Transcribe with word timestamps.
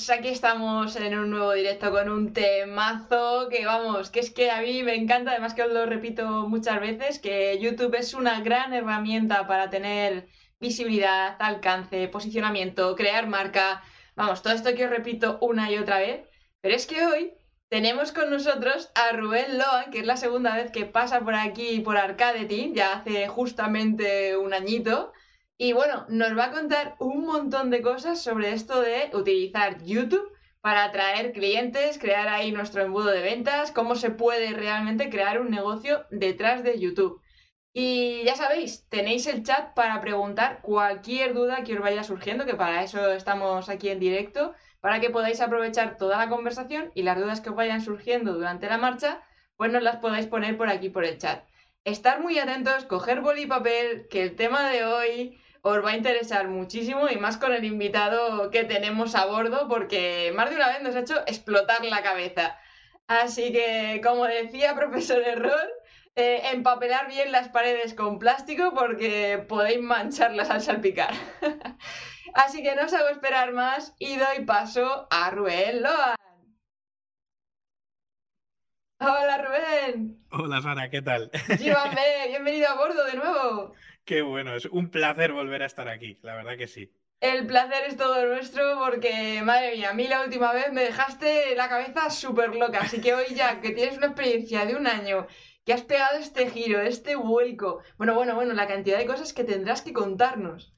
Arcadenians, 0.00 0.10
aquí 0.10 0.28
estamos 0.28 0.96
en 0.96 1.18
un 1.18 1.30
nuevo 1.30 1.52
directo 1.52 1.90
con 1.90 2.08
un 2.08 2.32
temazo 2.32 3.48
que 3.50 3.66
vamos, 3.66 4.10
que 4.10 4.20
es 4.20 4.30
que 4.30 4.50
a 4.50 4.62
mí 4.62 4.82
me 4.82 4.94
encanta, 4.94 5.32
además 5.32 5.54
que 5.54 5.62
os 5.62 5.72
lo 5.72 5.84
repito 5.86 6.48
muchas 6.48 6.80
veces, 6.80 7.18
que 7.18 7.58
YouTube 7.60 7.94
es 7.96 8.14
una 8.14 8.40
gran 8.40 8.72
herramienta 8.72 9.46
para 9.46 9.68
tener 9.68 10.28
visibilidad, 10.60 11.36
alcance, 11.38 12.08
posicionamiento, 12.08 12.94
crear 12.96 13.26
marca, 13.26 13.82
vamos, 14.16 14.42
todo 14.42 14.54
esto 14.54 14.74
que 14.74 14.84
os 14.84 14.90
repito 14.90 15.38
una 15.40 15.70
y 15.70 15.78
otra 15.78 15.98
vez, 15.98 16.22
pero 16.60 16.74
es 16.74 16.86
que 16.86 17.04
hoy 17.04 17.34
tenemos 17.68 18.12
con 18.12 18.30
nosotros 18.30 18.90
a 18.94 19.12
Rubén 19.12 19.58
Loan, 19.58 19.90
que 19.90 20.00
es 20.00 20.06
la 20.06 20.16
segunda 20.16 20.56
vez 20.56 20.70
que 20.70 20.86
pasa 20.86 21.20
por 21.20 21.34
aquí 21.34 21.80
por 21.80 21.96
Arcadetin, 21.96 22.74
ya 22.74 22.94
hace 22.94 23.28
justamente 23.28 24.36
un 24.36 24.54
añito. 24.54 25.12
Y 25.62 25.74
bueno, 25.74 26.06
nos 26.08 26.38
va 26.38 26.46
a 26.46 26.52
contar 26.52 26.96
un 27.00 27.26
montón 27.26 27.68
de 27.68 27.82
cosas 27.82 28.22
sobre 28.22 28.54
esto 28.54 28.80
de 28.80 29.10
utilizar 29.12 29.84
YouTube 29.84 30.32
para 30.62 30.84
atraer 30.84 31.32
clientes, 31.32 31.98
crear 31.98 32.28
ahí 32.28 32.50
nuestro 32.50 32.80
embudo 32.80 33.10
de 33.10 33.20
ventas, 33.20 33.70
cómo 33.70 33.94
se 33.94 34.08
puede 34.08 34.54
realmente 34.54 35.10
crear 35.10 35.38
un 35.38 35.50
negocio 35.50 36.06
detrás 36.10 36.64
de 36.64 36.80
YouTube. 36.80 37.20
Y 37.74 38.22
ya 38.24 38.36
sabéis, 38.36 38.88
tenéis 38.88 39.26
el 39.26 39.42
chat 39.42 39.74
para 39.74 40.00
preguntar 40.00 40.62
cualquier 40.62 41.34
duda 41.34 41.62
que 41.62 41.74
os 41.74 41.80
vaya 41.80 42.04
surgiendo, 42.04 42.46
que 42.46 42.54
para 42.54 42.82
eso 42.82 43.12
estamos 43.12 43.68
aquí 43.68 43.90
en 43.90 44.00
directo, 44.00 44.54
para 44.80 44.98
que 44.98 45.10
podáis 45.10 45.42
aprovechar 45.42 45.98
toda 45.98 46.16
la 46.16 46.30
conversación 46.30 46.90
y 46.94 47.02
las 47.02 47.18
dudas 47.18 47.42
que 47.42 47.50
os 47.50 47.56
vayan 47.56 47.82
surgiendo 47.82 48.32
durante 48.32 48.66
la 48.66 48.78
marcha, 48.78 49.22
pues 49.58 49.70
nos 49.70 49.82
las 49.82 49.96
podáis 49.96 50.26
poner 50.26 50.56
por 50.56 50.70
aquí 50.70 50.88
por 50.88 51.04
el 51.04 51.18
chat. 51.18 51.44
Estar 51.84 52.22
muy 52.22 52.38
atentos, 52.38 52.86
coger 52.86 53.20
boli 53.20 53.42
y 53.42 53.46
papel, 53.46 54.06
que 54.08 54.22
el 54.22 54.36
tema 54.36 54.70
de 54.70 54.86
hoy 54.86 55.39
os 55.62 55.84
va 55.84 55.90
a 55.90 55.96
interesar 55.96 56.48
muchísimo 56.48 57.08
y 57.08 57.16
más 57.16 57.36
con 57.36 57.52
el 57.52 57.64
invitado 57.64 58.50
que 58.50 58.64
tenemos 58.64 59.14
a 59.14 59.26
bordo 59.26 59.68
porque 59.68 60.32
más 60.34 60.50
de 60.50 60.56
una 60.56 60.68
vez 60.68 60.82
nos 60.82 60.96
ha 60.96 61.00
hecho 61.00 61.20
explotar 61.26 61.84
la 61.84 62.02
cabeza. 62.02 62.58
Así 63.06 63.52
que, 63.52 64.00
como 64.04 64.24
decía 64.24 64.74
profesor 64.74 65.20
Error, 65.22 65.68
eh, 66.16 66.42
empapelar 66.52 67.08
bien 67.08 67.32
las 67.32 67.48
paredes 67.48 67.94
con 67.94 68.18
plástico 68.18 68.72
porque 68.74 69.44
podéis 69.48 69.80
mancharlas 69.80 70.50
al 70.50 70.60
salpicar. 70.60 71.12
Así 72.34 72.62
que 72.62 72.76
no 72.76 72.84
os 72.84 72.92
hago 72.94 73.08
esperar 73.08 73.52
más 73.52 73.94
y 73.98 74.16
doy 74.16 74.44
paso 74.46 75.08
a 75.10 75.30
Rubén 75.30 75.82
Loan. 75.82 76.16
Hola 79.00 79.38
Rubén. 79.38 80.22
Hola 80.30 80.60
Sara, 80.60 80.90
¿qué 80.90 81.00
tal? 81.00 81.30
Llévame, 81.58 82.02
bienvenido 82.28 82.68
a 82.68 82.74
bordo 82.74 83.02
de 83.06 83.14
nuevo. 83.14 83.72
Qué 84.10 84.22
bueno, 84.22 84.56
es 84.56 84.64
un 84.64 84.90
placer 84.90 85.30
volver 85.30 85.62
a 85.62 85.66
estar 85.66 85.86
aquí, 85.88 86.18
la 86.22 86.34
verdad 86.34 86.56
que 86.58 86.66
sí. 86.66 86.92
El 87.20 87.46
placer 87.46 87.84
es 87.86 87.96
todo 87.96 88.26
nuestro 88.26 88.76
porque, 88.84 89.40
madre 89.44 89.76
mía, 89.76 89.90
a 89.90 89.94
mí 89.94 90.08
la 90.08 90.24
última 90.24 90.52
vez 90.52 90.72
me 90.72 90.82
dejaste 90.82 91.54
la 91.54 91.68
cabeza 91.68 92.10
súper 92.10 92.56
loca, 92.56 92.80
así 92.80 93.00
que 93.00 93.14
hoy 93.14 93.36
ya 93.36 93.60
que 93.60 93.70
tienes 93.70 93.98
una 93.98 94.08
experiencia 94.08 94.66
de 94.66 94.74
un 94.74 94.88
año, 94.88 95.28
que 95.64 95.74
has 95.74 95.82
pegado 95.82 96.18
este 96.18 96.50
giro, 96.50 96.80
este 96.80 97.14
vuelco, 97.14 97.84
bueno, 97.98 98.16
bueno, 98.16 98.34
bueno, 98.34 98.52
la 98.52 98.66
cantidad 98.66 98.98
de 98.98 99.06
cosas 99.06 99.32
que 99.32 99.44
tendrás 99.44 99.82
que 99.82 99.92
contarnos. 99.92 100.74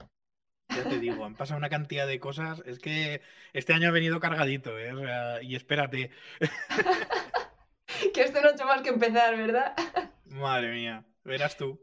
Ya 0.68 0.84
te 0.84 0.98
digo, 0.98 1.24
han 1.24 1.34
pasado 1.34 1.56
una 1.56 1.70
cantidad 1.70 2.06
de 2.06 2.20
cosas, 2.20 2.62
es 2.66 2.80
que 2.80 3.22
este 3.54 3.72
año 3.72 3.88
ha 3.88 3.92
venido 3.92 4.20
cargadito, 4.20 4.78
¿eh? 4.78 4.92
O 4.92 5.00
sea, 5.00 5.42
y 5.42 5.56
espérate. 5.56 6.10
que 8.12 8.20
esto 8.20 8.42
no 8.42 8.48
ha 8.48 8.52
hecho 8.52 8.66
más 8.66 8.82
que 8.82 8.90
empezar, 8.90 9.34
¿verdad? 9.38 9.74
Madre 10.26 10.74
mía, 10.74 11.06
verás 11.24 11.56
tú. 11.56 11.80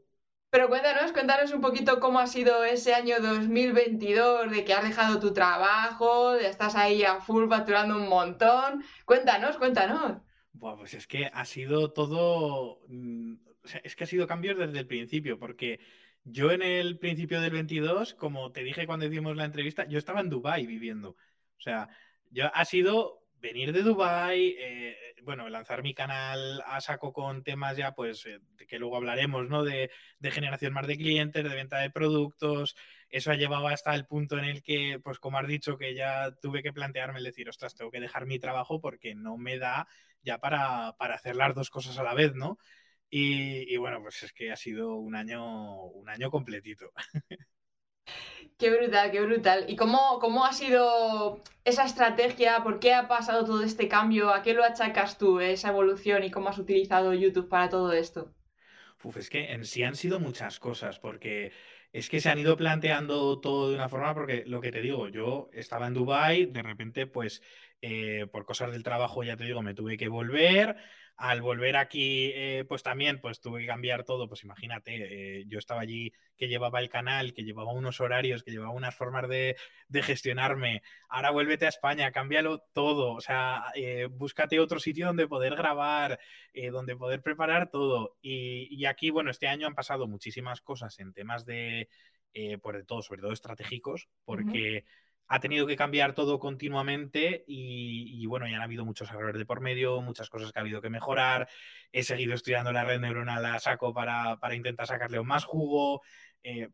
Pero 0.52 0.68
cuéntanos, 0.68 1.12
cuéntanos 1.12 1.52
un 1.54 1.62
poquito 1.62 2.00
cómo 2.00 2.20
ha 2.20 2.26
sido 2.26 2.64
ese 2.64 2.96
año 2.96 3.20
2022, 3.20 4.50
de 4.50 4.66
que 4.66 4.74
has 4.74 4.84
dejado 4.84 5.20
tu 5.20 5.32
trabajo, 5.32 6.34
de 6.34 6.48
estás 6.48 6.76
ahí 6.76 7.04
a 7.04 7.22
full 7.22 7.48
facturando 7.48 7.96
un 7.96 8.10
montón. 8.10 8.84
Cuéntanos, 9.06 9.58
cuéntanos. 9.58 10.18
Buah, 10.54 10.76
pues 10.76 10.96
es 10.96 11.06
que 11.06 11.30
ha 11.32 11.46
sido 11.46 11.94
todo. 11.94 12.82
Mm, 12.88 13.36
es 13.84 13.96
que 13.96 14.04
ha 14.06 14.08
sido 14.08 14.26
cambios 14.26 14.58
desde 14.58 14.80
el 14.80 14.88
principio, 14.88 15.38
porque 15.38 15.80
yo 16.24 16.52
en 16.52 16.64
el 16.64 16.98
principio 16.98 17.42
del 17.42 17.52
22, 17.52 18.16
como 18.16 18.52
te 18.52 18.64
dije 18.64 18.88
cuando 18.88 19.06
hicimos 19.06 19.36
la 19.38 19.46
entrevista, 19.46 19.88
yo 19.88 20.00
estaba 20.00 20.22
en 20.22 20.30
Dubai 20.30 20.66
viviendo. 20.66 21.10
O 21.12 21.62
sea, 21.62 21.90
yo 22.32 22.50
ha 22.54 22.66
sido 22.66 23.19
venir 23.40 23.72
de 23.74 23.84
Dubai, 23.84 24.56
eh, 24.58 24.98
bueno, 25.24 25.50
lanzar 25.50 25.84
mi 25.84 25.94
canal 25.94 26.62
a 26.66 26.82
saco 26.82 27.14
con 27.14 27.44
temas 27.44 27.78
ya, 27.78 27.94
pues, 27.94 28.26
eh, 28.26 28.40
que 28.68 28.80
luego 28.80 28.98
hablaremos, 28.98 29.48
¿no? 29.48 29.64
De, 29.64 29.92
de, 30.20 30.32
generación 30.32 30.74
más 30.74 30.88
de 30.88 30.98
clientes, 30.98 31.44
de 31.44 31.56
venta 31.56 31.80
de 31.80 31.90
productos. 31.90 32.76
Eso 33.10 33.32
ha 33.32 33.36
llevado 33.36 33.68
hasta 33.68 33.96
el 33.96 34.06
punto 34.06 34.38
en 34.38 34.46
el 34.46 34.62
que, 34.64 35.00
pues, 35.04 35.20
como 35.20 35.38
has 35.38 35.48
dicho, 35.48 35.78
que 35.78 35.96
ya 35.96 36.32
tuve 36.42 36.64
que 36.64 36.74
plantearme 36.74 37.20
el 37.20 37.26
decir, 37.26 37.50
ostras, 37.50 37.76
tengo 37.76 37.92
que 37.92 38.00
dejar 38.00 38.26
mi 38.26 38.40
trabajo 38.40 38.82
porque 38.82 39.16
no 39.16 39.38
me 39.38 39.58
da 39.58 39.88
ya 40.22 40.40
para, 40.40 40.96
para 40.98 41.16
hacer 41.16 41.36
las 41.36 41.56
dos 41.56 41.70
cosas 41.70 41.98
a 41.98 42.04
la 42.04 42.14
vez, 42.14 42.36
¿no? 42.36 42.58
Y, 43.10 43.74
y, 43.74 43.78
bueno, 43.78 44.02
pues 44.02 44.24
es 44.24 44.34
que 44.34 44.52
ha 44.52 44.56
sido 44.56 44.96
un 44.96 45.16
año, 45.16 45.84
un 45.86 46.10
año 46.10 46.30
completito. 46.32 46.92
Qué 48.58 48.70
brutal, 48.72 49.12
qué 49.12 49.22
brutal. 49.22 49.66
¿Y 49.70 49.76
cómo, 49.76 50.20
cómo 50.20 50.46
ha 50.46 50.54
sido 50.54 51.42
esa 51.64 51.86
estrategia? 51.86 52.62
¿Por 52.64 52.80
qué 52.80 52.94
ha 52.94 53.08
pasado 53.08 53.46
todo 53.46 53.64
este 53.64 53.88
cambio? 53.88 54.34
¿A 54.34 54.42
qué 54.44 54.54
lo 54.54 54.64
achacas 54.64 55.18
tú, 55.18 55.40
esa 55.40 55.70
evolución 55.70 56.24
y 56.24 56.32
cómo 56.32 56.50
has 56.50 56.58
utilizado 56.60 57.14
YouTube 57.14 57.48
para 57.50 57.70
todo 57.70 57.94
esto? 57.94 58.34
Uf, 59.02 59.18
es 59.18 59.30
que 59.30 59.54
en 59.54 59.66
sí 59.66 59.84
han 59.84 59.96
sido 59.96 60.20
muchas 60.20 60.60
cosas, 60.60 61.00
porque 61.00 61.54
es 61.94 62.10
que 62.10 62.20
se 62.20 62.30
han 62.30 62.40
ido 62.40 62.58
planteando 62.58 63.40
todo 63.40 63.70
de 63.70 63.76
una 63.76 63.88
forma, 63.90 64.14
porque 64.14 64.44
lo 64.46 64.60
que 64.62 64.72
te 64.72 64.82
digo, 64.82 65.08
yo 65.08 65.50
estaba 65.54 65.88
en 65.88 65.94
Dubai, 65.94 66.46
de 66.48 66.62
repente, 66.62 67.08
pues, 67.08 67.42
eh, 67.82 68.28
por 68.32 68.46
cosas 68.46 68.72
del 68.72 68.84
trabajo, 68.84 69.24
ya 69.24 69.38
te 69.38 69.46
digo, 69.46 69.62
me 69.62 69.74
tuve 69.74 69.98
que 69.98 70.10
volver 70.10 70.76
al 71.20 71.42
volver 71.42 71.76
aquí, 71.76 72.32
eh, 72.34 72.64
pues 72.66 72.82
también 72.82 73.20
pues 73.20 73.42
tuve 73.42 73.60
que 73.60 73.68
cambiar 73.68 74.06
todo, 74.06 74.30
pues 74.30 74.46
imagínate, 74.46 75.40
eh, 75.40 75.44
yo 75.48 75.60
estaba 75.60 75.82
allí 75.82 76.14
que 76.38 76.48
llevaba 76.48 76.80
el 76.80 76.88
canal, 76.88 77.34
que 77.34 77.44
llevaba 77.44 77.74
unos 77.74 78.00
horarios, 78.00 78.42
que 78.42 78.52
llevaba 78.52 78.72
unas 78.72 78.96
formas 78.96 79.28
de, 79.28 79.58
gestionarme, 79.92 80.82
ahora 81.10 81.32
vuélvete 81.32 81.66
a 81.66 81.70
España, 81.70 82.14
cámbialo 82.14 82.60
todo, 82.72 83.12
o 83.12 83.20
sea, 83.20 83.66
eh, 83.76 84.08
búscate 84.10 84.62
otro 84.62 84.80
sitio 84.80 85.08
donde 85.08 85.28
poder 85.28 85.58
grabar, 85.58 86.20
donde 86.72 86.96
poder 86.96 87.22
preparar 87.22 87.70
todo. 87.70 88.18
Y, 88.22 88.86
aquí, 88.86 89.10
bueno, 89.10 89.30
este 89.30 89.48
año 89.48 89.68
han 89.68 89.76
pasado 89.76 90.08
muchísimas 90.08 90.62
cosas 90.62 91.00
en 91.00 91.12
temas 91.14 91.46
de, 91.46 91.90
pues 92.62 92.78
de 92.78 92.84
todo, 92.86 93.02
sobre 93.02 93.22
todo 93.22 93.34
estratégicos, 93.34 94.08
porque 94.24 94.86
ha 95.30 95.40
tenido 95.40 95.68
que 95.68 95.76
cambiar 95.76 96.16
todo 96.16 96.40
continuamente 96.40 97.44
y, 97.48 98.26
bueno, 98.26 98.48
ya 98.48 98.56
han 98.56 98.64
habido 98.64 98.84
muchos 98.84 99.12
errores 99.12 99.38
de 99.38 99.46
por 99.46 99.62
medio, 99.62 100.02
muchas 100.02 100.28
cosas 100.28 100.52
que 100.52 100.58
ha 100.58 100.64
habido 100.64 100.82
que 100.82 100.90
mejorar. 100.90 101.48
He 101.92 102.02
seguido 102.02 102.34
estudiando 102.34 102.72
la 102.72 102.84
red 102.84 103.00
neuronal 103.00 103.46
a 103.46 103.60
saco 103.60 103.94
para, 103.94 104.40
intentar 104.54 104.88
sacarle 104.88 105.22
más 105.22 105.46
jugo. 105.46 106.02
Eh, 106.42 106.70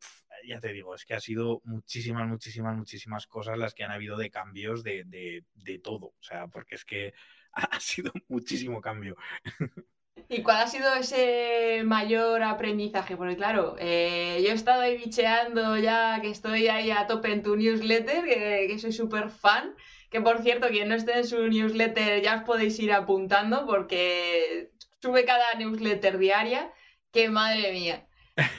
ya 0.48 0.62
te 0.62 0.72
digo, 0.72 0.96
es 0.96 1.04
que 1.04 1.16
ha 1.16 1.20
sido 1.20 1.62
muchísimas, 1.66 2.28
muchísimas, 2.30 2.78
muchísimas 2.78 3.28
cosas 3.28 3.58
las 3.58 3.74
que 3.74 3.84
han 3.84 3.92
habido 3.92 4.16
de 4.16 4.30
cambios 4.30 4.84
de, 4.84 5.04
de 5.06 5.80
todo. 5.80 6.08
O 6.18 6.24
sea, 6.24 6.48
porque 6.48 6.76
es 6.76 6.86
que 6.86 7.14
ha 7.52 7.80
sido 7.82 8.14
muchísimo 8.30 8.80
cambio. 8.80 9.18
¿Y 10.30 10.42
cuál 10.42 10.58
ha 10.58 10.68
sido 10.68 10.94
ese 10.96 11.84
mayor 11.86 12.42
aprendizaje? 12.42 13.16
Porque 13.16 13.36
claro, 13.36 13.76
eh, 13.80 14.42
yo 14.44 14.52
he 14.52 14.54
estado 14.54 14.82
ahí 14.82 14.98
bicheando 14.98 15.78
ya 15.78 16.20
que 16.22 16.30
estoy 16.30 16.68
ahí 16.68 16.90
a 16.90 17.06
tope 17.06 17.32
en 17.32 17.44
tu 17.44 17.56
newsletter, 17.56 18.24
que, 18.26 18.80
soy 18.80 18.92
súper 18.92 19.30
fan. 19.30 19.76
Que 20.10 20.22
por 20.22 20.42
cierto, 20.42 20.70
quien 20.70 20.90
no 20.90 20.96
esté 20.96 21.18
en 21.18 21.28
su 21.28 21.48
newsletter 21.48 22.22
ya 22.22 22.38
os 22.38 22.44
podéis 22.44 22.80
ir 22.80 22.92
apuntando 22.94 23.66
porque 23.66 24.72
sube 25.02 25.26
cada 25.26 25.54
newsletter 25.56 26.18
diaria. 26.18 26.72
¡Qué 27.12 27.30
madre 27.30 27.72
mía! 27.72 28.08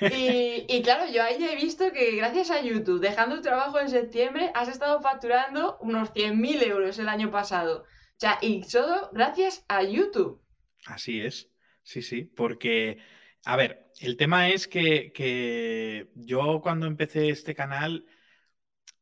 Y, 0.01 0.67
y, 0.69 0.83
claro, 0.83 1.11
yo 1.11 1.23
ahí 1.23 1.43
he 1.45 1.57
visto 1.57 1.93
que 1.93 2.17
gracias 2.17 2.51
a 2.51 2.61
YouTube, 2.63 3.01
dejando 3.01 3.37
tu 3.37 3.43
trabajo 3.43 3.79
en 3.81 3.91
septiembre, 3.91 4.51
has 4.55 4.69
estado 4.69 5.01
facturando 5.01 5.79
unos 5.81 6.13
100.000 6.15 6.63
euros 6.69 6.99
el 6.99 7.09
año 7.09 7.31
pasado. 7.31 7.83
O 7.83 8.19
sea, 8.19 8.39
y 8.41 8.67
todo 8.67 9.11
gracias 9.13 9.65
a 9.69 9.83
YouTube. 9.83 10.41
Así 10.87 11.21
es. 11.21 11.51
Sí, 11.83 12.03
sí, 12.03 12.25
porque, 12.25 12.99
a 13.45 13.57
ver, 13.57 13.93
el 14.01 14.17
tema 14.17 14.49
es 14.49 14.67
que, 14.69 16.09
yo 16.15 16.61
cuando 16.63 16.87
empecé 16.87 17.29
este 17.29 17.55
canal, 17.55 18.07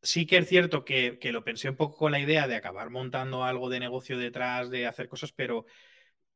sí 0.02 0.26
que 0.26 0.38
es 0.38 0.48
cierto 0.48 0.84
que, 0.84 1.18
lo 1.32 1.44
pensé 1.44 1.70
un 1.70 1.76
poco 1.76 1.96
con 1.96 2.12
la 2.12 2.20
idea 2.20 2.48
de 2.48 2.56
acabar 2.56 2.90
montando 2.90 3.44
algo 3.44 3.68
de 3.70 3.80
negocio 3.80 4.18
detrás, 4.18 4.70
de 4.70 4.86
hacer 4.86 5.08
cosas, 5.08 5.32
pero 5.32 5.66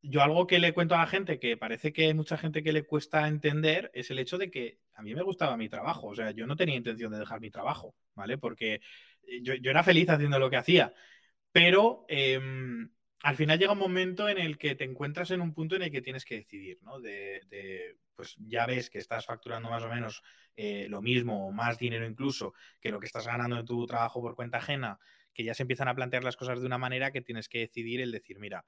yo 0.02 0.22
algo 0.22 0.46
que 0.46 0.58
le 0.58 0.74
cuento 0.74 0.94
a 0.94 0.98
la 0.98 1.06
gente, 1.06 1.38
que 1.40 1.56
parece 1.56 1.92
que 1.92 2.06
hay 2.06 2.14
mucha 2.14 2.38
gente 2.38 2.62
que 2.62 2.72
le 2.72 2.86
cuesta 2.86 3.28
entender, 3.28 3.90
es 3.94 4.10
el 4.10 4.18
hecho 4.18 4.38
de 4.38 4.50
que 4.50 4.78
a 4.94 5.02
mí 5.02 5.14
me 5.14 5.22
gustaba 5.22 5.56
mi 5.56 5.68
trabajo, 5.68 6.08
o 6.08 6.14
sea, 6.14 6.30
yo 6.32 6.46
no 6.46 6.56
tenía 6.56 6.76
intención 6.76 7.12
de 7.12 7.18
dejar 7.18 7.40
mi 7.40 7.50
trabajo, 7.50 7.94
¿vale? 8.14 8.38
Porque 8.38 8.80
yo, 9.42 9.54
era 9.54 9.82
feliz 9.84 10.08
haciendo 10.10 10.38
lo 10.38 10.50
que 10.50 10.56
hacía, 10.56 10.94
pero... 11.52 12.04
Em, 12.08 12.90
al 13.28 13.36
final 13.36 13.58
llega 13.58 13.72
un 13.72 13.78
momento 13.78 14.26
en 14.26 14.38
el 14.38 14.56
que 14.56 14.74
te 14.74 14.84
encuentras 14.84 15.30
en 15.32 15.42
un 15.42 15.52
punto 15.52 15.76
en 15.76 15.82
el 15.82 15.90
que 15.90 16.00
tienes 16.00 16.24
que 16.24 16.36
decidir, 16.36 16.78
¿no? 16.80 16.98
De, 16.98 17.94
pues 18.14 18.36
ya 18.38 18.64
ves 18.64 18.88
que 18.88 18.96
estás 18.96 19.26
facturando 19.26 19.68
más 19.68 19.84
o 19.84 19.88
menos 19.90 20.22
eh, 20.56 20.86
lo 20.88 21.02
mismo 21.02 21.46
o 21.46 21.52
más 21.52 21.78
dinero 21.78 22.06
incluso 22.06 22.54
que 22.80 22.90
lo 22.90 22.98
que 22.98 23.04
estás 23.04 23.26
ganando 23.26 23.58
en 23.58 23.66
tu 23.66 23.84
trabajo 23.84 24.22
por 24.22 24.34
cuenta 24.34 24.56
ajena, 24.56 24.98
que 25.34 25.44
ya 25.44 25.52
se 25.52 25.62
empiezan 25.62 25.88
a 25.88 25.94
plantear 25.94 26.24
las 26.24 26.38
cosas 26.38 26.60
de 26.60 26.66
una 26.66 26.78
manera 26.78 27.12
que 27.12 27.20
tienes 27.20 27.50
que 27.50 27.58
decidir 27.58 28.00
el 28.00 28.12
decir, 28.12 28.38
mira, 28.38 28.64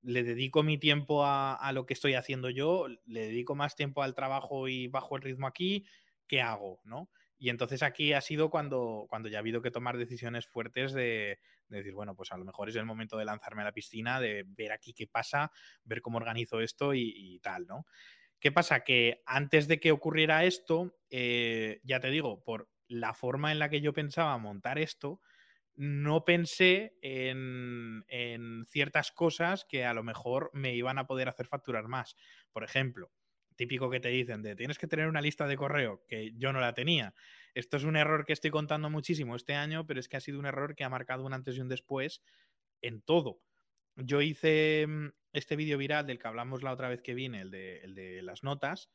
le 0.00 0.24
dedico 0.24 0.64
mi 0.64 0.78
tiempo 0.78 1.24
a, 1.24 1.54
a 1.54 1.70
lo 1.70 1.86
que 1.86 1.94
estoy 1.94 2.14
haciendo 2.14 2.50
yo, 2.50 2.88
le 3.06 3.20
dedico 3.20 3.54
más 3.54 3.76
tiempo 3.76 4.02
al 4.02 4.16
trabajo 4.16 4.66
y 4.66 4.88
bajo 4.88 5.14
el 5.14 5.22
ritmo 5.22 5.46
aquí, 5.46 5.86
¿qué 6.26 6.40
hago? 6.40 6.80
¿No? 6.82 7.08
Y 7.42 7.50
entonces 7.50 7.82
aquí 7.82 8.12
ha 8.12 8.20
sido 8.20 8.50
cuando, 8.50 9.06
cuando 9.08 9.28
ya 9.28 9.38
ha 9.38 9.40
habido 9.40 9.62
que 9.62 9.72
tomar 9.72 9.98
decisiones 9.98 10.46
fuertes 10.46 10.92
de, 10.92 11.40
decir, 11.66 11.92
bueno, 11.92 12.14
pues 12.14 12.30
a 12.30 12.36
lo 12.36 12.44
mejor 12.44 12.68
es 12.68 12.76
el 12.76 12.84
momento 12.84 13.18
de 13.18 13.24
lanzarme 13.24 13.62
a 13.62 13.64
la 13.64 13.72
piscina, 13.72 14.20
de 14.20 14.44
ver 14.46 14.70
aquí 14.70 14.94
qué 14.94 15.08
pasa, 15.08 15.50
ver 15.82 16.02
cómo 16.02 16.18
organizo 16.18 16.60
esto 16.60 16.94
y, 16.94 17.40
tal, 17.42 17.66
¿no? 17.66 17.84
¿Qué 18.38 18.52
pasa? 18.52 18.84
Que 18.84 19.24
antes 19.26 19.66
de 19.66 19.80
que 19.80 19.90
ocurriera 19.90 20.44
esto, 20.44 20.94
eh, 21.10 21.80
ya 21.82 21.98
te 21.98 22.10
digo, 22.10 22.44
por 22.44 22.70
la 22.86 23.12
forma 23.12 23.50
en 23.50 23.58
la 23.58 23.68
que 23.68 23.80
yo 23.80 23.92
pensaba 23.92 24.38
montar 24.38 24.78
esto, 24.78 25.20
no 25.74 26.24
pensé 26.24 26.96
en, 27.02 28.04
en, 28.06 28.64
ciertas 28.66 29.10
cosas 29.10 29.66
que 29.68 29.84
a 29.84 29.94
lo 29.94 30.04
mejor 30.04 30.50
me 30.52 30.76
iban 30.76 31.00
a 31.00 31.08
poder 31.08 31.28
hacer 31.28 31.48
facturar 31.48 31.88
más. 31.88 32.14
Por 32.52 32.62
ejemplo, 32.62 33.10
típico 33.62 33.88
que 33.88 34.00
te 34.00 34.08
dicen 34.08 34.42
de 34.42 34.56
tienes 34.56 34.76
que 34.76 34.88
tener 34.88 35.06
una 35.06 35.20
lista 35.20 35.46
de 35.46 35.56
correo, 35.56 36.02
que 36.08 36.32
yo 36.36 36.52
no 36.52 36.60
la 36.60 36.74
tenía. 36.74 37.14
Esto 37.54 37.76
es 37.76 37.84
un 37.84 37.94
error 37.94 38.24
que 38.24 38.32
estoy 38.32 38.50
contando 38.50 38.90
muchísimo 38.90 39.36
este 39.36 39.54
año, 39.54 39.86
pero 39.86 40.00
es 40.00 40.08
que 40.08 40.16
ha 40.16 40.20
sido 40.20 40.40
un 40.40 40.46
error 40.46 40.74
que 40.74 40.82
ha 40.82 40.88
marcado 40.88 41.24
un 41.24 41.32
antes 41.32 41.56
y 41.56 41.60
un 41.60 41.68
después 41.68 42.22
en 42.80 43.02
todo. 43.02 43.40
Yo 43.94 44.20
hice 44.20 44.86
mm, 44.88 45.10
este 45.32 45.54
vídeo 45.54 45.78
viral 45.78 46.06
del 46.06 46.18
que 46.18 46.26
hablamos 46.26 46.64
la 46.64 46.72
otra 46.72 46.88
vez 46.88 47.02
que 47.02 47.14
vine, 47.14 47.42
el 47.42 47.50
de, 47.52 48.20
las 48.22 48.42
notas, 48.42 48.90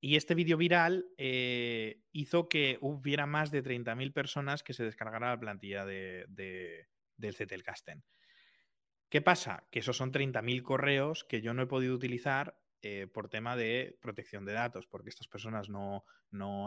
y 0.00 0.16
este 0.16 0.34
vídeo 0.34 0.58
viral 0.58 1.06
eh, 1.16 2.02
hizo 2.12 2.48
que 2.50 2.76
hubiera 2.82 3.24
más 3.24 3.50
de 3.50 3.62
30.000 3.62 4.12
personas 4.12 4.62
que 4.62 4.74
se 4.74 4.84
descargaran 4.84 5.30
la 5.30 5.40
plantilla 5.40 5.86
de, 5.86 6.26
del 7.16 7.34
Zettelkasten. 7.34 8.04
¿Qué 9.08 9.22
pasa? 9.22 9.66
Que 9.70 9.78
esos 9.78 9.96
son 9.96 10.12
30.000 10.12 10.62
correos 10.62 11.24
que 11.24 11.40
yo 11.40 11.54
no 11.54 11.62
he 11.62 11.66
podido 11.66 11.94
utilizar 11.94 12.61
eh, 12.84 13.06
por 13.06 13.28
tema 13.28 13.54
de 13.54 13.96
protección 14.00 14.44
de 14.44 14.54
datos, 14.54 14.88
porque 14.88 15.08
estas 15.08 15.28
personas 15.28 15.68
no, 15.68 16.04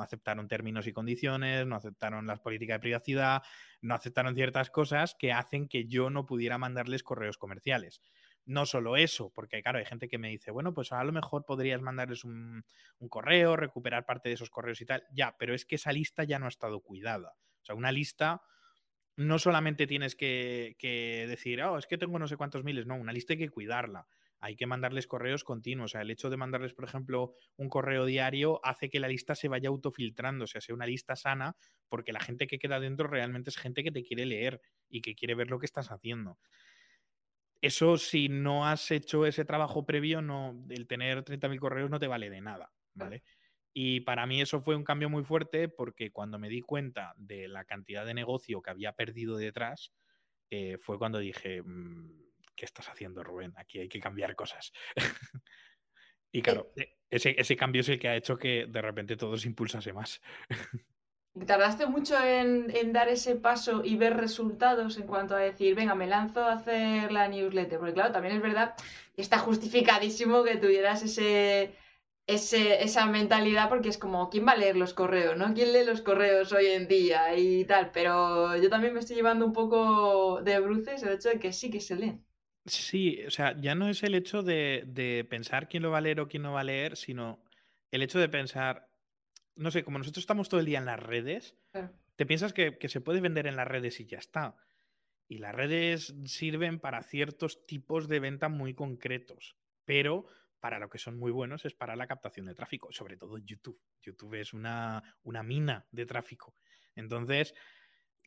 aceptaron 0.02 0.48
términos 0.48 0.88
y 0.88 0.94
condiciones, 0.94 1.68
no 1.68 1.76
aceptaron 1.76 2.26
las 2.26 2.40
políticas 2.40 2.76
de 2.76 2.80
privacidad, 2.80 3.44
no 3.82 3.96
aceptaron 3.96 4.34
ciertas 4.34 4.70
cosas 4.70 5.14
que 5.20 5.34
hacen 5.34 5.68
que 5.68 5.88
yo 5.88 6.10
no 6.10 6.26
pudiera 6.26 6.58
mandarles 6.58 7.04
correos 7.04 7.38
comerciales. 7.38 8.02
No 8.46 8.66
solo 8.66 8.96
eso, 8.96 9.30
porque 9.36 9.62
claro, 9.62 9.80
hay 9.80 9.86
gente 9.86 10.08
que 10.08 10.18
me 10.18 10.30
dice, 10.30 10.52
bueno, 10.52 10.74
pues 10.74 10.94
a 10.94 11.04
lo 11.04 11.12
mejor 11.12 11.44
podrías 11.44 11.82
mandarles 11.82 12.24
un, 12.24 12.64
correo, 13.10 13.58
recuperar 13.58 14.06
parte 14.06 14.30
de 14.30 14.36
esos 14.36 14.50
correos 14.50 14.80
y 14.80 14.86
tal. 14.86 15.04
Ya, 15.12 15.36
pero 15.38 15.54
es 15.54 15.66
que 15.66 15.76
esa 15.76 15.92
lista 15.92 16.24
ya 16.24 16.40
no 16.40 16.46
ha 16.46 16.50
estado 16.50 16.80
cuidada. 16.80 17.36
O 17.62 17.66
sea, 17.66 17.76
una 17.76 17.92
lista 17.92 18.42
no 19.18 19.38
solamente 19.38 19.86
tienes 19.86 20.16
que, 20.16 20.78
que 20.80 21.26
decir, 21.28 21.62
oh, 21.62 21.78
es 21.78 21.88
que 21.88 21.98
tengo 21.98 22.18
no 22.20 22.28
sé 22.30 22.38
cuántos 22.38 22.64
miles, 22.64 22.86
no, 22.86 22.96
una 22.96 23.12
lista 23.12 23.34
hay 23.34 23.40
que 23.40 23.50
cuidarla 23.50 24.08
hay 24.46 24.56
que 24.56 24.68
mandarles 24.68 25.08
correos 25.08 25.44
continuos. 25.44 25.86
O 25.86 25.94
sea, 25.94 26.02
el 26.02 26.12
hecho 26.12 26.30
de 26.30 26.38
mandarles, 26.38 26.76
por 26.76 26.86
ejemplo, 26.86 27.34
un 27.58 27.68
correo 27.68 28.06
diario 28.06 28.60
hace 28.64 28.90
que 28.90 29.00
la 29.00 29.08
lista 29.08 29.34
se 29.34 29.48
vaya 29.48 29.70
autofiltrando, 29.70 30.44
o 30.44 30.48
sea, 30.48 30.62
sea 30.62 30.76
una 30.76 30.86
lista 30.86 31.16
sana, 31.16 31.58
porque 31.90 32.14
la 32.14 32.20
gente 32.20 32.46
que 32.46 32.60
queda 32.60 32.80
dentro 32.80 33.08
realmente 33.08 33.50
es 33.50 33.58
gente 33.58 33.84
que 33.84 33.92
te 33.92 34.04
quiere 34.04 34.28
leer 34.28 34.62
y 34.88 35.02
que 35.02 35.16
quiere 35.16 35.34
ver 35.34 35.50
lo 35.50 35.58
que 35.58 35.66
estás 35.66 35.90
haciendo. 35.90 36.38
Eso, 37.60 37.98
si 37.98 38.30
no 38.30 38.68
has 38.68 38.92
hecho 38.92 39.26
ese 39.26 39.46
trabajo 39.46 39.84
previo, 39.88 40.22
no, 40.22 40.64
el 40.70 40.86
tener 40.86 41.24
30.000 41.24 41.60
correos 41.60 41.90
no 41.90 42.00
te 42.00 42.06
vale 42.08 42.30
de 42.30 42.42
nada, 42.42 42.72
¿vale? 42.94 43.24
Y 43.74 44.02
para 44.02 44.28
mí 44.28 44.42
eso 44.42 44.62
fue 44.62 44.76
un 44.76 44.84
cambio 44.84 45.10
muy 45.10 45.24
fuerte 45.24 45.70
porque 45.70 46.12
cuando 46.12 46.38
me 46.38 46.50
di 46.50 46.62
cuenta 46.62 47.16
de 47.18 47.48
la 47.48 47.66
cantidad 47.66 48.06
de 48.06 48.14
negocio 48.14 48.62
que 48.62 48.70
había 48.70 48.94
perdido 48.94 49.38
detrás, 49.38 49.92
eh, 50.52 50.78
fue 50.78 51.00
cuando 51.00 51.18
dije, 51.18 51.64
mm, 51.64 52.26
¿qué 52.56 52.66
estás 52.66 52.90
haciendo, 52.90 53.24
Rubén? 53.24 53.54
Aquí 53.58 53.80
hay 53.80 53.90
que 53.90 54.00
cambiar 54.00 54.36
cosas. 54.36 54.72
y 56.32 56.42
claro, 56.42 56.72
ese, 57.10 57.56
cambio 57.56 57.82
es 57.82 57.90
el 57.90 58.00
que 58.00 58.10
ha 58.10 58.16
hecho 58.16 58.38
que 58.38 58.66
de 58.68 58.82
repente 58.82 59.16
todo 59.16 59.38
se 59.38 59.48
impulsase 59.48 59.94
más. 59.94 60.22
¿Tardaste 61.46 61.86
mucho 61.86 62.16
en, 62.24 62.94
dar 62.94 63.10
ese 63.10 63.36
paso 63.36 63.84
y 63.84 63.98
ver 63.98 64.16
resultados 64.16 64.98
en 64.98 65.06
cuanto 65.06 65.36
a 65.36 65.40
decir, 65.40 65.76
venga, 65.76 65.94
me 65.94 66.08
lanzo 66.08 66.46
a 66.46 66.54
hacer 66.54 67.12
la 67.12 67.28
newsletter? 67.28 67.78
Porque 67.78 67.94
claro, 67.94 68.14
también 68.14 68.36
es 68.36 68.42
verdad, 68.42 68.74
está 69.18 69.38
justificadísimo 69.40 70.46
que 70.46 70.56
tuvieras 70.56 71.04
ese, 71.04 71.76
esa 72.26 73.06
mentalidad 73.08 73.68
porque 73.68 73.90
es 73.90 73.98
como, 73.98 74.30
¿quién 74.30 74.48
va 74.48 74.54
a 74.54 74.58
leer 74.58 74.78
los 74.78 74.94
correos? 74.94 75.38
¿no? 75.38 75.54
¿Quién 75.54 75.74
lee 75.74 75.84
los 75.86 76.02
correos 76.02 76.54
hoy 76.54 76.68
en 76.68 76.88
día? 76.88 77.36
Y 77.38 77.66
tal, 77.66 77.92
pero 77.92 78.56
yo 78.56 78.70
también 78.70 78.94
me 78.94 79.02
estoy 79.02 79.18
llevando 79.18 79.46
un 79.46 79.54
poco 79.54 80.42
de 80.42 80.60
bruces 80.62 81.04
el 81.04 81.14
hecho 81.14 81.30
de 81.30 81.40
que 81.40 81.52
sí 81.52 81.70
que 81.70 81.82
se 81.82 81.98
leen. 81.98 82.25
Sí, 82.66 83.22
o 83.28 83.30
sea, 83.30 83.56
ya 83.60 83.76
no 83.76 83.90
es 83.90 84.02
el 84.02 84.16
hecho 84.16 84.42
de, 84.42 85.26
pensar 85.30 85.70
quién 85.70 85.84
lo 85.84 85.92
va 85.92 86.00
a 86.00 86.02
leer 86.02 86.20
o 86.20 86.28
quién 86.28 86.44
no 86.44 86.54
va 86.54 86.62
a 86.62 86.66
leer, 86.66 86.98
sino 86.98 87.44
el 87.92 88.02
hecho 88.02 88.20
de 88.20 88.28
pensar, 88.28 88.90
no 89.56 89.70
sé, 89.70 89.84
como 89.84 90.00
nosotros 90.00 90.24
estamos 90.24 90.50
todo 90.50 90.60
el 90.60 90.66
día 90.66 90.80
en 90.80 90.86
las 90.86 91.00
redes, 91.00 91.56
te 92.16 92.26
piensas 92.26 92.54
que, 92.54 92.78
se 92.88 93.02
puede 93.02 93.22
vender 93.22 93.46
en 93.46 93.56
las 93.56 93.68
redes 93.68 94.00
y 94.00 94.06
ya 94.06 94.18
está. 94.18 94.56
Y 95.28 95.38
las 95.38 95.54
redes 95.54 96.16
sirven 96.26 96.80
para 96.80 97.04
ciertos 97.04 97.66
tipos 97.68 98.08
de 98.08 98.20
venta 98.20 98.50
muy 98.50 98.74
concretos, 98.74 99.58
pero 99.86 100.26
para 100.60 100.80
lo 100.80 100.90
que 100.90 100.98
son 100.98 101.20
muy 101.20 101.32
buenos 101.32 101.66
es 101.66 101.76
para 101.76 101.96
la 101.96 102.08
captación 102.08 102.48
de 102.48 102.56
tráfico, 102.56 102.92
sobre 102.92 103.18
todo 103.18 103.38
YouTube. 103.38 103.80
YouTube 104.02 104.36
es 104.36 104.54
una, 104.54 105.18
una 105.24 105.44
mina 105.44 105.86
de 105.92 106.08
tráfico. 106.08 106.56
Entonces, 106.96 107.54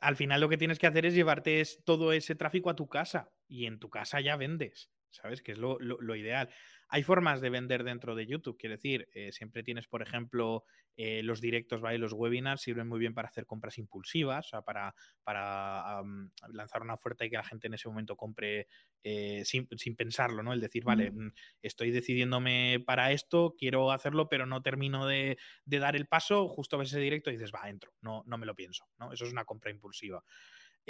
al 0.01 0.17
final 0.17 0.41
lo 0.41 0.49
que 0.49 0.59
tienes 0.59 0.79
que 0.79 0.87
hacer 0.87 1.07
es 1.07 1.15
llevarte 1.15 1.63
todo 1.85 2.13
ese 2.13 2.35
tráfico 2.35 2.71
a 2.71 2.77
tu 2.77 2.89
casa 2.89 3.31
y 3.47 3.67
en 3.67 3.79
tu 3.79 3.91
casa 3.91 4.21
ya 4.21 4.37
vendes, 4.37 4.91
¿sabes? 5.11 5.43
Que 5.43 5.53
es 5.53 5.59
lo, 5.59 5.79
ideal. 6.17 6.49
Hay 6.89 7.03
formas 7.03 7.41
de 7.41 7.51
vender 7.51 7.85
dentro 7.85 8.15
de 8.15 8.27
YouTube, 8.27 8.57
quiero 8.59 8.77
decir, 8.77 9.09
eh, 9.13 9.31
siempre 9.33 9.63
tienes, 9.63 9.87
por 9.87 10.03
ejemplo, 10.03 10.65
eh, 10.97 11.23
los 11.23 11.41
directos, 11.41 11.81
¿vale? 11.81 11.99
Los 11.99 12.13
webinars 12.13 12.63
sirven 12.63 12.89
muy 12.89 12.99
bien 12.99 13.15
para 13.15 13.29
hacer 13.29 13.47
compras 13.47 13.79
impulsivas, 13.79 14.47
o 14.47 14.49
sea, 14.49 14.63
para, 14.63 14.95
para 15.23 16.03
lanzar 16.49 16.83
una 16.83 16.95
oferta 16.95 17.25
y 17.25 17.31
que 17.31 17.37
la 17.37 17.45
gente 17.45 17.67
en 17.67 17.75
ese 17.75 17.89
momento 17.89 18.17
compre 18.17 18.67
eh, 19.05 19.45
sin, 19.45 19.69
pensarlo, 19.97 20.43
¿no? 20.43 20.53
El 20.53 20.61
decir, 20.61 20.85
vale, 20.85 21.11
mm, 21.11 21.33
estoy 21.63 21.91
decidiéndome 21.91 22.83
para 22.85 23.13
esto, 23.13 23.55
quiero 23.57 23.93
hacerlo, 23.93 24.29
pero 24.29 24.47
no 24.47 24.63
termino 24.63 25.07
de, 25.07 25.39
dar 25.67 25.95
el 25.95 26.07
paso, 26.07 26.49
justo 26.49 26.79
ves 26.79 26.89
ese 26.89 27.01
directo 27.01 27.31
y 27.31 27.35
dices, 27.35 27.53
va, 27.55 27.69
entro, 27.69 27.93
no, 28.01 28.25
no 28.27 28.39
me 28.39 28.47
lo 28.47 28.57
pienso, 28.57 28.89
¿no? 28.99 29.13
Eso 29.13 29.25
es 29.25 29.33
una 29.33 29.45
compra 29.45 29.71
impulsiva. 29.71 30.25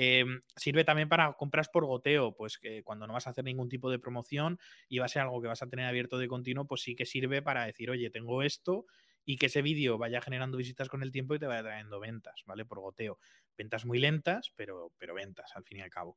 Em, 0.01 0.43
sirve 0.55 0.85
también 0.85 1.09
para 1.09 1.33
compras 1.33 1.69
por 1.69 1.85
goteo, 1.85 2.33
pues 2.37 2.57
que 2.57 2.85
cuando 2.85 3.09
no 3.09 3.15
vas 3.15 3.27
a 3.27 3.31
hacer 3.31 3.43
ningún 3.45 3.69
tipo 3.69 3.91
de 3.91 3.99
promoción 3.99 4.61
y 4.89 4.99
va 4.99 5.07
a 5.07 5.09
ser 5.09 5.23
algo 5.23 5.43
que 5.43 5.49
vas 5.49 5.61
a 5.63 5.69
tener 5.69 5.87
abierto 5.87 6.19
de 6.19 6.29
continuo, 6.29 6.67
pues 6.69 6.83
sí 6.83 6.95
que 6.95 7.05
sirve 7.05 7.43
para 7.43 7.67
decir, 7.67 7.91
oye, 7.91 8.09
tengo 8.09 8.43
esto 8.45 8.87
y 9.25 9.39
que 9.39 9.47
ese 9.47 9.61
vídeo 9.61 9.99
vaya 9.99 10.21
generando 10.21 10.57
visitas 10.57 10.89
con 10.89 11.03
el 11.03 11.11
tiempo 11.11 11.35
y 11.35 11.41
te 11.41 11.47
vaya 11.47 11.63
trayendo 11.65 11.99
ventas, 11.99 12.43
¿vale? 12.47 12.65
Por 12.65 12.79
goteo. 12.79 13.19
Ventas 13.57 13.85
muy 13.87 13.99
lentas, 13.99 14.53
pero, 14.55 14.93
pero 14.99 15.15
ventas 15.15 15.51
al 15.57 15.65
fin 15.65 15.79
y 15.79 15.81
al 15.81 15.91
cabo 15.91 16.17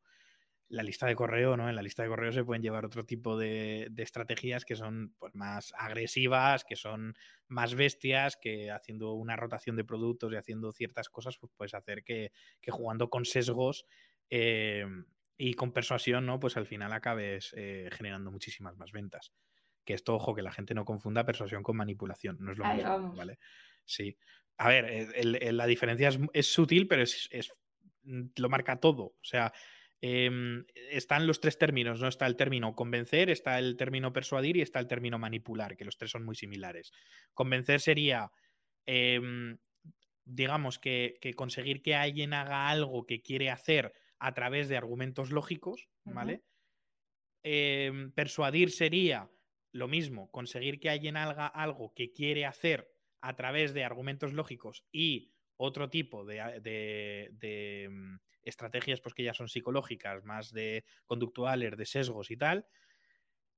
la 0.71 0.83
lista 0.83 1.05
de 1.05 1.15
correo, 1.15 1.57
¿no? 1.57 1.69
En 1.69 1.75
la 1.75 1.81
lista 1.81 2.01
de 2.01 2.09
correo 2.09 2.31
se 2.31 2.45
pueden 2.45 2.63
llevar 2.63 2.85
otro 2.85 3.05
tipo 3.05 3.37
de, 3.37 3.91
estrategias 3.97 4.63
que 4.63 4.77
son 4.77 5.13
pues, 5.19 5.35
más 5.35 5.73
agresivas, 5.77 6.63
que 6.63 6.77
son 6.77 7.13
más 7.47 7.75
bestias, 7.75 8.37
que 8.41 8.71
haciendo 8.71 9.13
una 9.13 9.35
rotación 9.35 9.75
de 9.75 9.83
productos 9.83 10.31
y 10.31 10.37
haciendo 10.37 10.71
ciertas 10.71 11.09
cosas, 11.09 11.37
pues 11.37 11.51
puedes 11.55 11.73
hacer 11.73 12.03
que, 12.03 12.31
jugando 12.69 13.09
con 13.09 13.25
sesgos 13.25 13.85
eh, 14.29 14.85
y 15.37 15.55
con 15.55 15.73
persuasión, 15.73 16.25
¿no? 16.25 16.39
Pues 16.39 16.55
al 16.55 16.65
final 16.65 16.93
acabes 16.93 17.53
eh, 17.57 17.89
generando 17.91 18.31
muchísimas 18.31 18.77
más 18.77 18.93
ventas. 18.93 19.33
Que 19.83 19.93
esto, 19.93 20.15
ojo, 20.15 20.33
que 20.33 20.41
la 20.41 20.53
gente 20.53 20.73
no 20.73 20.85
confunda 20.85 21.25
persuasión 21.25 21.63
con 21.63 21.75
manipulación, 21.75 22.37
no 22.39 22.53
es 22.53 22.57
lo 22.57 22.73
mismo, 22.73 23.13
¿vale? 23.13 23.39
Sí. 23.83 24.17
A 24.57 24.69
ver, 24.69 24.85
eh, 24.85 25.51
la 25.51 25.65
diferencia 25.65 26.09
es, 26.33 26.47
sutil, 26.47 26.87
pero 26.87 27.01
es, 27.01 27.27
es, 27.31 27.51
lo 28.03 28.47
marca 28.47 28.79
todo. 28.79 29.03
O 29.03 29.23
sea, 29.23 29.51
Em, 30.03 30.65
están 30.89 31.27
los 31.27 31.39
tres 31.39 31.60
términos, 31.60 32.01
¿no? 32.01 32.08
Está 32.08 32.25
el 32.25 32.36
término 32.36 32.75
convencer, 32.75 33.29
está 33.29 33.60
el 33.60 33.77
término 33.77 34.12
persuadir 34.12 34.58
y 34.58 34.62
está 34.62 34.79
el 34.79 34.88
término 34.88 35.20
manipular, 35.20 35.77
que 35.77 35.86
los 35.86 35.96
tres 35.96 36.10
son 36.10 36.25
muy 36.25 36.36
similares. 36.36 36.91
Convencer 37.36 37.79
sería, 37.79 38.31
em, 38.88 39.60
digamos, 40.25 40.79
que, 40.79 41.20
conseguir 41.36 41.84
que 41.84 41.93
alguien 41.93 42.34
haga 42.34 42.70
algo 42.70 43.05
que 43.05 43.22
quiere 43.22 43.51
hacer 43.51 43.93
a 44.17 44.34
través 44.34 44.70
de 44.70 44.77
argumentos 44.77 45.31
lógicos, 45.31 45.88
¿vale? 46.03 46.43
Em, 47.43 48.12
persuadir 48.12 48.72
sería 48.72 49.29
lo 49.72 49.88
mismo, 49.88 50.31
conseguir 50.31 50.79
que 50.79 50.89
alguien 50.89 51.15
haga 51.15 51.46
algo 51.46 51.93
que 51.93 52.12
quiere 52.12 52.46
hacer 52.46 52.91
a 53.22 53.36
través 53.36 53.74
de 53.74 53.84
argumentos 53.84 54.34
lógicos 54.34 54.84
y 54.91 55.31
otro 55.62 55.89
tipo 55.89 56.25
de 56.25 56.39
estrategias 58.44 59.01
pues 59.01 59.13
que 59.13 59.24
ya 59.24 59.34
son 59.34 59.48
psicológicas, 59.48 60.24
más 60.24 60.51
de 60.51 60.84
conductuales, 61.06 61.77
de 61.77 61.86
sesgos 61.86 62.32
y 62.32 62.38
tal. 62.38 62.65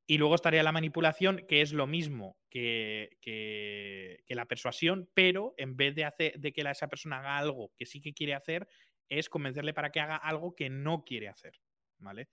Y 0.05 0.17
luego 0.17 0.35
estaría 0.35 0.63
la 0.63 0.73
manipulación, 0.73 1.45
que 1.47 1.61
es 1.61 1.71
lo 1.71 1.87
mismo 1.87 2.37
que, 2.49 3.17
que, 3.21 4.23
la 4.27 4.45
persuasión, 4.47 5.09
pero 5.13 5.53
en 5.57 5.77
vez 5.77 5.95
de, 5.95 6.03
hacer, 6.03 6.39
de 6.39 6.51
que 6.51 6.61
esa 6.61 6.89
persona 6.89 7.19
haga 7.19 7.37
algo 7.37 7.71
que 7.77 7.85
sí 7.85 8.01
que 8.01 8.13
quiere 8.13 8.33
hacer, 8.33 8.67
es 9.07 9.29
convencerle 9.29 9.73
para 9.73 9.91
que 9.91 10.01
haga 10.01 10.17
algo 10.17 10.55
que 10.55 10.69
no 10.69 11.05
quiere 11.05 11.29
hacer. 11.29 11.61
¿Vale? 11.99 12.27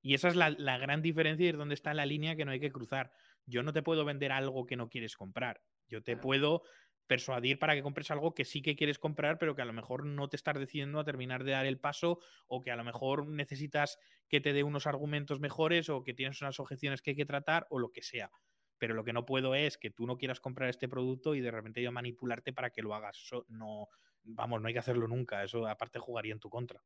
Y 0.00 0.14
esa 0.14 0.28
es 0.28 0.36
la, 0.36 0.50
la 0.50 0.78
gran 0.78 1.02
diferencia 1.02 1.44
y 1.44 1.48
es 1.48 1.56
donde 1.56 1.74
está 1.74 1.92
la 1.92 2.06
línea 2.06 2.36
que 2.36 2.44
no 2.44 2.52
hay 2.52 2.60
que 2.60 2.70
cruzar. 2.70 3.10
Yo 3.46 3.64
no 3.64 3.72
te 3.72 3.82
puedo 3.82 4.04
vender 4.04 4.30
algo 4.30 4.64
que 4.64 4.76
no 4.76 4.88
quieres 4.88 5.16
comprar. 5.16 5.60
Yo 5.88 6.02
te 6.02 6.16
puedo 6.16 6.62
persuadir 7.08 7.58
para 7.58 7.74
que 7.74 7.82
compres 7.82 8.10
algo 8.12 8.34
que 8.34 8.44
sí 8.44 8.62
que 8.62 8.76
quieres 8.76 8.98
comprar, 8.98 9.38
pero 9.38 9.56
que 9.56 9.62
a 9.62 9.64
lo 9.64 9.72
mejor 9.72 10.04
no 10.04 10.28
te 10.28 10.36
estás 10.36 10.58
decidiendo 10.58 11.00
a 11.00 11.04
terminar 11.04 11.42
de 11.42 11.52
dar 11.52 11.66
el 11.66 11.80
paso 11.80 12.20
o 12.46 12.60
que 12.60 12.70
a 12.70 12.76
lo 12.76 12.84
mejor 12.84 13.26
necesitas 13.26 13.98
que 14.28 14.40
te 14.40 14.52
dé 14.52 14.62
unos 14.62 14.86
argumentos 14.86 15.40
mejores 15.40 15.88
o 15.88 16.04
que 16.04 16.14
tienes 16.14 16.40
unas 16.40 16.60
objeciones 16.60 17.02
que 17.02 17.10
hay 17.10 17.16
que 17.16 17.26
tratar 17.26 17.66
o 17.70 17.80
lo 17.80 17.90
que 17.90 18.02
sea. 18.02 18.30
Pero 18.78 18.94
lo 18.94 19.02
que 19.02 19.12
no 19.12 19.26
puedo 19.26 19.56
es 19.56 19.76
que 19.76 19.90
tú 19.90 20.06
no 20.06 20.18
quieras 20.18 20.38
comprar 20.38 20.68
este 20.68 20.88
producto 20.88 21.34
y 21.34 21.40
de 21.40 21.50
repente 21.50 21.82
yo 21.82 21.90
manipularte 21.90 22.52
para 22.52 22.70
que 22.70 22.82
lo 22.82 22.94
hagas. 22.94 23.18
Eso 23.18 23.44
no, 23.48 23.88
vamos, 24.22 24.60
no 24.60 24.68
hay 24.68 24.74
que 24.74 24.80
hacerlo 24.80 25.08
nunca. 25.08 25.42
Eso 25.42 25.66
aparte 25.66 25.98
jugaría 25.98 26.32
en 26.32 26.40
tu 26.40 26.48
contra. 26.48 26.84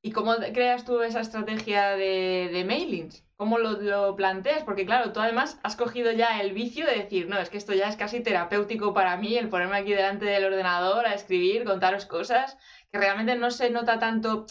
¿Y 0.00 0.12
cómo 0.12 0.36
creas 0.54 0.84
tú 0.84 1.00
esa 1.02 1.20
estrategia 1.20 1.90
de, 1.96 2.64
mailings? 2.66 3.24
¿Cómo 3.36 3.58
lo, 3.58 4.14
planteas? 4.16 4.62
Porque 4.62 4.86
claro, 4.86 5.12
tú 5.12 5.20
además 5.20 5.58
has 5.62 5.76
cogido 5.76 6.12
ya 6.12 6.40
el 6.40 6.52
vicio 6.52 6.86
de 6.86 6.96
decir, 6.96 7.28
no, 7.28 7.38
es 7.38 7.50
que 7.50 7.58
esto 7.58 7.74
ya 7.74 7.88
es 7.88 7.96
casi 7.96 8.20
terapéutico 8.20 8.94
para 8.94 9.16
mí, 9.16 9.36
el 9.36 9.48
ponerme 9.48 9.76
aquí 9.76 9.92
delante 9.92 10.24
del 10.24 10.44
ordenador 10.44 11.06
a 11.06 11.14
escribir, 11.14 11.64
contaros 11.64 12.06
cosas, 12.06 12.56
que 12.92 12.98
realmente 12.98 13.36
no 13.36 13.50
se 13.50 13.70
nota 13.70 13.98
tanto 13.98 14.46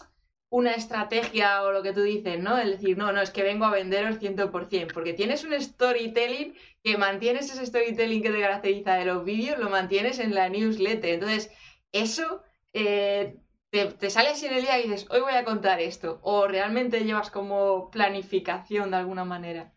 una 0.49 0.71
estrategia 0.73 1.63
o 1.63 1.71
lo 1.71 1.83
que 1.83 1.93
tú 1.93 2.01
dices, 2.01 2.39
¿no? 2.39 2.57
El 2.57 2.71
decir, 2.71 2.97
no, 2.97 3.11
no, 3.11 3.21
es 3.21 3.31
que 3.31 3.43
vengo 3.43 3.65
a 3.65 3.71
venderos 3.71 4.19
100%, 4.19 4.93
porque 4.93 5.13
tienes 5.13 5.43
un 5.45 5.59
storytelling 5.59 6.55
que 6.83 6.97
mantienes 6.97 7.51
ese 7.51 7.65
storytelling 7.65 8.21
que 8.21 8.31
te 8.31 8.41
caracteriza 8.41 8.95
de 8.95 9.05
los 9.05 9.23
vídeos, 9.25 9.59
lo 9.59 9.69
mantienes 9.69 10.19
en 10.19 10.35
la 10.35 10.49
newsletter. 10.49 11.15
Entonces, 11.15 11.51
eso... 11.91 12.43
Eh, 12.73 13.37
te, 13.69 14.09
sales 14.09 14.41
en 14.43 14.53
el 14.53 14.61
día 14.61 14.79
y 14.79 14.83
dices, 14.83 15.07
hoy 15.09 15.21
voy 15.21 15.33
a 15.33 15.43
contar 15.43 15.79
esto, 15.79 16.19
o 16.23 16.47
realmente 16.47 17.03
llevas 17.03 17.31
como 17.31 17.89
planificación 17.91 18.91
de 18.91 18.97
alguna 18.97 19.25
manera. 19.25 19.73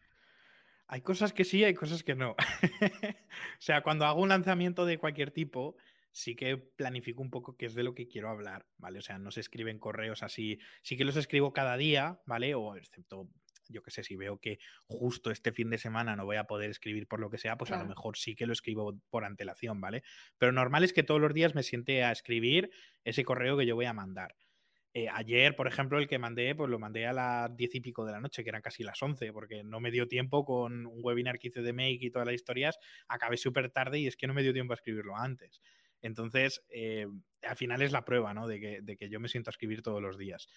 Hay 0.86 1.02
cosas 1.02 1.32
que 1.32 1.44
sí, 1.44 1.64
hay 1.64 1.74
cosas 1.74 2.02
que 2.02 2.14
no. 2.14 2.30
o 2.32 3.60
sea, 3.60 3.82
cuando 3.82 4.06
hago 4.06 4.20
un 4.20 4.30
lanzamiento 4.30 4.86
de 4.86 4.98
cualquier 4.98 5.30
tipo, 5.30 5.76
sí 6.10 6.34
que 6.34 6.56
planifico 6.56 7.22
un 7.22 7.30
poco 7.30 7.56
qué 7.56 7.66
es 7.66 7.74
de 7.74 7.84
lo 7.84 7.94
que 7.94 8.08
quiero 8.08 8.28
hablar, 8.28 8.66
¿vale? 8.76 8.98
O 8.98 9.02
sea, 9.02 9.18
no 9.18 9.30
se 9.30 9.40
escriben 9.40 9.78
correos 9.78 10.22
así, 10.22 10.58
sí 10.82 10.96
que 10.96 11.04
los 11.04 11.16
escribo 11.16 11.52
cada 11.52 11.76
día, 11.76 12.20
¿vale? 12.26 12.54
O 12.54 12.76
excepto 12.76 13.28
yo 13.70 13.82
qué 13.82 13.90
sé, 13.90 14.02
si 14.04 14.16
veo 14.16 14.38
que 14.38 14.58
justo 14.86 15.30
este 15.30 15.52
fin 15.52 15.70
de 15.70 15.78
semana 15.78 16.16
no 16.16 16.24
voy 16.24 16.36
a 16.36 16.44
poder 16.44 16.70
escribir 16.70 17.06
por 17.06 17.20
lo 17.20 17.30
que 17.30 17.38
sea, 17.38 17.56
pues 17.56 17.70
a 17.70 17.78
lo 17.78 17.86
mejor 17.86 18.16
sí 18.16 18.34
que 18.34 18.46
lo 18.46 18.52
escribo 18.52 18.98
por 19.10 19.24
antelación, 19.24 19.80
¿vale? 19.80 20.02
Pero 20.38 20.52
normal 20.52 20.84
es 20.84 20.92
que 20.92 21.02
todos 21.02 21.20
los 21.20 21.34
días 21.34 21.54
me 21.54 21.62
siente 21.62 22.04
a 22.04 22.12
escribir 22.12 22.70
ese 23.04 23.24
correo 23.24 23.56
que 23.56 23.66
yo 23.66 23.74
voy 23.74 23.86
a 23.86 23.92
mandar. 23.92 24.34
Eh, 24.92 25.08
ayer, 25.08 25.54
por 25.54 25.68
ejemplo, 25.68 25.98
el 25.98 26.08
que 26.08 26.18
mandé, 26.18 26.54
pues 26.56 26.68
lo 26.68 26.80
mandé 26.80 27.06
a 27.06 27.12
las 27.12 27.56
diez 27.56 27.74
y 27.76 27.80
pico 27.80 28.04
de 28.04 28.12
la 28.12 28.20
noche, 28.20 28.42
que 28.42 28.48
eran 28.48 28.62
casi 28.62 28.82
las 28.82 29.00
once, 29.00 29.32
porque 29.32 29.62
no 29.62 29.78
me 29.78 29.92
dio 29.92 30.08
tiempo 30.08 30.44
con 30.44 30.84
un 30.86 30.98
webinar 31.02 31.38
que 31.38 31.48
hice 31.48 31.62
de 31.62 31.72
Make 31.72 31.98
y 32.00 32.10
todas 32.10 32.26
las 32.26 32.34
historias, 32.34 32.78
acabé 33.06 33.36
súper 33.36 33.70
tarde 33.70 34.00
y 34.00 34.08
es 34.08 34.16
que 34.16 34.26
no 34.26 34.34
me 34.34 34.42
dio 34.42 34.52
tiempo 34.52 34.72
a 34.72 34.76
escribirlo 34.76 35.16
antes. 35.16 35.60
Entonces, 36.02 36.64
eh, 36.70 37.06
al 37.42 37.56
final 37.56 37.82
es 37.82 37.92
la 37.92 38.04
prueba, 38.04 38.34
¿no? 38.34 38.48
De 38.48 38.58
que, 38.58 38.80
de 38.82 38.96
que 38.96 39.08
yo 39.08 39.20
me 39.20 39.28
siento 39.28 39.50
a 39.50 39.52
escribir 39.52 39.82
todos 39.82 40.02
los 40.02 40.18
días. 40.18 40.48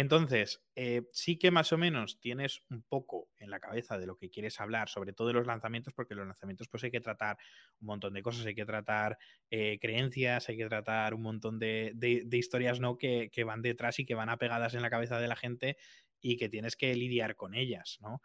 Entonces, 0.00 0.62
eh, 0.76 1.02
sí 1.10 1.40
que 1.40 1.50
más 1.50 1.72
o 1.72 1.76
menos 1.76 2.20
tienes 2.20 2.62
un 2.70 2.82
poco 2.82 3.30
en 3.36 3.50
la 3.50 3.58
cabeza 3.58 3.98
de 3.98 4.06
lo 4.06 4.16
que 4.16 4.30
quieres 4.30 4.60
hablar, 4.60 4.88
sobre 4.88 5.12
todo 5.12 5.26
de 5.26 5.34
los 5.34 5.48
lanzamientos, 5.48 5.92
porque 5.92 6.14
los 6.14 6.24
lanzamientos 6.24 6.68
pues 6.68 6.84
hay 6.84 6.92
que 6.92 7.00
tratar 7.00 7.36
un 7.80 7.88
montón 7.88 8.14
de 8.14 8.22
cosas, 8.22 8.46
hay 8.46 8.54
que 8.54 8.64
tratar 8.64 9.18
eh, 9.50 9.76
creencias, 9.80 10.48
hay 10.48 10.56
que 10.56 10.68
tratar 10.68 11.14
un 11.14 11.22
montón 11.22 11.58
de, 11.58 11.96
historias 12.30 12.78
¿no? 12.78 12.96
Que, 12.96 13.28
que, 13.32 13.42
van 13.42 13.60
detrás 13.60 13.98
y 13.98 14.06
que 14.06 14.14
van 14.14 14.28
apegadas 14.28 14.74
en 14.74 14.82
la 14.82 14.90
cabeza 14.90 15.18
de 15.18 15.26
la 15.26 15.34
gente 15.34 15.76
y 16.20 16.36
que 16.36 16.48
tienes 16.48 16.76
que 16.76 16.94
lidiar 16.94 17.34
con 17.34 17.56
ellas, 17.56 17.98
¿no? 18.00 18.22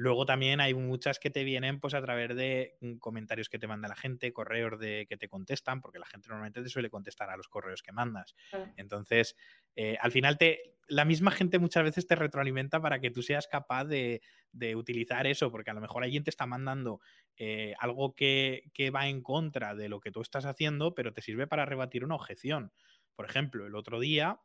Luego 0.00 0.24
también 0.24 0.62
hay 0.62 0.72
muchas 0.72 1.18
que 1.18 1.28
te 1.28 1.44
vienen 1.44 1.78
pues 1.78 1.92
a 1.92 2.00
través 2.00 2.34
de 2.34 2.78
mm, 2.80 2.94
comentarios 2.94 3.50
que 3.50 3.58
te 3.58 3.66
manda 3.66 3.86
la 3.86 3.94
gente, 3.94 4.32
correos 4.32 4.80
de 4.80 5.04
que 5.06 5.18
te 5.18 5.28
contestan, 5.28 5.82
porque 5.82 5.98
la 5.98 6.06
gente 6.06 6.26
normalmente 6.30 6.62
te 6.62 6.70
suele 6.70 6.88
contestar 6.88 7.28
a 7.28 7.36
los 7.36 7.48
correos 7.48 7.82
que 7.82 7.92
mandas. 7.92 8.34
Entonces, 8.78 9.36
eh, 9.76 9.98
al 10.00 10.10
final 10.10 10.38
te, 10.38 10.78
la 10.88 11.04
misma 11.04 11.30
gente 11.30 11.58
muchas 11.58 11.84
veces 11.84 12.06
te 12.06 12.14
retroalimenta 12.14 12.80
para 12.80 12.98
que 12.98 13.10
tú 13.10 13.20
seas 13.20 13.46
capaz 13.46 13.84
de, 13.84 14.22
utilizar 14.74 15.26
eso, 15.26 15.50
porque 15.50 15.70
a 15.70 15.74
lo 15.74 15.82
mejor 15.82 16.02
alguien 16.02 16.24
te 16.24 16.30
está 16.30 16.46
mandando 16.46 17.02
eh, 17.36 17.74
algo 17.78 18.14
que, 18.14 18.70
que 18.72 18.88
va 18.88 19.06
en 19.06 19.20
contra 19.20 19.74
de 19.74 19.90
lo 19.90 20.00
que 20.00 20.10
tú 20.10 20.22
estás 20.22 20.46
haciendo, 20.46 20.94
pero 20.94 21.12
te 21.12 21.20
sirve 21.20 21.46
para 21.46 21.66
rebatir 21.66 22.04
una 22.04 22.14
objeción. 22.14 22.72
Por 23.14 23.26
ejemplo, 23.26 23.66
el 23.66 23.74
otro 23.74 24.00
día 24.00 24.40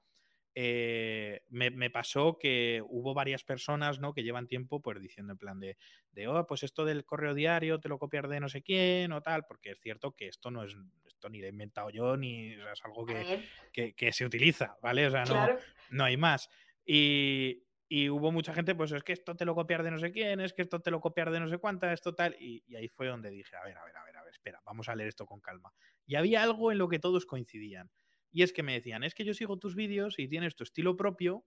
eh, 0.58 1.44
me, 1.50 1.90
pasó 1.90 2.38
que 2.40 2.82
hubo 2.88 3.14
varias 3.14 3.44
personas 3.44 4.00
¿no? 4.00 4.14
que 4.14 4.24
llevan 4.24 4.48
tiempo 4.48 4.82
pues 4.82 5.02
diciendo 5.02 5.34
en 5.34 5.38
plan 5.38 5.60
de, 5.60 5.78
de, 6.14 6.30
oh, 6.30 6.48
pues 6.48 6.64
esto 6.64 6.86
del 6.86 7.04
correo 7.04 7.34
diario 7.34 7.82
te 7.82 7.90
lo 7.90 8.00
copiar 8.00 8.30
de 8.30 8.40
no 8.40 8.48
sé 8.48 8.62
quién 8.62 9.12
o 9.12 9.22
tal, 9.22 9.46
porque 9.46 9.72
es 9.72 9.82
cierto 9.82 10.14
que 10.14 10.30
esto 10.30 10.52
no 10.52 10.64
es, 10.64 10.74
esto 11.06 11.28
ni 11.28 11.40
lo 11.40 11.48
he 11.48 11.50
inventado 11.50 11.90
yo, 11.90 12.16
ni 12.16 12.54
es 12.54 12.86
algo 12.86 13.06
que, 13.06 13.94
que, 13.94 14.14
se 14.14 14.26
utiliza, 14.26 14.78
¿vale? 14.82 15.08
O 15.08 15.12
sea, 15.12 15.26
no, 15.26 15.46
no 15.90 16.06
hay 16.06 16.16
más. 16.16 16.50
Y, 16.86 17.64
y, 17.90 18.10
hubo 18.10 18.32
mucha 18.32 18.54
gente, 18.54 18.76
pues 18.76 18.94
es 18.94 19.04
que 19.04 19.12
esto 19.12 19.36
te 19.36 19.44
lo 19.44 19.56
copiar 19.56 19.84
de 19.84 19.92
no 19.92 20.00
sé 20.00 20.14
quién, 20.14 20.40
es 20.40 20.54
que 20.54 20.62
esto 20.62 20.80
te 20.80 20.90
lo 20.90 21.02
copiar 21.02 21.32
de 21.32 21.42
no 21.42 21.50
sé 21.50 21.58
cuánta, 21.58 21.92
esto 21.92 22.16
tal, 22.16 22.34
y, 22.40 22.64
y 22.66 22.78
ahí 22.78 22.88
fue 22.88 23.08
donde 23.08 23.30
dije, 23.30 23.58
a 23.58 23.64
ver, 23.66 23.78
a 23.78 23.84
ver, 23.84 23.98
a 23.98 24.06
ver, 24.06 24.16
a 24.16 24.24
ver, 24.24 24.32
espera, 24.32 24.62
vamos 24.64 24.88
a 24.88 24.96
leer 24.96 25.10
esto 25.10 25.26
con 25.26 25.42
calma. 25.42 25.74
Y 26.08 26.16
había 26.16 26.44
algo 26.44 26.72
en 26.72 26.78
lo 26.78 26.88
que 26.88 27.00
todos 27.00 27.26
coincidían 27.26 27.92
y 28.36 28.44
es 28.44 28.52
que 28.52 28.64
me 28.64 28.74
decían, 28.74 29.06
es 29.06 29.16
que 29.16 29.24
yo 29.24 29.34
sigo 29.34 29.58
tus 29.58 29.76
vídeos 29.76 30.20
y 30.20 30.28
tienes 30.28 30.58
tu 30.58 30.66
estilo 30.66 30.98
propio 30.98 31.46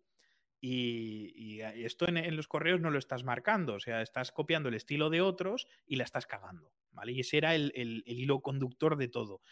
y, 0.59 1.61
esto 1.61 2.09
en, 2.09 2.35
los 2.35 2.49
correos 2.49 2.81
no 2.81 2.91
lo 2.91 2.99
estás 2.99 3.25
marcando, 3.25 3.75
o 3.75 3.79
sea, 3.79 4.01
estás 4.01 4.33
copiando 4.33 4.71
el 4.71 4.75
estilo 4.75 5.11
de 5.11 5.21
otros 5.21 5.67
y 5.87 5.97
la 5.97 6.05
estás 6.05 6.27
cagando, 6.27 6.73
¿vale? 6.91 7.13
Y 7.13 7.21
ese 7.21 7.37
era 7.37 7.55
el, 7.55 8.03
hilo 8.07 8.41
conductor 8.41 8.97
de 8.97 9.09
todo. 9.09 9.43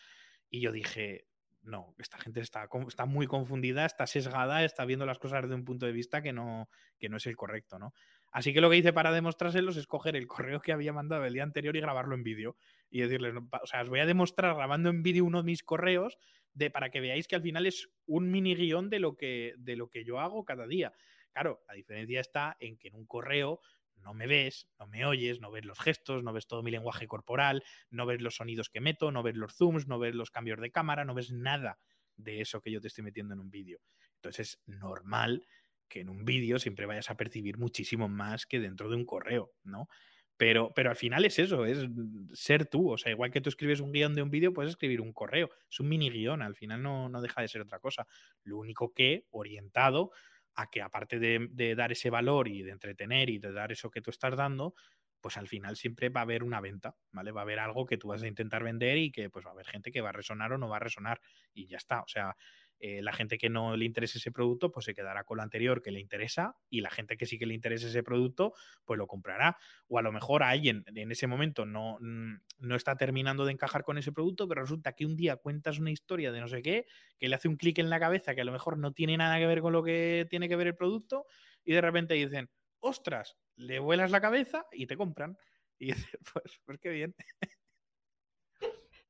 Y 0.49 0.63
yo 0.63 0.73
dije, 0.73 1.27
no, 1.61 1.95
esta 1.99 2.17
gente 2.17 2.41
está, 2.41 2.71
está, 2.89 3.05
muy 3.05 3.27
confundida, 3.27 3.85
está 3.85 4.07
sesgada, 4.07 4.65
está 4.65 4.87
viendo 4.87 5.05
las 5.05 5.19
cosas 5.19 5.43
desde 5.43 5.57
un 5.57 5.67
punto 5.67 5.85
de 5.85 5.93
vista 5.93 6.23
que 6.23 6.33
no, 6.33 6.71
que 6.99 7.11
no 7.11 7.19
es 7.19 7.27
el 7.27 7.37
correcto, 7.37 7.79
¿no? 7.79 7.93
Así 8.33 8.55
que 8.55 8.63
lo 8.63 8.71
que 8.71 8.79
hice 8.79 8.95
para 8.95 9.13
demostrárselos 9.13 9.77
es 9.77 9.87
coger 9.87 10.17
el 10.17 10.27
correo 10.27 10.61
que 10.61 10.73
había 10.73 10.95
mandado 10.95 11.27
el 11.27 11.35
día 11.35 11.43
anterior 11.43 11.77
y 11.77 11.81
grabarlo 11.81 12.15
en 12.15 12.23
vídeo. 12.23 12.57
Y 12.89 13.01
decirles, 13.01 13.35
o 13.37 13.67
sea, 13.67 13.83
os 13.83 13.91
voy 13.91 14.01
a 14.01 14.07
demostrar 14.07 14.55
grabando 14.55 14.89
en 14.89 15.03
vídeo 15.03 15.25
uno 15.25 15.43
de 15.43 15.47
mis 15.47 15.63
correos 15.63 16.19
de, 16.57 16.71
para 16.71 16.91
que 16.91 17.01
veáis 17.01 17.29
que 17.29 17.37
al 17.37 17.43
final 17.43 17.67
es 17.67 17.89
un 18.07 18.31
mini 18.31 18.55
guion 18.55 18.89
de 18.89 18.99
lo, 18.99 19.15
que, 19.15 19.55
de 19.59 19.77
lo 19.77 19.89
que 19.89 20.05
yo 20.05 20.19
hago 20.19 20.45
cada 20.45 20.67
día. 20.67 20.93
Claro, 21.33 21.63
la 21.69 21.75
diferencia 21.75 22.21
está 22.21 22.57
en 22.61 22.79
que 22.79 22.89
en 22.89 22.95
un 22.95 23.07
correo 23.07 23.61
no 23.97 24.15
me 24.15 24.27
ves, 24.27 24.67
no 24.79 24.87
me 24.87 25.05
oyes, 25.05 25.41
no 25.41 25.51
ves 25.51 25.67
los 25.67 25.79
gestos, 25.79 26.23
no 26.23 26.33
ves 26.33 26.47
todo 26.47 26.63
mi 26.63 26.71
lenguaje 26.71 27.07
corporal, 27.07 27.63
no 27.91 28.07
ves 28.07 28.23
los 28.23 28.37
sonidos 28.37 28.71
que 28.71 28.81
meto, 28.81 29.11
no 29.11 29.23
ves 29.23 29.37
los 29.37 29.55
zooms, 29.55 29.87
no 29.87 29.99
ves 29.99 30.15
los 30.15 30.31
cambios 30.31 30.61
de 30.61 30.71
cámara, 30.71 31.05
no 31.05 31.15
ves 31.15 31.31
nada 31.31 31.79
de 32.17 32.41
eso 32.41 32.63
que 32.63 32.71
yo 32.71 32.81
te 32.81 32.89
estoy 32.89 33.05
metiendo 33.05 33.35
en 33.35 33.41
un 33.41 33.51
vídeo. 33.51 33.81
Entonces 34.15 34.55
es 34.55 34.63
normal 34.67 35.47
que 35.89 36.01
en 36.01 36.09
un 36.09 36.25
vídeo 36.25 36.59
siempre 36.59 36.87
vayas 36.87 37.11
a 37.11 37.17
percibir 37.17 37.59
muchísimo 37.59 38.09
más 38.09 38.47
que 38.47 38.61
dentro 38.61 38.89
de 38.89 38.97
un 38.97 39.05
correo, 39.05 39.53
¿no? 39.63 39.89
Pero, 40.37 40.73
pero 40.75 40.91
al 40.91 40.97
final 40.97 41.25
es 41.25 41.39
eso, 41.39 41.65
es 41.65 41.87
ser 42.33 42.67
tú. 42.67 42.91
O 42.93 42.99
sea, 42.99 43.11
igual 43.11 43.31
que 43.31 43.41
tú 43.41 43.49
escribes 43.49 43.81
un 43.81 43.93
guion 43.93 44.15
de 44.15 44.23
un 44.23 44.31
vídeo, 44.31 44.53
puedes 44.53 44.71
escribir 44.71 45.01
un 45.01 45.13
correo. 45.13 45.51
Es 45.71 45.81
un 45.81 45.89
mini 45.89 46.11
guion, 46.11 46.43
al 46.43 46.55
final 46.55 46.83
no, 46.83 47.09
no 47.09 47.23
deja 47.23 47.41
de 47.41 47.49
ser 47.49 47.63
otra 47.63 47.79
cosa. 47.79 48.07
Lo 48.45 48.59
único 48.59 48.93
que 48.93 49.27
orientado 49.31 50.11
a 50.55 50.71
que 50.71 50.83
aparte 50.83 51.19
de, 51.19 51.49
de, 51.51 51.75
dar 51.75 51.93
ese 51.93 52.11
valor 52.11 52.49
y 52.49 52.63
de 52.63 52.73
entretener 52.73 53.31
y 53.31 53.39
de 53.39 53.53
dar 53.53 53.73
eso 53.73 53.91
que 53.91 54.01
tú 54.01 54.11
estás 54.11 54.37
dando, 54.37 54.75
pues 55.21 55.37
al 55.37 55.49
final 55.49 55.77
siempre 55.77 56.09
va 56.09 56.21
a 56.21 56.23
haber 56.23 56.45
una 56.45 56.61
venta, 56.61 56.95
¿vale? 57.13 57.33
Va 57.33 57.41
a 57.41 57.43
haber 57.43 57.59
algo 57.59 57.85
que 57.85 57.99
tú 57.99 58.09
vas 58.09 58.23
a 58.23 58.29
intentar 58.29 58.63
vender 58.63 58.97
y 58.99 59.11
que 59.11 59.29
pues 59.29 59.45
va 59.45 59.51
a 59.51 59.53
haber 59.55 59.67
gente 59.67 59.91
que 59.91 60.01
va 60.01 60.11
a 60.11 60.13
resonar 60.13 60.53
o 60.53 60.59
no 60.59 60.69
va 60.69 60.77
a 60.77 60.81
resonar 60.81 61.21
y 61.53 61.67
ya 61.67 61.79
está. 61.79 62.03
O 62.03 62.09
sea, 62.09 62.37
eh, 62.79 63.03
la 63.03 63.13
gente 63.13 63.39
que 63.39 63.49
no 63.49 63.77
le 63.77 63.85
interese 63.85 64.19
ese 64.19 64.31
producto, 64.33 64.71
pues 64.71 64.85
se 64.85 64.95
quedará 64.95 65.25
con 65.25 65.39
lo 65.39 65.43
anterior 65.43 65.83
que 65.83 65.91
le 65.91 66.01
interesa 66.01 66.57
y 66.69 66.81
la 66.81 66.91
gente 66.91 67.17
que 67.17 67.27
sí 67.27 67.39
que 67.39 67.47
le 67.47 67.55
interese 67.55 67.89
ese 67.89 68.03
producto, 68.03 68.53
pues 68.85 68.99
lo 68.99 69.07
comprará. 69.07 69.57
O 69.89 69.99
a 69.99 70.03
lo 70.03 70.13
mejor 70.13 70.43
a 70.43 70.51
alguien 70.51 70.85
en 70.95 71.11
ese 71.11 71.27
momento 71.27 71.65
no, 71.67 71.99
mm, 72.01 72.35
no 72.59 72.75
está 72.77 72.97
terminando 72.97 73.45
de 73.45 73.53
encajar 73.53 73.83
con 73.85 73.99
ese 73.99 74.13
producto, 74.13 74.49
pero 74.49 74.63
resulta 74.63 74.93
que 74.93 75.07
un 75.07 75.17
día 75.17 75.37
cuentas 75.37 75.79
una 75.79 75.91
historia 75.91 76.33
de 76.33 76.41
no 76.41 76.49
sé 76.49 76.63
qué, 76.63 76.87
que 77.19 77.29
le 77.29 77.35
hace 77.37 77.49
un 77.49 77.57
clic 77.57 77.79
en 77.79 77.91
la 77.91 78.01
cabeza 78.01 78.35
que 78.35 78.41
a 78.43 78.45
lo 78.45 78.53
mejor 78.53 78.79
no 78.79 78.93
tiene 78.93 79.17
nada 79.17 79.39
que 79.39 79.47
ver 79.47 79.61
con 79.61 79.73
lo 79.73 79.83
que 79.83 80.27
tiene 80.31 80.49
que 80.49 80.57
ver 80.57 80.69
el 80.69 80.77
producto 80.77 81.27
y 81.65 81.73
de 81.73 81.81
repente 81.81 82.15
dicen, 82.15 82.51
ostras, 82.81 83.37
le 83.57 83.79
vuelas 83.79 84.11
la 84.11 84.21
cabeza 84.21 84.67
y 84.73 84.87
te 84.87 84.97
compran. 84.97 85.37
Y 85.79 85.87
dices, 85.95 86.19
pues, 86.33 86.61
pues 86.65 86.79
qué 86.81 86.91
bien. 86.91 87.15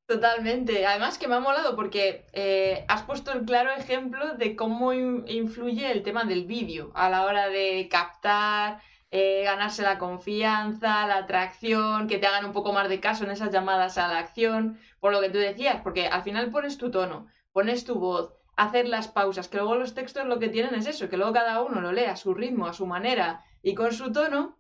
Totalmente. 0.06 0.86
Además 0.86 1.18
que 1.18 1.26
me 1.26 1.34
ha 1.34 1.40
molado 1.40 1.74
porque 1.74 2.26
eh, 2.32 2.84
has 2.88 3.02
puesto 3.02 3.32
el 3.32 3.44
claro 3.44 3.70
ejemplo 3.72 4.34
de 4.34 4.54
cómo 4.54 4.92
influye 4.92 5.90
el 5.90 6.02
tema 6.04 6.24
del 6.24 6.44
vídeo 6.46 6.92
a 6.94 7.08
la 7.10 7.24
hora 7.24 7.48
de 7.48 7.88
captar, 7.90 8.80
eh, 9.10 9.42
ganarse 9.44 9.82
la 9.82 9.98
confianza, 9.98 11.06
la 11.08 11.18
atracción, 11.18 12.06
que 12.06 12.18
te 12.18 12.26
hagan 12.28 12.44
un 12.44 12.52
poco 12.52 12.72
más 12.72 12.88
de 12.88 13.00
caso 13.00 13.24
en 13.24 13.32
esas 13.32 13.50
llamadas 13.50 13.98
a 13.98 14.06
la 14.06 14.18
acción, 14.18 14.78
por 15.00 15.10
lo 15.12 15.20
que 15.20 15.30
tú 15.30 15.38
decías, 15.38 15.80
porque 15.82 16.06
al 16.06 16.22
final 16.22 16.50
pones 16.52 16.78
tu 16.78 16.90
tono, 16.92 17.26
pones 17.52 17.84
tu 17.84 17.96
voz, 17.96 18.32
hacer 18.56 18.86
las 18.86 19.08
pausas, 19.08 19.48
que 19.48 19.56
luego 19.58 19.74
los 19.74 19.94
textos 19.94 20.24
lo 20.26 20.38
que 20.38 20.48
tienen 20.48 20.74
es 20.76 20.86
eso, 20.86 21.08
que 21.08 21.16
luego 21.16 21.32
cada 21.32 21.62
uno 21.62 21.80
lo 21.80 21.90
lee 21.92 22.04
a 22.04 22.16
su 22.16 22.32
ritmo, 22.32 22.66
a 22.66 22.72
su 22.74 22.86
manera 22.86 23.40
y 23.62 23.74
con 23.74 23.92
su 23.92 24.12
tono, 24.12 24.56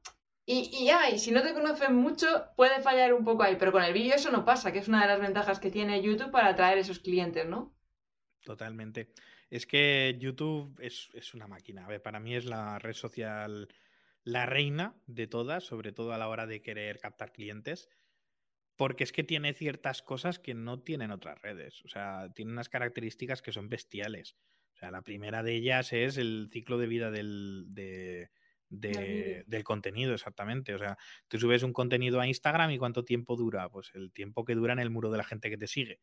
y, 0.46 0.70
y 0.72 0.90
ay, 0.90 1.18
si 1.18 1.32
no 1.32 1.42
te 1.42 1.52
conocen 1.52 1.96
mucho, 1.96 2.26
puede 2.56 2.80
fallar 2.80 3.12
un 3.12 3.24
poco 3.24 3.42
ahí, 3.42 3.56
pero 3.58 3.72
con 3.72 3.82
el 3.82 3.92
vídeo 3.92 4.14
eso 4.14 4.30
no 4.30 4.44
pasa, 4.44 4.72
que 4.72 4.78
es 4.78 4.86
una 4.86 5.02
de 5.02 5.08
las 5.08 5.20
ventajas 5.20 5.58
que 5.58 5.72
tiene 5.72 6.00
YouTube 6.00 6.30
para 6.30 6.48
atraer 6.48 6.78
esos 6.78 7.00
clientes, 7.00 7.46
¿no? 7.46 7.76
Totalmente. 8.44 9.12
Es 9.50 9.66
que 9.66 10.16
YouTube 10.20 10.78
es, 10.80 11.10
es 11.14 11.34
una 11.34 11.48
máquina. 11.48 11.84
A 11.84 11.88
ver, 11.88 12.00
para 12.00 12.20
mí 12.20 12.36
es 12.36 12.44
la 12.44 12.78
red 12.78 12.92
social, 12.92 13.68
la 14.22 14.46
reina 14.46 14.94
de 15.06 15.26
todas, 15.26 15.64
sobre 15.64 15.90
todo 15.90 16.12
a 16.12 16.18
la 16.18 16.28
hora 16.28 16.46
de 16.46 16.62
querer 16.62 17.00
captar 17.00 17.32
clientes, 17.32 17.88
porque 18.76 19.02
es 19.02 19.10
que 19.10 19.24
tiene 19.24 19.52
ciertas 19.52 20.00
cosas 20.00 20.38
que 20.38 20.54
no 20.54 20.80
tienen 20.80 21.10
otras 21.10 21.42
redes. 21.42 21.84
O 21.84 21.88
sea, 21.88 22.30
tiene 22.34 22.52
unas 22.52 22.68
características 22.68 23.42
que 23.42 23.52
son 23.52 23.68
bestiales. 23.68 24.36
O 24.74 24.78
sea, 24.78 24.92
la 24.92 25.02
primera 25.02 25.42
de 25.42 25.54
ellas 25.54 25.92
es 25.92 26.18
el 26.18 26.48
ciclo 26.52 26.78
de 26.78 26.86
vida 26.86 27.10
del, 27.10 27.64
de, 27.68 28.30
del 28.68 29.64
contenido, 29.64 30.14
exactamente. 30.14 30.74
O 30.74 30.78
sea, 30.78 30.96
tú 31.28 31.38
subes 31.38 31.62
un 31.62 31.72
contenido 31.72 32.20
a 32.20 32.26
Instagram 32.26 32.70
y 32.70 32.78
cuánto 32.78 33.04
tiempo 33.04 33.36
dura, 33.36 33.68
pues 33.68 33.90
el 33.94 34.12
tiempo 34.12 34.44
que 34.44 34.54
dura 34.54 34.72
en 34.72 34.78
el 34.78 34.90
muro 34.90 35.10
de 35.10 35.18
la 35.18 35.24
gente 35.24 35.50
que 35.50 35.56
te 35.56 35.66
sigue. 35.66 36.00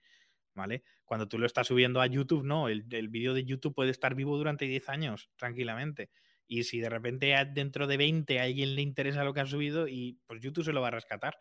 ¿Vale? 0.55 0.83
Cuando 1.03 1.27
tú 1.27 1.39
lo 1.39 1.47
estás 1.47 1.65
subiendo 1.65 1.99
a 1.99 2.05
YouTube, 2.05 2.43
no, 2.43 2.69
el, 2.69 2.85
el 2.91 3.09
vídeo 3.09 3.33
de 3.33 3.43
YouTube 3.43 3.73
puede 3.73 3.89
estar 3.89 4.13
vivo 4.13 4.37
durante 4.37 4.65
10 4.65 4.87
años, 4.89 5.31
tranquilamente. 5.35 6.11
Y 6.45 6.63
si 6.63 6.79
de 6.79 6.89
repente 6.89 7.33
dentro 7.53 7.87
de 7.87 7.97
20 7.97 8.39
a 8.39 8.43
alguien 8.43 8.75
le 8.75 8.83
interesa 8.83 9.23
lo 9.23 9.33
que 9.33 9.39
ha 9.39 9.47
subido, 9.47 9.87
y 9.87 10.19
pues 10.27 10.41
YouTube 10.41 10.65
se 10.65 10.73
lo 10.73 10.81
va 10.81 10.89
a 10.89 10.91
rescatar, 10.91 11.37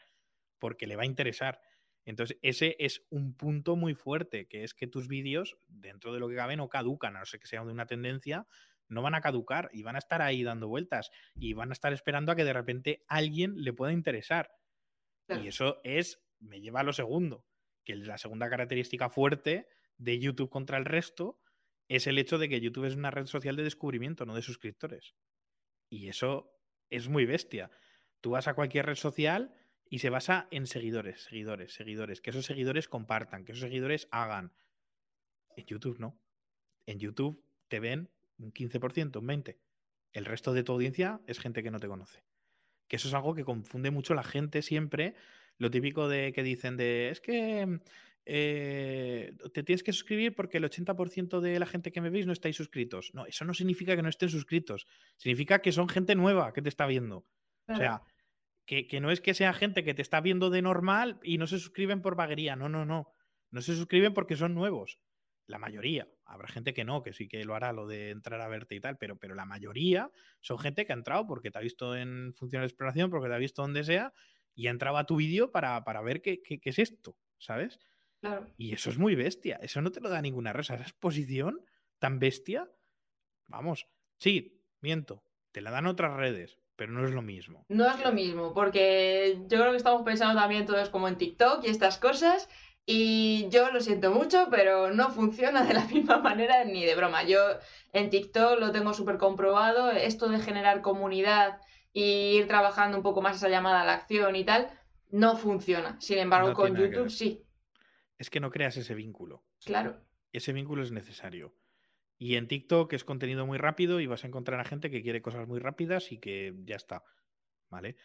porque 0.58 0.86
le 0.86 0.96
va 0.96 1.02
a 1.02 1.06
interesar. 1.06 1.60
Entonces, 2.04 2.38
ese 2.42 2.76
es 2.78 3.04
un 3.10 3.36
punto 3.36 3.76
muy 3.76 3.94
fuerte, 3.94 4.46
que 4.48 4.64
es 4.64 4.74
que 4.74 4.86
tus 4.86 5.08
vídeos, 5.08 5.56
dentro 5.68 6.12
de 6.12 6.20
lo 6.20 6.28
que 6.28 6.36
cabe, 6.36 6.56
no 6.56 6.68
caducan, 6.68 7.16
a 7.16 7.20
no 7.20 7.26
ser 7.26 7.40
que 7.40 7.46
sea 7.46 7.64
de 7.64 7.72
una 7.72 7.86
tendencia, 7.86 8.46
no 8.92 9.02
van 9.02 9.14
a 9.14 9.20
caducar 9.20 9.70
y 9.72 9.82
van 9.82 9.96
a 9.96 9.99
estar 9.99 10.22
ahí 10.22 10.42
dando 10.42 10.68
vueltas 10.68 11.11
y 11.34 11.54
van 11.54 11.70
a 11.70 11.72
estar 11.72 11.92
esperando 11.92 12.32
a 12.32 12.37
que 12.37 12.44
de 12.44 12.52
repente 12.52 13.04
alguien 13.08 13.54
le 13.56 13.72
pueda 13.72 13.92
interesar. 13.92 14.50
Y 15.28 15.49
eso 15.49 15.80
es, 15.82 16.22
me 16.40 16.61
lleva 16.61 16.80
a 16.80 16.84
lo 16.84 16.92
segundo, 16.92 17.46
que 17.84 17.96
la 17.96 18.18
segunda 18.18 18.50
característica 18.50 19.08
fuerte 19.08 19.68
de 19.96 20.18
YouTube 20.18 20.50
contra 20.50 20.78
el 20.78 20.84
resto 20.84 21.40
es 21.88 22.06
el 22.06 22.18
hecho 22.18 22.38
de 22.38 22.49
que 22.49 22.61
YouTube 22.61 22.84
es 22.84 22.96
una 22.96 23.11
red 23.11 23.26
social 23.26 23.56
de 23.56 23.64
descubrimiento, 23.64 24.26
no 24.26 24.34
de 24.34 24.42
suscriptores. 24.42 25.14
Y 25.88 26.08
eso 26.08 26.54
es 26.90 27.08
muy 27.08 27.25
bestia. 27.25 27.70
Tú 28.20 28.30
vas 28.30 28.49
a 28.49 28.54
cualquier 28.54 28.87
red 28.87 28.94
social 28.94 29.54
y 29.88 29.99
se 29.99 30.11
basa 30.11 30.49
en 30.50 30.66
seguidores, 30.66 31.25
seguidores, 31.25 31.75
seguidores, 31.75 32.20
que 32.20 32.30
esos 32.30 32.46
seguidores 32.46 32.88
compartan, 32.88 33.44
que 33.44 33.52
esos 33.52 33.62
seguidores 33.62 34.08
hagan. 34.11 34.52
En 35.56 35.66
YouTube 35.66 35.99
no. 35.99 36.18
En 36.87 36.99
YouTube 36.99 37.44
te 37.68 37.80
ven 37.80 38.11
un 38.42 38.52
15%, 38.52 39.18
un 39.18 39.28
20%. 39.28 39.56
El 40.12 40.25
resto 40.26 40.52
de 40.52 40.62
tu 40.62 40.72
audiencia 40.72 41.20
es 41.26 41.38
gente 41.38 41.62
que 41.62 41.70
no 41.70 41.80
te 41.80 41.88
conoce. 41.88 42.22
Que 42.88 42.96
eso 42.96 43.08
es 43.08 43.14
algo 43.14 43.34
que 43.34 43.44
confunde 43.44 43.90
mucho 43.90 44.14
la 44.14 44.22
gente 44.22 44.61
siempre. 44.62 45.14
Lo 45.56 45.70
típico 45.70 46.08
de 46.08 46.32
que 46.32 46.42
dicen 46.42 46.76
de 46.76 47.08
es 47.08 47.20
que 47.20 47.80
eh, 48.26 49.32
te 49.54 49.62
tienes 49.62 49.82
que 49.82 49.92
suscribir 49.92 50.34
porque 50.34 50.58
el 50.58 50.64
80% 50.64 51.40
de 51.40 51.58
la 51.58 51.66
gente 51.66 51.92
que 51.92 52.02
me 52.02 52.11
veis 52.11 52.26
no 52.26 52.32
estáis 52.32 52.56
suscritos. 52.56 53.14
No, 53.14 53.25
eso 53.26 53.44
no 53.46 53.54
significa 53.54 53.96
que 53.96 54.02
no 54.02 54.11
estén 54.11 54.28
suscritos. 54.28 54.87
Significa 55.16 55.61
que 55.61 55.72
son 55.72 55.88
gente 55.88 56.14
nueva 56.14 56.52
que 56.52 56.61
te 56.61 56.68
está 56.68 56.87
viendo. 56.87 57.26
O 57.68 57.76
sea, 57.76 58.02
que, 58.66 58.87
que, 58.87 59.00
no 59.00 59.11
es 59.11 59.20
que 59.20 59.35
sea 59.35 59.55
gente 59.55 59.83
que 59.83 59.94
te 59.94 60.02
está 60.02 60.20
viendo 60.20 60.50
de 60.50 60.61
normal 60.61 61.18
y 61.22 61.38
no 61.38 61.46
se 61.46 61.59
suscriben 61.59 62.02
por 62.02 62.16
vaguería. 62.16 62.55
No, 62.55 62.68
no, 62.68 62.85
no. 62.85 63.14
No 63.50 63.62
se 63.62 63.74
suscriben 63.76 64.12
porque 64.12 64.37
son 64.37 64.55
nuevos 64.55 64.98
la 65.46 65.59
mayoría. 65.59 66.09
Habrá 66.24 66.48
gente 66.48 66.72
que 66.72 66.85
no, 66.85 67.02
que 67.02 67.12
sí 67.12 67.28
que 67.28 67.44
lo 67.44 67.55
hará 67.55 67.72
lo 67.72 67.87
de 67.87 68.11
entrar 68.11 68.40
a 68.40 68.48
verte 68.48 68.74
y 68.74 68.81
tal, 68.81 68.96
pero, 68.96 69.16
pero 69.18 69.35
la 69.35 69.44
mayoría 69.44 70.11
son 70.40 70.59
gente 70.59 70.87
que 70.87 70.92
ha 70.92 70.96
entrado 70.96 71.26
porque 71.26 71.50
te 71.50 71.59
ha 71.59 71.62
visto 71.62 71.96
en 71.96 72.33
función 72.35 72.62
de 72.62 72.66
exploración, 72.66 73.11
porque 73.11 73.28
te 73.28 73.35
ha 73.35 73.38
visto 73.38 73.62
donde 73.62 73.85
sea, 73.85 74.12
y 74.55 74.66
ha 74.66 74.70
entrado 74.70 74.96
a 74.96 75.07
tu 75.07 75.16
vídeo 75.16 75.50
para, 75.50 75.83
para, 75.85 76.02
ver 76.02 76.22
qué, 76.22 76.42
qué, 76.42 76.61
qué, 76.61 76.70
es 76.70 76.78
esto, 76.78 77.16
¿sabes? 77.38 77.78
Claro. 78.20 78.46
Y 78.57 78.72
eso 78.72 78.90
es 78.90 78.98
muy 78.98 79.14
bestia. 79.14 79.59
Eso 79.62 79.83
no 79.83 79.90
te 79.90 80.00
lo 80.00 80.09
da 80.09 80.22
ninguna 80.22 80.52
red. 80.52 80.61
Esa 80.61 80.76
exposición 80.76 81.64
tan 81.98 82.18
bestia, 82.18 82.68
vamos, 83.46 83.88
sí, 84.18 84.61
miento, 84.81 85.24
te 85.52 85.61
la 85.61 85.70
dan 85.70 85.87
otras 85.87 86.16
redes, 86.16 86.59
pero 86.76 86.92
no 86.92 87.05
es 87.05 87.12
lo 87.12 87.22
mismo. 87.22 87.64
No 87.68 87.88
es 87.88 88.02
lo 88.02 88.12
mismo, 88.12 88.52
porque 88.55 89.38
yo 89.42 89.59
creo 89.59 89.70
que 89.70 89.76
estamos 89.76 90.02
pensando 90.02 90.40
también 90.40 90.66
todos 90.66 90.88
como 90.90 91.09
en 91.09 91.16
TikTok 91.16 91.64
y 91.64 91.68
estas 91.68 91.98
cosas, 91.98 92.48
y 92.85 93.49
yo 93.51 93.71
lo 93.71 93.81
siento 93.81 94.12
mucho, 94.12 94.49
pero 94.51 94.92
no 94.92 95.11
funciona 95.11 95.64
de 95.64 95.75
la 95.75 95.85
misma 95.92 96.18
manera 96.18 96.64
ni 96.64 96.85
de 96.85 96.95
broma. 96.95 97.25
Yo 97.25 97.38
en 97.92 98.11
TikTok 98.11 98.59
lo 98.59 98.73
tengo 98.73 98.92
súper 98.95 99.18
comprobado. 99.18 99.90
Esto 99.90 100.29
de 100.29 100.40
generar 100.40 100.83
comunidad 100.83 101.61
y 101.92 102.37
ir 102.38 102.49
trabajando 102.49 102.97
un 102.97 103.03
poco 103.03 103.23
más 103.23 103.37
esa 103.37 103.49
llamada 103.49 103.83
a 103.83 103.85
la 103.85 103.95
acción 103.95 104.35
y 104.35 104.45
tal, 104.45 104.71
no 105.11 105.37
funciona. 105.37 106.01
Sin 106.01 106.18
embargo, 106.18 106.49
No 106.49 106.55
con 106.55 106.77
YouTube 106.77 107.11
sí. 107.11 107.45
Es 108.18 108.31
que 108.31 108.40
no 108.40 108.51
creas 108.51 108.77
ese 108.77 108.95
vínculo. 108.95 109.45
Claro. 109.64 110.01
Ese 110.33 110.53
vínculo 110.53 110.83
es 110.83 110.90
necesario. 110.90 111.55
Y 112.18 112.37
en 112.37 112.49
TikTok 112.49 112.92
es 112.92 113.05
contenido 113.05 113.47
muy 113.47 113.59
rápido 113.59 114.01
y 114.01 114.07
vas 114.07 114.25
a 114.25 114.29
encontrar 114.29 114.61
a 114.61 114.64
gente 114.64 114.90
que 114.90 115.03
quiere 115.03 115.23
cosas 115.23 115.47
muy 115.47 115.59
rápidas 115.59 116.12
y 116.12 116.18
que 116.18 116.55
ya 116.64 116.77
está. 116.77 117.05
¿Vale? 117.68 117.97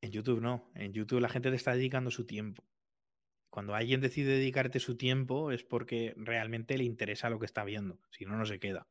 En 0.00 0.10
YouTube 0.12 0.40
no. 0.40 0.70
En 0.74 0.92
YouTube 0.92 1.20
la 1.20 1.28
gente 1.28 1.50
te 1.50 1.56
está 1.56 1.74
dedicando 1.74 2.10
su 2.10 2.26
tiempo. 2.26 2.64
Cuando 3.50 3.74
alguien 3.74 4.00
decide 4.00 4.38
dedicarte 4.38 4.78
su 4.78 4.96
tiempo 4.96 5.50
es 5.50 5.64
porque 5.64 6.14
realmente 6.16 6.78
le 6.78 6.84
interesa 6.84 7.30
lo 7.30 7.38
que 7.38 7.46
está 7.46 7.64
viendo. 7.64 8.00
Si 8.10 8.24
no, 8.24 8.36
no 8.36 8.46
se 8.46 8.60
queda. 8.60 8.88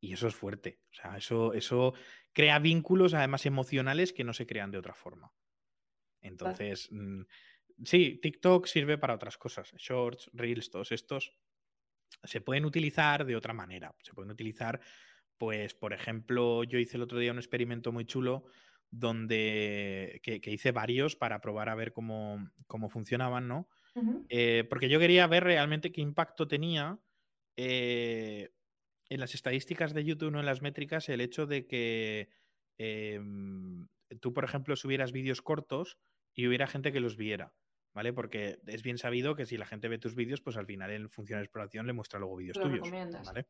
Y 0.00 0.12
eso 0.12 0.26
es 0.26 0.34
fuerte. 0.34 0.80
O 0.90 0.94
sea, 0.94 1.16
eso, 1.16 1.54
eso 1.54 1.94
crea 2.32 2.58
vínculos 2.58 3.14
además 3.14 3.46
emocionales 3.46 4.12
que 4.12 4.24
no 4.24 4.34
se 4.34 4.46
crean 4.46 4.70
de 4.70 4.78
otra 4.78 4.92
forma. 4.92 5.32
Entonces, 6.20 6.88
mm, 6.90 7.22
sí, 7.84 8.18
TikTok 8.20 8.66
sirve 8.66 8.98
para 8.98 9.14
otras 9.14 9.38
cosas. 9.38 9.72
Shorts, 9.78 10.30
Reels, 10.32 10.70
todos 10.70 10.90
estos 10.92 11.32
se 12.22 12.40
pueden 12.40 12.64
utilizar 12.64 13.24
de 13.24 13.36
otra 13.36 13.54
manera. 13.54 13.94
Se 14.02 14.12
pueden 14.12 14.30
utilizar, 14.30 14.80
pues, 15.38 15.74
por 15.74 15.92
ejemplo, 15.92 16.64
yo 16.64 16.78
hice 16.78 16.96
el 16.96 17.02
otro 17.02 17.18
día 17.18 17.32
un 17.32 17.38
experimento 17.38 17.92
muy 17.92 18.04
chulo 18.04 18.44
donde 18.90 20.20
que, 20.22 20.40
que 20.40 20.50
hice 20.50 20.72
varios 20.72 21.16
para 21.16 21.40
probar 21.40 21.68
a 21.68 21.74
ver 21.74 21.92
cómo, 21.92 22.50
cómo 22.66 22.88
funcionaban, 22.88 23.48
¿no? 23.48 23.68
Eh, 24.28 24.64
porque 24.68 24.88
yo 24.88 24.98
quería 24.98 25.26
ver 25.28 25.44
realmente 25.44 25.92
qué 25.92 26.00
impacto 26.00 26.48
tenía 26.48 26.98
eh, 27.56 28.50
en 29.08 29.20
las 29.20 29.34
estadísticas 29.34 29.94
de 29.94 30.04
YouTube, 30.04 30.32
no 30.32 30.40
en 30.40 30.46
las 30.46 30.62
métricas, 30.62 31.08
el 31.08 31.20
hecho 31.20 31.46
de 31.46 31.66
que 31.66 32.28
eh, 32.78 33.20
tú, 34.20 34.32
por 34.32 34.44
ejemplo, 34.44 34.74
subieras 34.74 35.12
vídeos 35.12 35.42
cortos 35.42 35.98
y 36.34 36.48
hubiera 36.48 36.66
gente 36.66 36.92
que 36.92 37.00
los 37.00 37.16
viera, 37.16 37.54
¿vale? 37.92 38.12
Porque 38.12 38.58
es 38.66 38.82
bien 38.82 38.98
sabido 38.98 39.36
que 39.36 39.46
si 39.46 39.56
la 39.56 39.66
gente 39.66 39.88
ve 39.88 39.98
tus 39.98 40.16
vídeos, 40.16 40.40
pues 40.40 40.56
al 40.56 40.66
final 40.66 40.90
en 40.90 41.08
función 41.08 41.38
de 41.38 41.44
exploración 41.44 41.86
le 41.86 41.92
muestra 41.92 42.18
luego 42.18 42.36
vídeos 42.36 42.58
tuyos. 42.58 42.90
¿vale? 42.90 43.46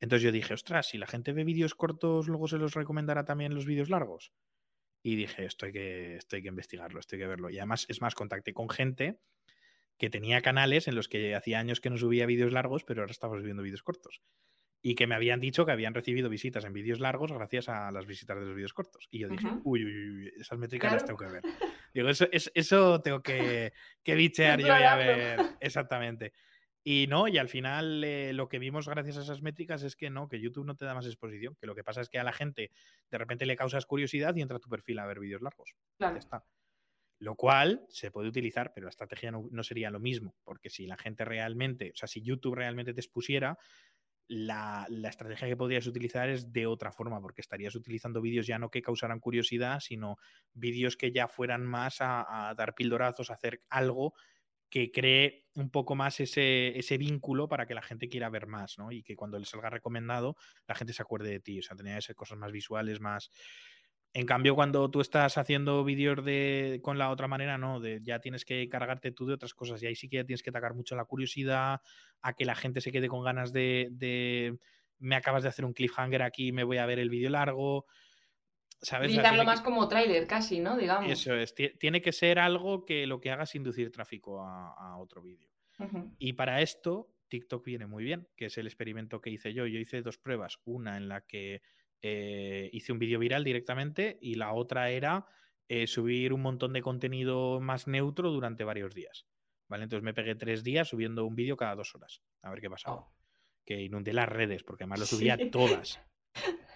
Entonces 0.00 0.22
yo 0.24 0.32
dije, 0.32 0.54
ostras, 0.54 0.88
si 0.88 0.98
la 0.98 1.06
gente 1.06 1.32
ve 1.32 1.44
vídeos 1.44 1.74
cortos, 1.74 2.26
luego 2.28 2.48
se 2.48 2.58
los 2.58 2.74
recomendará 2.74 3.24
también 3.24 3.54
los 3.54 3.66
vídeos 3.66 3.90
largos. 3.90 4.32
Y 5.02 5.16
dije, 5.16 5.44
esto 5.44 5.66
hay, 5.66 5.72
que, 5.72 6.16
esto 6.16 6.36
hay 6.36 6.42
que 6.42 6.48
investigarlo, 6.48 7.00
esto 7.00 7.16
hay 7.16 7.20
que 7.22 7.26
verlo. 7.26 7.50
Y 7.50 7.58
además, 7.58 7.86
es 7.88 8.00
más, 8.00 8.14
contacté 8.14 8.52
con 8.52 8.68
gente 8.68 9.18
que 9.98 10.08
tenía 10.10 10.40
canales 10.40 10.88
en 10.88 10.94
los 10.94 11.08
que 11.08 11.34
hacía 11.34 11.58
años 11.58 11.80
que 11.80 11.90
no 11.90 11.98
subía 11.98 12.24
vídeos 12.26 12.52
largos, 12.52 12.84
pero 12.84 13.02
ahora 13.02 13.10
estaba 13.12 13.36
subiendo 13.38 13.62
vídeos 13.62 13.82
cortos. 13.82 14.22
Y 14.82 14.94
que 14.94 15.06
me 15.06 15.14
habían 15.14 15.40
dicho 15.40 15.66
que 15.66 15.72
habían 15.72 15.92
recibido 15.92 16.30
visitas 16.30 16.64
en 16.64 16.72
vídeos 16.72 17.00
largos 17.00 17.30
gracias 17.32 17.68
a 17.68 17.90
las 17.92 18.06
visitas 18.06 18.38
de 18.38 18.46
los 18.46 18.54
vídeos 18.54 18.72
cortos. 18.72 19.08
Y 19.10 19.18
yo 19.18 19.28
dije, 19.28 19.46
uy, 19.64 19.84
uy, 19.84 20.10
uy, 20.22 20.32
esas 20.40 20.58
métricas 20.58 20.90
las 20.94 21.04
tengo 21.04 21.18
que 21.18 21.26
ver. 21.26 21.42
Digo, 21.92 22.08
eso, 22.08 22.26
es- 22.32 22.50
eso 22.54 23.02
tengo 23.02 23.22
que, 23.22 23.74
que 24.02 24.14
bichear 24.54 24.58
yo 24.60 24.68
y 24.68 24.70
a 24.70 24.96
ver 24.96 25.40
exactamente. 25.60 26.32
Y 26.82 27.06
no, 27.08 27.28
y 27.28 27.36
al 27.38 27.48
final 27.48 28.02
eh, 28.04 28.32
lo 28.32 28.48
que 28.48 28.58
vimos 28.58 28.88
gracias 28.88 29.18
a 29.18 29.22
esas 29.22 29.42
métricas 29.42 29.82
es 29.82 29.96
que 29.96 30.08
no, 30.10 30.28
que 30.28 30.40
YouTube 30.40 30.64
no 30.66 30.76
te 30.76 30.86
da 30.86 30.94
más 30.94 31.06
exposición, 31.06 31.56
que 31.60 31.66
lo 31.66 31.74
que 31.74 31.84
pasa 31.84 32.00
es 32.00 32.08
que 32.08 32.18
a 32.18 32.24
la 32.24 32.32
gente 32.32 32.70
de 33.10 33.18
repente 33.18 33.44
le 33.46 33.56
causas 33.56 33.84
curiosidad 33.86 34.34
y 34.36 34.40
entra 34.42 34.56
a 34.56 34.60
tu 34.60 34.70
perfil 34.70 34.98
a 34.98 35.06
ver 35.06 35.20
vídeos 35.20 35.42
largos. 35.42 35.74
Ya 35.98 35.98
Claro. 35.98 36.18
está. 36.18 36.44
Lo 37.18 37.34
cual 37.36 37.84
se 37.90 38.10
puede 38.10 38.28
utilizar, 38.28 38.72
pero 38.74 38.86
la 38.86 38.90
estrategia 38.90 39.30
no, 39.30 39.46
no 39.50 39.62
sería 39.62 39.90
lo 39.90 40.00
mismo, 40.00 40.36
porque 40.42 40.70
si 40.70 40.86
la 40.86 40.96
gente 40.96 41.24
realmente, 41.26 41.90
o 41.92 41.96
sea, 41.96 42.08
si 42.08 42.22
YouTube 42.22 42.54
realmente 42.54 42.94
te 42.94 43.00
expusiera, 43.00 43.58
la, 44.28 44.86
la 44.88 45.08
estrategia 45.08 45.48
que 45.48 45.56
podrías 45.56 45.86
utilizar 45.88 46.28
es 46.28 46.52
de 46.52 46.66
otra 46.66 46.92
forma, 46.92 47.20
porque 47.20 47.40
estarías 47.40 47.74
utilizando 47.74 48.20
vídeos 48.20 48.46
ya 48.46 48.58
no 48.60 48.70
que 48.70 48.80
causaran 48.82 49.18
curiosidad, 49.20 49.80
sino 49.80 50.16
vídeos 50.52 50.96
que 50.96 51.12
ya 51.12 51.26
fueran 51.28 51.66
más 51.66 52.00
a, 52.00 52.50
a 52.50 52.54
dar 52.54 52.74
pildorazos, 52.74 53.30
a 53.30 53.34
hacer 53.34 53.64
algo 53.68 54.14
que 54.70 54.92
cree 54.92 55.48
un 55.54 55.70
poco 55.70 55.96
más 55.96 56.20
ese, 56.20 56.78
ese, 56.78 56.96
vínculo 56.96 57.48
para 57.48 57.66
que 57.66 57.74
la 57.74 57.82
gente 57.82 58.08
quiera 58.08 58.30
ver 58.30 58.46
más, 58.46 58.78
¿no? 58.78 58.92
Y 58.92 59.02
que 59.02 59.16
cuando 59.16 59.38
le 59.38 59.44
salga 59.44 59.68
recomendado, 59.68 60.36
la 60.66 60.76
gente 60.76 60.92
se 60.92 61.02
acuerde 61.02 61.30
de 61.30 61.40
ti. 61.40 61.58
O 61.58 61.62
sea, 61.62 61.76
tenía 61.76 61.96
que 61.96 62.02
ser 62.02 62.16
cosas 62.16 62.38
más 62.38 62.52
visuales, 62.52 63.00
más. 63.00 63.30
En 64.12 64.26
cambio, 64.26 64.54
cuando 64.54 64.90
tú 64.90 65.00
estás 65.00 65.38
haciendo 65.38 65.84
vídeos 65.84 66.24
de 66.24 66.80
con 66.82 66.98
la 66.98 67.10
otra 67.10 67.28
manera, 67.28 67.58
no, 67.58 67.80
de, 67.80 68.00
ya 68.02 68.20
tienes 68.20 68.44
que 68.44 68.68
cargarte 68.68 69.12
tú 69.12 69.26
de 69.26 69.34
otras 69.34 69.54
cosas. 69.54 69.82
Y 69.82 69.86
ahí 69.86 69.96
sí 69.96 70.08
que 70.08 70.16
ya 70.16 70.24
tienes 70.24 70.42
que 70.42 70.50
atacar 70.50 70.74
mucho 70.74 70.96
la 70.96 71.04
curiosidad, 71.04 71.80
a 72.20 72.32
que 72.32 72.44
la 72.44 72.54
gente 72.54 72.80
se 72.80 72.92
quede 72.92 73.08
con 73.08 73.24
ganas 73.24 73.52
de, 73.52 73.88
de 73.92 74.58
me 74.98 75.16
acabas 75.16 75.42
de 75.42 75.48
hacer 75.48 75.64
un 75.64 75.72
cliffhanger 75.72 76.22
aquí, 76.22 76.52
me 76.52 76.64
voy 76.64 76.78
a 76.78 76.86
ver 76.86 76.98
el 76.98 77.10
vídeo 77.10 77.30
largo. 77.30 77.86
¿Sabes? 78.82 79.14
Más 79.44 79.60
como 79.60 79.86
tráiler 79.88 80.26
casi, 80.26 80.60
¿no? 80.60 80.76
Digamos. 80.76 81.10
Eso 81.10 81.34
es. 81.34 81.54
Tiene 81.54 82.00
que 82.00 82.12
ser 82.12 82.38
algo 82.38 82.84
que 82.84 83.06
lo 83.06 83.20
que 83.20 83.30
haga 83.30 83.44
es 83.44 83.54
inducir 83.54 83.90
tráfico 83.90 84.42
a, 84.42 84.96
otro 84.98 85.22
vídeo. 85.22 85.48
Y 86.18 86.34
para 86.34 86.60
esto, 86.60 87.14
TikTok 87.28 87.64
viene 87.64 87.86
muy 87.86 88.04
bien, 88.04 88.28
que 88.36 88.46
es 88.46 88.58
el 88.58 88.66
experimento 88.66 89.20
que 89.20 89.30
hice 89.30 89.54
yo. 89.54 89.66
Yo 89.66 89.78
hice 89.78 90.02
dos 90.02 90.18
pruebas. 90.18 90.58
Una 90.64 90.96
en 90.96 91.08
la 91.08 91.22
que 91.22 91.62
eh, 92.02 92.68
hice 92.72 92.92
un 92.92 92.98
vídeo 92.98 93.18
viral 93.18 93.44
directamente 93.44 94.18
y 94.20 94.34
la 94.34 94.52
otra 94.52 94.90
era 94.90 95.26
eh, 95.68 95.86
subir 95.86 96.32
un 96.32 96.42
montón 96.42 96.72
de 96.72 96.82
contenido 96.82 97.60
más 97.60 97.86
neutro 97.86 98.30
durante 98.30 98.64
varios 98.64 98.94
días. 98.94 99.26
¿Vale? 99.68 99.84
Entonces 99.84 100.02
me 100.02 100.12
pegué 100.12 100.34
tres 100.34 100.64
días 100.64 100.88
subiendo 100.88 101.24
un 101.24 101.36
vídeo 101.36 101.56
cada 101.56 101.76
dos 101.76 101.94
horas. 101.94 102.20
A 102.42 102.50
ver 102.50 102.60
qué 102.60 102.68
pasaba. 102.68 102.96
Oh. 102.96 103.14
Que 103.64 103.80
inundé 103.80 104.12
las 104.12 104.28
redes, 104.28 104.64
porque 104.64 104.82
además 104.84 105.00
lo 105.00 105.06
subía 105.06 105.38
todas. 105.50 106.00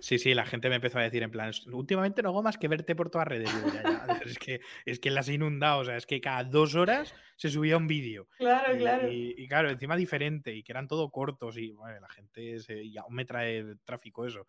Sí, 0.00 0.18
sí, 0.18 0.34
la 0.34 0.46
gente 0.46 0.68
me 0.68 0.76
empezó 0.76 0.98
a 0.98 1.02
decir 1.02 1.22
en 1.22 1.30
plan, 1.30 1.50
últimamente 1.72 2.22
no 2.22 2.30
hago 2.30 2.42
más 2.42 2.56
que 2.56 2.68
verte 2.68 2.94
por 2.94 3.10
todas 3.10 3.28
redes. 3.28 3.50
es, 4.24 4.38
que, 4.38 4.60
es 4.86 4.98
que 4.98 5.10
las 5.10 5.28
he 5.28 5.34
inundado, 5.34 5.80
o 5.80 5.84
sea, 5.84 5.96
es 5.96 6.06
que 6.06 6.20
cada 6.20 6.44
dos 6.44 6.74
horas 6.74 7.14
se 7.36 7.50
subía 7.50 7.76
un 7.76 7.86
vídeo. 7.86 8.28
Claro, 8.38 8.74
y, 8.74 8.78
claro. 8.78 9.08
Y, 9.10 9.48
claro, 9.48 9.70
encima 9.70 9.96
diferente, 9.96 10.54
y 10.54 10.62
que 10.62 10.72
eran 10.72 10.88
todo 10.88 11.10
cortos, 11.10 11.58
y 11.58 11.72
bueno, 11.72 12.00
la 12.00 12.08
gente 12.08 12.60
se, 12.60 12.82
y 12.82 12.96
aún 12.96 13.14
me 13.14 13.24
trae 13.24 13.76
tráfico 13.84 14.26
eso. 14.26 14.48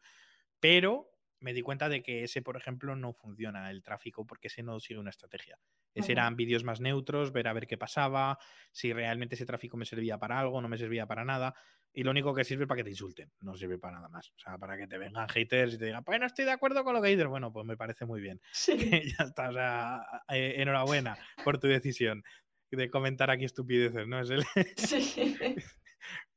Pero 0.60 1.12
me 1.42 1.54
di 1.54 1.62
cuenta 1.62 1.88
de 1.90 2.02
que 2.02 2.24
ese, 2.24 2.42
por 2.42 2.58
ejemplo, 2.58 2.96
no 2.96 3.14
funciona 3.14 3.70
el 3.72 3.82
tráfico 3.84 4.26
porque 4.26 4.48
ese 4.48 4.64
no 4.64 4.80
sigue 4.80 5.00
una 5.00 5.10
estrategia. 5.10 5.58
Ese 5.94 6.12
eran 6.12 6.36
vídeos 6.36 6.64
más 6.64 6.82
neutros, 6.82 7.32
ver 7.32 7.48
a 7.48 7.54
ver 7.54 7.66
qué 7.66 7.78
pasaba, 7.78 8.38
si 8.72 8.94
realmente 8.94 9.36
ese 9.36 9.46
tráfico 9.46 9.76
me 9.76 9.86
servía 9.86 10.18
para 10.18 10.40
algo, 10.40 10.62
no 10.62 10.70
me 10.70 10.78
servía 10.78 11.06
para 11.08 11.26
nada 11.26 11.56
y 11.94 12.04
lo 12.04 12.12
único 12.12 12.34
que 12.34 12.44
sirve 12.44 12.68
para 12.68 12.78
que 12.78 12.84
te 12.84 12.92
insulten, 12.92 13.32
no 13.42 13.56
sirve 13.56 13.78
para 13.78 13.96
nada 13.96 14.10
más. 14.10 14.30
O 14.30 14.40
sea, 14.40 14.58
para 14.58 14.78
que 14.78 14.88
te 14.88 14.98
vengan 14.98 15.28
haters 15.28 15.74
y 15.74 15.78
te 15.78 15.86
digan, 15.86 16.04
pues 16.04 16.20
no 16.20 16.26
estoy 16.26 16.46
de 16.46 16.52
acuerdo 16.52 16.84
con 16.84 16.94
lo 16.94 17.02
que 17.02 17.10
dices. 17.10 17.28
Bueno, 17.28 17.52
pues 17.52 17.66
me 17.66 17.78
parece 17.78 18.06
muy 18.06 18.22
bien. 18.22 18.40
Sí. 18.52 18.78
ya 19.18 19.26
está, 19.26 19.50
o 19.50 19.54
sea, 19.54 20.06
eh, 20.30 20.56
enhorabuena 20.58 21.18
por 21.44 21.60
tu 21.60 21.68
decisión 21.68 22.24
de 22.72 22.90
comentar 22.92 23.32
aquí 23.32 23.46
estupideces, 23.46 24.08
¿no? 24.08 24.22
Es 24.22 24.30
el... 24.30 24.44
sí. 24.78 25.36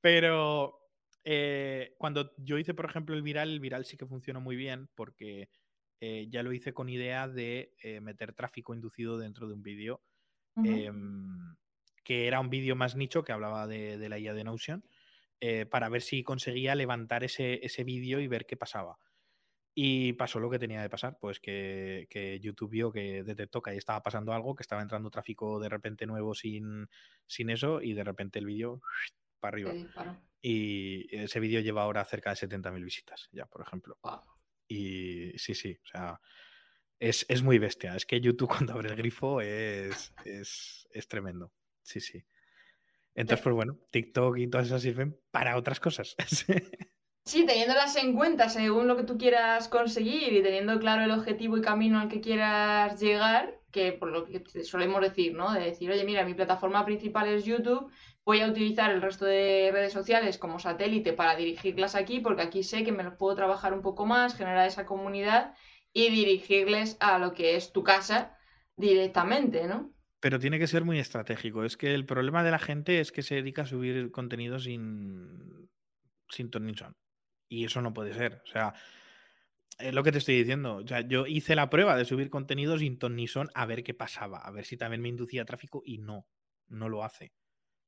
Pero 0.01 0.81
eh, 1.25 1.95
cuando 1.99 2.33
yo 2.38 2.59
hice, 2.59 2.75
por 2.75 2.87
ejemplo, 2.87 3.15
el 3.15 3.23
viral, 3.23 3.51
el 3.51 3.61
viral 3.61 3.85
sí 3.85 3.97
que 3.97 4.07
funcionó 4.07 4.41
muy 4.41 4.57
bien 4.57 4.88
porque 4.95 5.51
eh, 6.01 6.27
ya 6.31 6.43
lo 6.43 6.53
hice 6.53 6.73
con 6.73 6.88
idea 6.88 7.29
de 7.29 7.75
meter 8.01 8.33
tráfico 8.33 8.75
inducido 8.75 9.19
dentro 9.19 9.47
de 9.47 9.55
un 9.55 9.62
vídeo. 9.62 10.03
Em, 10.65 11.55
que 12.05 12.27
era 12.27 12.41
un 12.41 12.51
vídeo 12.51 12.77
más 12.77 12.95
nicho 12.95 13.23
que 13.23 13.33
hablaba 13.33 13.67
de, 13.67 13.97
de 13.97 14.09
la 14.11 14.19
IA 14.19 14.35
de 14.35 14.45
Notion 14.45 14.85
eh, 15.44 15.66
para 15.66 15.88
ver 15.88 16.02
si 16.02 16.22
conseguía 16.22 16.76
levantar 16.76 17.24
ese, 17.24 17.59
vídeo 17.85 18.20
y 18.20 18.28
ver 18.28 18.46
qué 18.46 18.57
pasaba. 18.57 19.00
Y 19.74 20.12
pasó 20.12 20.38
lo 20.38 20.48
que 20.48 20.61
tenía 20.61 20.81
de 20.81 20.88
pasar, 20.88 21.18
pues 21.20 21.40
que, 21.40 22.07
YouTube 22.40 22.70
vio 22.70 22.92
que 22.92 23.24
detectó 23.24 23.61
que 23.61 23.70
ahí 23.70 23.76
estaba 23.76 24.05
pasando 24.05 24.33
algo, 24.33 24.55
que 24.55 24.62
estaba 24.62 24.83
entrando 24.83 25.11
tráfico 25.11 25.59
de 25.59 25.68
repente 25.68 26.07
nuevo 26.07 26.33
sin, 26.37 26.88
sin 27.26 27.50
eso 27.50 27.83
y 27.83 27.92
de 27.92 28.05
repente 28.05 28.38
el 28.38 28.46
vídeo 28.46 28.83
para 29.40 29.57
arriba. 29.57 29.72
Y 30.40 31.09
ese 31.11 31.40
vídeo 31.40 31.61
lleva 31.61 31.83
ahora 31.83 32.05
cerca 32.05 32.31
de 32.31 32.37
70.000 32.37 32.85
visitas, 32.85 33.28
ya, 33.33 33.46
por 33.46 33.62
ejemplo. 33.62 33.98
Y 34.68 35.37
sí, 35.38 35.57
sí, 35.57 35.76
o 35.83 35.87
sea, 35.88 36.20
es, 37.00 37.42
muy 37.42 37.59
bestia. 37.59 37.96
Es 37.96 38.07
que 38.07 38.20
YouTube 38.20 38.48
cuando 38.68 38.74
abre 38.74 38.90
el 38.90 38.96
grifo 38.96 39.40
es, 39.40 40.14
es, 40.24 40.87
es 40.92 41.09
tremendo. 41.09 41.52
Sí, 41.83 42.00
sí. 42.00 42.24
Entonces, 43.14 43.42
pues 43.42 43.55
bueno, 43.55 43.79
TikTok 43.90 44.38
y 44.38 44.48
todas 44.48 44.68
esas 44.68 44.83
sirven 44.83 45.18
para 45.31 45.57
otras 45.57 45.81
cosas. 45.81 46.16
sí, 47.25 47.44
teniéndolas 47.44 47.96
en 47.96 48.14
cuenta 48.14 48.48
según 48.48 48.88
lo 48.88 48.96
que 48.96 49.05
tú 49.05 49.18
quieras 49.18 49.68
conseguir 49.68 50.33
y 50.33 50.42
teniendo 50.42 50.79
claro 50.79 51.03
el 51.03 51.11
objetivo 51.11 51.59
y 51.59 51.62
camino 51.62 52.01
al 52.01 52.09
que 52.09 52.20
quieras 52.20 53.01
llegar, 53.01 53.61
que 53.70 53.92
por 53.92 54.11
lo 54.11 54.25
que 54.25 54.42
solemos 54.64 55.01
decir, 55.03 55.35
¿no? 55.35 55.53
De 55.53 55.61
decir, 55.61 55.90
oye, 55.90 56.05
mira, 56.05 56.25
mi 56.25 56.35
plataforma 56.35 56.85
principal 56.85 57.29
es 57.29 57.44
YouTube, 57.44 57.90
voy 58.25 58.40
a 58.40 58.48
utilizar 58.48 58.90
el 58.90 59.03
resto 59.03 59.27
de 59.27 59.70
redes 59.72 59.92
sociales 59.92 60.38
como 60.38 60.59
satélite 60.59 61.12
para 61.12 61.37
dirigirlas 61.37 61.94
aquí, 61.94 62.20
porque 62.20 62.42
aquí 62.42 62.62
sé 62.62 62.85
que 62.85 62.92
me 62.92 63.03
los 63.03 63.14
puedo 63.14 63.35
trabajar 63.37 63.75
un 63.75 63.83
poco 63.83 64.07
más, 64.07 64.35
generar 64.35 64.66
esa 64.66 64.87
comunidad 64.87 65.55
y 65.92 66.09
dirigirles 66.11 66.96
a 67.01 67.18
lo 67.18 67.35
que 67.35 67.57
es 67.57 67.72
tu 67.72 67.83
casa 67.83 68.37
directamente, 68.77 69.66
¿no? 69.66 69.92
Pero 70.23 70.39
tiene 70.39 70.61
que 70.61 70.69
ser 70.69 70.85
muy 70.85 71.01
estratégico. 71.01 71.65
Es 71.65 71.77
que 71.77 71.93
el 71.93 72.07
problema 72.07 72.45
de 72.45 72.53
la 72.53 72.61
gente 72.61 73.01
es 73.01 73.11
que 73.11 73.23
se 73.23 73.35
dedica 73.35 73.63
a 73.63 73.67
subir 73.67 74.13
contenido 74.13 74.61
sin, 74.61 75.69
sin 76.29 76.49
Y 77.49 77.65
eso 77.65 77.83
no 77.83 77.93
puede 77.93 78.15
ser. 78.15 78.41
O 78.45 78.47
sea, 78.47 78.73
es 79.81 79.93
lo 79.93 80.05
que 80.05 80.13
te 80.13 80.19
estoy 80.19 80.37
diciendo. 80.37 80.77
O 80.77 80.87
sea, 80.87 81.01
yo 81.01 81.27
hice 81.27 81.57
la 81.57 81.69
prueba 81.69 81.97
de 81.97 82.05
subir 82.05 82.31
contenido 82.31 82.79
sin 82.79 83.01
ton 83.01 83.17
a 83.53 83.67
ver 83.67 83.83
qué 83.83 83.95
pasaba, 83.95 84.39
a 84.39 84.53
ver 84.53 84.65
si 84.65 84.77
también 84.77 85.03
me 85.03 85.09
inducía 85.09 85.45
tráfico 85.45 85.83
y 85.85 85.99
no, 85.99 86.29
no 86.69 86.89
lo 86.89 87.03
hace. 87.03 87.33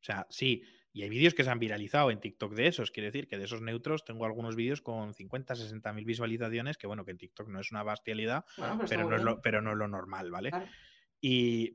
O 0.01 0.05
sea, 0.05 0.27
sí, 0.29 0.65
y 0.93 1.05
hay 1.05 1.11
vídeos 1.11 1.35
que 1.35 1.45
se 1.45 1.51
han 1.51 1.61
viralizado 1.61 2.11
en 2.11 2.19
TikTok 2.19 2.53
de 2.55 2.67
esos. 2.67 2.91
Quiere 2.91 3.13
decir 3.13 3.29
que 3.29 3.39
de 3.39 3.45
esos 3.45 3.63
neutros 3.63 4.05
tengo 4.05 4.25
algunos 4.25 4.57
vídeos 4.57 4.83
con 4.83 5.15
50, 5.15 5.55
60 5.55 5.93
mil 5.93 6.05
visualizaciones, 6.05 6.79
que 6.79 6.89
bueno, 6.89 7.05
que 7.05 7.13
en 7.13 7.19
TikTok 7.19 7.49
no 7.49 7.61
es 7.61 7.71
una 7.71 7.85
bestialidad, 7.85 8.45
pero, 8.89 9.09
no 9.09 9.15
es 9.15 9.23
lo, 9.23 9.41
pero, 9.41 9.63
no 9.63 9.71
es 9.71 9.77
lo, 9.77 9.87
normal, 9.87 10.33
¿vale? 10.33 10.51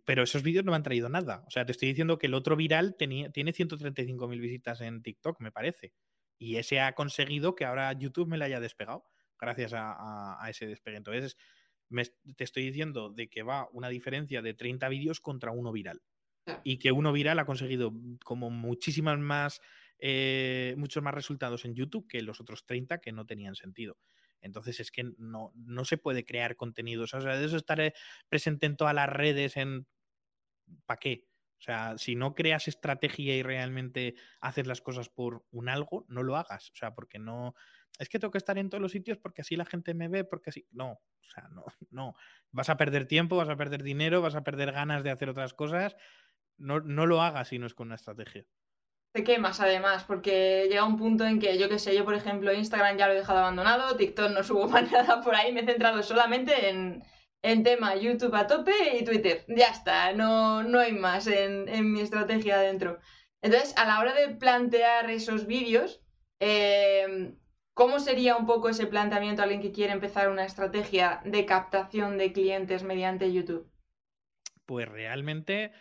Pero 0.06 0.24
esos 0.24 0.44
vídeos 0.44 0.64
no 0.64 0.72
me 0.72 0.76
han 0.76 0.84
traído 0.84 1.10
nada. 1.10 1.44
O 1.48 1.52
sea, 1.52 1.66
te 1.66 1.72
estoy 1.72 1.90
diciendo 1.90 2.18
que 2.18 2.28
el 2.28 2.34
otro 2.34 2.56
viral 2.56 2.96
tenía, 2.98 3.32
tiene 3.32 3.52
135.000 3.52 4.40
visitas 4.40 4.82
en 4.82 5.02
TikTok, 5.02 5.40
me 5.40 5.52
parece. 5.52 5.94
Y 6.38 6.58
ese 6.58 6.80
ha 6.80 6.94
conseguido 6.94 7.56
que 7.56 7.66
ahora 7.66 7.92
YouTube 7.94 8.28
me 8.28 8.38
la 8.38 8.46
haya 8.46 8.60
despegado 8.60 9.06
gracias 9.40 9.74
a, 9.76 10.46
ese 10.50 10.68
despegue. 10.68 10.98
Entonces, 10.98 11.38
te 12.36 12.44
estoy 12.44 12.66
diciendo 12.66 13.10
de 13.10 13.30
que 13.30 13.44
va 13.44 13.70
una 13.72 13.90
diferencia 13.90 14.42
de 14.42 14.54
30 14.54 14.88
vídeos 14.90 15.20
contra 15.20 15.52
uno 15.52 15.72
viral. 15.72 16.02
Y 16.64 16.78
que 16.78 16.92
uno 16.92 17.14
viral 17.14 17.38
ha 17.40 17.46
conseguido 17.46 17.94
como 18.24 18.50
muchísimas 18.50 19.20
más, 19.20 19.62
eh, 20.00 20.74
muchos 20.78 21.04
más 21.04 21.14
resultados 21.14 21.64
en 21.66 21.76
YouTube 21.76 22.08
que 22.08 22.22
los 22.22 22.42
otros 22.42 22.66
30 22.66 23.00
que 23.00 23.12
no 23.12 23.26
tenían 23.26 23.56
sentido. 23.56 23.98
Entonces 24.42 24.80
es 24.80 24.92
que 24.92 25.04
no, 25.18 25.52
no 25.56 25.86
se 25.86 25.98
puede 25.98 26.26
crear 26.26 26.56
contenidos. 26.56 27.14
O 27.14 27.22
sea, 27.22 27.38
de 27.38 27.46
eso 27.46 27.58
estaré 27.58 27.94
presente 28.30 28.66
en 28.66 28.78
todas 28.78 28.94
las 28.94 29.10
redes, 29.10 29.58
en 29.58 29.88
¿para 30.86 31.00
qué? 31.00 31.26
O 31.60 31.62
sea, 31.62 31.98
si 31.98 32.16
no 32.16 32.36
creas 32.36 32.68
estrategia 32.70 33.36
y 33.36 33.44
realmente 33.44 34.16
haces 34.40 34.66
las 34.66 34.82
cosas 34.82 35.10
por 35.10 35.46
un 35.52 35.68
algo, 35.68 36.06
no 36.08 36.24
lo 36.24 36.38
hagas. 36.38 36.70
O 36.72 36.76
sea, 36.76 36.96
porque 36.96 37.20
no. 37.20 37.54
Es 37.98 38.08
que 38.08 38.18
tengo 38.18 38.32
que 38.32 38.38
estar 38.38 38.58
en 38.58 38.70
todos 38.70 38.82
los 38.82 38.94
sitios 38.94 39.18
porque 39.18 39.42
así 39.42 39.58
la 39.58 39.66
gente 39.66 39.94
me 39.94 40.08
ve, 40.08 40.24
porque 40.24 40.52
así. 40.52 40.66
No, 40.72 40.92
o 40.92 41.30
sea, 41.34 41.50
no, 41.50 41.66
no. 41.92 42.16
Vas 42.52 42.70
a 42.70 42.78
perder 42.78 43.08
tiempo, 43.08 43.36
vas 43.36 43.50
a 43.50 43.58
perder 43.58 43.84
dinero, 43.84 44.22
vas 44.22 44.36
a 44.36 44.44
perder 44.44 44.72
ganas 44.72 45.04
de 45.04 45.12
hacer 45.12 45.30
otras 45.30 45.54
cosas. 45.54 45.96
No, 46.58 46.80
no 46.80 47.06
lo 47.06 47.22
hagas 47.22 47.50
si 47.50 47.60
no 47.60 47.68
es 47.68 47.74
con 47.74 47.88
una 47.88 47.96
estrategia 47.96 48.46
te 49.12 49.24
quemas 49.24 49.60
además, 49.60 50.04
porque 50.04 50.68
llega 50.70 50.86
un 50.86 50.98
punto 50.98 51.26
en 51.26 51.40
que 51.40 51.58
yo 51.58 51.68
qué 51.68 51.80
sé, 51.80 51.96
yo 51.96 52.06
por 52.06 52.14
ejemplo 52.14 52.54
Instagram 52.54 52.98
ya 52.98 53.08
lo 53.08 53.14
he 53.14 53.18
dejado 53.18 53.40
abandonado, 53.40 53.96
TikTok 53.96 54.32
no 54.32 54.44
subo 54.44 54.68
más 54.70 54.92
nada 54.92 55.22
por 55.22 55.36
ahí, 55.36 55.52
me 55.52 55.62
he 55.62 55.66
centrado 55.66 56.04
solamente 56.04 56.70
en, 56.70 57.04
en 57.42 57.64
tema 57.64 57.96
YouTube 57.96 58.36
a 58.36 58.48
tope 58.48 58.72
y 59.00 59.04
Twitter. 59.04 59.46
Ya 59.48 59.68
está, 59.68 60.14
no, 60.14 60.64
no 60.64 60.80
hay 60.80 60.94
más 60.94 61.28
en, 61.28 61.68
en 61.70 61.92
mi 61.92 62.02
estrategia 62.02 62.56
adentro. 62.56 63.00
Entonces, 63.42 63.74
a 63.78 63.86
la 63.86 64.00
hora 64.00 64.14
de 64.14 64.36
plantear 64.36 65.10
esos 65.10 65.48
vídeos, 65.48 66.02
em, 66.40 67.38
¿cómo 67.74 68.00
sería 68.00 68.36
un 68.36 68.46
poco 68.46 68.70
ese 68.70 68.86
planteamiento 68.86 69.42
a 69.42 69.46
alguien 69.46 69.62
que 69.62 69.72
quiere 69.72 69.94
empezar 69.94 70.30
una 70.30 70.46
estrategia 70.46 71.22
de 71.24 71.46
captación 71.46 72.18
de 72.18 72.34
clientes 72.34 72.84
mediante 72.84 73.32
YouTube? 73.32 73.72
Pues 74.66 74.88
realmente 74.88 75.72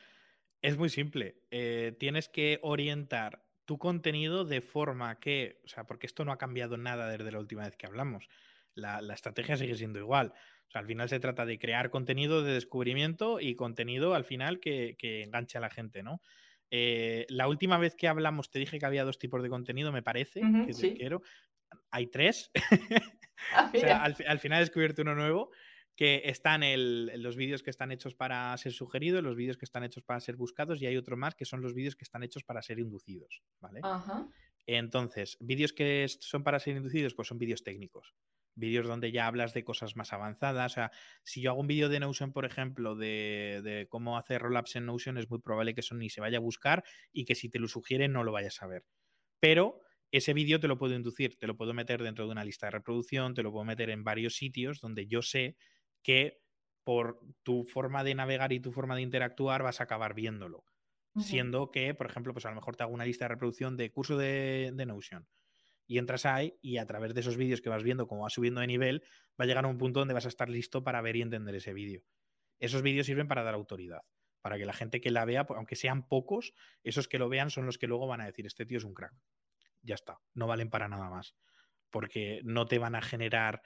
es 0.63 0.79
muy 0.79 0.89
simple. 0.89 1.38
Eh, 1.51 1.97
tienes 1.99 2.29
que 2.29 2.59
orientar 2.63 3.43
tu 3.65 3.79
contenido 3.79 4.45
de 4.45 4.61
forma 4.61 5.19
que, 5.21 5.61
o 5.65 5.69
sea, 5.69 5.85
porque 5.85 6.07
esto 6.07 6.25
no 6.25 6.33
ha 6.33 6.39
cambiado 6.39 6.77
nada 6.77 7.11
desde 7.11 7.31
la 7.31 7.39
última 7.39 7.65
vez 7.65 7.77
que 7.77 7.87
hablamos. 7.87 8.29
La, 8.75 9.01
estrategia 9.13 9.57
sigue 9.57 9.75
siendo 9.75 9.99
igual. 9.99 10.33
O 10.69 10.71
sea, 10.71 10.81
al 10.81 10.87
final 10.87 11.09
se 11.09 11.21
trata 11.21 11.45
de 11.45 11.59
crear 11.59 11.91
contenido 11.91 12.43
de 12.43 12.53
descubrimiento 12.53 13.41
y 13.41 13.57
contenido 13.57 14.15
al 14.15 14.25
final 14.25 14.61
que, 14.61 14.97
enganche 15.01 15.59
a 15.59 15.61
la 15.61 15.71
gente, 15.71 16.03
¿no? 16.03 16.23
Eh, 16.71 17.27
la 17.29 17.49
última 17.49 17.79
vez 17.79 17.95
que 17.95 18.09
hablamos 18.09 18.51
te 18.51 18.59
dije 18.59 18.79
que 18.79 18.87
había 18.87 19.05
dos 19.05 19.19
tipos 19.19 19.43
de 19.43 19.49
contenido, 19.49 19.91
me 19.91 20.03
parece, 20.03 20.41
que 20.67 20.95
quiero. 20.95 21.23
Hay 21.91 22.07
tres. 22.07 22.51
Ah, 23.53 23.71
o 23.73 23.79
sea, 23.79 24.03
al, 24.03 24.17
al, 24.27 24.41
final 24.41 24.59
he 24.59 24.63
descubierto 24.63 25.03
uno 25.03 25.15
nuevo. 25.15 25.53
Que 25.99 26.23
están 26.27 26.63
los 27.21 27.35
vídeos 27.35 27.65
que 27.65 27.71
están 27.71 27.91
hechos 27.91 28.15
para 28.15 28.57
ser 28.57 28.73
sugeridos, 28.73 29.21
los 29.21 29.35
vídeos 29.35 29.57
que 29.57 29.65
están 29.65 29.83
hechos 29.83 30.05
para 30.05 30.21
ser 30.21 30.37
buscados 30.37 30.81
y 30.81 30.87
hay 30.87 30.97
otro 30.97 31.17
más 31.17 31.35
que 31.35 31.45
son 31.45 31.61
los 31.61 31.75
vídeos 31.75 31.97
que 31.97 32.05
están 32.05 32.23
hechos 32.23 32.45
para 32.45 32.63
ser 32.63 32.79
inducidos, 32.79 33.43
¿vale? 33.59 33.81
Entonces, 34.65 35.37
vídeos 35.41 35.73
que 35.73 36.07
son 36.09 36.45
para 36.45 36.61
ser 36.61 36.77
inducidos, 36.77 37.15
pues 37.15 37.27
son 37.27 37.39
vídeos 37.39 37.65
técnicos. 37.65 38.15
Vídeos 38.55 38.87
donde 38.87 39.11
ya 39.11 39.27
hablas 39.27 39.55
de 39.55 39.65
cosas 39.65 39.97
más 39.97 40.13
avanzadas. 40.13 40.71
O 40.71 40.75
sea, 40.77 40.93
si 41.25 41.41
yo 41.41 41.51
hago 41.51 41.61
un 41.61 41.67
vídeo 41.67 41.89
de 41.89 41.99
Notion, 41.99 42.33
por 42.33 42.45
ejemplo, 42.45 42.95
de, 42.95 43.61
de 43.65 43.89
cómo 43.89 44.19
hacer 44.19 44.41
rollups 44.41 44.77
en 44.77 44.87
Notion, 44.87 45.19
es 45.19 45.29
muy 45.29 45.41
probable 45.41 45.75
que 45.75 45.81
eso 45.81 45.97
ni 45.97 46.11
se 46.11 46.21
vaya 46.21 46.39
a 46.39 46.41
buscar 46.41 46.85
y 47.13 47.25
que 47.25 47.35
si 47.35 47.49
te 47.49 47.59
lo 47.59 47.67
sugieren 47.67 48.13
no 48.13 48.23
lo 48.23 48.31
vayas 48.31 48.63
a 48.63 48.69
ver. 48.69 48.85
Pero 49.41 49.81
ese 50.13 50.33
vídeo 50.33 50.61
te 50.61 50.69
lo 50.69 50.79
puedo 50.79 50.95
inducir, 50.95 51.37
te 51.39 51.49
lo 51.49 51.57
puedo 51.57 51.75
meter 51.75 52.05
dentro 52.05 52.25
de 52.25 52.31
una 52.31 52.45
lista 52.45 52.69
de 52.69 52.71
reproducción, 52.71 53.35
te 53.35 53.43
lo 53.43 53.51
puedo 53.51 53.65
meter 53.65 53.91
en 53.91 54.05
varios 54.05 54.37
sitios 54.37 54.81
donde 54.81 55.09
yo 55.09 55.23
sé 55.23 55.57
que 56.03 56.43
por 56.85 57.21
tu 57.43 57.65
forma 57.65 58.03
de 58.03 58.15
navegar 58.15 58.53
y 58.53 58.61
tu 58.61 58.73
forma 58.73 58.97
de 58.97 59.03
interactuar 59.03 59.63
vas 59.63 59.81
a 59.81 59.85
acabar 59.85 60.15
viéndolo. 60.15 60.65
Siendo 61.19 61.71
que, 61.71 61.95
por 61.95 62.07
ejemplo, 62.07 62.33
pues 62.33 62.47
a 62.47 62.51
lo 62.51 62.55
mejor 62.55 62.77
te 62.77 62.85
hago 62.85 62.95
una 62.95 63.05
lista 63.05 63.25
de 63.25 63.31
reproducción 63.31 63.77
de 63.77 63.91
curso 63.91 64.17
de, 64.17 64.73
Notion 64.87 65.29
y 65.87 65.99
entras 65.99 66.27
ahí 66.27 66.57
y 66.63 66.77
a 66.77 66.87
través 66.87 67.13
de 67.15 67.21
esos 67.21 67.37
vídeos 67.37 67.61
que 67.61 67.71
vas 67.71 67.83
viendo 67.83 68.07
como 68.07 68.23
vas 68.23 68.35
subiendo 68.35 68.61
de 68.61 68.67
nivel, 68.67 69.03
va 69.41 69.45
a 69.45 69.47
llegar 69.47 69.65
a 69.65 69.69
un 69.69 69.79
punto 69.79 70.01
donde 70.01 70.15
vas 70.15 70.27
a 70.27 70.29
estar 70.29 70.49
listo 70.49 70.85
para 70.85 71.01
ver 71.01 71.17
y 71.17 71.23
entender 71.23 71.55
ese 71.55 71.73
vídeo. 71.73 72.05
Esos 72.59 72.83
vídeos 72.83 73.07
sirven 73.07 73.27
para 73.27 73.43
dar 73.43 73.55
autoridad, 73.55 74.03
para 74.41 74.59
que 74.59 74.67
la 74.67 74.73
gente 74.73 75.01
que 75.01 75.11
la 75.11 75.25
vea, 75.25 75.47
aunque 75.49 75.77
sean 75.77 76.07
pocos, 76.07 76.53
esos 76.83 77.09
que 77.09 77.19
lo 77.19 77.29
vean 77.29 77.51
son 77.51 77.67
los 77.67 77.79
que 77.79 77.87
luego 77.87 78.07
van 78.07 78.21
a 78.21 78.27
decir, 78.27 78.47
este 78.47 78.67
tío 78.67 78.79
es 78.79 78.85
un 78.85 78.95
crack. 78.95 79.15
Ya 79.83 79.95
está, 79.95 80.21
no 80.35 80.47
valen 80.47 80.71
para 80.71 80.89
nada 80.89 81.09
más, 81.09 81.35
porque 81.91 82.41
no 82.45 82.67
te 82.67 82.79
van 82.79 82.95
a 82.95 83.03
generar 83.03 83.63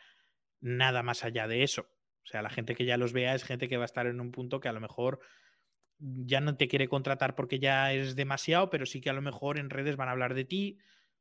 nada 0.60 1.02
más 1.02 1.24
allá 1.24 1.48
de 1.48 1.62
eso. 1.62 1.88
O 2.24 2.26
sea, 2.26 2.42
la 2.42 2.50
gente 2.50 2.74
que 2.74 2.84
ya 2.84 2.96
los 2.96 3.12
vea 3.12 3.34
es 3.34 3.44
gente 3.44 3.68
que 3.68 3.76
va 3.76 3.84
a 3.84 3.86
estar 3.86 4.06
en 4.06 4.20
un 4.20 4.30
punto 4.30 4.60
que 4.60 4.68
a 4.68 4.72
lo 4.72 4.80
mejor 4.80 5.20
ya 5.98 6.40
no 6.40 6.56
te 6.56 6.68
quiere 6.68 6.88
contratar 6.88 7.34
porque 7.34 7.58
ya 7.58 7.92
es 7.92 8.16
demasiado, 8.16 8.70
pero 8.70 8.86
sí 8.86 9.00
que 9.00 9.10
a 9.10 9.14
lo 9.14 9.22
mejor 9.22 9.58
en 9.58 9.70
redes 9.70 9.96
van 9.96 10.08
a 10.08 10.12
hablar 10.12 10.34
de 10.34 10.44
ti, 10.44 10.78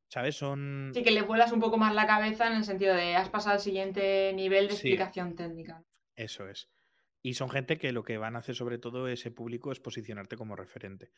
¿sabes? 0.08 0.36
Son... 0.36 0.92
Sí, 0.94 1.04
que 1.04 1.12
le 1.12 1.22
vuelas 1.22 1.52
un 1.52 1.60
poco 1.60 1.78
más 1.78 1.94
la 1.94 2.08
cabeza 2.08 2.48
en 2.48 2.58
el 2.58 2.64
sentido 2.64 2.96
de 2.96 3.16
has 3.16 3.30
pasado 3.30 3.56
al 3.56 3.62
siguiente 3.62 4.34
nivel 4.34 4.68
de 4.68 4.74
explicación 4.74 5.36
técnica. 5.36 5.84
Eso 6.16 6.48
es. 6.48 6.70
Y 7.22 7.36
son 7.36 7.50
gente 7.50 7.78
que 7.78 7.92
lo 7.92 8.04
que 8.04 8.18
van 8.18 8.36
a 8.36 8.40
hacer 8.40 8.56
sobre 8.56 8.80
todo 8.80 9.08
ese 9.08 9.32
público 9.32 9.72
es 9.72 9.80
posicionarte 9.80 10.36
como 10.36 10.56
referente. 10.56 11.12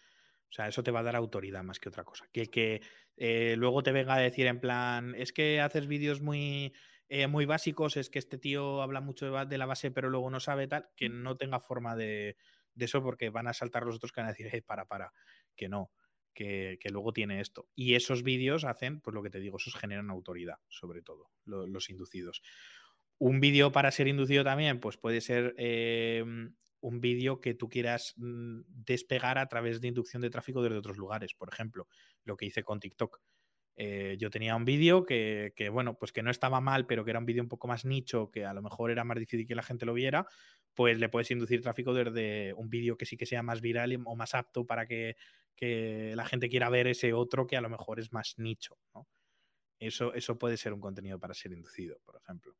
O 0.49 0.55
sea, 0.55 0.67
eso 0.67 0.83
te 0.83 0.91
va 0.91 0.99
a 0.99 1.03
dar 1.03 1.15
autoridad 1.15 1.63
más 1.63 1.79
que 1.79 1.89
otra 1.89 2.03
cosa. 2.03 2.27
Que 2.31 2.47
que 2.47 2.81
eh, 3.15 3.55
luego 3.57 3.81
te 3.81 3.91
venga 3.91 4.15
a 4.15 4.19
decir 4.19 4.45
en 4.47 4.59
plan, 4.59 5.15
es 5.15 5.31
que 5.31 5.61
haces 5.61 5.87
vídeos 5.87 6.21
muy 6.21 6.73
eh, 7.15 7.27
muy 7.27 7.45
básicos, 7.45 7.95
es 7.95 8.09
que 8.09 8.17
este 8.17 8.39
tío 8.39 8.81
habla 8.81 8.99
mucho 8.99 9.31
de 9.45 9.57
la 9.59 9.67
base 9.67 9.91
pero 9.91 10.09
luego 10.09 10.31
no 10.31 10.39
sabe 10.39 10.67
tal, 10.67 10.89
que 10.95 11.09
no 11.09 11.37
tenga 11.37 11.59
forma 11.59 11.95
de, 11.95 12.37
eso 12.75 13.03
porque 13.03 13.29
van 13.29 13.45
a 13.45 13.53
saltar 13.53 13.85
los 13.85 13.97
otros 13.97 14.11
que 14.11 14.21
van 14.21 14.29
a 14.29 14.31
decir, 14.31 14.47
hey, 14.51 14.61
para, 14.61 14.85
para, 14.85 15.13
que 15.55 15.69
no, 15.69 15.91
que, 16.33 16.79
luego 16.89 17.13
tiene 17.13 17.39
esto. 17.39 17.69
Y 17.75 17.93
esos 17.93 18.23
vídeos 18.23 18.65
hacen, 18.65 18.99
pues 18.99 19.13
lo 19.13 19.21
que 19.21 19.29
te 19.29 19.39
digo, 19.39 19.57
esos 19.57 19.75
generan 19.75 20.09
autoridad, 20.09 20.57
sobre 20.69 21.03
todo, 21.03 21.29
los 21.45 21.91
inducidos. 21.91 22.41
Un 23.19 23.39
vídeo 23.39 23.71
para 23.71 23.91
ser 23.91 24.07
inducido 24.07 24.43
también, 24.43 24.79
pues 24.79 24.97
puede 24.97 25.21
ser 25.21 25.53
em, 25.59 26.55
un 26.79 26.99
vídeo 26.99 27.41
que 27.41 27.53
tú 27.53 27.69
quieras 27.69 28.15
mm, 28.17 28.61
despegar 28.65 29.37
a 29.37 29.47
través 29.47 29.81
de 29.81 29.89
inducción 29.89 30.23
de 30.23 30.31
tráfico 30.31 30.63
desde 30.63 30.79
otros 30.79 30.97
lugares. 30.97 31.35
Por 31.35 31.53
ejemplo, 31.53 31.87
lo 32.23 32.37
que 32.37 32.47
hice 32.47 32.63
con 32.63 32.79
TikTok. 32.79 33.21
Eh, 33.75 34.17
yo 34.19 34.29
tenía 34.29 34.55
un 34.55 34.65
vídeo 34.65 35.05
que, 35.05 35.51
bueno, 35.71 35.97
pues 35.97 36.11
que 36.11 36.21
no 36.21 36.29
estaba 36.29 36.61
mal, 36.61 36.85
pero 36.85 37.03
que 37.03 37.11
era 37.11 37.19
un 37.19 37.25
vídeo 37.25 37.41
un 37.41 37.49
poco 37.49 37.67
más 37.67 37.85
nicho, 37.85 38.29
que 38.31 38.45
a 38.45 38.53
lo 38.53 38.61
mejor 38.61 38.91
era 38.91 39.03
más 39.03 39.17
difícil 39.17 39.47
que 39.47 39.55
la 39.55 39.63
gente 39.63 39.85
lo 39.85 39.93
viera, 39.93 40.27
pues 40.73 40.99
le 40.99 41.09
puedes 41.09 41.31
inducir 41.31 41.61
tráfico 41.61 41.93
desde 41.93 42.53
un 42.53 42.69
vídeo 42.69 42.97
que 42.97 43.05
sí 43.05 43.17
que 43.17 43.25
sea 43.25 43.43
más 43.43 43.61
viral 43.61 43.99
o 44.05 44.15
más 44.15 44.35
apto 44.35 44.65
para 44.65 44.85
que, 44.85 45.15
la 45.59 46.25
gente 46.25 46.49
quiera 46.49 46.69
ver 46.69 46.87
ese 46.87 47.13
otro 47.13 47.47
que 47.47 47.55
a 47.55 47.61
lo 47.61 47.69
mejor 47.69 47.97
es 47.97 48.11
más 48.11 48.33
nicho, 48.37 48.77
Eso, 49.79 50.13
eso 50.13 50.37
puede 50.37 50.57
ser 50.57 50.73
un 50.73 50.81
contenido 50.81 51.19
para 51.19 51.33
ser 51.33 51.53
inducido, 51.53 51.99
por 52.03 52.17
ejemplo. 52.17 52.53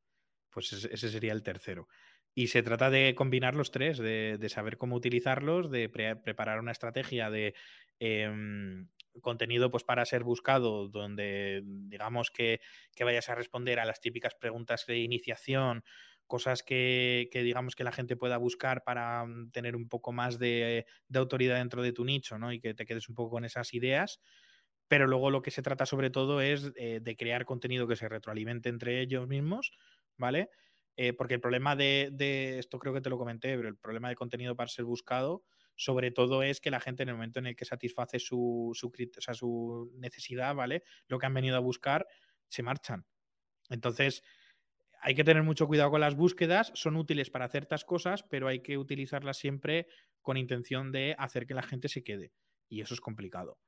Pues 0.50 0.72
ese 0.72 1.10
sería 1.10 1.34
el 1.34 1.44
tercero. 1.44 1.90
Y 2.36 2.48
se 2.48 2.64
trata 2.64 2.90
de 2.90 3.14
combinar 3.16 3.56
los 3.56 3.72
tres, 3.72 3.98
de, 3.98 4.48
saber 4.50 4.78
cómo 4.78 4.96
utilizarlos, 4.96 5.70
de 5.70 5.90
preparar 5.90 6.60
una 6.60 6.72
estrategia 6.72 7.30
de 7.30 7.54
em, 8.00 8.88
contenido 9.22 9.72
pues 9.72 9.84
para 9.84 10.06
ser 10.06 10.24
buscado, 10.24 10.88
donde 10.88 11.62
digamos 11.64 12.32
que, 12.32 12.60
vayas 13.00 13.30
a 13.30 13.36
responder 13.36 13.80
a 13.80 13.86
las 13.86 14.00
típicas 14.00 14.36
preguntas 14.36 14.86
de 14.88 15.00
iniciación, 15.00 15.84
cosas 16.28 16.64
que, 16.64 17.30
digamos 17.34 17.76
que 17.76 17.84
la 17.84 17.92
gente 17.92 18.16
pueda 18.16 18.38
buscar 18.38 18.84
para 18.84 19.26
mm, 19.26 19.52
tener 19.52 19.76
un 19.76 19.88
poco 19.88 20.12
más 20.12 20.40
de, 20.40 20.86
autoridad 21.14 21.58
dentro 21.58 21.82
de 21.82 21.94
tu 21.94 22.06
nicho, 22.06 22.38
¿no? 22.38 22.52
Y 22.52 22.60
que 22.60 22.74
te 22.74 22.86
quedes 22.86 23.10
un 23.10 23.16
poco 23.16 23.32
con 23.32 23.46
esas 23.46 23.74
ideas. 23.74 24.20
Pero 24.88 25.08
luego 25.08 25.32
lo 25.32 25.42
que 25.42 25.52
se 25.52 25.62
trata 25.62 25.86
sobre 25.86 26.10
todo 26.10 26.42
es 26.42 26.72
eh, 26.76 27.00
de 27.02 27.16
crear 27.16 27.46
contenido 27.46 27.88
que 27.88 27.96
se 27.96 28.10
retroalimente 28.10 28.70
entre 28.70 29.02
ellos 29.02 29.28
mismos, 29.28 29.72
¿vale? 30.18 30.50
Eh, 30.96 31.14
porque 31.14 31.36
el 31.36 31.42
problema 31.42 31.76
de, 31.76 32.10
de, 32.12 32.60
esto 32.60 32.78
creo 32.80 32.94
que 32.94 33.02
te 33.02 33.10
lo 33.10 33.18
comenté, 33.18 33.56
pero 33.56 33.70
el 33.70 33.78
problema 33.78 34.10
de 34.10 34.16
contenido 34.16 34.56
para 34.56 34.70
ser 34.70 34.86
buscado 34.86 35.44
sobre 35.76 36.12
todo 36.12 36.44
es 36.44 36.62
que 36.62 36.72
la 36.72 36.80
gente 36.80 37.04
en 37.04 37.10
el 37.10 37.16
momento 37.16 37.40
en 37.40 37.48
el 37.48 37.56
que 37.56 37.66
satisface 37.66 38.20
su, 38.20 38.72
su, 38.74 39.92
necesidad, 39.96 40.56
¿vale? 40.56 40.84
Lo 41.08 41.20
que 41.20 41.26
han 41.26 41.34
venido 41.34 41.58
a 41.58 41.60
buscar, 41.60 42.08
se 42.48 42.64
marchan. 42.64 43.06
Entonces, 43.70 44.24
hay 45.02 45.16
que 45.16 45.24
tener 45.24 45.44
mucho 45.44 45.68
cuidado 45.68 45.92
con 45.92 46.02
las 46.02 46.16
búsquedas, 46.16 46.72
son 46.76 46.96
útiles 46.96 47.30
para 47.30 47.50
ciertas 47.50 47.84
cosas, 47.84 48.24
pero 48.24 48.48
hay 48.48 48.62
que 48.62 48.78
utilizarlas 48.78 49.38
siempre 49.38 49.88
con 50.22 50.38
intención 50.38 50.92
de 50.92 51.16
hacer 51.18 51.46
que 51.46 51.54
la 51.54 51.64
gente 51.64 51.90
se 51.90 52.04
quede. 52.04 52.34
Y 52.70 52.82
eso 52.82 52.94
es 52.94 53.02
complicado. 53.02 53.60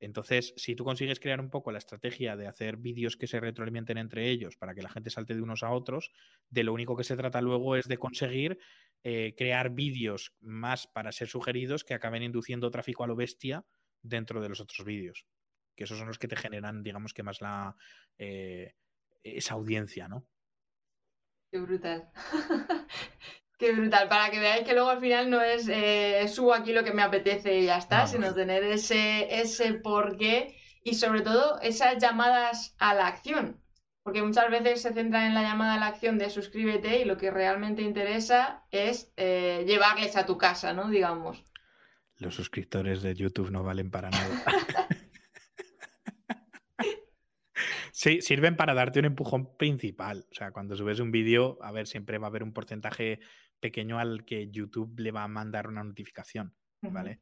Entonces, 0.00 0.52
si 0.56 0.74
tú 0.74 0.84
consigues 0.84 1.18
crear 1.18 1.40
un 1.40 1.50
poco 1.50 1.72
la 1.72 1.78
estrategia 1.78 2.36
de 2.36 2.46
hacer 2.46 2.76
vídeos 2.76 3.16
que 3.16 3.26
se 3.26 3.40
retroalimenten 3.40 3.96
entre 3.96 4.28
ellos 4.28 4.56
para 4.56 4.74
que 4.74 4.82
la 4.82 4.90
gente 4.90 5.10
salte 5.10 5.34
de 5.34 5.40
unos 5.40 5.62
a 5.62 5.70
otros, 5.70 6.10
de 6.50 6.62
lo 6.62 6.72
único 6.72 6.96
que 6.96 7.04
se 7.04 7.16
trata 7.16 7.40
luego 7.40 7.76
es 7.76 7.88
de 7.88 7.96
conseguir 7.96 8.58
eh, 9.06 9.34
crear 9.36 9.68
vídeos 9.68 10.34
más 10.40 10.86
para 10.86 11.12
ser 11.12 11.28
sugeridos 11.28 11.84
que 11.84 11.92
acaben 11.92 12.22
induciendo 12.22 12.70
tráfico 12.70 13.04
a 13.04 13.06
lo 13.06 13.14
bestia 13.14 13.66
dentro 14.00 14.40
de 14.40 14.48
los 14.48 14.60
otros 14.60 14.86
vídeos. 14.86 15.26
Que 15.76 15.84
esos 15.84 15.98
son 15.98 16.08
los 16.08 16.18
que 16.18 16.26
te 16.26 16.36
generan, 16.36 16.82
digamos 16.82 17.12
que 17.12 17.22
más 17.22 17.42
la 17.42 17.76
eh, 18.16 18.74
esa 19.22 19.54
audiencia, 19.54 20.08
¿no? 20.08 20.26
Qué 21.50 21.58
brutal. 21.60 22.10
Qué 23.58 23.72
brutal, 23.72 24.08
para 24.08 24.30
que 24.30 24.40
veáis 24.40 24.64
que 24.64 24.72
luego 24.72 24.88
al 24.88 25.00
final 25.00 25.28
no 25.28 25.40
es 25.42 25.68
eh, 25.68 26.26
subo 26.28 26.54
aquí 26.54 26.72
lo 26.72 26.82
que 26.82 26.92
me 26.94 27.02
apetece 27.02 27.58
y 27.58 27.66
ya 27.66 27.76
está, 27.76 28.06
sino 28.06 28.34
tener 28.34 28.64
ese, 28.64 29.40
ese 29.40 29.74
porqué 29.74 30.56
y 30.82 30.94
sobre 30.94 31.20
todo 31.20 31.60
esas 31.60 31.98
llamadas 31.98 32.74
a 32.78 32.94
la 32.94 33.06
acción. 33.06 33.63
Porque 34.04 34.22
muchas 34.22 34.50
veces 34.50 34.82
se 34.82 34.92
centran 34.92 35.28
en 35.28 35.34
la 35.34 35.42
llamada 35.42 35.74
a 35.74 35.78
la 35.78 35.86
acción 35.86 36.18
de 36.18 36.28
suscríbete 36.28 37.00
y 37.00 37.06
lo 37.06 37.16
que 37.16 37.30
realmente 37.30 37.80
interesa 37.80 38.62
es 38.70 39.10
eh, 39.16 39.64
llevarles 39.66 40.14
a 40.16 40.26
tu 40.26 40.36
casa, 40.36 40.74
¿no? 40.74 40.90
Digamos. 40.90 41.42
Los 42.18 42.34
suscriptores 42.34 43.00
de 43.00 43.14
YouTube 43.14 43.50
no 43.50 43.62
valen 43.62 43.90
para 43.90 44.10
nada. 44.10 44.44
sí, 47.92 48.20
sirven 48.20 48.56
para 48.56 48.74
darte 48.74 48.98
un 48.98 49.06
empujón 49.06 49.56
principal. 49.56 50.26
O 50.30 50.34
sea, 50.34 50.52
cuando 50.52 50.76
subes 50.76 51.00
un 51.00 51.10
vídeo, 51.10 51.56
a 51.62 51.72
ver, 51.72 51.86
siempre 51.86 52.18
va 52.18 52.26
a 52.26 52.30
haber 52.30 52.42
un 52.42 52.52
porcentaje 52.52 53.20
pequeño 53.58 53.98
al 53.98 54.26
que 54.26 54.50
YouTube 54.50 55.00
le 55.00 55.12
va 55.12 55.22
a 55.22 55.28
mandar 55.28 55.66
una 55.66 55.82
notificación, 55.82 56.54
¿vale? 56.82 57.20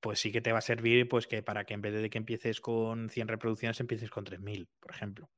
Pues 0.00 0.18
sí 0.18 0.32
que 0.32 0.40
te 0.40 0.52
va 0.52 0.60
a 0.60 0.62
servir 0.62 1.10
pues 1.10 1.26
que 1.26 1.42
para 1.42 1.64
que 1.64 1.74
en 1.74 1.82
vez 1.82 1.92
de 1.92 2.08
que 2.08 2.16
empieces 2.16 2.62
con 2.62 3.10
100 3.10 3.28
reproducciones 3.28 3.80
empieces 3.80 4.08
con 4.08 4.24
3000, 4.24 4.66
por 4.80 4.94
ejemplo. 4.94 5.30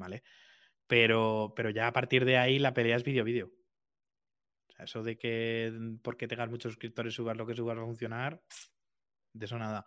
¿Vale? 0.00 0.24
Pero, 0.88 1.52
pero 1.54 1.70
ya 1.70 1.86
a 1.86 1.92
partir 1.92 2.24
de 2.24 2.36
ahí 2.36 2.58
la 2.58 2.74
pelea 2.74 2.96
es 2.96 3.04
vídeo-vídeo. 3.04 3.46
O 3.46 4.72
sea, 4.72 4.86
eso 4.86 5.04
de 5.04 5.16
que 5.16 5.70
mm, 5.72 5.98
porque 5.98 6.26
tengas 6.26 6.50
muchos 6.50 6.72
suscriptores 6.72 7.14
subas 7.14 7.36
lo 7.36 7.46
que 7.46 7.54
subas 7.54 7.78
va 7.78 7.82
a 7.82 7.86
funcionar, 7.86 8.42
de 9.32 9.44
eso 9.44 9.58
nada. 9.58 9.84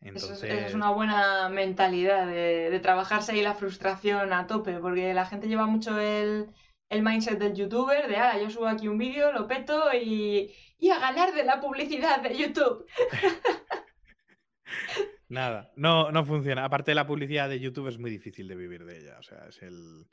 Entonces... 0.00 0.44
es, 0.44 0.74
una 0.74 0.92
buena 0.92 1.48
mentalidad 1.48 2.26
de, 2.26 2.78
trabajarse 2.80 3.32
ahí 3.32 3.42
la 3.42 3.54
frustración 3.54 4.32
a 4.32 4.46
tope, 4.46 4.78
porque 4.78 5.12
la 5.12 5.26
gente 5.26 5.48
lleva 5.48 5.66
mucho 5.66 5.98
el, 5.98 6.48
mindset 6.90 7.38
del 7.38 7.54
youtuber, 7.54 8.08
de, 8.08 8.16
ah, 8.16 8.40
yo 8.40 8.48
subo 8.48 8.66
aquí 8.66 8.88
un 8.88 8.96
vídeo, 8.96 9.30
lo 9.32 9.46
peto 9.46 9.92
y, 9.92 10.54
y 10.78 10.90
a 10.90 10.98
ganar 10.98 11.34
de 11.34 11.44
la 11.44 11.60
publicidad 11.60 12.22
de 12.22 12.38
YouTube. 12.38 12.86
Nada, 15.30 15.72
no, 15.76 16.10
no 16.10 16.24
funciona. 16.24 16.64
Aparte 16.64 16.92
la 16.92 17.06
publicidad 17.06 17.48
de 17.48 17.60
YouTube 17.60 17.86
es 17.86 17.98
muy 17.98 18.10
difícil 18.10 18.48
de 18.48 18.56
vivir 18.56 18.84
de 18.84 18.98
ella. 18.98 19.16
O 19.20 19.22
sea, 19.22 19.46
es 19.48 19.62
el. 19.62 20.10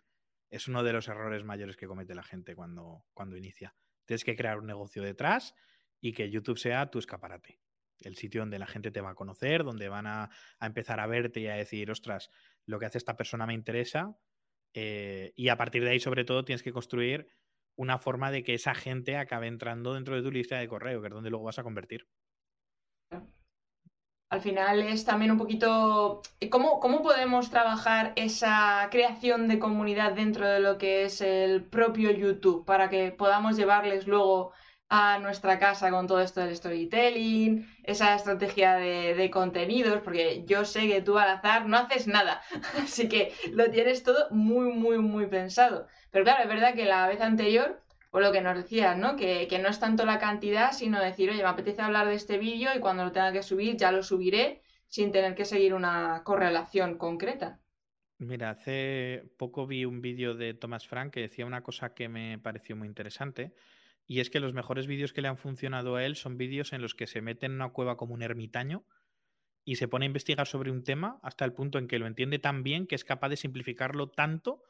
Es 0.51 0.67
uno 0.67 0.83
de 0.83 0.93
los 0.93 1.07
errores 1.07 1.43
mayores 1.43 1.75
que 1.75 1.87
comete 1.87 2.13
la 2.13 2.23
gente 2.23 2.55
cuando, 2.55 3.03
cuando 3.13 3.35
inicia. 3.35 3.75
Tienes 4.05 4.23
que 4.23 4.35
crear 4.35 4.59
un 4.59 4.67
negocio 4.67 5.01
detrás 5.01 5.55
y 5.99 6.13
que 6.13 6.29
YouTube 6.29 6.59
sea 6.59 6.91
tu 6.91 6.99
escaparate. 6.99 7.59
El 7.99 8.15
sitio 8.15 8.41
donde 8.41 8.59
la 8.59 8.67
gente 8.67 8.91
te 8.91 9.01
va 9.01 9.09
a 9.09 9.15
conocer, 9.15 9.63
donde 9.63 9.89
van 9.89 10.05
a, 10.05 10.29
empezar 10.61 10.99
a 10.99 11.07
verte 11.07 11.39
y 11.39 11.47
a 11.47 11.55
decir, 11.55 11.89
ostras, 11.89 12.29
lo 12.67 12.77
que 12.77 12.85
hace 12.85 12.99
esta 12.99 13.17
persona 13.17 13.47
me 13.47 13.55
interesa. 13.55 14.15
Eh, 14.75 15.33
y 15.35 15.49
a 15.49 15.57
partir 15.57 15.83
de 15.83 15.89
ahí, 15.89 15.99
sobre 15.99 16.25
todo, 16.25 16.45
tienes 16.45 16.61
que 16.61 16.71
construir 16.71 17.27
una 17.75 17.97
forma 17.97 18.29
de 18.29 18.43
que 18.43 18.53
esa 18.53 18.75
gente 18.75 19.17
acabe 19.17 19.47
entrando 19.47 19.95
dentro 19.95 20.15
de 20.15 20.21
tu 20.21 20.31
lista 20.31 20.59
de 20.59 20.67
correo, 20.67 21.01
que 21.01 21.07
es 21.07 21.13
donde 21.13 21.31
luego 21.31 21.45
vas 21.45 21.57
a 21.57 21.63
convertir. 21.63 22.07
Al 24.29 24.41
final 24.41 24.81
es 24.81 25.05
también 25.05 25.31
un 25.31 25.37
poquito 25.37 26.21
¿cómo, 26.51 26.79
cómo 26.81 27.01
podemos 27.01 27.49
trabajar 27.49 28.11
esa 28.17 28.87
creación 28.91 29.47
de 29.47 29.57
comunidad 29.57 30.13
dentro 30.13 30.47
de 30.47 30.59
lo 30.59 30.77
que 30.77 31.05
es 31.05 31.21
el 31.21 31.63
propio 31.63 32.11
YouTube 32.11 32.65
para 32.65 32.89
que 32.89 33.11
podamos 33.11 33.55
llevarles 33.55 34.05
luego 34.05 34.51
a 34.89 35.19
nuestra 35.19 35.59
casa 35.59 35.91
con 35.91 36.07
todo 36.07 36.21
esto 36.21 36.41
del 36.41 36.55
storytelling, 36.55 37.67
esa 37.83 38.15
estrategia 38.15 38.75
de, 38.75 39.15
de, 39.15 39.29
contenidos, 39.29 40.01
porque 40.01 40.43
yo 40.45 40.65
sé 40.65 40.87
que 40.87 41.01
tú 41.01 41.17
al 41.17 41.29
azar 41.29 41.67
no 41.67 41.77
haces 41.77 42.07
nada, 42.07 42.41
así 42.83 43.09
que 43.09 43.33
lo 43.51 43.69
tienes 43.69 44.03
todo 44.03 44.27
muy, 44.31 44.71
muy, 44.73 44.97
muy 44.97 45.27
pensado. 45.27 45.87
Pero 46.11 46.23
claro, 46.23 46.43
es 46.43 46.49
verdad 46.49 46.73
que 46.73 46.85
la 46.85 47.07
vez 47.07 47.21
anterior 47.21 47.81
o 48.11 48.19
lo 48.19 48.31
que 48.31 48.41
nos 48.41 48.55
decías, 48.55 48.97
¿no? 48.97 49.15
Que, 49.15 49.47
no 49.61 49.69
es 49.69 49.79
tanto 49.79 50.05
la 50.05 50.19
cantidad, 50.19 50.71
sino 50.71 51.01
decir, 51.01 51.29
oye, 51.29 51.41
me 51.41 51.49
apetece 51.49 51.81
hablar 51.81 52.07
de 52.07 52.15
este 52.15 52.37
vídeo 52.37 52.69
y 52.75 52.79
cuando 52.79 53.05
lo 53.05 53.11
tenga 53.11 53.31
que 53.31 53.43
subir 53.43 53.77
ya 53.77 53.91
lo 53.91 54.03
subiré 54.03 54.61
sin 54.87 55.11
tener 55.11 55.35
que 55.35 55.45
seguir 55.45 55.73
una 55.73 56.21
correlación 56.23 56.97
concreta. 56.97 57.59
Mira, 58.19 58.49
hace 58.49 59.29
poco 59.37 59.67
vi 59.67 59.85
un 59.85 60.01
vídeo 60.01 60.33
de 60.33 60.53
Thomas 60.53 60.87
Frank 60.87 61.13
que 61.13 61.21
decía 61.21 61.45
una 61.45 61.61
cosa 61.61 61.93
que 61.93 62.09
me 62.09 62.39
pareció 62.39 62.75
muy 62.75 62.87
interesante. 62.87 63.53
Y 64.07 64.21
es 64.21 64.29
que 64.29 64.39
los 64.39 64.53
mejores 64.53 64.87
vídeos 64.87 65.11
que 65.11 65.21
le 65.21 65.27
han 65.27 65.37
funcionado 65.37 65.97
a 65.97 66.05
él 66.05 66.15
son 66.15 66.37
vídeos 66.37 66.71
en 66.71 66.81
los 66.81 66.95
que 66.95 67.07
se 67.07 67.21
mete 67.21 67.45
en 67.45 67.51
una 67.51 67.69
cueva 67.69 67.97
como 67.97 68.13
un 68.13 68.23
ermitaño 68.23 68.85
y 69.65 69.75
se 69.75 69.89
pone 69.89 70.05
a 70.05 70.07
investigar 70.07 70.47
sobre 70.47 70.71
un 70.71 70.83
tema 70.83 71.19
hasta 71.21 71.43
el 71.43 71.51
punto 71.51 71.77
en 71.77 71.89
que 71.89 71.99
lo 71.99 72.07
entiende 72.07 72.39
tan 72.39 72.63
bien 72.63 72.87
que 72.87 72.95
es 72.95 73.03
capaz 73.03 73.27
de 73.27 73.35
simplificarlo 73.35 74.07
tanto 74.07 74.63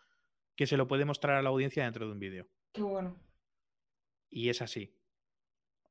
que 0.56 0.65
se 0.65 0.76
lo 0.76 0.88
puede 0.88 1.06
mostrar 1.06 1.38
a 1.38 1.43
la 1.43 1.50
audiencia 1.50 1.84
dentro 1.84 2.08
de 2.08 2.12
un 2.13 2.19
vídeo. 2.19 2.47
Qué 2.73 2.82
bueno. 2.82 3.15
Y 4.29 4.49
es 4.49 4.61
así. 4.61 4.97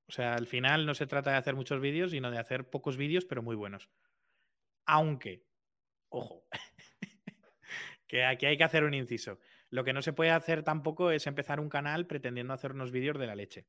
O 0.09 0.13
sea, 0.13 0.35
al 0.35 0.47
final 0.47 0.87
no 0.87 0.95
se 0.95 1.07
trata 1.07 1.33
de 1.33 1.37
hacer 1.37 1.57
muchos 1.57 1.81
vídeos, 1.81 2.13
sino 2.13 2.31
de 2.31 2.39
hacer 2.39 2.71
pocos 2.71 2.97
vídeos, 2.97 3.25
pero 3.25 3.43
muy 3.43 3.57
buenos. 3.57 3.91
Aunque, 4.85 5.45
ojo, 6.09 6.47
que 8.07 8.25
aquí 8.25 8.47
hay 8.47 8.57
que 8.57 8.65
hacer 8.65 8.85
un 8.85 8.95
inciso. 8.95 9.41
Lo 9.69 9.83
que 9.83 9.93
no 9.93 10.03
se 10.03 10.13
puede 10.13 10.31
hacer 10.31 10.63
tampoco 10.63 11.11
es 11.11 11.27
empezar 11.27 11.59
un 11.59 11.69
canal 11.69 12.07
pretendiendo 12.07 12.55
hacer 12.55 12.73
unos 12.73 12.93
vídeos 12.93 13.19
de 13.19 13.27
la 13.27 13.35
leche. 13.35 13.67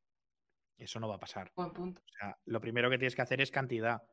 Eso 0.77 0.99
no 0.99 1.08
va 1.08 1.15
a 1.15 1.19
pasar. 1.19 1.51
Buen 1.56 1.73
punto. 1.73 2.01
O 2.06 2.12
sea, 2.19 2.38
lo 2.45 2.62
primero 2.62 2.89
que 2.91 2.99
tienes 2.99 3.15
que 3.15 3.23
hacer 3.23 3.41
es 3.41 3.49
cantidad. 3.49 4.03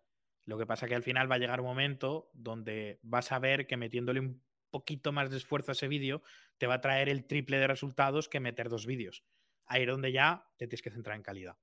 Lo 0.47 0.57
que 0.57 0.67
pasa 0.67 0.89
que 0.89 0.95
al 0.95 1.03
final 1.03 1.31
va 1.31 1.35
a 1.35 1.39
llegar 1.39 1.61
un 1.61 1.67
momento 1.67 2.31
donde 2.33 3.01
vas 3.03 3.33
a 3.33 3.39
ver 3.39 3.67
que 3.67 3.77
metiéndole 3.77 4.21
un 4.21 4.43
poquito 4.71 5.13
más 5.13 5.31
de 5.31 5.37
esfuerzo 5.37 5.73
a 5.73 5.75
ese 5.75 5.89
vídeo 5.89 6.23
te 6.57 6.67
va 6.67 6.75
a 6.75 6.81
traer 6.81 7.11
el 7.11 7.27
triple 7.27 7.59
de 7.59 7.67
resultados 7.67 8.31
que 8.31 8.41
meter 8.41 8.71
dos 8.71 8.87
vídeos 8.87 9.25
ahí 9.67 9.83
es 9.83 9.89
donde 9.89 10.13
ya 10.13 10.47
te 10.57 10.67
tienes 10.67 10.83
que 10.83 10.91
centrar 10.91 11.17
en 11.17 11.23
calidad. 11.23 11.57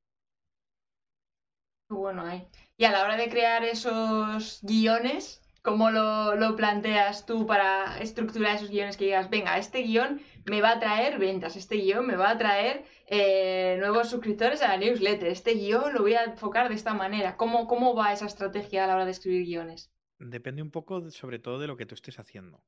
Bueno, 1.90 2.24
ahí. 2.24 2.48
Y 2.78 2.86
a 2.86 2.92
la 2.92 3.04
hora 3.04 3.18
de 3.18 3.30
crear 3.30 3.64
esos 3.64 4.60
guiones, 4.62 5.42
¿cómo 5.62 5.92
lo, 5.92 6.56
planteas 6.56 7.26
tú 7.26 7.46
para 7.46 8.00
estructurar 8.00 8.56
esos 8.56 8.70
guiones 8.70 8.96
que 8.96 9.06
digas, 9.06 9.30
venga, 9.30 9.58
este 9.58 9.84
guion 9.84 10.22
me 10.46 10.62
va 10.62 10.72
a 10.72 10.80
traer 10.80 11.20
ventas, 11.20 11.58
este 11.58 11.76
guion 11.76 12.08
me 12.08 12.16
va 12.16 12.32
a 12.32 12.38
traer 12.38 12.86
eh, 13.08 13.76
nuevos 13.80 14.10
suscriptores 14.10 14.62
a 14.62 14.70
la 14.70 14.78
newsletter, 14.78 15.28
este 15.28 15.54
guion 15.56 15.94
lo 15.94 16.02
voy 16.02 16.14
a 16.14 16.24
enfocar 16.24 16.70
de 16.70 16.76
esta 16.76 16.94
manera? 16.94 17.36
¿Cómo, 17.36 17.68
¿Cómo 17.68 17.94
va 17.94 18.14
esa 18.14 18.26
estrategia 18.26 18.86
a 18.86 18.88
la 18.88 18.96
hora 18.96 19.06
de 19.06 19.12
escribir 19.12 19.46
guiones? 19.46 19.92
Depende 20.18 20.62
un 20.62 20.72
poco 20.72 21.10
sobre 21.12 21.40
todo 21.40 21.60
de 21.60 21.68
lo 21.68 21.76
que 21.76 21.86
tú 21.86 21.96
estés 21.96 22.20
haciendo 22.20 22.64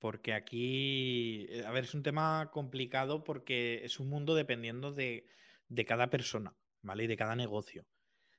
porque 0.00 0.32
aquí, 0.32 1.46
eh, 1.50 1.64
a 1.66 1.70
ver, 1.70 1.84
es 1.84 1.94
un 1.94 2.02
tema 2.02 2.50
complicado 2.52 3.22
porque 3.22 3.84
es 3.84 4.00
un 4.00 4.08
mundo 4.08 4.34
dependiendo 4.34 4.92
de, 4.92 5.26
cada 5.86 6.10
persona, 6.10 6.56
¿vale? 6.82 7.04
Y 7.04 7.06
de 7.06 7.16
cada 7.16 7.36
negocio. 7.36 7.86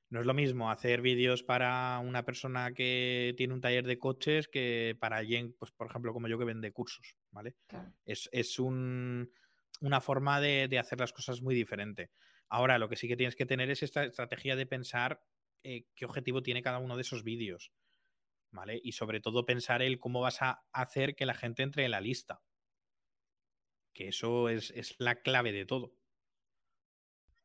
No 0.09 0.19
es 0.19 0.25
lo 0.25 0.33
mismo 0.33 0.69
hacer 0.69 1.01
vídeos 1.01 1.43
para 1.43 1.97
una 1.99 2.25
persona 2.25 2.73
que 2.73 3.33
tiene 3.37 3.53
un 3.53 3.61
taller 3.61 3.85
de 3.85 3.97
coches 3.97 4.49
que 4.49 4.97
para 4.99 5.17
alguien, 5.17 5.55
pues 5.57 5.71
por 5.71 5.87
ejemplo, 5.87 6.11
como 6.11 6.27
yo 6.27 6.37
que 6.37 6.43
vende 6.43 6.73
cursos, 6.73 7.15
¿vale? 7.29 7.55
Es, 8.03 8.59
una 8.59 10.01
forma 10.01 10.41
de, 10.41 10.77
hacer 10.77 10.99
las 10.99 11.13
cosas 11.13 11.41
muy 11.41 11.55
diferente. 11.55 12.11
Ahora, 12.49 12.77
lo 12.77 12.89
que 12.89 12.97
sí 12.97 13.07
que 13.07 13.15
tienes 13.15 13.37
que 13.37 13.45
tener 13.45 13.69
es 13.69 13.83
esta 13.83 14.03
estrategia 14.03 14.57
de 14.57 14.65
pensar 14.65 15.23
eh, 15.63 15.85
qué 15.95 16.03
objetivo 16.05 16.43
tiene 16.43 16.61
cada 16.61 16.79
uno 16.79 16.97
de 16.97 17.03
esos 17.03 17.23
vídeos. 17.23 17.71
¿Vale? 18.51 18.79
Y 18.83 18.93
sobre 18.93 19.19
todo 19.21 19.45
pensar 19.45 19.81
el 19.81 19.99
cómo 19.99 20.21
vas 20.21 20.41
a 20.41 20.63
hacer 20.71 21.15
que 21.15 21.25
la 21.25 21.33
gente 21.33 21.63
entre 21.63 21.85
en 21.85 21.91
la 21.91 22.01
lista. 22.01 22.41
Que 23.93 24.07
eso 24.09 24.49
es, 24.49 24.95
la 24.99 25.21
clave 25.21 25.51
de 25.51 25.65
todo. 25.65 25.93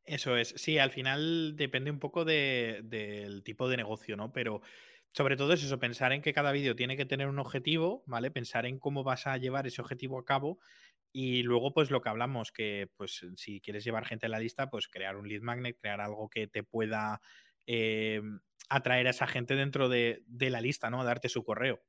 Eso 0.03 0.37
es, 0.37 0.53
sí, 0.55 0.77
al 0.77 0.91
final 0.91 1.55
depende 1.57 1.91
un 1.91 1.99
poco 1.99 2.23
del 2.23 3.43
tipo 3.43 3.67
de 3.67 3.77
negocio, 3.77 4.15
¿no? 4.15 4.31
Pero 4.31 4.61
sobre 5.13 5.35
todo 5.35 5.53
es 5.53 5.63
eso, 5.63 5.79
pensar 5.79 6.13
en 6.13 6.21
que 6.21 6.33
cada 6.33 6.51
vídeo 6.51 6.75
tiene 6.75 6.95
que 6.95 7.05
tener 7.05 7.27
un 7.27 7.39
objetivo, 7.39 8.03
¿vale? 8.05 8.31
Pensar 8.31 8.65
en 8.65 8.79
cómo 8.79 9.03
vas 9.03 9.27
a 9.27 9.37
llevar 9.37 9.67
ese 9.67 9.81
objetivo 9.81 10.19
a 10.19 10.25
cabo 10.25 10.59
y 11.11 11.41
luego, 11.43 11.73
pues 11.73 11.89
lo 11.89 12.01
que 12.01 12.09
hablamos, 12.09 12.51
que 12.51 12.89
pues 12.95 13.25
si 13.35 13.59
quieres 13.61 13.83
llevar 13.83 14.05
gente 14.05 14.27
a 14.27 14.29
la 14.29 14.39
lista, 14.39 14.69
pues 14.69 14.87
crear 14.87 15.15
un 15.17 15.27
lead 15.27 15.41
magnet, 15.41 15.77
crear 15.79 15.99
algo 16.01 16.29
que 16.29 16.47
te 16.47 16.63
pueda 16.63 17.21
eh, 17.67 18.21
atraer 18.69 19.07
a 19.07 19.11
esa 19.11 19.27
gente 19.27 19.55
dentro 19.55 19.89
de, 19.89 20.23
la 20.39 20.61
lista, 20.61 20.89
¿no? 20.89 21.03
Darte 21.03 21.29
su 21.29 21.43
correo. 21.43 21.81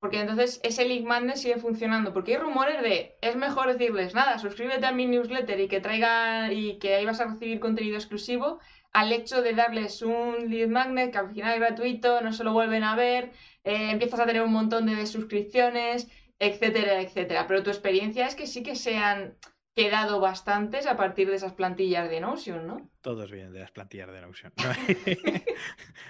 Porque 0.00 0.20
entonces 0.20 0.60
ese 0.62 0.84
link 0.84 1.04
magnet 1.04 1.36
sigue 1.36 1.56
funcionando. 1.56 2.12
Porque 2.12 2.36
hay 2.36 2.40
rumores 2.40 2.80
de 2.82 3.18
es 3.20 3.34
mejor 3.34 3.72
decirles, 3.72 4.14
nada, 4.14 4.38
suscríbete 4.38 4.86
a 4.86 4.92
mi 4.92 5.06
newsletter 5.06 5.58
y 5.58 5.68
que 5.68 5.80
traiga 5.80 6.52
y 6.52 6.78
que 6.78 6.94
ahí 6.94 7.04
vas 7.04 7.20
a 7.20 7.26
recibir 7.26 7.58
contenido 7.58 7.96
exclusivo, 7.96 8.60
al 8.92 9.12
hecho 9.12 9.42
de 9.42 9.54
darles 9.54 10.02
un 10.02 10.48
lead 10.50 10.68
magnet 10.68 11.10
que 11.10 11.18
al 11.18 11.30
final 11.30 11.54
es 11.54 11.60
gratuito, 11.60 12.20
no 12.20 12.32
se 12.32 12.44
lo 12.44 12.52
vuelven 12.52 12.84
a 12.84 12.94
ver, 12.94 13.32
eh, 13.64 13.90
empiezas 13.90 14.20
a 14.20 14.26
tener 14.26 14.42
un 14.42 14.52
montón 14.52 14.86
de 14.86 15.04
suscripciones, 15.06 16.08
etcétera, 16.38 17.00
etcétera. 17.00 17.46
Pero 17.48 17.64
tu 17.64 17.70
experiencia 17.70 18.26
es 18.26 18.36
que 18.36 18.46
sí 18.46 18.62
que 18.62 18.76
sean 18.76 19.36
quedado 19.74 20.20
bastantes 20.20 20.86
a 20.86 20.96
partir 20.96 21.28
de 21.28 21.36
esas 21.36 21.52
plantillas 21.52 22.10
de 22.10 22.20
Notion, 22.20 22.66
¿no? 22.66 22.90
Todos 23.00 23.30
vienen 23.30 23.52
de 23.52 23.60
las 23.60 23.70
plantillas 23.70 24.10
de 24.10 24.20
Notion. 24.20 24.52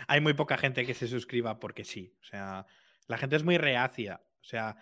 Hay 0.08 0.20
muy 0.20 0.32
poca 0.34 0.56
gente 0.56 0.86
que 0.86 0.94
se 0.94 1.06
suscriba 1.06 1.58
porque 1.58 1.84
sí. 1.84 2.14
O 2.22 2.24
sea, 2.24 2.66
la 3.06 3.18
gente 3.18 3.36
es 3.36 3.44
muy 3.44 3.58
reacia. 3.58 4.22
O 4.40 4.44
sea, 4.44 4.76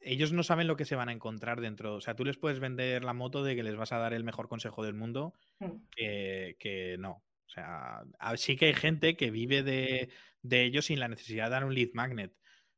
ellos 0.00 0.32
no 0.32 0.42
saben 0.42 0.66
lo 0.66 0.76
que 0.76 0.84
se 0.84 0.96
van 0.96 1.08
a 1.08 1.12
encontrar 1.12 1.60
dentro. 1.60 1.94
O 1.94 2.00
sea, 2.00 2.16
tú 2.16 2.24
les 2.24 2.38
puedes 2.38 2.58
vender 2.58 3.04
la 3.04 3.12
moto 3.12 3.44
de 3.44 3.54
que 3.54 3.62
les 3.62 3.76
vas 3.76 3.92
a 3.92 3.98
dar 3.98 4.14
el 4.14 4.24
mejor 4.24 4.48
consejo 4.48 4.84
del 4.84 4.94
mundo, 4.94 5.34
mm. 5.58 5.70
que, 5.90 6.96
no. 6.98 7.22
O 7.46 7.52
sea, 7.52 8.02
sí 8.36 8.56
que 8.56 8.66
hay 8.66 8.74
gente 8.74 9.16
que 9.16 9.30
vive 9.30 9.62
de, 9.62 10.10
de 10.42 10.64
ellos 10.64 10.86
sin 10.86 11.00
la 11.00 11.08
necesidad 11.08 11.46
de 11.46 11.50
dar 11.50 11.64
un 11.64 11.74
lead 11.74 11.90
magnet, 11.94 12.32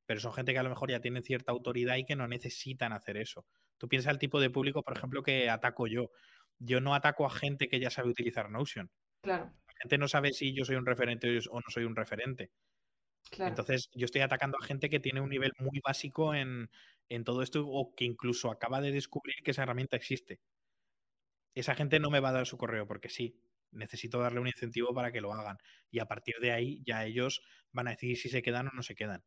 pero 0.07 0.21
son 0.21 0.33
gente 0.33 0.53
que 0.53 0.59
a 0.59 0.63
lo 0.63 0.71
mejor 0.71 0.91
ya 0.91 1.01
tienen 1.01 1.23
cierta 1.23 1.53
autoridad 1.53 1.97
y 1.97 2.05
que 2.05 2.17
no 2.17 2.27
necesitan 2.27 2.93
hacer 2.93 3.17
eso. 3.17 3.47
Tú 3.83 3.89
piensas 3.89 4.13
el 4.13 4.21
tipo 4.21 4.39
de 4.39 4.49
público, 4.49 4.85
por 4.85 4.97
ejemplo, 4.97 5.25
que 5.25 5.51
ataco 5.51 5.89
yo. 5.89 6.13
Yo 6.61 6.81
no 6.81 6.95
ataco 6.95 7.27
a 7.27 7.31
gente 7.31 7.69
que 7.69 7.81
ya 7.81 7.91
sabe 7.91 8.11
utilizar 8.11 8.49
Notion. 8.49 8.89
Claro. 9.21 9.47
La 9.67 9.73
gente 9.81 9.99
no 9.99 10.07
sabe 10.07 10.33
si 10.33 10.55
yo 10.55 10.65
soy 10.65 10.77
un 10.77 10.87
referente 10.87 11.37
o 11.51 11.57
no 11.57 11.65
soy 11.67 11.83
un 11.83 11.97
referente. 11.97 12.53
Claro. 13.29 13.49
Entonces, 13.49 13.91
yo 13.93 14.05
estoy 14.05 14.21
atacando 14.21 14.57
a 14.57 14.65
gente 14.65 14.89
que 14.89 15.01
tiene 15.01 15.21
un 15.21 15.31
nivel 15.31 15.51
muy 15.59 15.81
básico 15.85 16.33
en, 16.33 16.71
todo 17.25 17.43
esto 17.43 17.67
o 17.67 17.93
que 17.97 18.05
incluso 18.05 18.53
acaba 18.53 18.81
de 18.81 18.93
descubrir 18.93 19.35
que 19.43 19.51
esa 19.51 19.65
herramienta 19.65 19.97
existe. 19.97 20.39
Esa 21.53 21.75
gente 21.75 21.99
no 21.99 22.09
me 22.09 22.21
va 22.21 22.29
a 22.29 22.35
dar 22.35 22.47
su 22.47 22.57
correo 22.57 22.87
porque 22.87 23.09
sí. 23.09 23.37
Necesito 23.73 24.21
darle 24.21 24.39
un 24.39 24.47
incentivo 24.47 24.95
para 24.95 25.11
que 25.11 25.21
lo 25.21 25.33
hagan. 25.33 25.59
Y 25.91 25.99
a 25.99 26.07
partir 26.07 26.37
de 26.41 26.53
ahí 26.53 26.85
ya 26.87 27.05
ellos 27.05 27.43
van 27.73 27.89
a 27.89 27.91
decidir 27.91 28.17
si 28.17 28.29
se 28.29 28.43
quedan 28.43 28.69
o 28.69 28.71
no 28.75 28.85
se 28.85 28.95
quedan. 28.95 29.25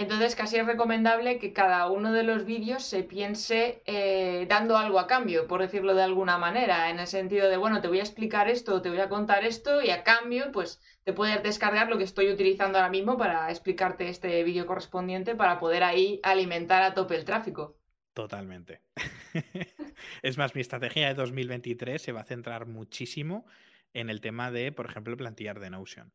Entonces 0.00 0.34
casi 0.34 0.56
es 0.56 0.64
recomendable 0.64 1.38
que 1.38 1.52
cada 1.52 1.86
uno 1.90 2.10
de 2.14 2.22
los 2.22 2.46
vídeos 2.46 2.82
se 2.82 3.02
piense 3.02 3.82
eh, 3.84 4.46
dando 4.48 4.78
algo 4.78 4.98
a 4.98 5.06
cambio, 5.06 5.46
por 5.46 5.60
decirlo 5.60 5.94
de 5.94 6.02
alguna 6.02 6.38
manera, 6.38 6.88
en 6.88 6.98
el 6.98 7.06
sentido 7.06 7.50
de, 7.50 7.58
bueno, 7.58 7.82
te 7.82 7.88
voy 7.88 7.98
a 7.98 8.02
explicar 8.02 8.48
esto, 8.48 8.80
te 8.80 8.88
voy 8.88 9.00
a 9.00 9.10
contar 9.10 9.44
esto 9.44 9.82
y 9.82 9.90
a 9.90 10.02
cambio, 10.02 10.52
pues 10.52 10.80
te 11.04 11.12
puedes 11.12 11.42
descargar 11.42 11.90
lo 11.90 11.98
que 11.98 12.04
estoy 12.04 12.30
utilizando 12.30 12.78
ahora 12.78 12.88
mismo 12.88 13.18
para 13.18 13.50
explicarte 13.50 14.08
este 14.08 14.42
vídeo 14.42 14.64
correspondiente 14.64 15.34
para 15.34 15.58
poder 15.58 15.82
ahí 15.82 16.18
alimentar 16.22 16.82
a 16.82 16.94
tope 16.94 17.16
el 17.16 17.26
tráfico. 17.26 17.76
Totalmente. 18.14 18.80
es 20.22 20.38
más, 20.38 20.54
mi 20.54 20.62
estrategia 20.62 21.08
de 21.08 21.14
2023 21.14 22.00
se 22.00 22.12
va 22.12 22.22
a 22.22 22.24
centrar 22.24 22.64
muchísimo 22.64 23.44
en 23.92 24.08
el 24.08 24.22
tema 24.22 24.50
de, 24.50 24.72
por 24.72 24.86
ejemplo, 24.86 25.14
plantillar 25.18 25.60
de 25.60 25.68
Notion, 25.68 26.10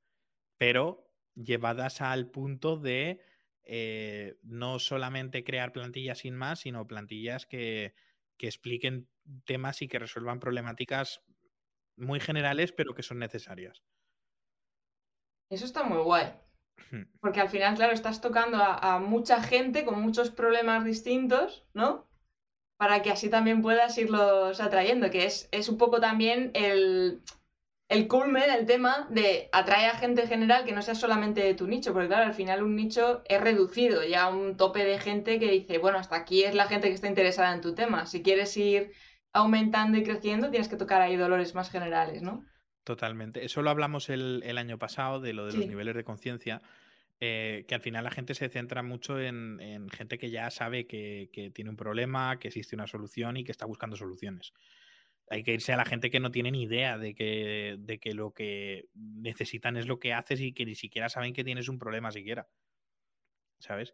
pero 0.57 1.07
llevadas 1.35 2.01
al 2.01 2.31
punto 2.31 2.77
de 2.77 3.21
eh, 3.65 4.37
no 4.43 4.79
solamente 4.79 5.43
crear 5.43 5.71
plantillas 5.71 6.19
sin 6.19 6.35
más, 6.35 6.59
sino 6.59 6.87
plantillas 6.87 7.45
que, 7.45 7.93
expliquen 8.39 9.09
temas 9.45 9.81
y 9.81 9.87
que 9.87 9.97
resuelvan 9.97 10.39
problemáticas 10.39 11.21
muy 11.97 12.19
generales, 12.19 12.71
pero 12.71 12.93
que 12.93 13.01
son 13.01 13.17
necesarias. 13.17 13.81
Eso 15.49 15.65
está 15.65 15.83
muy 15.83 15.97
guay. 15.97 16.31
Porque 17.19 17.41
al 17.41 17.49
final, 17.49 17.75
claro, 17.75 17.93
estás 17.93 18.21
tocando 18.21 18.57
a, 18.61 18.99
mucha 18.99 19.41
gente 19.41 19.83
con 19.83 19.99
muchos 19.99 20.29
problemas 20.29 20.85
distintos, 20.85 21.65
¿no? 21.73 22.07
para 22.77 23.01
que 23.01 23.09
así 23.09 23.29
también 23.29 23.61
puedas 23.61 23.97
irlos 23.97 24.59
atrayendo, 24.59 25.09
que 25.09 25.25
es, 25.25 25.47
es 25.51 25.69
un 25.69 25.77
poco 25.77 25.99
también 25.99 26.51
el, 26.53 27.21
el 27.87 28.07
culmen, 28.07 28.49
el 28.49 28.65
tema 28.65 29.07
de 29.11 29.49
atraer 29.51 29.91
a 29.91 29.97
gente 29.97 30.27
general 30.27 30.65
que 30.65 30.71
no 30.71 30.81
sea 30.81 30.95
solamente 30.95 31.41
de 31.41 31.53
tu 31.53 31.67
nicho, 31.67 31.93
porque 31.93 32.07
claro, 32.07 32.25
al 32.25 32.33
final 32.33 32.63
un 32.63 32.75
nicho 32.75 33.21
es 33.25 33.39
reducido, 33.39 34.03
ya 34.03 34.27
un 34.27 34.57
tope 34.57 34.83
de 34.83 34.97
gente 34.97 35.39
que 35.39 35.51
dice, 35.51 35.77
bueno, 35.77 35.99
hasta 35.99 36.15
aquí 36.15 36.43
es 36.43 36.55
la 36.55 36.67
gente 36.67 36.87
que 36.87 36.95
está 36.95 37.07
interesada 37.07 37.53
en 37.53 37.61
tu 37.61 37.75
tema. 37.75 38.05
Si 38.07 38.23
quieres 38.23 38.55
ir 38.57 38.91
aumentando 39.33 39.97
y 39.97 40.03
creciendo, 40.03 40.49
tienes 40.49 40.67
que 40.67 40.77
tocar 40.77 41.01
ahí 41.01 41.15
dolores 41.15 41.53
más 41.53 41.69
generales, 41.69 42.23
¿no? 42.23 42.43
Totalmente. 42.83 43.45
Eso 43.45 43.61
lo 43.61 43.69
hablamos 43.69 44.09
el, 44.09 44.57
año 44.57 44.79
pasado, 44.79 45.19
de 45.19 45.33
lo 45.33 45.45
de 45.45 45.53
los 45.53 45.67
niveles 45.67 45.95
de 45.95 46.03
conciencia, 46.03 46.61
eh, 47.19 47.65
que 47.67 47.75
al 47.75 47.81
final 47.81 48.03
la 48.03 48.11
gente 48.11 48.33
se 48.33 48.49
centra 48.49 48.81
mucho 48.83 49.19
en, 49.19 49.89
gente 49.91 50.17
que 50.17 50.31
ya 50.31 50.49
sabe 50.49 50.87
que, 50.87 51.29
que 51.31 51.51
tiene 51.51 51.69
un 51.69 51.77
problema, 51.77 52.39
que 52.39 52.47
existe 52.47 52.75
una 52.75 52.87
solución 52.87 53.37
y 53.37 53.43
que 53.43 53.51
está 53.51 53.65
buscando 53.65 53.95
soluciones 53.95 54.53
hay 55.29 55.43
que 55.43 55.53
irse 55.53 55.73
a 55.73 55.77
la 55.77 55.85
gente 55.85 56.09
que 56.09 56.19
no 56.19 56.31
tiene 56.31 56.51
ni 56.51 56.63
idea 56.63 56.97
de 56.97 57.15
que, 57.15 57.77
de 57.79 57.99
que 57.99 58.13
lo 58.13 58.33
que 58.33 58.89
necesitan 58.93 59.77
es 59.77 59.87
lo 59.87 59.99
que 59.99 60.13
haces 60.13 60.39
y 60.41 60.53
que 60.53 60.65
ni 60.65 60.75
siquiera 60.75 61.09
saben 61.09 61.33
que 61.33 61.43
tienes 61.43 61.67
un 61.67 61.79
problema 61.79 62.11
siquiera. 62.11 62.47
¿Sabes? 63.59 63.93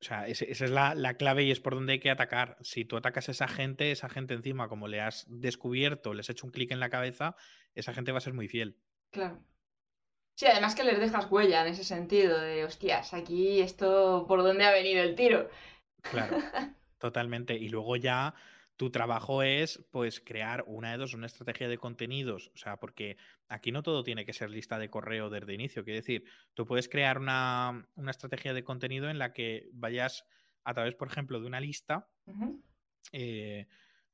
O 0.00 0.06
sea, 0.06 0.26
esa 0.26 0.44
es 0.44 0.70
la, 0.70 1.14
clave 1.14 1.44
y 1.44 1.50
es 1.50 1.60
por 1.60 1.74
donde 1.74 1.94
hay 1.94 1.98
que 1.98 2.10
atacar. 2.10 2.58
Si 2.60 2.84
tú 2.84 2.96
atacas 2.96 3.28
a 3.28 3.32
esa 3.32 3.48
gente, 3.48 3.90
esa 3.90 4.08
gente 4.08 4.34
encima, 4.34 4.68
como 4.68 4.86
le 4.86 5.00
has 5.00 5.24
descubierto, 5.28 6.12
les 6.12 6.26
has 6.26 6.30
hecho 6.30 6.46
un 6.46 6.52
clic 6.52 6.70
en 6.72 6.80
la 6.80 6.90
cabeza, 6.90 7.36
esa 7.74 7.94
gente 7.94 8.12
va 8.12 8.18
a 8.18 8.20
ser 8.20 8.34
muy 8.34 8.46
fiel. 8.46 8.76
Claro. 9.10 9.42
Sí, 10.36 10.46
además 10.46 10.74
que 10.74 10.84
les 10.84 10.98
dejas 10.98 11.30
huella 11.30 11.62
en 11.62 11.68
ese 11.72 11.84
sentido 11.84 12.38
de, 12.38 12.64
hostias, 12.64 13.14
aquí 13.14 13.60
esto, 13.60 14.26
¿por 14.28 14.42
dónde 14.42 14.64
ha 14.64 14.72
venido 14.72 15.02
el 15.02 15.14
tiro? 15.14 15.48
Claro, 16.02 16.36
totalmente. 16.98 17.54
Y 17.54 17.68
luego 17.68 17.96
ya 17.96 18.34
tu 18.76 18.90
trabajo 18.90 19.42
es 19.42 19.84
pues 19.90 20.20
crear 20.20 20.64
una 20.66 20.92
de 20.92 20.98
dos, 20.98 21.14
una 21.14 21.26
estrategia 21.26 21.68
de 21.68 21.78
contenidos, 21.78 22.50
o 22.54 22.58
sea, 22.58 22.76
porque 22.78 23.16
aquí 23.48 23.72
no 23.72 23.82
todo 23.82 24.02
tiene 24.02 24.24
que 24.24 24.32
ser 24.32 24.50
lista 24.50 24.78
de 24.78 24.90
correo 24.90 25.30
desde 25.30 25.54
inicio, 25.54 25.84
quiere 25.84 26.00
decir, 26.00 26.24
tú 26.54 26.66
puedes 26.66 26.88
crear 26.88 27.18
una, 27.18 27.88
estrategia 28.08 28.52
de 28.52 28.64
contenido 28.64 29.08
en 29.10 29.18
la 29.18 29.32
que 29.32 29.68
vayas 29.72 30.24
a 30.64 30.74
través, 30.74 30.94
por 30.94 31.08
ejemplo, 31.08 31.40
de 31.40 31.46
una 31.46 31.60
lista, 31.60 32.08
eh, 33.12 33.66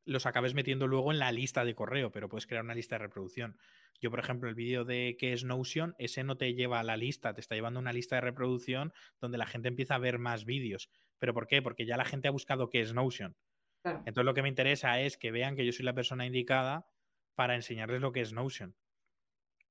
los 0.04 0.26
acabes 0.26 0.54
metiendo 0.54 0.86
luego 0.86 1.12
en 1.12 1.18
la 1.18 1.32
lista 1.32 1.64
de 1.64 1.74
correo, 1.74 2.11
pero 2.11 2.28
puedes 2.28 2.46
crear 2.46 2.64
una 2.64 2.74
lista 2.74 2.96
de 2.96 3.04
reproducción. 3.04 3.56
Yo, 4.00 4.11
por 4.11 4.18
ejemplo, 4.18 4.48
el 4.48 4.54
vídeo 4.54 4.84
de 4.84 5.16
qué 5.18 5.32
es 5.32 5.44
Notion, 5.44 5.94
ese 5.98 6.24
no 6.24 6.36
te 6.36 6.54
lleva 6.54 6.80
a 6.80 6.82
la 6.82 6.96
lista, 6.96 7.34
te 7.34 7.40
está 7.40 7.54
llevando 7.54 7.78
a 7.78 7.82
una 7.82 7.92
lista 7.92 8.16
de 8.16 8.22
reproducción 8.22 8.92
donde 9.20 9.38
la 9.38 9.46
gente 9.46 9.68
empieza 9.68 9.94
a 9.94 9.98
ver 9.98 10.18
más 10.18 10.44
vídeos. 10.44 10.90
¿Pero 11.18 11.34
por 11.34 11.46
qué? 11.46 11.61
Porque 11.61 11.84
ya 11.84 11.98
la 11.98 12.06
gente 12.06 12.26
ha 12.26 12.32
buscado 12.32 12.70
qué 12.70 12.80
es 12.80 12.94
Notion. 12.94 13.36
Entonces 13.85 14.24
lo 14.24 14.35
que 14.35 14.43
me 14.43 14.49
interesa 14.49 15.01
es 15.01 15.16
que 15.16 15.31
vean 15.31 15.57
que 15.57 15.64
yo 15.64 15.72
soy 15.72 15.85
la 15.85 15.95
persona 15.95 16.26
indicada 16.26 16.87
para 17.35 17.55
enseñarles 17.55 18.01
lo 18.01 18.12
que 18.12 18.20
es 18.20 18.33
Notion. 18.33 18.76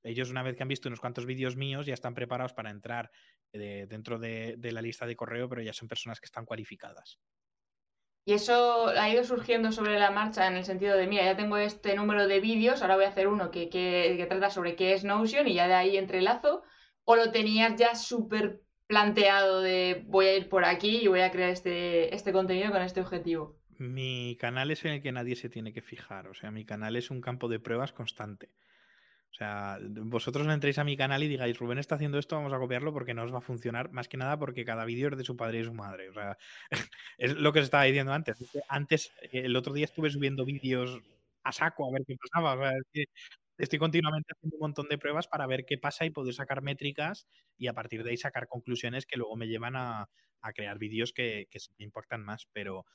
Ellos 0.04 0.32
una 0.32 0.44
vez 0.44 0.56
que 0.56 0.64
han 0.64 0.70
visto 0.70 0.88
unos 0.88 1.02
cuantos 1.02 1.26
vídeos 1.26 1.56
míos 1.56 1.86
ya 1.86 1.94
están 1.94 2.16
preparados 2.16 2.54
para 2.54 2.72
entrar 2.72 3.12
eh, 3.54 3.86
dentro 3.88 4.18
de, 4.18 4.58
la 4.62 4.82
lista 4.82 5.06
de 5.06 5.16
correo, 5.16 5.50
pero 5.50 5.62
ya 5.62 5.74
son 5.74 5.88
personas 5.88 6.20
que 6.20 6.26
están 6.26 6.46
cualificadas. 6.46 7.20
Y 8.26 8.34
eso 8.34 8.88
ha 8.88 9.10
ido 9.10 9.24
surgiendo 9.24 9.72
sobre 9.72 10.00
la 10.00 10.12
marcha 10.12 10.48
en 10.48 10.56
el 10.56 10.66
sentido 10.66 10.96
de, 10.96 11.08
mira, 11.08 11.26
ya 11.26 11.36
tengo 11.36 11.58
este 11.58 11.96
número 11.96 12.28
de 12.28 12.40
vídeos, 12.40 12.82
ahora 12.82 12.96
voy 12.96 13.06
a 13.06 13.10
hacer 13.10 13.28
uno 13.28 13.50
que, 13.50 13.70
que 13.70 14.26
trata 14.30 14.50
sobre 14.50 14.76
qué 14.76 14.94
es 14.94 15.04
Notion 15.04 15.48
y 15.48 15.56
ya 15.56 15.68
de 15.68 15.74
ahí 15.74 15.98
entrelazo, 15.98 16.64
o 17.06 17.16
lo 17.16 17.32
tenías 17.32 17.76
ya 17.76 17.96
súper 17.96 18.62
planteado 18.88 19.62
de 19.62 20.04
voy 20.08 20.26
a 20.28 20.38
ir 20.38 20.50
por 20.50 20.66
aquí 20.66 20.98
y 20.98 21.08
voy 21.08 21.22
a 21.22 21.32
crear 21.32 21.50
este, 21.50 22.14
este 22.14 22.32
contenido 22.32 22.72
con 22.72 22.82
este 22.82 23.02
objetivo. 23.02 23.59
Mi 23.80 24.36
canal 24.38 24.72
es 24.72 24.84
en 24.84 24.92
el 24.92 25.02
que 25.02 25.14
nadie 25.14 25.38
se 25.38 25.50
tiene 25.50 25.72
que 25.72 25.82
fijar. 25.82 26.28
O 26.28 26.34
sea, 26.34 26.52
mi 26.52 26.66
canal 26.66 26.98
es 26.98 27.12
un 27.12 27.22
campo 27.22 27.48
de 27.48 27.60
pruebas 27.60 27.94
constante. 27.94 28.50
O 29.32 29.34
sea, 29.34 29.78
vosotros 29.82 30.46
no 30.46 30.54
entréis 30.54 30.80
a 30.80 30.84
mi 30.84 30.98
canal 30.98 31.24
y 31.24 31.30
digáis, 31.30 31.58
Rubén 31.58 31.78
está 31.78 31.96
haciendo 31.96 32.18
esto, 32.18 32.36
vamos 32.36 32.52
a 32.52 32.58
copiarlo 32.58 32.92
porque 32.92 33.14
no 33.14 33.24
os 33.24 33.34
va 33.34 33.38
a 33.38 33.42
funcionar. 33.42 33.92
Más 33.92 34.10
que 34.10 34.18
nada 34.18 34.38
porque 34.38 34.66
cada 34.66 34.84
vídeo 34.84 35.08
es 35.10 35.18
de 35.18 35.24
su 35.24 35.38
padre 35.38 35.62
y 35.62 35.64
su 35.64 35.74
madre. 35.74 36.10
O 36.10 36.14
sea, 36.14 36.38
es 37.18 37.36
lo 37.36 37.54
que 37.54 37.60
os 37.60 37.66
estaba 37.66 37.84
diciendo 37.86 38.12
antes. 38.12 38.38
Antes, 38.68 39.14
el 39.32 39.56
otro 39.56 39.74
día 39.74 39.86
estuve 39.86 40.10
subiendo 40.10 40.44
vídeos 40.44 41.00
a 41.44 41.52
saco 41.54 41.88
a 41.88 41.94
ver 41.94 42.04
qué 42.06 42.18
pasaba. 42.18 42.56
O 42.56 42.80
estoy 43.58 43.80
continuamente 43.80 44.34
haciendo 44.36 44.58
un 44.58 44.62
montón 44.62 44.90
de 44.90 44.98
pruebas 44.98 45.28
para 45.28 45.48
ver 45.48 45.66
qué 45.66 45.78
pasa 45.78 46.06
y 46.06 46.10
poder 46.10 46.34
sacar 46.34 46.62
métricas 46.62 47.28
y 47.58 47.68
a 47.68 47.74
partir 47.74 48.04
de 48.04 48.12
ahí 48.12 48.18
sacar 48.18 48.48
conclusiones 48.48 49.06
que 49.06 49.18
luego 49.18 49.38
me 49.38 49.48
llevan 49.48 49.76
a, 49.78 50.10
crear 50.54 50.78
vídeos 50.80 51.14
que, 51.14 51.48
que 51.50 51.60
me 51.78 51.86
impactan 51.86 52.24
más. 52.26 52.48
Pero 52.52 52.86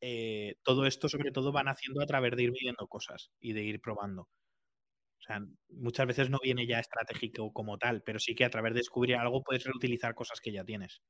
eh, 0.00 0.54
todo 0.62 0.86
esto 0.86 1.08
sobre 1.08 1.32
todo 1.32 1.52
van 1.52 1.68
haciendo 1.68 2.02
a 2.02 2.06
través 2.06 2.36
de 2.36 2.44
ir 2.44 2.52
midiendo 2.52 2.86
cosas 2.86 3.30
y 3.40 3.52
de 3.52 3.62
ir 3.62 3.80
probando. 3.80 4.22
O 4.22 5.22
sea, 5.22 5.40
muchas 5.68 6.06
veces 6.06 6.30
no 6.30 6.38
viene 6.42 6.66
ya 6.66 6.78
estratégico 6.78 7.52
como 7.52 7.76
tal, 7.78 8.02
pero 8.02 8.18
sí 8.18 8.34
que 8.34 8.44
a 8.44 8.50
través 8.50 8.72
de 8.72 8.80
descubrir 8.80 9.16
algo 9.16 9.42
puedes 9.42 9.64
reutilizar 9.64 10.14
cosas 10.14 10.40
que 10.40 10.52
ya 10.52 10.64
tienes. 10.64 11.02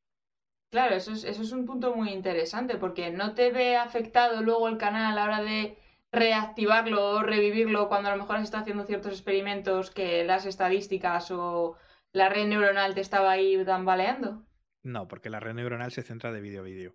Claro, 0.70 0.94
eso 0.96 1.12
es, 1.12 1.24
eso 1.24 1.42
es 1.42 1.52
un 1.52 1.64
punto 1.64 1.94
muy 1.94 2.10
interesante 2.10 2.76
porque 2.76 3.10
no 3.10 3.34
te 3.34 3.50
ve 3.52 3.76
afectado 3.76 4.42
luego 4.42 4.68
el 4.68 4.76
canal 4.76 5.12
a 5.12 5.14
la 5.14 5.24
hora 5.24 5.42
de 5.42 5.78
reactivarlo 6.12 7.10
o 7.10 7.22
revivirlo 7.22 7.88
cuando 7.88 8.08
a 8.08 8.12
lo 8.12 8.18
mejor 8.18 8.36
has 8.36 8.44
estado 8.44 8.62
haciendo 8.62 8.84
ciertos 8.84 9.12
experimentos 9.12 9.90
que 9.90 10.24
las 10.24 10.46
estadísticas 10.46 11.30
o 11.30 11.76
la 12.12 12.28
red 12.28 12.46
neuronal 12.46 12.94
te 12.94 13.00
estaba 13.00 13.30
ahí 13.30 13.62
tambaleando. 13.64 14.46
No, 14.82 15.08
porque 15.08 15.30
la 15.30 15.40
red 15.40 15.54
neuronal 15.54 15.92
se 15.92 16.02
centra 16.02 16.32
de 16.32 16.40
vídeo 16.40 16.60
a 16.60 16.64
vídeo. 16.64 16.94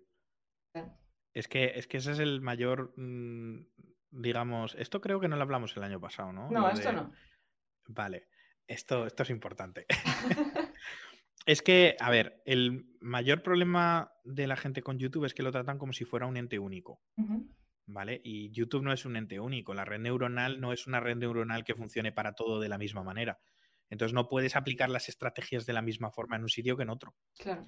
Es 1.34 1.48
que, 1.48 1.72
es 1.74 1.88
que 1.88 1.96
ese 1.96 2.12
es 2.12 2.20
el 2.20 2.40
mayor, 2.40 2.94
mm, 2.96 3.66
digamos, 4.10 4.76
esto 4.76 5.00
creo 5.00 5.18
que 5.18 5.26
no 5.26 5.34
lo 5.36 5.42
hablamos 5.42 5.76
el 5.76 5.82
año 5.82 6.00
pasado, 6.00 6.32
¿no? 6.32 6.48
No, 6.48 6.70
esto 6.70 6.92
no. 6.92 7.12
Vale, 7.88 8.28
esto, 8.68 9.04
esto 9.04 9.24
es 9.24 9.30
importante. 9.30 9.86
es 11.46 11.60
que, 11.60 11.96
a 11.98 12.10
ver, 12.10 12.40
el 12.46 12.86
mayor 13.00 13.42
problema 13.42 14.12
de 14.22 14.46
la 14.46 14.56
gente 14.56 14.82
con 14.82 14.98
YouTube 14.98 15.24
es 15.24 15.34
que 15.34 15.42
lo 15.42 15.50
tratan 15.50 15.76
como 15.76 15.92
si 15.92 16.04
fuera 16.04 16.26
un 16.26 16.36
ente 16.36 16.60
único. 16.60 17.02
¿Vale? 17.86 18.20
Y 18.24 18.50
YouTube 18.52 18.84
no 18.84 18.92
es 18.92 19.04
un 19.04 19.16
ente 19.16 19.40
único. 19.40 19.74
La 19.74 19.84
red 19.84 19.98
neuronal 19.98 20.60
no 20.60 20.72
es 20.72 20.86
una 20.86 21.00
red 21.00 21.16
neuronal 21.16 21.64
que 21.64 21.74
funcione 21.74 22.12
para 22.12 22.32
todo 22.32 22.60
de 22.60 22.68
la 22.68 22.78
misma 22.78 23.02
manera. 23.02 23.40
Entonces 23.90 24.14
no 24.14 24.28
puedes 24.28 24.56
aplicar 24.56 24.88
las 24.88 25.08
estrategias 25.08 25.66
de 25.66 25.74
la 25.74 25.82
misma 25.82 26.10
forma 26.10 26.36
en 26.36 26.42
un 26.42 26.48
sitio 26.48 26.76
que 26.76 26.84
en 26.84 26.90
otro. 26.90 27.14
Claro. 27.36 27.66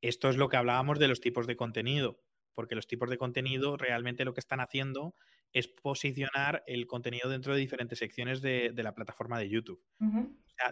Esto 0.00 0.28
es 0.28 0.36
lo 0.36 0.48
que 0.48 0.58
hablábamos 0.58 0.98
de 0.98 1.08
los 1.08 1.20
tipos 1.20 1.46
de 1.46 1.56
contenido 1.56 2.20
porque 2.54 2.74
los 2.74 2.86
tipos 2.86 3.08
de 3.10 3.18
contenido 3.18 3.76
realmente 3.76 4.24
lo 4.24 4.34
que 4.34 4.40
están 4.40 4.60
haciendo 4.60 5.14
es 5.52 5.68
posicionar 5.68 6.62
el 6.66 6.86
contenido 6.86 7.28
dentro 7.28 7.54
de 7.54 7.60
diferentes 7.60 7.98
secciones 7.98 8.40
de, 8.40 8.72
la 8.76 8.94
plataforma 8.94 9.38
de 9.38 9.48
YouTube. 9.48 9.82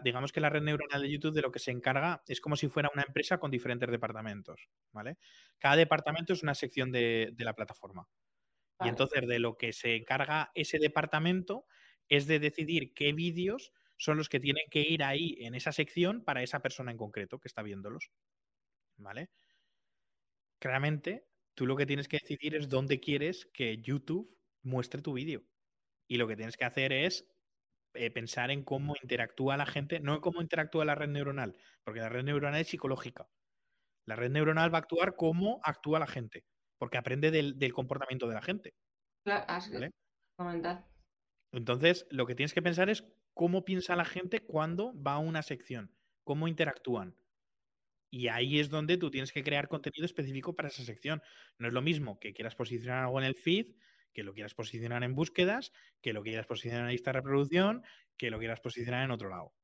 digamos 0.02 0.32
que 0.32 0.40
la 0.40 0.50
red 0.50 0.62
neuronal 0.62 1.02
de 1.02 1.10
YouTube 1.10 1.34
de 1.34 1.42
lo 1.42 1.52
que 1.52 1.58
se 1.58 1.70
encarga 1.70 2.22
es 2.26 2.40
como 2.40 2.56
si 2.56 2.68
fuera 2.68 2.90
una 2.92 3.02
empresa 3.02 3.38
con 3.38 3.50
diferentes 3.50 3.90
departamentos, 3.90 4.68
¿vale? 4.92 5.18
Cada 5.58 5.76
departamento 5.76 6.32
es 6.32 6.42
una 6.42 6.54
sección 6.54 6.92
de, 6.92 7.34
la 7.38 7.54
plataforma. 7.54 8.08
Y 8.82 8.88
entonces 8.88 9.26
de 9.26 9.38
lo 9.38 9.58
que 9.58 9.74
se 9.74 9.96
encarga 9.96 10.50
ese 10.54 10.78
departamento 10.78 11.66
es 12.08 12.26
de 12.26 12.38
decidir 12.38 12.94
qué 12.94 13.12
vídeos 13.12 13.72
son 13.98 14.16
los 14.16 14.30
que 14.30 14.40
tienen 14.40 14.64
que 14.70 14.80
ir 14.80 15.04
ahí 15.04 15.36
en 15.40 15.54
esa 15.54 15.72
sección 15.72 16.24
para 16.24 16.42
esa 16.42 16.60
persona 16.60 16.90
en 16.90 16.96
concreto 16.96 17.38
que 17.38 17.48
está 17.48 17.62
viéndolos. 17.62 18.10
¿Vale? 18.96 19.28
Claramente, 20.58 21.26
Tú 21.54 21.66
lo 21.66 21.76
que 21.76 21.86
tienes 21.86 22.08
que 22.08 22.18
decidir 22.20 22.54
es 22.54 22.68
dónde 22.68 23.00
quieres 23.00 23.46
que 23.52 23.78
YouTube 23.78 24.36
muestre 24.62 25.02
tu 25.02 25.12
vídeo. 25.12 25.42
Y 26.08 26.16
lo 26.16 26.26
que 26.26 26.36
tienes 26.36 26.56
que 26.56 26.64
hacer 26.64 26.92
es 26.92 27.28
eh, 27.94 28.10
pensar 28.10 28.50
en 28.50 28.62
cómo 28.62 28.94
interactúa 29.02 29.56
la 29.56 29.66
gente, 29.66 30.00
no 30.00 30.14
en 30.14 30.20
cómo 30.20 30.40
interactúa 30.40 30.84
la 30.84 30.94
red 30.94 31.08
neuronal, 31.08 31.56
porque 31.84 32.00
la 32.00 32.08
red 32.08 32.24
neuronal 32.24 32.60
es 32.60 32.68
psicológica. 32.68 33.28
La 34.06 34.16
red 34.16 34.30
neuronal 34.30 34.72
va 34.72 34.78
a 34.78 34.80
actuar 34.82 35.16
como 35.16 35.60
actúa 35.62 35.98
la 35.98 36.06
gente, 36.06 36.44
porque 36.78 36.98
aprende 36.98 37.30
del, 37.30 37.72
comportamiento 37.72 38.28
de 38.28 38.34
la 38.34 38.42
gente. 38.42 38.74
Claro, 39.24 39.44
Entonces, 41.52 42.06
lo 42.10 42.26
que 42.26 42.34
tienes 42.34 42.54
que 42.54 42.62
pensar 42.62 42.90
es 42.90 43.04
cómo 43.34 43.64
piensa 43.64 43.96
la 43.96 44.04
gente 44.04 44.40
cuando 44.40 44.94
va 45.02 45.14
a 45.14 45.18
una 45.18 45.42
sección, 45.42 45.94
cómo 46.24 46.48
interactúan. 46.48 47.16
Y 48.10 48.28
ahí 48.28 48.58
es 48.58 48.70
donde 48.70 48.96
tú 48.96 49.10
tienes 49.10 49.32
que 49.32 49.44
crear 49.44 49.68
contenido 49.68 50.04
específico 50.04 50.54
para 50.54 50.68
esa 50.68 50.84
sección. 50.84 51.22
No 51.58 51.68
es 51.68 51.72
lo 51.74 51.82
mismo 51.82 52.18
que 52.18 52.32
quieras 52.32 52.56
posicionar 52.56 53.04
algo 53.04 53.20
en 53.20 53.26
el 53.26 53.36
feed, 53.36 53.66
que 54.12 54.24
lo 54.24 54.34
quieras 54.34 54.54
posicionar 54.54 55.04
en 55.04 55.14
búsquedas, 55.14 55.72
que 56.02 56.12
lo 56.12 56.22
quieras 56.22 56.46
posicionar 56.46 56.80
en 56.80 56.86
la 56.86 56.92
lista 56.92 57.10
de 57.12 57.18
reproducción, 57.20 57.82
que 58.16 58.30
lo 58.30 58.38
quieras 58.38 58.60
posicionar 58.60 59.04
en 59.04 59.12
otro 59.12 59.28
lado. 59.28 59.54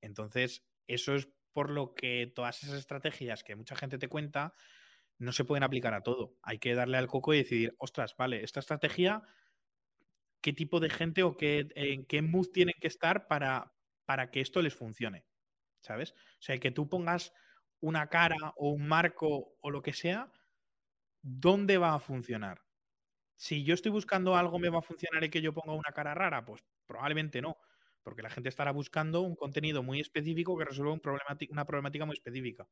Entonces, 0.00 0.64
eso 0.86 1.14
es 1.14 1.28
por 1.52 1.70
lo 1.70 1.94
que 1.94 2.30
todas 2.34 2.62
esas 2.62 2.78
estrategias 2.78 3.42
que 3.44 3.56
mucha 3.56 3.76
gente 3.76 3.98
te 3.98 4.08
cuenta 4.08 4.54
no 5.18 5.32
se 5.32 5.44
pueden 5.44 5.64
aplicar 5.64 5.94
a 5.94 6.02
todo. 6.02 6.36
Hay 6.42 6.58
que 6.58 6.74
darle 6.74 6.98
al 6.98 7.08
coco 7.08 7.34
y 7.34 7.38
decidir, 7.38 7.74
ostras, 7.78 8.16
vale, 8.16 8.44
esta 8.44 8.60
estrategia, 8.60 9.22
¿qué 10.40 10.52
tipo 10.52 10.80
de 10.80 10.90
gente 10.90 11.22
o 11.22 11.36
qué, 11.36 11.68
en 11.76 12.04
qué 12.04 12.22
mood 12.22 12.48
tienen 12.52 12.74
que 12.80 12.88
estar 12.88 13.28
para, 13.28 13.72
para 14.04 14.30
que 14.32 14.40
esto 14.40 14.62
les 14.62 14.74
funcione? 14.74 15.27
¿Sabes? 15.80 16.12
O 16.12 16.42
sea, 16.42 16.58
que 16.58 16.70
tú 16.70 16.88
pongas 16.88 17.32
una 17.80 18.08
cara 18.08 18.36
o 18.56 18.70
un 18.70 18.88
marco 18.88 19.56
o 19.60 19.70
lo 19.70 19.82
que 19.82 19.92
sea, 19.92 20.32
¿dónde 21.22 21.78
va 21.78 21.94
a 21.94 22.00
funcionar? 22.00 22.62
Si 23.36 23.64
yo 23.64 23.74
estoy 23.74 23.92
buscando 23.92 24.36
algo, 24.36 24.58
¿me 24.58 24.70
va 24.70 24.80
a 24.80 24.82
funcionar 24.82 25.24
y 25.24 25.30
que 25.30 25.42
yo 25.42 25.54
ponga 25.54 25.74
una 25.74 25.92
cara 25.94 26.14
rara? 26.14 26.44
Pues 26.44 26.64
probablemente 26.86 27.42
no, 27.42 27.58
porque 28.02 28.22
la 28.22 28.30
gente 28.30 28.48
estará 28.50 28.72
buscando 28.72 29.22
un 29.22 29.36
contenido 29.36 29.82
muy 29.82 30.00
específico 30.00 30.58
que 30.58 30.64
resuelva 30.66 30.92
un 30.94 31.02
una 31.50 31.66
problemática 31.66 32.06
muy 32.06 32.14
específica. 32.14 32.68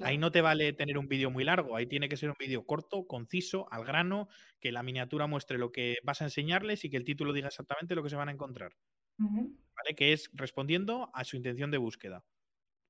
Ahí 0.00 0.18
no 0.18 0.30
te 0.32 0.40
vale 0.40 0.72
tener 0.72 0.98
un 0.98 1.08
vídeo 1.08 1.30
muy 1.30 1.44
largo, 1.44 1.76
ahí 1.76 1.86
tiene 1.86 2.08
que 2.08 2.16
ser 2.16 2.30
un 2.30 2.36
vídeo 2.38 2.66
corto, 2.66 3.06
conciso, 3.06 3.66
al 3.72 3.84
grano, 3.84 4.28
que 4.60 4.72
la 4.72 4.82
miniatura 4.82 5.26
muestre 5.26 5.58
lo 5.58 5.72
que 5.72 5.96
vas 6.04 6.20
a 6.20 6.24
enseñarles 6.24 6.84
y 6.84 6.90
que 6.90 6.96
el 6.96 7.04
título 7.04 7.32
diga 7.32 7.48
exactamente 7.48 7.94
lo 7.94 8.02
que 8.02 8.10
se 8.10 8.16
van 8.16 8.28
a 8.28 8.32
encontrar. 8.32 8.72
¿Vale? 9.18 9.94
Que 9.96 10.12
es 10.12 10.30
respondiendo 10.32 11.10
a 11.12 11.24
su 11.24 11.36
intención 11.36 11.70
de 11.70 11.78
búsqueda. 11.78 12.24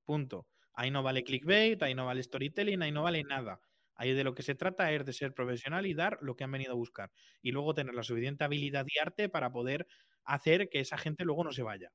Punto. 0.04 0.46
Ahí 0.74 0.90
no 0.90 1.02
vale 1.02 1.24
clickbait, 1.24 1.82
ahí 1.82 1.94
no 1.94 2.06
vale 2.06 2.22
storytelling, 2.22 2.82
ahí 2.82 2.92
no 2.92 3.02
vale 3.02 3.24
nada. 3.24 3.60
Ahí 3.94 4.12
de 4.12 4.22
lo 4.22 4.34
que 4.34 4.44
se 4.44 4.54
trata 4.54 4.92
es 4.92 5.04
de 5.04 5.12
ser 5.12 5.34
profesional 5.34 5.84
y 5.86 5.92
dar 5.92 6.18
lo 6.22 6.36
que 6.36 6.44
han 6.44 6.52
venido 6.52 6.72
a 6.72 6.76
buscar. 6.76 7.10
Y 7.42 7.50
luego 7.50 7.74
tener 7.74 7.94
la 7.94 8.04
suficiente 8.04 8.44
habilidad 8.44 8.86
y 8.88 8.98
arte 8.98 9.28
para 9.28 9.50
poder 9.50 9.88
hacer 10.24 10.68
que 10.68 10.78
esa 10.78 10.96
gente 10.96 11.24
luego 11.24 11.42
no 11.42 11.52
se 11.52 11.64
vaya. 11.64 11.90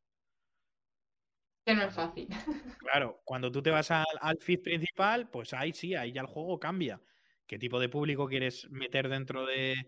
Que 1.66 1.74
no 1.76 1.84
es 1.84 1.94
fácil. 1.94 2.28
Claro, 2.80 3.22
cuando 3.24 3.52
tú 3.52 3.64
te 3.64 3.72
vas 3.72 3.90
al, 3.90 4.38
feed 4.40 4.62
principal, 4.62 5.30
pues 5.30 5.54
ahí 5.54 5.72
sí, 5.72 5.96
ahí 5.96 6.12
ya 6.12 6.22
el 6.22 6.28
juego 6.28 6.60
cambia. 6.60 7.02
¿Qué 7.48 7.58
tipo 7.58 7.80
de 7.80 7.90
público 7.90 8.28
quieres 8.28 8.70
meter 8.70 9.08
dentro 9.08 9.46
de, 9.46 9.86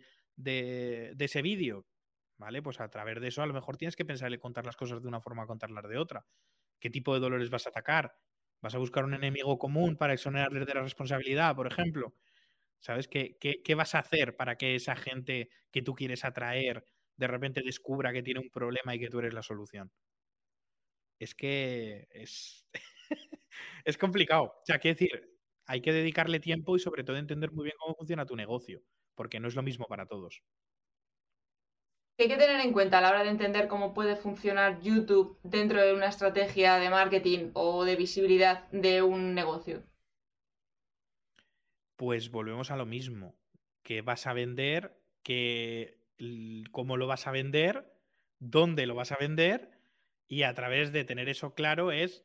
ese 1.20 1.42
vídeo? 1.42 1.86
¿Vale? 2.38 2.62
Pues 2.62 2.80
a 2.82 2.90
través 2.90 3.22
de 3.22 3.28
eso 3.30 3.42
a 3.42 3.48
lo 3.48 3.54
mejor 3.54 3.78
tienes 3.78 3.96
que 3.96 4.06
pensar 4.06 4.34
en 4.34 4.40
contar 4.40 4.66
las 4.66 4.76
cosas 4.76 5.02
de 5.02 5.08
una 5.08 5.22
forma, 5.22 5.48
contarlas 5.48 5.88
de 5.88 5.98
otra. 5.98 6.26
¿Qué 6.80 6.90
tipo 6.90 7.14
de 7.14 7.22
dolores 7.22 7.50
vas 7.50 7.66
a 7.68 7.70
atacar? 7.70 8.18
¿Vas 8.62 8.76
a 8.76 8.80
buscar 8.80 9.06
un 9.06 9.14
enemigo 9.14 9.58
común 9.58 9.98
para 9.98 10.14
exonerarles 10.14 10.66
de 10.66 10.74
la 10.74 10.82
responsabilidad, 10.82 11.56
por 11.56 11.68
ejemplo? 11.68 12.16
¿Sabes? 12.80 13.08
¿Qué, 13.08 13.38
qué 13.40 13.76
vas 13.76 13.96
a 13.96 14.00
hacer 14.00 14.38
para 14.38 14.58
que 14.58 14.76
esa 14.76 14.96
gente 14.96 15.50
que 15.72 15.82
tú 15.82 15.96
quieres 15.96 16.26
atraer 16.26 16.86
de 17.18 17.28
repente 17.28 17.62
descubra 17.64 18.14
que 18.14 18.24
tiene 18.24 18.42
un 18.42 18.52
problema 18.52 18.96
y 18.96 19.00
que 19.00 19.10
tú 19.10 19.20
eres 19.20 19.34
la 19.34 19.44
solución? 19.44 19.92
es 21.20 21.36
que 21.36 22.08
es, 22.12 22.68
es 23.86 23.98
complicado. 23.98 24.44
O 24.46 24.66
sea, 24.66 24.80
quiero 24.80 24.96
decir, 24.96 25.38
hay 25.66 25.82
que 25.82 25.94
dedicarle 25.94 26.40
tiempo 26.40 26.76
y 26.76 26.80
sobre 26.80 27.04
todo 27.04 27.18
entender 27.18 27.52
muy 27.52 27.66
bien 27.66 27.76
cómo 27.80 27.96
funciona 27.96 28.26
tu 28.26 28.36
negocio, 28.36 28.84
porque 29.16 29.40
no 29.40 29.48
es 29.48 29.56
lo 29.56 29.64
mismo 29.64 29.86
para 29.88 30.06
todos. 30.08 30.44
¿Qué 32.18 32.24
hay 32.24 32.30
que 32.30 32.38
tener 32.38 32.62
en 32.62 32.72
cuenta 32.72 33.00
a 33.00 33.02
la 33.02 33.10
hora 33.10 33.24
de 33.24 33.30
entender 33.30 33.68
cómo 33.68 33.94
puede 33.94 34.16
funcionar 34.16 34.80
YouTube 34.80 35.38
dentro 35.44 35.82
de 35.82 35.94
una 35.94 36.08
estrategia 36.08 36.78
de 36.78 36.90
marketing 36.90 37.52
o 37.54 37.84
de 37.84 37.98
visibilidad 37.98 38.70
de 38.72 39.02
un 39.02 39.34
negocio? 39.34 39.84
Pues 41.98 42.32
volvemos 42.32 42.72
a 42.72 42.78
lo 42.78 42.86
mismo, 42.86 43.36
que 43.84 44.02
vas 44.02 44.28
a 44.28 44.34
vender, 44.34 44.98
que 45.24 46.00
cómo 46.72 46.96
lo 46.96 47.06
vas 47.06 47.28
a 47.28 47.32
vender, 47.32 47.94
dónde 48.40 48.86
lo 48.86 48.96
vas 48.96 49.12
a 49.12 49.18
vender 49.18 49.72
y 50.30 50.44
a 50.44 50.54
través 50.54 50.94
de 50.94 51.04
tener 51.04 51.28
eso 51.28 51.54
claro 51.54 51.92
es 51.92 52.24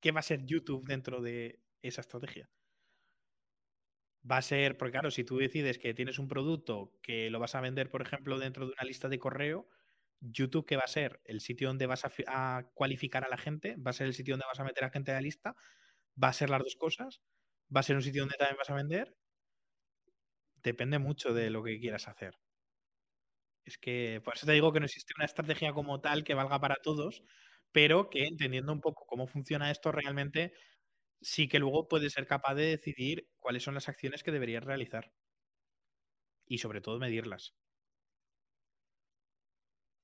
qué 0.00 0.12
va 0.12 0.20
a 0.20 0.22
ser 0.22 0.44
YouTube 0.44 0.86
dentro 0.86 1.22
de 1.22 1.60
esa 1.80 2.02
estrategia. 2.02 2.50
Va 4.30 4.38
a 4.38 4.42
ser, 4.42 4.76
porque 4.76 4.92
claro, 4.92 5.10
si 5.10 5.24
tú 5.24 5.38
decides 5.38 5.78
que 5.78 5.94
tienes 5.94 6.18
un 6.18 6.28
producto 6.28 6.92
que 7.02 7.30
lo 7.30 7.38
vas 7.38 7.54
a 7.54 7.60
vender, 7.60 7.90
por 7.90 8.02
ejemplo, 8.02 8.38
dentro 8.38 8.66
de 8.66 8.72
una 8.72 8.84
lista 8.84 9.08
de 9.08 9.18
correo, 9.18 9.68
YouTube, 10.20 10.66
¿qué 10.66 10.76
va 10.76 10.82
a 10.84 10.88
ser? 10.88 11.20
¿El 11.24 11.40
sitio 11.40 11.68
donde 11.68 11.86
vas 11.86 12.04
a, 12.04 12.70
cualificar 12.74 13.24
a 13.24 13.28
la 13.28 13.38
gente? 13.38 13.76
¿Va 13.76 13.90
a 13.90 13.94
ser 13.94 14.06
el 14.06 14.14
sitio 14.14 14.34
donde 14.34 14.46
vas 14.46 14.60
a 14.60 14.64
meter 14.64 14.84
a 14.84 14.90
gente 14.90 15.12
a 15.12 15.14
la 15.14 15.20
lista? 15.20 15.54
¿Va 16.22 16.28
a 16.28 16.32
ser 16.32 16.50
las 16.50 16.60
dos 16.62 16.76
cosas? 16.76 17.20
¿Va 17.74 17.80
a 17.80 17.82
ser 17.84 17.96
un 17.96 18.02
sitio 18.02 18.22
donde 18.22 18.36
también 18.36 18.56
vas 18.58 18.70
a 18.70 18.74
vender? 18.74 19.16
Depende 20.62 20.98
mucho 20.98 21.32
de 21.32 21.50
lo 21.50 21.62
que 21.62 21.78
quieras 21.80 22.08
hacer. 22.08 22.34
Es 23.64 23.78
que 23.78 24.20
por 24.24 24.34
eso 24.34 24.46
te 24.46 24.52
digo 24.52 24.72
que 24.72 24.80
no 24.80 24.86
existe 24.86 25.12
una 25.16 25.26
estrategia 25.26 25.72
como 25.72 26.00
tal 26.00 26.24
que 26.24 26.34
valga 26.34 26.58
para 26.60 26.76
todos, 26.76 27.22
pero 27.72 28.10
que 28.10 28.24
entendiendo 28.26 28.72
un 28.72 28.80
poco 28.80 29.04
cómo 29.06 29.26
funciona 29.26 29.70
esto 29.70 29.92
realmente, 29.92 30.52
sí 31.20 31.48
que 31.48 31.58
luego 31.58 31.88
puedes 31.88 32.12
ser 32.12 32.26
capaz 32.26 32.54
de 32.54 32.66
decidir 32.66 33.28
cuáles 33.38 33.62
son 33.62 33.74
las 33.74 33.88
acciones 33.88 34.22
que 34.22 34.32
deberías 34.32 34.64
realizar. 34.64 35.12
Y 36.46 36.58
sobre 36.58 36.80
todo 36.80 36.98
medirlas. 36.98 37.54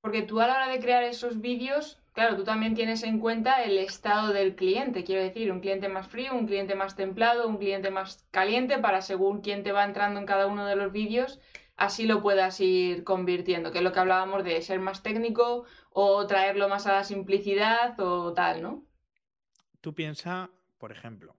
Porque 0.01 0.21
tú 0.21 0.39
a 0.39 0.45
la 0.45 0.53
hora 0.53 0.69
de 0.69 0.79
crear 0.79 1.03
esos 1.03 1.41
vídeos, 1.41 1.99
claro, 2.13 2.35
tú 2.35 2.43
también 2.43 2.75
tienes 2.75 3.01
en 3.01 3.19
cuenta 3.19 3.63
el 3.63 3.79
estado 3.79 4.33
del 4.33 4.55
cliente. 4.55 5.03
Quiero 5.03 5.23
decir, 5.23 5.51
un 5.51 5.61
cliente 5.61 5.89
más 5.89 6.07
frío, 6.07 6.35
un 6.35 6.45
cliente 6.45 6.75
más 6.75 6.95
templado, 6.95 7.47
un 7.47 7.57
cliente 7.57 7.89
más 7.89 8.27
caliente, 8.29 8.77
para 8.77 9.01
según 9.01 9.41
quién 9.41 9.63
te 9.63 9.71
va 9.71 9.83
entrando 9.83 10.19
en 10.19 10.27
cada 10.27 10.45
uno 10.45 10.67
de 10.67 10.75
los 10.75 10.91
vídeos, 10.91 11.39
así 11.75 12.05
lo 12.05 12.21
puedas 12.21 12.59
ir 12.61 13.03
convirtiendo, 13.03 13.71
que 13.71 13.79
es 13.79 13.83
lo 13.83 13.93
que 13.93 13.99
hablábamos 13.99 14.43
de 14.43 14.61
ser 14.61 14.79
más 14.79 15.01
técnico 15.01 15.65
o 15.89 16.27
traerlo 16.27 16.69
más 16.69 16.85
a 16.85 16.93
la 16.93 17.03
simplicidad 17.03 17.99
o 17.99 18.31
tal, 18.33 18.61
¿no? 18.61 18.85
Tú 19.81 19.95
piensa, 19.95 20.51
por 20.85 20.91
ejemplo, 20.91 21.35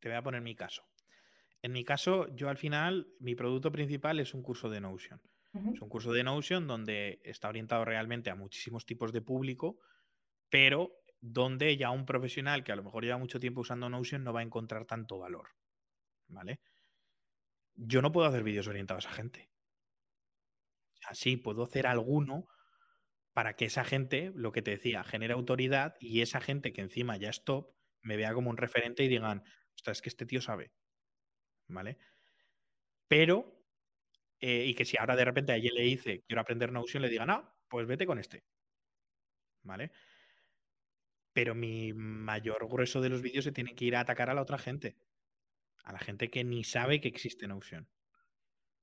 te 0.00 0.08
voy 0.08 0.16
a 0.16 0.22
poner 0.22 0.40
mi 0.40 0.54
caso. 0.54 0.82
En 1.60 1.72
mi 1.72 1.84
caso, 1.84 2.34
yo 2.34 2.48
al 2.48 2.56
final, 2.56 3.06
mi 3.20 3.34
producto 3.34 3.70
principal 3.70 4.18
es 4.18 4.32
un 4.32 4.40
curso 4.40 4.70
de 4.70 4.80
Notion. 4.80 5.20
Es 5.74 5.82
un 5.82 5.90
curso 5.90 6.10
de 6.10 6.24
Notion 6.24 6.66
donde 6.66 7.20
está 7.22 7.50
orientado 7.50 7.84
realmente 7.84 8.30
a 8.30 8.34
muchísimos 8.34 8.86
tipos 8.86 9.12
de 9.12 9.20
público, 9.20 9.78
pero 10.48 11.02
donde 11.20 11.76
ya 11.76 11.90
un 11.90 12.06
profesional 12.06 12.64
que 12.64 12.72
a 12.72 12.76
lo 12.76 12.82
mejor 12.82 13.04
lleva 13.04 13.18
mucho 13.18 13.38
tiempo 13.38 13.60
usando 13.60 13.90
Notion 13.90 14.24
no 14.24 14.32
va 14.32 14.40
a 14.40 14.44
encontrar 14.44 14.86
tanto 14.86 15.18
valor. 15.18 15.50
¿Vale? 16.28 16.60
Yo 17.74 18.00
no 18.00 18.10
puedo 18.10 18.26
hacer 18.26 18.42
vídeos 18.42 18.68
orientados 18.68 19.04
a 19.04 19.12
gente. 19.12 19.50
Así 21.06 21.36
puedo 21.36 21.62
hacer 21.62 21.86
alguno 21.86 22.48
para 23.34 23.54
que 23.54 23.66
esa 23.66 23.84
gente, 23.84 24.32
lo 24.34 24.50
que 24.50 24.62
te 24.62 24.70
decía, 24.70 25.04
genere 25.04 25.34
autoridad 25.34 25.96
y 26.00 26.22
esa 26.22 26.40
gente 26.40 26.72
que 26.72 26.80
encima 26.80 27.18
ya 27.18 27.28
es 27.28 27.44
top, 27.44 27.76
me 28.02 28.16
vea 28.16 28.34
como 28.34 28.50
un 28.50 28.56
referente 28.56 29.04
y 29.04 29.08
digan, 29.08 29.42
ostras, 29.74 29.98
es 29.98 30.02
que 30.02 30.08
este 30.08 30.26
tío 30.26 30.40
sabe. 30.40 30.72
¿Vale? 31.68 31.98
Pero, 33.08 33.64
eh, 34.40 34.64
y 34.66 34.74
que 34.74 34.84
si 34.84 34.96
ahora 34.98 35.16
de 35.16 35.24
repente 35.24 35.52
a 35.52 35.56
alguien 35.56 35.74
le 35.74 35.82
dice, 35.82 36.22
quiero 36.26 36.40
aprender 36.42 36.72
Notion, 36.72 37.02
le 37.02 37.08
digan, 37.08 37.30
ah, 37.30 37.54
pues 37.68 37.86
vete 37.86 38.06
con 38.06 38.18
este. 38.18 38.44
¿Vale? 39.62 39.90
Pero 41.32 41.54
mi 41.54 41.92
mayor 41.94 42.68
grueso 42.68 43.00
de 43.00 43.08
los 43.08 43.22
vídeos 43.22 43.44
se 43.44 43.52
tiene 43.52 43.74
que 43.74 43.84
ir 43.84 43.96
a 43.96 44.00
atacar 44.00 44.28
a 44.30 44.34
la 44.34 44.42
otra 44.42 44.58
gente. 44.58 44.96
A 45.84 45.92
la 45.92 45.98
gente 45.98 46.30
que 46.30 46.44
ni 46.44 46.64
sabe 46.64 47.00
que 47.00 47.08
existe 47.08 47.48
Notion. 47.48 47.88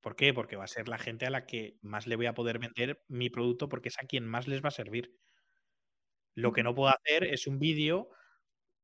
¿Por 0.02 0.16
qué? 0.16 0.34
Porque 0.34 0.56
va 0.56 0.66
a 0.66 0.68
ser 0.68 0.88
la 0.88 0.98
gente 1.00 1.26
a 1.26 1.32
la 1.32 1.46
que 1.46 1.78
más 1.82 2.08
le 2.08 2.16
voy 2.16 2.28
a 2.28 2.34
poder 2.34 2.60
vender 2.60 3.04
mi 3.08 3.30
producto 3.30 3.70
porque 3.70 3.90
es 3.90 4.00
a 4.00 4.06
quien 4.06 4.26
más 4.26 4.48
les 4.48 4.64
va 4.64 4.70
a 4.70 4.72
servir. 4.72 5.18
Lo 6.36 6.54
que 6.54 6.64
no 6.64 6.76
puedo 6.76 6.94
hacer 6.94 7.24
es 7.24 7.48
un 7.48 7.60
vídeo 7.60 8.10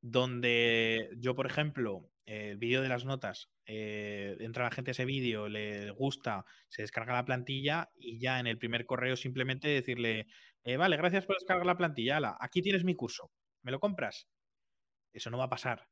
donde 0.01 1.09
yo, 1.17 1.35
por 1.35 1.45
ejemplo, 1.45 2.09
el 2.25 2.57
vídeo 2.57 2.81
de 2.81 2.89
las 2.89 3.05
notas, 3.05 3.49
eh, 3.65 4.37
entra 4.39 4.65
la 4.65 4.71
gente 4.71 4.91
a 4.91 4.93
ese 4.93 5.05
vídeo, 5.05 5.47
le 5.47 5.91
gusta, 5.91 6.45
se 6.69 6.81
descarga 6.81 7.13
la 7.13 7.25
plantilla 7.25 7.89
y 7.95 8.19
ya 8.19 8.39
en 8.39 8.47
el 8.47 8.57
primer 8.57 8.85
correo 8.85 9.15
simplemente 9.15 9.67
decirle, 9.67 10.27
eh, 10.63 10.77
vale, 10.77 10.97
gracias 10.97 11.25
por 11.25 11.35
descargar 11.35 11.65
la 11.65 11.77
plantilla, 11.77 12.19
aquí 12.39 12.61
tienes 12.61 12.83
mi 12.83 12.95
curso, 12.95 13.31
¿me 13.63 13.71
lo 13.71 13.79
compras? 13.79 14.27
Eso 15.13 15.29
no 15.29 15.37
va 15.37 15.45
a 15.45 15.49
pasar. 15.49 15.87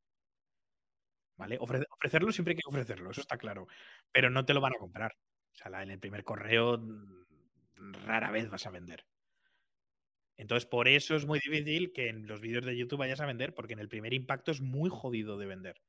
¿vale? 1.39 1.57
ofrecerlo 1.59 2.31
siempre 2.33 2.51
hay 2.51 2.57
que 2.57 2.69
ofrecerlo, 2.69 3.11
eso 3.11 3.21
está 3.21 3.37
claro, 3.37 3.67
pero 4.11 4.29
no 4.29 4.45
te 4.45 4.53
lo 4.53 4.61
van 4.61 4.73
a 4.73 4.79
comprar. 4.79 5.13
O 5.53 5.55
sea, 5.55 5.81
en 5.81 5.89
el 5.89 5.99
primer 5.99 6.23
correo 6.23 6.77
mm, 6.77 7.93
rara 8.05 8.29
vez 8.29 8.49
vas 8.49 8.67
a 8.67 8.71
vender. 8.71 9.05
Entonces, 10.39 10.65
por 10.65 10.87
eso 10.87 11.15
es 11.17 11.25
muy 11.25 11.37
difícil 11.39 11.91
que 11.93 12.07
en 12.07 12.25
los 12.25 12.39
vídeos 12.39 12.65
de 12.65 12.77
YouTube 12.77 12.99
vayas 12.99 13.19
a 13.19 13.25
vender, 13.25 13.53
porque 13.53 13.73
en 13.73 13.79
el 13.79 13.89
primer 13.89 14.13
impacto 14.13 14.51
es 14.51 14.61
muy 14.61 14.89
jodido 14.89 15.37
de 15.37 15.45
vender. 15.45 15.81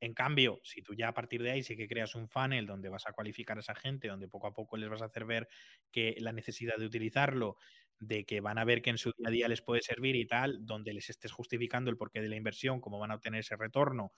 En 0.00 0.14
cambio, 0.14 0.60
si 0.64 0.82
tú 0.82 0.94
ya 0.94 1.08
a 1.08 1.14
partir 1.14 1.42
de 1.42 1.50
ahí 1.50 1.62
sí 1.62 1.76
que 1.76 1.88
creas 1.88 2.14
un 2.14 2.28
funnel 2.28 2.66
donde 2.66 2.88
vas 2.88 3.06
a 3.06 3.12
cualificar 3.12 3.56
a 3.56 3.60
esa 3.60 3.74
gente, 3.74 4.08
donde 4.08 4.28
poco 4.28 4.46
a 4.46 4.54
poco 4.54 4.76
les 4.76 4.88
vas 4.88 5.02
a 5.02 5.06
hacer 5.06 5.24
ver 5.26 5.48
que 5.90 6.14
la 6.20 6.32
necesidad 6.32 6.76
de 6.78 6.86
utilizarlo, 6.86 7.56
de 7.98 8.24
que 8.24 8.40
van 8.40 8.58
a 8.58 8.64
ver 8.64 8.82
que 8.82 8.90
en 8.90 8.98
su 8.98 9.12
día 9.16 9.28
a 9.28 9.30
día 9.30 9.48
les 9.48 9.62
puede 9.62 9.82
servir 9.82 10.16
y 10.16 10.26
tal, 10.26 10.64
donde 10.66 10.94
les 10.94 11.10
estés 11.10 11.32
justificando 11.32 11.90
el 11.90 11.96
porqué 11.98 12.20
de 12.22 12.28
la 12.28 12.36
inversión, 12.36 12.80
cómo 12.80 12.98
van 12.98 13.10
a 13.12 13.16
obtener 13.16 13.40
ese 13.40 13.56
retorno, 13.56 14.12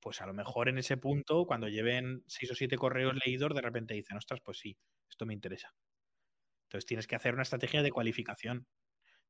pues 0.00 0.20
a 0.20 0.26
lo 0.26 0.34
mejor 0.34 0.68
en 0.68 0.78
ese 0.78 0.96
punto, 0.98 1.46
cuando 1.46 1.68
lleven 1.68 2.24
seis 2.26 2.50
o 2.50 2.54
siete 2.54 2.76
correos 2.76 3.14
leídos, 3.24 3.54
de 3.54 3.62
repente 3.62 3.94
dicen, 3.94 4.16
ostras, 4.16 4.40
pues 4.44 4.58
sí, 4.58 4.76
esto 5.08 5.26
me 5.26 5.34
interesa. 5.34 5.72
Entonces 6.72 6.86
tienes 6.86 7.06
que 7.06 7.16
hacer 7.16 7.34
una 7.34 7.42
estrategia 7.42 7.82
de 7.82 7.92
cualificación, 7.92 8.66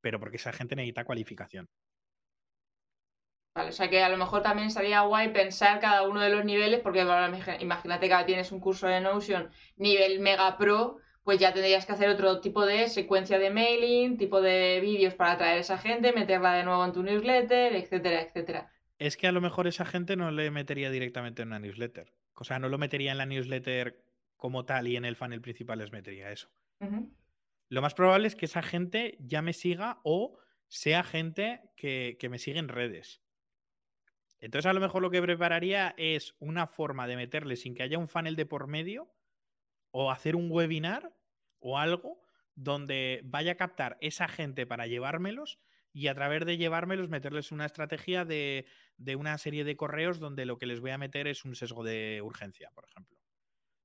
pero 0.00 0.20
porque 0.20 0.36
esa 0.36 0.52
gente 0.52 0.76
necesita 0.76 1.04
cualificación. 1.04 1.68
Vale, 3.56 3.70
o 3.70 3.72
sea 3.72 3.90
que 3.90 4.00
a 4.00 4.08
lo 4.08 4.16
mejor 4.16 4.42
también 4.42 4.70
sería 4.70 5.00
guay 5.00 5.32
pensar 5.32 5.80
cada 5.80 6.06
uno 6.06 6.20
de 6.20 6.30
los 6.30 6.44
niveles, 6.44 6.78
porque 6.78 7.00
imagínate 7.58 8.08
que 8.08 8.24
tienes 8.26 8.52
un 8.52 8.60
curso 8.60 8.86
de 8.86 9.00
Notion 9.00 9.50
nivel 9.76 10.20
Mega 10.20 10.56
Pro, 10.56 10.98
pues 11.24 11.40
ya 11.40 11.52
tendrías 11.52 11.84
que 11.84 11.92
hacer 11.92 12.10
otro 12.10 12.40
tipo 12.40 12.64
de 12.64 12.88
secuencia 12.88 13.40
de 13.40 13.50
mailing, 13.50 14.18
tipo 14.18 14.40
de 14.40 14.78
vídeos 14.80 15.14
para 15.14 15.32
atraer 15.32 15.56
a 15.56 15.60
esa 15.60 15.78
gente, 15.78 16.12
meterla 16.12 16.54
de 16.54 16.62
nuevo 16.62 16.84
en 16.84 16.92
tu 16.92 17.02
newsletter, 17.02 17.74
etcétera, 17.74 18.22
etcétera. 18.22 18.72
Es 19.00 19.16
que 19.16 19.26
a 19.26 19.32
lo 19.32 19.40
mejor 19.40 19.66
esa 19.66 19.84
gente 19.84 20.14
no 20.14 20.30
le 20.30 20.52
metería 20.52 20.90
directamente 20.90 21.42
en 21.42 21.48
una 21.48 21.58
newsletter. 21.58 22.12
O 22.34 22.44
sea, 22.44 22.60
no 22.60 22.68
lo 22.68 22.78
metería 22.78 23.10
en 23.10 23.18
la 23.18 23.26
newsletter 23.26 24.00
como 24.36 24.64
tal 24.64 24.86
y 24.86 24.96
en 24.96 25.04
el 25.04 25.16
funnel 25.16 25.40
principal 25.40 25.80
les 25.80 25.90
metería 25.90 26.30
eso. 26.30 26.48
Lo 27.72 27.80
más 27.80 27.94
probable 27.94 28.28
es 28.28 28.36
que 28.36 28.44
esa 28.44 28.60
gente 28.60 29.16
ya 29.18 29.40
me 29.40 29.54
siga 29.54 30.02
o 30.04 30.38
sea 30.68 31.02
gente 31.02 31.62
que, 31.74 32.18
que 32.20 32.28
me 32.28 32.38
sigue 32.38 32.58
en 32.58 32.68
redes. 32.68 33.22
Entonces, 34.40 34.68
a 34.68 34.74
lo 34.74 34.80
mejor 34.80 35.00
lo 35.00 35.10
que 35.10 35.22
prepararía 35.22 35.94
es 35.96 36.34
una 36.38 36.66
forma 36.66 37.06
de 37.06 37.16
meterle 37.16 37.56
sin 37.56 37.74
que 37.74 37.82
haya 37.82 37.96
un 37.96 38.08
funnel 38.08 38.36
de 38.36 38.44
por 38.44 38.66
medio 38.66 39.10
o 39.90 40.10
hacer 40.10 40.36
un 40.36 40.52
webinar 40.52 41.16
o 41.60 41.78
algo 41.78 42.20
donde 42.54 43.22
vaya 43.24 43.52
a 43.52 43.56
captar 43.56 43.96
esa 44.02 44.28
gente 44.28 44.66
para 44.66 44.86
llevármelos 44.86 45.58
y 45.94 46.08
a 46.08 46.14
través 46.14 46.44
de 46.44 46.58
llevármelos 46.58 47.08
meterles 47.08 47.52
una 47.52 47.64
estrategia 47.64 48.26
de, 48.26 48.66
de, 48.98 49.16
una 49.16 49.38
serie 49.38 49.64
de 49.64 49.78
correos 49.78 50.20
donde 50.20 50.44
lo 50.44 50.58
que 50.58 50.66
les 50.66 50.80
voy 50.80 50.90
a 50.90 50.98
meter 50.98 51.26
es 51.26 51.46
un 51.46 51.54
sesgo 51.54 51.84
de 51.84 52.20
urgencia, 52.22 52.70
por 52.74 52.84
ejemplo. 52.84 53.21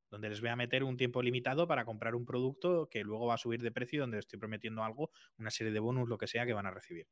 Donde 0.09 0.29
les 0.29 0.41
voy 0.41 0.49
a 0.49 0.55
meter 0.55 0.83
un 0.83 0.97
tiempo 0.97 1.21
limitado 1.21 1.67
para 1.67 1.85
comprar 1.85 2.15
un 2.15 2.25
producto 2.25 2.87
que 2.89 3.03
luego 3.03 3.27
va 3.27 3.35
a 3.35 3.37
subir 3.37 3.61
de 3.61 3.71
precio, 3.71 4.01
donde 4.01 4.19
estoy 4.19 4.39
prometiendo 4.39 4.83
algo, 4.83 5.11
una 5.37 5.51
serie 5.51 5.73
de 5.73 5.79
bonus, 5.79 6.07
lo 6.07 6.17
que 6.17 6.27
sea, 6.27 6.45
que 6.45 6.53
van 6.53 6.65
a 6.65 6.71
recibir. 6.71 7.07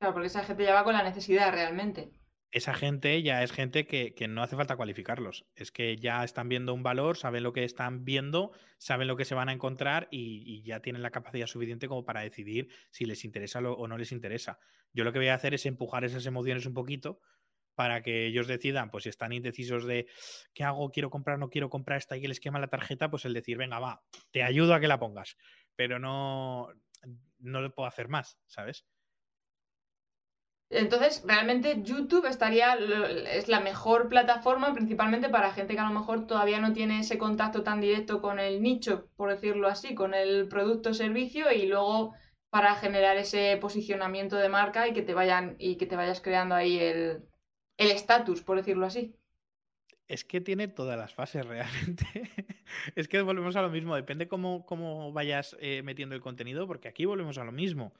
Claro, 0.00 0.14
porque 0.14 0.28
esa 0.28 0.44
gente 0.44 0.64
ya 0.64 0.74
va 0.74 0.84
con 0.84 0.94
la 0.94 1.02
necesidad 1.02 1.52
realmente 1.52 2.12
esa 2.50 2.72
gente 2.72 3.22
ya 3.22 3.42
es 3.42 3.52
gente 3.52 3.86
que, 3.86 4.14
no 4.28 4.42
hace 4.42 4.56
falta 4.56 4.76
cualificarlos. 4.76 5.46
Es 5.54 5.70
que 5.70 5.96
ya 5.96 6.24
están 6.24 6.48
viendo 6.48 6.72
un 6.72 6.82
valor, 6.82 7.16
saben 7.16 7.42
lo 7.42 7.52
que 7.52 7.64
están 7.64 8.04
viendo, 8.04 8.52
saben 8.78 9.06
lo 9.06 9.16
que 9.16 9.26
se 9.26 9.34
van 9.34 9.48
a 9.48 9.52
encontrar 9.52 10.08
y, 10.10 10.62
ya 10.62 10.80
tienen 10.80 11.02
la 11.02 11.10
capacidad 11.10 11.46
suficiente 11.46 11.88
como 11.88 12.04
para 12.04 12.22
decidir 12.22 12.68
si 12.90 13.04
les 13.04 13.24
interesa 13.24 13.60
o 13.60 13.86
no 13.86 13.98
les 13.98 14.12
interesa. 14.12 14.58
Yo 14.92 15.04
lo 15.04 15.12
que 15.12 15.18
voy 15.18 15.28
a 15.28 15.34
hacer 15.34 15.52
es 15.54 15.66
empujar 15.66 16.04
esas 16.04 16.24
emociones 16.26 16.64
un 16.64 16.74
poquito 16.74 17.20
para 17.78 18.02
que 18.02 18.26
ellos 18.26 18.48
decidan, 18.48 18.90
pues 18.90 19.04
si 19.04 19.08
están 19.08 19.32
indecisos 19.32 19.86
de 19.86 20.08
qué 20.52 20.64
hago, 20.64 20.90
quiero 20.90 21.10
comprar, 21.10 21.38
no 21.38 21.48
quiero 21.48 21.70
comprar 21.70 21.98
esta 21.98 22.16
y 22.16 22.20
que 22.20 22.26
les 22.26 22.40
quema 22.40 22.58
la 22.58 22.66
tarjeta, 22.66 23.08
pues 23.08 23.24
el 23.24 23.32
decir, 23.32 23.56
venga, 23.56 23.78
va, 23.78 24.02
te 24.32 24.42
ayudo 24.42 24.74
a 24.74 24.80
que 24.80 24.88
la 24.88 24.98
pongas, 24.98 25.36
pero 25.76 26.00
no, 26.00 26.70
no 27.38 27.62
le 27.62 27.70
puedo 27.70 27.86
hacer 27.86 28.08
más, 28.08 28.36
¿sabes? 28.48 28.84
Entonces, 30.70 31.22
realmente 31.24 31.80
YouTube 31.84 32.26
estaría, 32.26 32.74
es 32.74 33.46
la 33.46 33.60
mejor 33.60 34.08
plataforma 34.08 34.74
principalmente 34.74 35.28
para 35.28 35.52
gente 35.52 35.74
que 35.74 35.80
a 35.80 35.88
lo 35.88 35.96
mejor 35.96 36.26
todavía 36.26 36.58
no 36.58 36.72
tiene 36.72 36.98
ese 36.98 37.16
contacto 37.16 37.62
tan 37.62 37.80
directo 37.80 38.20
con 38.20 38.40
el 38.40 38.60
nicho, 38.60 39.08
por 39.14 39.30
decirlo 39.30 39.68
así, 39.68 39.94
con 39.94 40.14
el 40.14 40.48
producto 40.48 40.90
o 40.90 40.94
servicio 40.94 41.52
y 41.52 41.68
luego 41.68 42.12
para 42.50 42.74
generar 42.74 43.16
ese 43.18 43.56
posicionamiento 43.60 44.34
de 44.34 44.48
marca 44.48 44.88
y 44.88 44.94
que 44.94 45.02
te 45.02 45.14
vayan 45.14 45.54
y 45.60 45.76
que 45.76 45.86
te 45.86 45.94
vayas 45.94 46.20
creando 46.20 46.56
ahí 46.56 46.80
el 46.80 47.27
estatus, 47.78 48.42
por 48.42 48.56
decirlo 48.56 48.86
así. 48.86 49.14
Es 50.08 50.24
que 50.24 50.40
tiene 50.40 50.68
todas 50.68 50.98
las 50.98 51.14
fases 51.14 51.46
realmente. 51.46 52.06
es 52.94 53.08
que 53.08 53.22
volvemos 53.22 53.56
a 53.56 53.62
lo 53.62 53.70
mismo, 53.70 53.94
depende 53.94 54.28
cómo, 54.28 54.66
cómo 54.66 55.12
vayas 55.12 55.56
eh, 55.60 55.82
metiendo 55.82 56.14
el 56.14 56.20
contenido, 56.20 56.66
porque 56.66 56.88
aquí 56.88 57.04
volvemos 57.04 57.38
a 57.38 57.44
lo 57.44 57.52
mismo. 57.52 57.94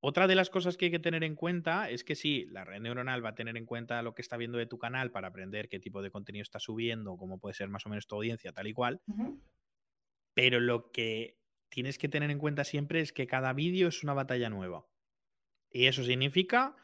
Otra 0.00 0.26
de 0.26 0.34
las 0.34 0.50
cosas 0.50 0.76
que 0.76 0.86
hay 0.86 0.90
que 0.90 0.98
tener 0.98 1.24
en 1.24 1.34
cuenta 1.34 1.90
es 1.90 2.04
que 2.04 2.14
sí, 2.14 2.46
la 2.50 2.64
red 2.64 2.80
neuronal 2.80 3.24
va 3.24 3.30
a 3.30 3.34
tener 3.34 3.56
en 3.56 3.66
cuenta 3.66 4.02
lo 4.02 4.14
que 4.14 4.22
está 4.22 4.36
viendo 4.36 4.58
de 4.58 4.66
tu 4.66 4.78
canal 4.78 5.10
para 5.10 5.28
aprender 5.28 5.68
qué 5.68 5.80
tipo 5.80 6.02
de 6.02 6.10
contenido 6.10 6.42
está 6.42 6.60
subiendo, 6.60 7.16
cómo 7.16 7.38
puede 7.38 7.54
ser 7.54 7.68
más 7.68 7.86
o 7.86 7.88
menos 7.88 8.06
tu 8.06 8.14
audiencia, 8.14 8.52
tal 8.52 8.66
y 8.66 8.72
cual. 8.72 9.00
Pero 10.34 10.60
lo 10.60 10.92
que 10.92 11.38
tienes 11.70 11.98
que 11.98 12.08
tener 12.08 12.30
en 12.30 12.38
cuenta 12.38 12.64
siempre 12.64 13.00
es 13.00 13.12
que 13.12 13.26
cada 13.26 13.52
vídeo 13.52 13.88
es 13.88 14.02
una 14.04 14.14
batalla 14.14 14.50
nueva. 14.50 14.86
Y 15.70 15.86
eso 15.86 16.04
significa 16.04 16.76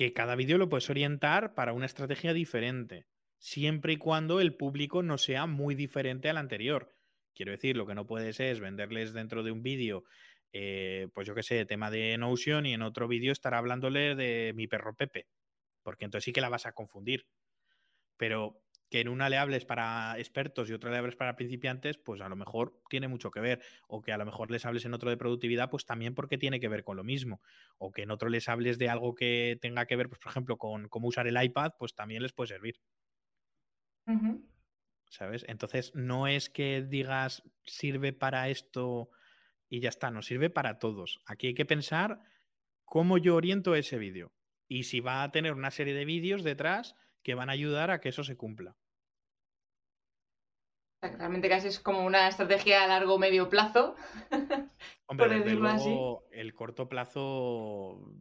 que 0.00 0.14
cada 0.14 0.34
vídeo 0.34 0.56
lo 0.56 0.70
puedes 0.70 0.88
orientar 0.88 1.52
para 1.52 1.74
una 1.74 1.84
estrategia 1.84 2.32
diferente, 2.32 3.04
siempre 3.36 3.92
y 3.92 3.96
cuando 3.98 4.40
el 4.40 4.56
público 4.56 5.02
no 5.02 5.18
sea 5.18 5.44
muy 5.44 5.74
diferente 5.74 6.30
al 6.30 6.38
anterior. 6.38 6.94
Quiero 7.34 7.52
decir, 7.52 7.76
lo 7.76 7.86
que 7.86 7.94
no 7.94 8.06
puedes 8.06 8.40
es 8.40 8.60
venderles 8.60 9.12
dentro 9.12 9.42
de 9.42 9.50
un 9.50 9.62
vídeo 9.62 10.04
eh, 10.54 11.08
pues 11.12 11.26
yo 11.26 11.34
qué 11.34 11.42
sé, 11.42 11.66
tema 11.66 11.90
de 11.90 12.16
Notion 12.16 12.64
y 12.64 12.72
en 12.72 12.80
otro 12.80 13.08
vídeo 13.08 13.30
estará 13.30 13.58
hablándole 13.58 14.14
de 14.14 14.54
mi 14.54 14.66
perro 14.66 14.96
Pepe, 14.96 15.26
porque 15.82 16.06
entonces 16.06 16.24
sí 16.24 16.32
que 16.32 16.40
la 16.40 16.48
vas 16.48 16.64
a 16.64 16.72
confundir. 16.72 17.26
Pero 18.16 18.62
que 18.90 19.00
en 19.00 19.08
una 19.08 19.28
le 19.28 19.38
hables 19.38 19.64
para 19.64 20.18
expertos 20.18 20.68
y 20.68 20.72
otra 20.72 20.90
le 20.90 20.98
hables 20.98 21.14
para 21.14 21.36
principiantes, 21.36 21.96
pues 21.96 22.20
a 22.20 22.28
lo 22.28 22.34
mejor 22.34 22.82
tiene 22.90 23.06
mucho 23.06 23.30
que 23.30 23.40
ver. 23.40 23.62
O 23.86 24.02
que 24.02 24.12
a 24.12 24.18
lo 24.18 24.26
mejor 24.26 24.50
les 24.50 24.66
hables 24.66 24.84
en 24.84 24.92
otro 24.92 25.08
de 25.10 25.16
productividad, 25.16 25.70
pues 25.70 25.86
también 25.86 26.14
porque 26.14 26.38
tiene 26.38 26.58
que 26.58 26.68
ver 26.68 26.82
con 26.82 26.96
lo 26.96 27.04
mismo. 27.04 27.40
O 27.78 27.92
que 27.92 28.02
en 28.02 28.10
otro 28.10 28.28
les 28.28 28.48
hables 28.48 28.78
de 28.78 28.88
algo 28.88 29.14
que 29.14 29.58
tenga 29.62 29.86
que 29.86 29.94
ver, 29.94 30.08
pues 30.08 30.20
por 30.20 30.30
ejemplo, 30.32 30.58
con 30.58 30.88
cómo 30.88 31.06
usar 31.06 31.28
el 31.28 31.40
iPad, 31.40 31.72
pues 31.78 31.94
también 31.94 32.22
les 32.22 32.32
puede 32.32 32.48
servir. 32.48 32.80
¿Sabes? 35.08 35.44
Entonces, 35.48 35.92
no 35.94 36.26
es 36.26 36.50
que 36.50 36.82
digas 36.82 37.44
sirve 37.64 38.12
para 38.12 38.48
esto 38.48 39.10
y 39.68 39.78
ya 39.78 39.88
está, 39.88 40.10
nos 40.10 40.26
sirve 40.26 40.50
para 40.50 40.80
todos. 40.80 41.20
Aquí 41.26 41.46
hay 41.46 41.54
que 41.54 41.64
pensar 41.64 42.20
cómo 42.84 43.18
yo 43.18 43.36
oriento 43.36 43.76
ese 43.76 43.98
vídeo 43.98 44.32
y 44.66 44.82
si 44.82 44.98
va 44.98 45.22
a 45.22 45.30
tener 45.30 45.52
una 45.52 45.70
serie 45.70 45.94
de 45.94 46.04
vídeos 46.04 46.42
detrás 46.42 46.96
que 47.22 47.34
van 47.34 47.48
a 47.50 47.52
ayudar 47.52 47.90
a 47.90 48.00
que 48.00 48.08
eso 48.08 48.24
se 48.24 48.36
cumpla. 48.36 48.76
Realmente 51.02 51.48
casi 51.48 51.68
es 51.68 51.80
como 51.80 52.04
una 52.04 52.28
estrategia 52.28 52.84
a 52.84 52.86
largo 52.86 53.14
o 53.14 53.18
medio 53.18 53.48
plazo. 53.48 53.96
Hombre, 55.06 55.42
el 56.32 56.54
corto 56.54 56.88
plazo 56.88 58.12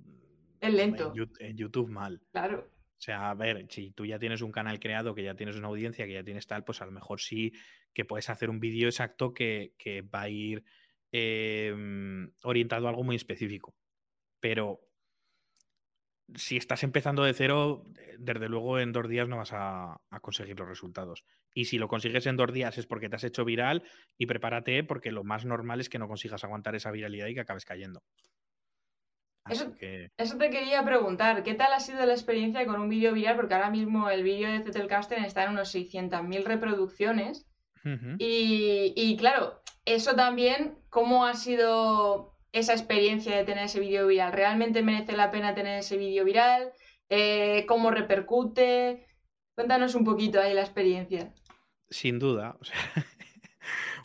es 0.61 0.73
lento. 0.73 1.13
En 1.39 1.57
YouTube 1.57 1.89
mal. 1.89 2.21
Claro. 2.31 2.69
O 2.69 3.01
sea, 3.01 3.29
a 3.29 3.33
ver, 3.33 3.65
si 3.69 3.91
tú 3.91 4.05
ya 4.05 4.19
tienes 4.19 4.41
un 4.41 4.51
canal 4.51 4.79
creado, 4.79 5.15
que 5.15 5.23
ya 5.23 5.35
tienes 5.35 5.55
una 5.55 5.67
audiencia, 5.67 6.05
que 6.05 6.13
ya 6.13 6.23
tienes 6.23 6.47
tal, 6.47 6.63
pues 6.63 6.81
a 6.81 6.85
lo 6.85 6.91
mejor 6.91 7.21
sí 7.21 7.53
que 7.93 8.05
puedes 8.05 8.29
hacer 8.29 8.49
un 8.49 8.59
vídeo 8.59 8.87
exacto 8.87 9.33
que, 9.33 9.73
que 9.77 10.01
va 10.01 10.21
a 10.21 10.29
ir 10.29 10.63
Em, 11.11 12.31
orientado 12.43 12.85
a 12.85 12.91
algo 12.91 13.03
muy 13.03 13.15
específico. 13.15 13.75
Pero 14.39 14.79
si 16.35 16.57
estás 16.57 16.83
empezando 16.83 17.23
de 17.23 17.33
cero, 17.33 17.83
desde 18.17 18.49
luego 18.49 18.79
en 18.79 18.91
dos 18.91 19.07
días 19.07 19.27
no 19.27 19.37
vas 19.37 19.51
a, 19.53 19.99
conseguir 20.21 20.59
los 20.59 20.67
resultados. 20.67 21.25
Y 21.53 21.65
si 21.65 21.77
lo 21.77 21.87
consigues 21.87 22.25
en 22.27 22.37
dos 22.37 22.53
días 22.53 22.77
es 22.77 22.85
porque 22.85 23.09
te 23.09 23.15
has 23.15 23.23
hecho 23.23 23.45
viral 23.45 23.83
y 24.17 24.25
prepárate 24.25 24.83
porque 24.83 25.11
lo 25.11 25.23
más 25.23 25.45
normal 25.45 25.79
es 25.79 25.89
que 25.89 25.99
no 25.99 26.07
consigas 26.07 26.43
aguantar 26.43 26.75
esa 26.75 26.91
viralidad 26.91 27.27
y 27.27 27.33
que 27.33 27.41
acabes 27.41 27.65
cayendo. 27.65 28.01
Eso, 29.49 29.73
eso, 30.17 30.37
te 30.37 30.51
quería 30.51 30.83
preguntar, 30.83 31.41
¿qué 31.41 31.55
tal 31.55 31.73
ha 31.73 31.79
sido 31.79 32.05
la 32.05 32.13
experiencia 32.13 32.67
con 32.67 32.79
un 32.79 32.89
vídeo 32.89 33.13
viral? 33.13 33.35
Porque 33.35 33.55
ahora 33.55 33.71
mismo 33.71 34.09
el 34.09 34.21
vídeo 34.21 34.51
de 34.51 34.61
Zettelkasten 34.61 35.23
está 35.23 35.45
en 35.45 35.51
unos 35.51 35.73
600.000 35.73 36.43
reproducciones. 36.43 37.47
y, 38.19 38.93
y, 38.95 39.17
claro, 39.17 39.63
eso 39.85 40.15
también, 40.15 40.77
¿cómo 40.89 41.25
ha 41.25 41.33
sido 41.33 42.38
esa 42.51 42.73
experiencia 42.73 43.35
de 43.35 43.43
tener 43.43 43.65
ese 43.65 43.79
vídeo 43.79 44.07
viral? 44.07 44.33
¿Realmente 44.33 44.81
merece 44.81 45.13
la 45.13 45.31
pena 45.31 45.55
tener 45.55 45.79
ese 45.79 45.97
vídeo 45.97 46.25
viral? 46.25 46.71
Eh, 47.09 47.65
¿Cómo 47.67 47.91
repercute? 47.91 49.07
Cuéntanos 49.55 49.95
un 49.95 50.05
poquito 50.05 50.39
ahí 50.39 50.53
la 50.53 50.61
experiencia. 50.61 51.33
Sin 51.89 52.19
duda. 52.19 52.57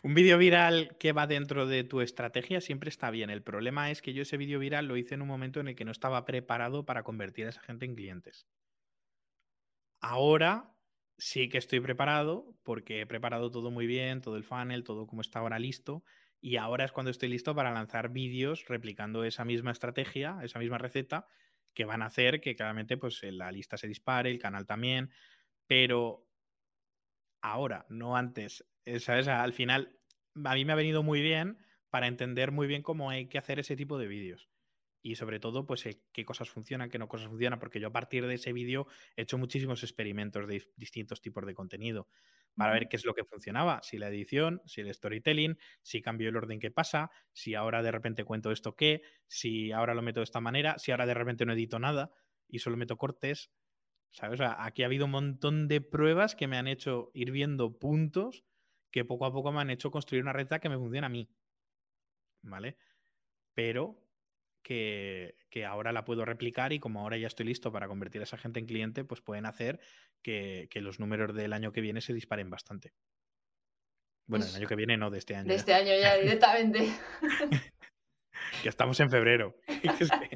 un 0.03 0.13
vídeo 0.13 0.37
viral 0.37 0.95
que 0.99 1.13
va 1.13 1.27
dentro 1.27 1.65
de 1.65 1.83
tu 1.83 2.01
estrategia 2.01 2.61
siempre 2.61 2.89
está 2.89 3.09
bien. 3.09 3.29
El 3.29 3.43
problema 3.43 3.91
es 3.91 4.01
que 4.01 4.13
yo 4.13 4.23
ese 4.23 4.37
vídeo 4.37 4.59
viral 4.59 4.87
lo 4.87 4.97
hice 4.97 5.15
en 5.15 5.21
un 5.21 5.27
momento 5.27 5.59
en 5.59 5.69
el 5.69 5.75
que 5.75 5.85
no 5.85 5.91
estaba 5.91 6.25
preparado 6.25 6.85
para 6.85 7.03
convertir 7.03 7.45
a 7.45 7.49
esa 7.49 7.61
gente 7.61 7.85
en 7.85 7.95
clientes. 7.95 8.47
Ahora 10.01 10.75
sí 11.17 11.49
que 11.49 11.57
estoy 11.57 11.79
preparado 11.79 12.55
porque 12.63 13.01
he 13.01 13.05
preparado 13.05 13.49
todo 13.51 13.71
muy 13.71 13.87
bien, 13.87 14.21
todo 14.21 14.35
el 14.35 14.43
funnel, 14.43 14.83
todo 14.83 15.07
como 15.07 15.21
está 15.21 15.39
ahora 15.39 15.59
listo. 15.59 16.03
Y 16.45 16.57
ahora 16.57 16.85
es 16.85 16.91
cuando 16.91 17.09
estoy 17.09 17.29
listo 17.29 17.55
para 17.55 17.71
lanzar 17.71 18.09
vídeos 18.09 18.65
replicando 18.67 19.23
esa 19.23 19.43
misma 19.45 19.71
estrategia, 19.71 20.37
esa 20.43 20.59
misma 20.59 20.77
receta, 20.77 21.25
que 21.73 21.85
van 21.85 22.03
a 22.03 22.05
hacer 22.05 22.39
que 22.39 22.55
claramente 22.55 22.97
pues, 22.97 23.23
la 23.23 23.51
lista 23.51 23.77
se 23.77 23.87
dispare, 23.87 24.29
el 24.29 24.37
canal 24.37 24.67
también. 24.67 25.09
Pero 25.65 26.29
ahora, 27.41 27.87
no 27.89 28.15
antes. 28.15 28.63
Eh, 28.85 28.99
¿Sabes? 28.99 29.27
Al 29.27 29.53
final, 29.53 29.97
a 30.43 30.53
mí 30.53 30.65
me 30.65 30.73
ha 30.73 30.75
venido 30.75 31.01
muy 31.01 31.19
bien 31.19 31.57
para 31.89 32.05
entender 32.05 32.51
muy 32.51 32.67
bien 32.67 32.83
cómo 32.83 33.09
hay 33.09 33.27
que 33.27 33.39
hacer 33.39 33.57
ese 33.57 33.75
tipo 33.75 33.97
de 33.97 34.05
vídeos 34.05 34.47
y 35.05 35.15
sobre 35.17 35.39
todo, 35.39 35.67
pues 35.67 35.85
eh, 35.85 36.01
qué 36.11 36.25
cosas 36.25 36.49
funcionan, 36.49 36.89
qué 36.89 36.97
no 36.97 37.07
cosas 37.07 37.27
funcionan, 37.27 37.59
porque 37.59 37.79
yo 37.79 37.87
a 37.89 37.91
partir 37.91 38.25
de 38.25 38.33
ese 38.33 38.53
vídeo 38.53 38.87
he 39.15 39.21
hecho 39.21 39.37
muchísimos 39.37 39.83
experimentos 39.83 40.47
de 40.47 40.63
distintos 40.77 41.21
tipos 41.21 41.45
de 41.45 41.53
contenido 41.53 42.07
para 42.55 42.73
ver 42.73 42.87
qué 42.87 42.95
es 42.95 43.05
lo 43.05 43.13
que 43.13 43.25
funcionaba, 43.25 43.81
si 43.83 43.97
la 43.97 44.07
edición, 44.07 44.61
si 44.65 44.81
el 44.81 44.93
storytelling, 44.93 45.57
si 45.81 46.01
cambio 46.01 46.29
el 46.29 46.37
orden 46.37 46.59
que 46.59 46.71
pasa, 46.71 47.11
si 47.33 47.55
ahora 47.55 47.83
de 47.83 47.91
repente 47.91 48.23
cuento 48.23 48.51
esto 48.51 48.75
qué, 48.75 49.01
si 49.27 49.71
ahora 49.71 49.93
lo 49.93 50.01
meto 50.01 50.21
de 50.21 50.25
esta 50.25 50.39
manera, 50.39 50.77
si 50.77 50.91
ahora 50.91 51.05
de 51.05 51.13
repente 51.13 51.45
no 51.45 51.53
edito 51.53 51.79
nada 51.79 52.11
y 52.47 52.59
solo 52.59 52.77
meto 52.77 52.97
cortes. 52.97 53.51
¿Sabes? 54.11 54.39
aquí 54.39 54.83
ha 54.83 54.85
habido 54.85 55.05
un 55.05 55.11
montón 55.11 55.67
de 55.67 55.81
pruebas 55.81 56.35
que 56.35 56.47
me 56.47 56.55
han 56.55 56.69
hecho 56.69 57.11
ir 57.13 57.31
viendo 57.31 57.77
puntos 57.77 58.45
que 58.89 59.03
poco 59.03 59.25
a 59.25 59.33
poco 59.33 59.51
me 59.51 59.59
han 59.59 59.69
hecho 59.69 59.91
construir 59.91 60.23
una 60.23 60.31
receta 60.31 60.59
que 60.59 60.69
me 60.69 60.77
funciona 60.77 61.07
a 61.07 61.09
mí. 61.09 61.29
¿Vale? 62.41 62.77
Pero 63.53 64.04
que, 64.65 65.35
ahora 65.67 65.93
la 65.93 66.03
puedo 66.05 66.25
replicar 66.25 66.73
y 66.73 66.79
como 66.79 67.01
ahora 67.01 67.17
ya 67.17 67.27
estoy 67.27 67.45
listo 67.45 67.71
para 67.71 67.87
convertir 67.87 68.21
a 68.21 68.23
esa 68.23 68.37
gente 68.37 68.59
en 68.59 68.65
cliente, 68.65 69.05
pues 69.05 69.21
pueden 69.21 69.45
hacer 69.45 69.79
que, 70.23 70.67
los 70.75 70.99
números 70.99 71.35
del 71.35 71.53
año 71.53 71.71
que 71.71 71.81
viene 71.81 72.01
se 72.01 72.13
disparen 72.13 72.49
bastante. 72.49 72.91
Bueno, 74.27 74.43
el 74.45 74.49
Pues 74.51 74.55
año 74.55 74.67
que 74.67 74.75
viene 74.75 74.97
no, 74.97 75.11
de 75.11 75.19
este 75.19 75.35
año. 75.35 75.47
De 75.47 75.53
ya. 75.53 75.55
este 75.55 75.73
año 75.75 75.93
ya 75.99 76.17
directamente. 76.17 76.89
Que 78.61 78.69
estamos 78.69 78.99
en 78.99 79.09
febrero. 79.09 79.55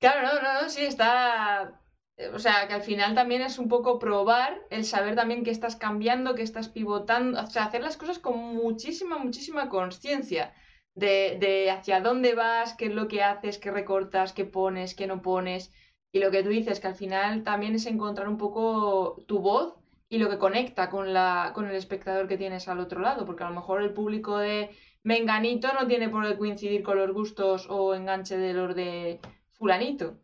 Claro, 0.00 0.26
no, 0.26 0.42
no, 0.42 0.62
no, 0.62 0.68
sí, 0.68 0.84
está. 0.84 1.80
eh, 2.16 2.28
O 2.28 2.38
sea, 2.40 2.66
que 2.66 2.74
al 2.74 2.82
final 2.82 3.14
también 3.14 3.42
es 3.42 3.58
un 3.58 3.68
poco 3.68 3.98
probar, 4.00 4.60
el 4.70 4.84
saber 4.84 5.14
también 5.14 5.44
que 5.44 5.50
estás 5.52 5.76
cambiando, 5.76 6.34
que 6.34 6.42
estás 6.42 6.68
pivotando, 6.68 7.40
o 7.40 7.46
sea, 7.46 7.64
hacer 7.64 7.82
las 7.82 7.96
cosas 7.96 8.18
con 8.18 8.36
muchísima, 8.38 9.18
muchísima 9.18 9.68
conciencia 9.68 10.54
de, 10.94 11.38
de 11.40 11.70
hacia 11.70 12.00
dónde 12.00 12.34
vas, 12.34 12.74
qué 12.74 12.86
es 12.86 12.94
lo 12.94 13.08
que 13.08 13.22
haces, 13.22 13.58
qué 13.58 13.70
recortas, 13.70 14.32
qué 14.32 14.44
pones, 14.44 14.94
qué 14.94 15.06
no 15.06 15.22
pones. 15.22 15.72
Y 16.12 16.20
lo 16.20 16.30
que 16.30 16.42
tú 16.42 16.50
dices, 16.50 16.80
que 16.80 16.88
al 16.88 16.94
final 16.94 17.42
también 17.44 17.74
es 17.74 17.86
encontrar 17.86 18.28
un 18.28 18.38
poco 18.38 19.24
tu 19.26 19.40
voz 19.40 19.74
y 20.08 20.18
lo 20.18 20.28
que 20.28 20.38
conecta 20.38 20.90
con 20.90 21.12
la, 21.14 21.52
con 21.54 21.66
el 21.68 21.74
espectador 21.74 22.28
que 22.28 22.36
tienes 22.36 22.68
al 22.68 22.80
otro 22.80 23.00
lado, 23.00 23.24
porque 23.24 23.44
a 23.44 23.48
lo 23.48 23.54
mejor 23.54 23.82
el 23.82 23.94
público 23.94 24.38
de 24.38 24.70
Menganito 25.04 25.72
no 25.72 25.86
tiene 25.86 26.08
por 26.10 26.28
qué 26.28 26.36
coincidir 26.36 26.82
con 26.82 26.98
los 26.98 27.12
gustos 27.12 27.66
o 27.70 27.94
enganche 27.94 28.36
de 28.36 28.52
los 28.52 28.74
de 28.74 29.20
fulanito. 29.52 30.18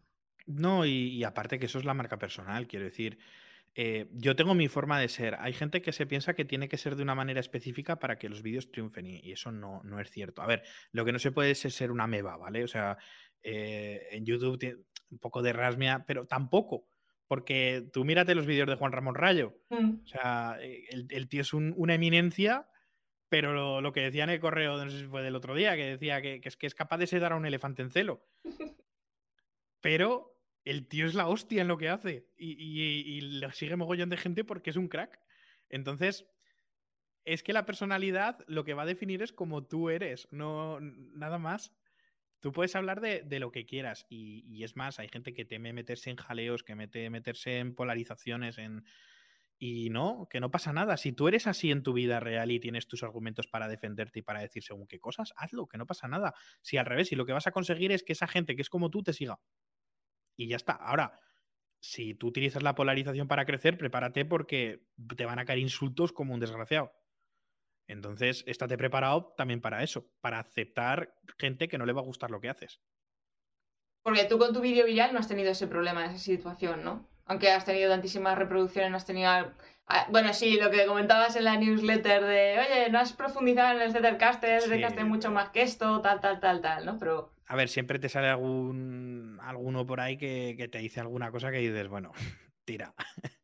No, 0.47 0.87
y, 0.87 0.91
y 0.91 1.25
aparte 1.25 1.59
que 1.59 1.67
eso 1.67 1.79
es 1.79 1.85
la 1.85 1.95
marca 1.95 2.19
personal, 2.19 2.67
quiero 2.67 2.85
decir. 2.87 3.19
Eh, 3.81 4.09
yo 4.11 4.35
tengo 4.35 4.55
mi 4.57 4.67
forma 4.67 4.99
de 4.99 5.07
ser. 5.09 5.37
Hay 5.39 5.53
gente 5.53 5.81
que 5.81 5.93
se 5.93 6.05
piensa 6.05 6.35
que 6.35 6.45
tiene 6.45 6.69
que 6.69 6.77
ser 6.77 6.97
de 6.97 7.03
una 7.05 7.15
manera 7.15 7.39
específica 7.39 8.01
para 8.01 8.19
que 8.19 8.29
los 8.29 8.43
vídeos 8.43 8.73
triunfen 8.73 9.07
y, 9.07 9.21
y 9.23 9.31
eso 9.31 9.53
no, 9.53 9.81
no 9.85 10.01
es 10.01 10.11
cierto. 10.11 10.43
A 10.43 10.47
ver, 10.49 10.65
lo 10.91 11.05
que 11.05 11.13
no 11.13 11.21
se 11.21 11.31
puede 11.31 11.53
es 11.53 11.61
ser 11.61 11.93
una 11.93 12.09
meba, 12.09 12.37
¿vale? 12.37 12.65
O 12.65 12.67
sea, 12.67 12.99
eh, 13.41 14.09
en 14.11 14.27
YouTube 14.27 14.59
tiene 14.59 14.79
un 15.11 15.21
poco 15.21 15.43
de 15.43 15.53
rasmia, 15.53 16.05
pero 16.09 16.27
tampoco. 16.27 16.89
Porque 17.29 17.89
tú 17.93 18.05
mírate 18.05 18.35
los 18.35 18.47
vídeos 18.47 18.67
de 18.69 18.75
Juan 18.75 18.91
Ramón 18.91 19.15
Rayo. 19.15 19.55
Mm. 19.71 20.01
O 20.03 20.07
sea, 20.09 20.57
eh, 20.61 20.87
el, 20.91 21.07
el 21.11 21.29
tío 21.29 21.43
es 21.43 21.53
un- 21.53 21.73
una 21.77 21.95
eminencia, 21.95 22.67
pero 23.29 23.53
lo, 23.53 23.81
lo 23.81 23.93
que 23.93 24.01
decía 24.01 24.25
en 24.25 24.31
el 24.31 24.41
correo, 24.41 24.83
no 24.83 24.91
sé 24.91 24.99
si 25.01 25.07
fue 25.07 25.23
del 25.23 25.37
otro 25.37 25.55
día, 25.55 25.77
que 25.77 25.85
decía 25.85 26.21
que, 26.21 26.41
que 26.41 26.49
es 26.49 26.57
que 26.57 26.67
es 26.67 26.75
capaz 26.75 26.99
de 26.99 27.07
sedar 27.07 27.33
a 27.33 27.37
un 27.37 27.47
elefante 27.47 27.83
en 27.83 27.91
celo. 27.91 28.27
Pero 29.81 30.38
el 30.65 30.87
tío 30.87 31.07
es 31.07 31.15
la 31.15 31.29
hostia 31.29 31.63
en 31.63 31.69
lo 31.69 31.79
que 31.79 31.89
hace 31.89 32.29
y, 32.37 32.53
y, 32.53 33.21
lo 33.41 33.51
sigue 33.53 33.77
mogollón 33.77 34.11
de 34.11 34.17
gente 34.17 34.45
porque 34.45 34.71
es 34.71 34.77
un 34.77 34.89
crack. 34.89 35.19
Entonces, 35.69 36.27
es 37.25 37.43
que 37.43 37.53
la 37.53 37.67
personalidad 37.67 38.39
lo 38.47 38.65
que 38.65 38.75
va 38.75 38.83
a 38.83 38.87
definir 38.87 39.23
es 39.23 39.33
como 39.33 39.67
tú 39.67 39.91
eres, 39.91 40.29
no 40.31 40.79
nada 40.81 41.39
más. 41.39 41.75
Tú 42.41 42.53
puedes 42.53 42.77
hablar 42.77 43.01
de, 43.01 43.41
lo 43.41 43.51
que 43.51 43.67
quieras 43.67 44.07
y, 44.09 44.63
es 44.63 44.77
más, 44.77 44.99
hay 44.99 45.09
gente 45.09 45.35
que 45.35 45.45
teme 45.45 45.73
meterse 45.73 46.09
en 46.11 46.17
jaleos, 46.17 46.63
que 46.63 46.75
mete 46.75 47.11
meterse 47.11 47.59
en 47.59 47.75
polarizaciones, 47.75 48.59
en... 48.59 48.85
Y 49.61 49.91
no, 49.91 50.29
que 50.31 50.39
no 50.39 50.53
pasa 50.53 50.73
nada. 50.73 50.97
Si 50.97 51.13
tú 51.13 51.27
eres 51.27 51.49
así 51.49 51.73
en 51.73 51.83
tu 51.83 51.93
vida 51.93 52.21
real 52.21 52.53
y 52.53 52.61
tienes 52.61 52.87
tus 52.87 53.03
argumentos 53.03 53.49
para 53.49 53.67
defenderte 53.67 54.21
y 54.21 54.23
para 54.23 54.41
decir 54.41 54.63
según 54.63 54.87
qué 54.87 55.01
cosas, 55.01 55.35
hazlo, 55.37 55.67
que 55.67 55.79
no 55.79 55.85
pasa 55.85 56.07
nada. 56.07 56.33
Si 56.63 56.77
al 56.77 56.87
revés, 56.87 57.11
y 57.11 57.17
lo 57.17 57.27
que 57.27 57.33
vas 57.33 57.49
a 57.49 57.51
conseguir 57.51 57.91
es 57.91 58.05
que 58.05 58.13
esa 58.13 58.29
gente 58.29 58.55
que 58.55 58.63
es 58.63 58.71
como 58.71 58.89
tú 58.89 59.03
te 59.03 59.13
siga. 59.13 59.41
Y 60.39 60.49
ya 60.49 60.57
está. 60.57 60.73
Ahora, 60.73 61.21
si 61.81 62.15
tú 62.15 62.29
utilizas 62.29 62.63
la 62.63 62.77
polarización 62.77 63.29
para 63.29 63.45
crecer, 63.45 63.77
prepárate 63.77 64.25
porque 64.25 64.87
te 65.17 65.27
van 65.27 65.41
a 65.41 65.45
caer 65.45 65.59
insultos 65.59 66.13
como 66.13 66.33
un 66.33 66.41
desgraciado. 66.41 66.93
Entonces, 67.89 68.45
estate 68.47 68.79
preparado 68.79 69.35
también 69.37 69.61
para 69.61 69.83
eso, 69.83 70.07
para 70.21 70.39
aceptar 70.39 71.15
gente 71.39 71.69
que 71.69 71.79
no 71.79 71.87
le 71.87 71.93
va 71.93 72.03
a 72.03 72.05
gustar 72.05 72.31
lo 72.31 72.41
que 72.41 72.51
haces. 72.51 72.81
Porque 74.03 74.27
tú 74.27 74.39
con 74.39 74.53
tu 74.53 74.61
vídeo 74.61 74.87
viral 74.87 75.13
no 75.13 75.19
has 75.19 75.29
tenido 75.29 75.51
ese 75.51 75.67
problema, 75.67 76.05
esa 76.05 76.19
situación, 76.19 76.85
¿no? 76.85 77.09
Aunque 77.25 77.51
has 77.51 77.65
tenido 77.65 77.91
tantísimas 77.91 78.39
reproducciones, 78.39 78.91
no 78.91 78.97
has 78.97 79.07
tenido... 79.07 79.53
ah, 79.89 80.07
Bueno, 80.11 80.33
sí, 80.33 80.59
lo 80.61 80.71
que 80.71 80.87
comentabas 80.87 81.37
en 81.37 81.45
la 81.45 81.57
newsletter 81.57 82.25
de, 82.25 82.59
oye, 82.59 82.91
no 82.91 82.99
has 82.99 83.13
profundizado 83.13 83.77
en 83.77 83.83
el 83.83 83.93
Zettercaster, 83.93 84.61
Sí, 84.61 84.69
Zettercaster 84.69 85.05
mucho 85.05 85.31
más 85.31 85.51
que 85.51 85.63
esto, 85.63 86.01
tal, 86.01 86.21
tal, 86.21 86.41
tal, 86.41 86.61
tal, 86.61 86.85
¿no? 86.87 86.99
Pero 86.99 87.33
A 87.47 87.57
ver, 87.57 87.69
siempre 87.69 87.99
te 87.99 88.09
sale 88.09 88.29
algún 88.29 89.39
alguno 89.43 89.87
por 89.87 90.01
ahí 90.01 90.17
que, 90.17 90.55
que 90.57 90.69
te 90.69 90.79
dice 90.79 91.01
alguna 91.01 91.31
cosa 91.31 91.51
que 91.51 91.59
dices, 91.59 91.89
bueno, 91.89 92.13
tira. 92.65 92.95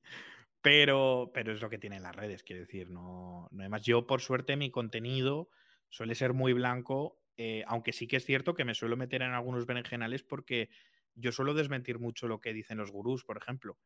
Pero, 0.64 1.30
pero 1.34 1.53
es 1.53 1.61
lo 1.61 1.68
que 1.68 1.76
tienen 1.76 2.03
las 2.03 2.16
redes, 2.16 2.42
quiero 2.42 2.62
decir, 2.62 2.88
no, 2.88 3.49
no 3.51 3.62
hay 3.62 3.68
más. 3.68 3.82
Yo, 3.82 4.07
por 4.07 4.22
suerte, 4.22 4.57
mi 4.57 4.70
contenido 4.70 5.51
suele 5.90 6.14
ser 6.14 6.32
muy 6.32 6.55
blanco, 6.55 7.18
eh, 7.36 7.64
aunque 7.66 7.92
sí 7.92 8.07
que 8.07 8.16
es 8.16 8.24
cierto 8.24 8.55
que 8.55 8.64
me 8.64 8.74
suelo 8.74 8.97
meter 8.97 9.20
en 9.20 9.32
algunos 9.32 9.66
berenjenales 9.66 10.22
porque 10.22 10.70
yo 11.14 11.32
suelo 11.32 11.53
desmentir 11.53 11.99
mucho 11.99 12.28
lo 12.28 12.40
que 12.40 12.55
dicen 12.55 12.78
los 12.78 12.90
gurús, 12.90 13.24
por 13.24 13.36
ejemplo. 13.36 13.76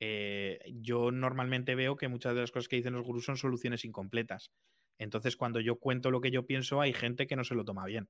Eh, 0.00 0.58
yo 0.82 1.10
normalmente 1.12 1.74
veo 1.74 1.96
que 1.96 2.08
muchas 2.08 2.34
de 2.34 2.40
las 2.42 2.50
cosas 2.52 2.68
que 2.68 2.76
dicen 2.76 2.94
los 2.94 3.04
gurús 3.04 3.24
son 3.26 3.36
soluciones 3.36 3.84
incompletas. 3.84 4.50
Entonces, 4.98 5.36
cuando 5.36 5.60
yo 5.60 5.76
cuento 5.78 6.10
lo 6.10 6.20
que 6.20 6.30
yo 6.30 6.46
pienso, 6.46 6.80
hay 6.80 6.92
gente 6.92 7.26
que 7.26 7.36
no 7.36 7.44
se 7.44 7.54
lo 7.54 7.64
toma 7.64 7.86
bien. 7.86 8.08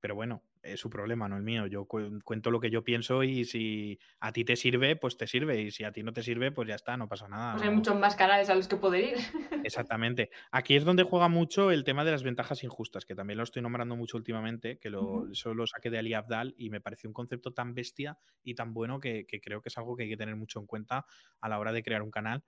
Pero 0.00 0.14
bueno, 0.14 0.44
es 0.62 0.80
su 0.80 0.90
problema, 0.90 1.28
no 1.28 1.36
el 1.36 1.42
mío. 1.42 1.66
Yo 1.66 1.86
cu- 1.86 2.18
cuento 2.24 2.50
lo 2.50 2.60
que 2.60 2.70
yo 2.70 2.84
pienso 2.84 3.22
y 3.24 3.44
si 3.44 3.98
a 4.20 4.32
ti 4.32 4.44
te 4.44 4.56
sirve, 4.56 4.96
pues 4.96 5.16
te 5.16 5.26
sirve. 5.26 5.60
Y 5.62 5.70
si 5.70 5.84
a 5.84 5.92
ti 5.92 6.02
no 6.02 6.12
te 6.12 6.22
sirve, 6.22 6.52
pues 6.52 6.68
ya 6.68 6.74
está, 6.74 6.96
no 6.96 7.08
pasa 7.08 7.28
nada. 7.28 7.52
pues 7.52 7.62
hay 7.62 7.70
no- 7.70 7.76
muchos 7.76 7.98
más 7.98 8.16
canales 8.16 8.48
a 8.50 8.54
los 8.54 8.68
que 8.68 8.76
poder 8.76 9.04
ir. 9.04 9.16
Exactamente. 9.64 10.30
Aquí 10.52 10.76
es 10.76 10.84
donde 10.84 11.02
juega 11.02 11.28
mucho 11.28 11.70
el 11.72 11.82
tema 11.82 12.04
de 12.04 12.12
las 12.12 12.22
ventajas 12.22 12.62
injustas, 12.62 13.04
que 13.04 13.14
también 13.14 13.38
lo 13.38 13.42
estoy 13.42 13.62
nombrando 13.62 13.96
mucho 13.96 14.16
últimamente, 14.16 14.78
que 14.78 14.90
lo, 14.90 15.22
Ujú. 15.22 15.32
eso 15.32 15.54
lo 15.54 15.66
saqué 15.66 15.90
de 15.90 15.98
Ali 15.98 16.14
Abdal 16.14 16.54
y 16.56 16.70
me 16.70 16.80
pareció 16.80 17.08
un 17.10 17.14
concepto 17.14 17.52
tan 17.52 17.74
bestia 17.74 18.18
y 18.42 18.54
tan 18.54 18.72
bueno 18.74 19.00
que, 19.00 19.26
que 19.26 19.40
creo 19.40 19.62
que 19.62 19.68
es 19.70 19.78
algo 19.78 19.96
que 19.96 20.04
hay 20.04 20.08
que 20.08 20.16
tener 20.16 20.36
mucho 20.36 20.60
en 20.60 20.66
cuenta 20.66 21.06
a 21.40 21.48
la 21.48 21.58
hora 21.58 21.72
de 21.72 21.82
crear 21.82 22.02
un 22.02 22.10
canal. 22.12 22.44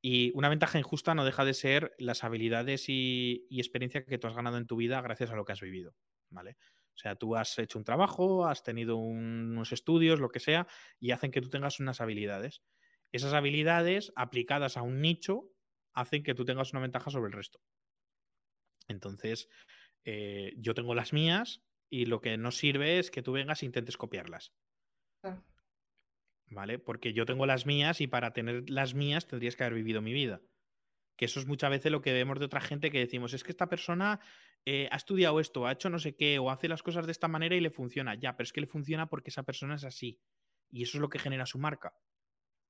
Y 0.00 0.32
una 0.34 0.48
ventaja 0.48 0.78
injusta 0.78 1.14
no 1.14 1.24
deja 1.24 1.44
de 1.44 1.54
ser 1.54 1.94
las 1.98 2.24
habilidades 2.24 2.88
y, 2.88 3.46
y 3.50 3.60
experiencia 3.60 4.04
que 4.04 4.18
tú 4.18 4.26
has 4.26 4.34
ganado 4.34 4.56
en 4.58 4.66
tu 4.66 4.76
vida 4.76 5.00
gracias 5.00 5.30
a 5.30 5.36
lo 5.36 5.44
que 5.44 5.52
has 5.52 5.60
vivido, 5.60 5.94
¿vale? 6.30 6.56
O 6.94 6.98
sea, 6.98 7.16
tú 7.16 7.36
has 7.36 7.58
hecho 7.58 7.78
un 7.78 7.84
trabajo, 7.84 8.46
has 8.46 8.62
tenido 8.62 8.96
un- 8.96 9.50
unos 9.52 9.72
estudios, 9.72 10.20
lo 10.20 10.30
que 10.30 10.40
sea, 10.40 10.66
y 11.00 11.10
hacen 11.12 11.30
que 11.30 11.40
tú 11.40 11.48
tengas 11.48 11.80
unas 11.80 12.00
habilidades. 12.00 12.62
Esas 13.12 13.32
habilidades 13.32 14.12
aplicadas 14.16 14.76
a 14.76 14.82
un 14.82 15.00
nicho 15.00 15.50
hacen 15.94 16.22
que 16.22 16.34
tú 16.34 16.44
tengas 16.44 16.72
una 16.72 16.82
ventaja 16.82 17.10
sobre 17.10 17.28
el 17.28 17.32
resto. 17.32 17.60
Entonces, 18.88 19.48
eh, 20.04 20.54
yo 20.56 20.74
tengo 20.74 20.94
las 20.94 21.12
mías 21.12 21.64
y 21.90 22.06
lo 22.06 22.20
que 22.20 22.36
no 22.36 22.50
sirve 22.50 22.98
es 22.98 23.10
que 23.10 23.22
tú 23.22 23.32
vengas 23.32 23.62
e 23.62 23.66
intentes 23.66 23.96
copiarlas. 23.96 24.54
¿Vale? 26.46 26.78
Porque 26.78 27.12
yo 27.12 27.24
tengo 27.24 27.46
las 27.46 27.66
mías 27.66 28.00
y 28.00 28.06
para 28.06 28.32
tener 28.32 28.68
las 28.68 28.94
mías 28.94 29.26
tendrías 29.26 29.56
que 29.56 29.64
haber 29.64 29.74
vivido 29.74 30.02
mi 30.02 30.12
vida. 30.12 30.42
Que 31.16 31.26
eso 31.26 31.40
es 31.40 31.46
muchas 31.46 31.70
veces 31.70 31.92
lo 31.92 32.02
que 32.02 32.12
vemos 32.12 32.38
de 32.38 32.46
otra 32.46 32.60
gente 32.60 32.90
que 32.90 32.98
decimos, 32.98 33.32
es 33.34 33.44
que 33.44 33.52
esta 33.52 33.68
persona 33.68 34.20
eh, 34.64 34.88
ha 34.90 34.96
estudiado 34.96 35.40
esto, 35.40 35.66
ha 35.66 35.72
hecho 35.72 35.90
no 35.90 35.98
sé 35.98 36.14
qué, 36.16 36.38
o 36.38 36.50
hace 36.50 36.68
las 36.68 36.82
cosas 36.82 37.06
de 37.06 37.12
esta 37.12 37.28
manera 37.28 37.56
y 37.56 37.60
le 37.60 37.70
funciona. 37.70 38.14
Ya, 38.14 38.36
pero 38.36 38.44
es 38.44 38.52
que 38.52 38.60
le 38.60 38.66
funciona 38.66 39.08
porque 39.08 39.30
esa 39.30 39.42
persona 39.42 39.74
es 39.74 39.84
así. 39.84 40.20
Y 40.70 40.82
eso 40.82 40.98
es 40.98 41.02
lo 41.02 41.08
que 41.08 41.18
genera 41.18 41.46
su 41.46 41.58
marca. 41.58 41.94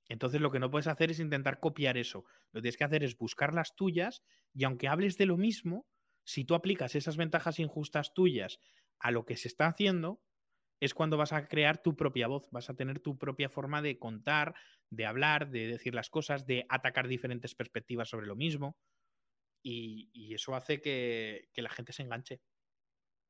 Entonces 0.09 0.41
lo 0.41 0.51
que 0.51 0.59
no 0.59 0.71
puedes 0.71 0.89
hacer 0.89 1.11
es 1.11 1.21
intentar 1.21 1.61
copiar 1.61 1.97
eso. 1.97 2.25
Lo 2.53 2.59
que 2.59 2.63
tienes 2.63 2.77
que 2.77 2.85
hacer 2.85 3.05
es 3.05 3.17
buscar 3.17 3.55
las 3.55 3.77
tuyas 3.77 4.23
y 4.53 4.65
aunque 4.65 4.89
hables 4.89 5.17
de 5.17 5.27
lo 5.27 5.37
mismo, 5.37 5.87
si 6.25 6.45
tú 6.45 6.55
aplicas 6.55 6.95
esas 6.95 7.17
ventajas 7.17 7.59
injustas 7.59 8.13
tuyas 8.15 8.59
a 8.99 9.11
lo 9.11 9.25
que 9.25 9.37
se 9.37 9.49
está 9.49 9.67
haciendo, 9.67 10.23
es 10.81 10.95
cuando 10.95 11.17
vas 11.17 11.33
a 11.33 11.47
crear 11.47 11.81
tu 11.81 11.97
propia 11.97 12.27
voz, 12.27 12.49
vas 12.51 12.69
a 12.69 12.75
tener 12.75 12.99
tu 12.99 13.17
propia 13.17 13.49
forma 13.49 13.83
de 13.83 13.99
contar, 13.99 14.55
de 14.91 15.07
hablar, 15.07 15.51
de 15.51 15.69
decir 15.69 15.95
las 15.95 16.11
cosas, 16.11 16.45
de 16.45 16.67
atacar 16.69 17.07
diferentes 17.07 17.55
perspectivas 17.55 18.09
sobre 18.09 18.27
lo 18.27 18.35
mismo. 18.35 18.77
Y, 19.63 20.11
y 20.13 20.35
eso 20.35 20.55
hace 20.55 20.81
que, 20.81 21.49
que 21.53 21.63
la 21.63 21.71
gente 21.71 21.93
se 21.93 22.03
enganche. 22.03 22.41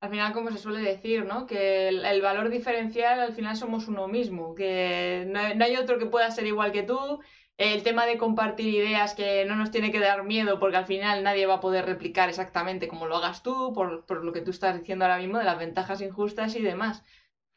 Al 0.01 0.11
final, 0.11 0.33
como 0.33 0.51
se 0.51 0.59
suele 0.59 0.80
decir, 0.80 1.24
¿no? 1.24 1.47
Que 1.47 1.89
el, 1.89 2.05
el 2.05 2.20
valor 2.22 2.49
diferencial 2.51 3.20
al 3.20 3.33
final 3.35 3.57
somos 3.57 3.87
uno 3.87 4.09
mismo, 4.09 4.55
que 4.55 5.24
no, 5.28 5.39
hay- 5.39 5.57
no 5.57 5.64
hay 5.64 5.76
otro 5.76 5.99
que 5.99 6.07
pueda 6.07 6.30
ser 6.33 6.47
igual 6.47 6.72
que 6.72 6.83
tú. 6.83 7.20
El 7.57 7.83
tema 7.85 8.05
de 8.07 8.18
compartir 8.18 8.74
ideas 8.74 9.14
que 9.14 9.45
no 9.45 9.55
nos 9.55 9.70
tiene 9.70 9.93
que 9.93 10.01
dar 10.01 10.24
miedo 10.24 10.59
porque 10.59 10.76
al 10.76 10.87
final 10.87 11.22
nadie 11.22 11.47
va 11.47 11.55
a 11.55 11.61
poder 11.61 11.85
replicar 11.87 12.28
exactamente 12.28 12.89
como 12.89 13.07
lo 13.07 13.16
hagas 13.16 13.43
tú, 13.45 13.72
por, 13.74 14.05
por 14.07 14.24
lo 14.24 14.33
que 14.33 14.41
tú 14.41 14.51
estás 14.51 14.76
diciendo 14.78 15.05
ahora 15.05 15.18
mismo 15.18 15.39
de 15.39 15.45
las 15.45 15.59
ventajas 15.59 16.01
injustas 16.01 16.57
y 16.57 16.62
demás. 16.62 17.03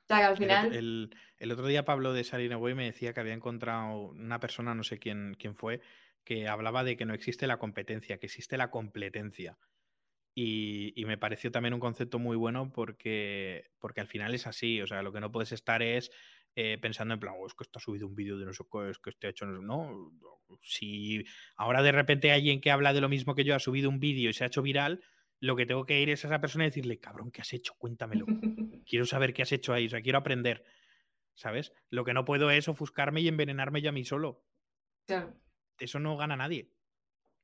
O 0.06 0.08
sea 0.08 0.18
que 0.20 0.24
al 0.26 0.38
El, 0.38 0.48
final... 0.50 0.68
otro- 0.68 0.72
el- 0.80 1.16
el 1.38 1.52
otro 1.52 1.68
día 1.68 1.86
Pablo 1.86 2.14
de 2.14 2.24
Salineway 2.24 2.74
me 2.76 2.86
decía 2.86 3.14
que 3.14 3.20
había 3.20 3.34
encontrado 3.34 3.98
una 4.10 4.40
persona, 4.40 4.74
no 4.76 4.84
sé 4.84 5.00
quién, 5.00 5.36
quién 5.40 5.56
fue, 5.56 5.82
que 6.26 6.48
hablaba 6.50 6.84
de 6.84 6.98
que 6.98 7.06
no 7.06 7.14
existe 7.14 7.48
la 7.48 7.60
competencia, 7.60 8.18
que 8.18 8.26
existe 8.28 8.58
la 8.58 8.72
completencia. 8.72 9.58
Y, 10.38 10.94
y 11.00 11.06
me 11.06 11.18
pareció 11.18 11.52
también 11.52 11.74
un 11.74 11.80
concepto 11.80 12.20
muy 12.20 12.36
bueno 12.36 12.74
porque, 12.74 13.72
porque 13.80 14.02
al 14.02 14.08
final 14.08 14.34
es 14.34 14.48
así. 14.48 14.82
O 14.82 14.88
sea, 14.88 15.02
lo 15.02 15.14
que 15.14 15.22
no 15.22 15.32
puedes 15.32 15.54
estar 15.54 15.82
es 15.82 16.12
eh, 16.56 16.78
pensando 16.82 17.14
en 17.14 17.20
plan, 17.22 17.36
"Oh, 17.38 17.48
es 17.48 17.54
que 17.54 17.64
está 17.64 17.80
subido 17.80 18.08
un 18.08 18.16
vídeo 18.16 18.38
de 18.38 18.46
no 18.46 18.54
sé 18.54 18.64
qué, 18.72 18.90
es 18.90 19.00
que 19.00 19.12
este 19.12 19.28
ha 19.28 19.30
hecho. 19.30 19.46
No, 19.46 19.62
sé-". 19.62 19.64
no, 19.64 20.60
si 20.62 21.24
ahora 21.56 21.84
de 21.84 21.92
repente 21.94 22.32
alguien 22.32 22.62
que 22.62 22.72
habla 22.72 22.94
de 22.94 23.02
lo 23.02 23.10
mismo 23.10 23.36
que 23.36 23.44
yo 23.46 23.56
ha 23.56 23.60
subido 23.60 23.90
un 23.90 24.00
vídeo 24.00 24.30
y 24.30 24.34
se 24.34 24.44
ha 24.44 24.48
hecho 24.48 24.62
viral, 24.62 25.04
lo 25.40 25.56
que 25.56 25.66
tengo 25.66 25.86
que 25.86 26.02
ir 26.02 26.10
es 26.10 26.26
a 26.26 26.28
esa 26.28 26.42
persona 26.42 26.66
y 26.66 26.70
decirle, 26.70 27.00
cabrón, 27.00 27.32
¿qué 27.32 27.42
has 27.42 27.54
hecho? 27.54 27.74
Cuéntamelo. 27.78 28.26
quiero 28.86 29.06
saber 29.06 29.34
qué 29.34 29.42
has 29.44 29.52
hecho 29.52 29.74
ahí, 29.74 29.88
o 29.88 29.90
sea, 29.90 30.02
quiero 30.02 30.18
aprender. 30.18 30.64
¿Sabes? 31.36 31.74
Lo 31.90 32.06
que 32.06 32.14
no 32.14 32.24
puedo 32.24 32.50
es 32.50 32.68
ofuscarme 32.70 33.22
y 33.22 33.28
envenenarme 33.28 33.82
yo 33.82 33.90
a 33.90 33.94
mí 33.94 34.06
solo. 34.06 34.46
Claro. 35.06 35.34
Eso 35.80 36.00
no 36.00 36.18
gana 36.18 36.36
nadie. 36.36 36.70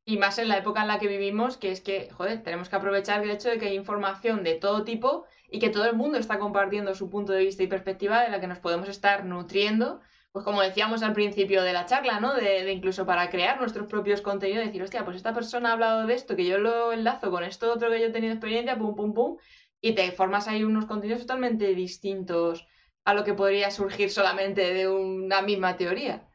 Y 0.04 0.18
más 0.18 0.40
en 0.40 0.48
la 0.48 0.58
época 0.58 0.82
en 0.82 0.88
la 0.88 0.98
que 0.98 1.08
vivimos, 1.08 1.58
que 1.58 1.72
es 1.72 1.82
que, 1.82 2.10
joder, 2.12 2.42
tenemos 2.42 2.70
que 2.70 2.76
aprovechar 2.76 3.22
el 3.22 3.30
hecho 3.30 3.50
de 3.50 3.60
que 3.60 3.68
hay 3.68 3.76
información 3.76 4.44
de 4.44 4.56
todo 4.56 4.84
tipo 4.84 5.26
y 5.50 5.60
que 5.60 5.70
todo 5.70 5.86
el 5.86 5.96
mundo 5.96 6.18
está 6.18 6.40
compartiendo 6.40 6.96
su 6.96 7.10
punto 7.10 7.34
de 7.34 7.46
vista 7.46 7.62
y 7.62 7.68
perspectiva 7.68 8.22
de 8.24 8.30
la 8.30 8.42
que 8.42 8.48
nos 8.48 8.60
podemos 8.60 8.90
estar 8.90 9.26
nutriendo. 9.26 10.02
Pues 10.32 10.44
como 10.46 10.62
decíamos 10.62 11.04
al 11.04 11.14
principio 11.14 11.62
de 11.62 11.74
la 11.74 11.86
charla, 11.86 12.20
¿no? 12.20 12.34
De, 12.34 12.72
incluso 12.72 13.06
para 13.06 13.30
crear 13.30 13.60
nuestros 13.60 13.88
propios 13.88 14.22
contenidos, 14.22 14.66
decir, 14.66 14.82
hostia, 14.82 15.04
pues 15.04 15.18
esta 15.18 15.34
persona 15.34 15.70
ha 15.70 15.74
hablado 15.74 16.08
de 16.08 16.14
esto, 16.16 16.36
que 16.36 16.46
yo 16.46 16.58
lo 16.58 16.94
enlazo 16.94 17.30
con 17.30 17.44
esto 17.44 17.72
otro 17.72 17.90
que 17.92 18.00
yo 18.00 18.08
he 18.08 18.12
tenido 18.12 18.34
experiencia, 18.34 18.78
pum, 18.78 18.96
pum, 18.96 19.14
pum, 19.14 19.38
y 19.82 19.94
te 19.94 20.12
formas 20.14 20.48
ahí 20.48 20.64
unos 20.64 20.86
contenidos 20.86 21.22
totalmente 21.22 21.76
distintos 21.76 22.66
a 23.04 23.14
lo 23.14 23.24
que 23.24 23.34
podría 23.34 23.72
surgir 23.72 24.10
solamente 24.10 24.74
de 24.74 24.88
una 24.88 25.42
misma 25.42 25.76
teoría. 25.76 26.28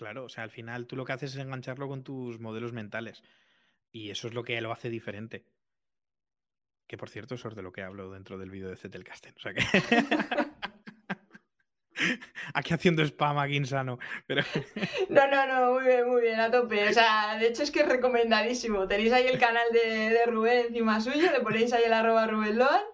Claro, 0.00 0.24
o 0.24 0.28
sea, 0.30 0.44
al 0.44 0.50
final 0.50 0.86
tú 0.86 0.96
lo 0.96 1.04
que 1.04 1.12
haces 1.12 1.34
es 1.34 1.38
engancharlo 1.38 1.86
con 1.86 2.02
tus 2.02 2.40
modelos 2.40 2.72
mentales. 2.72 3.22
Y 3.92 4.08
eso 4.08 4.28
es 4.28 4.34
lo 4.34 4.44
que 4.44 4.58
lo 4.62 4.72
hace 4.72 4.88
diferente. 4.88 5.44
Que 6.86 6.96
por 6.96 7.10
cierto, 7.10 7.34
eso 7.34 7.48
es 7.48 7.54
de 7.54 7.60
lo 7.60 7.70
que 7.70 7.82
hablo 7.82 8.10
dentro 8.10 8.38
del 8.38 8.48
vídeo 8.48 8.70
de 8.70 8.76
Zettelkasten. 8.76 9.34
O 9.36 9.40
sea 9.40 9.52
que. 9.52 9.60
Aquí 12.54 12.72
haciendo 12.72 13.02
spam 13.02 13.36
aquí 13.36 13.56
insano. 13.56 13.98
Pero... 14.26 14.42
no, 15.10 15.26
no, 15.26 15.46
no, 15.46 15.74
muy 15.74 15.84
bien, 15.84 16.08
muy 16.08 16.22
bien, 16.22 16.40
a 16.40 16.50
tope. 16.50 16.88
O 16.88 16.92
sea, 16.94 17.36
de 17.38 17.48
hecho 17.48 17.62
es 17.62 17.70
que 17.70 17.80
es 17.80 17.88
recomendadísimo. 17.88 18.88
Tenéis 18.88 19.12
ahí 19.12 19.26
el 19.26 19.38
canal 19.38 19.66
de, 19.70 20.24
Rubén 20.24 20.68
encima 20.68 21.02
suyo, 21.02 21.30
le 21.30 21.40
ponéis 21.40 21.74
ahí 21.74 21.82
el 21.84 21.92
arroba 21.92 22.26
Rubén 22.26 22.56
Loan. 22.56 22.84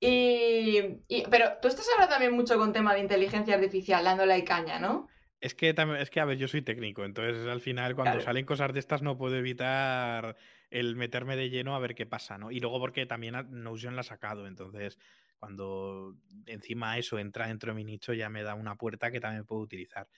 Y, 0.00 1.02
y, 1.08 1.24
pero 1.30 1.58
tú 1.60 1.68
estás 1.68 1.86
hablando 1.92 2.14
también 2.14 2.32
mucho 2.32 2.56
con 2.56 2.72
tema 2.72 2.94
de 2.94 3.00
inteligencia 3.00 3.54
artificial, 3.54 4.02
dándole 4.02 4.32
ahí 4.32 4.44
caña, 4.44 4.78
¿no? 4.78 5.08
Es 5.40 5.54
que, 5.54 5.74
es 6.00 6.10
que, 6.10 6.20
a 6.20 6.24
ver, 6.24 6.36
yo 6.36 6.48
soy 6.48 6.62
técnico, 6.62 7.04
entonces 7.04 7.46
al 7.46 7.60
final 7.60 7.94
cuando 7.94 8.20
salen 8.20 8.44
cosas 8.44 8.72
de 8.72 8.80
estas 8.80 9.02
no 9.02 9.16
puedo 9.16 9.36
evitar 9.36 10.36
el 10.70 10.96
meterme 10.96 11.36
de 11.36 11.48
lleno 11.48 11.76
a 11.76 11.78
ver 11.78 11.94
qué 11.94 12.06
pasa, 12.06 12.38
¿no? 12.38 12.50
Y 12.50 12.58
luego 12.58 12.80
porque 12.80 13.06
también 13.06 13.36
Notion 13.50 13.94
la 13.94 14.00
ha 14.00 14.04
sacado, 14.04 14.48
entonces 14.48 14.98
cuando 15.36 16.16
encima 16.46 16.98
eso 16.98 17.20
entra 17.20 17.46
dentro 17.46 17.70
de 17.70 17.76
mi 17.76 17.84
nicho 17.84 18.12
ya 18.14 18.28
me 18.28 18.42
da 18.42 18.54
una 18.54 18.74
puerta 18.74 19.12
que 19.12 19.20
también 19.20 19.44
puedo 19.46 19.62
utilizar. 19.62 20.08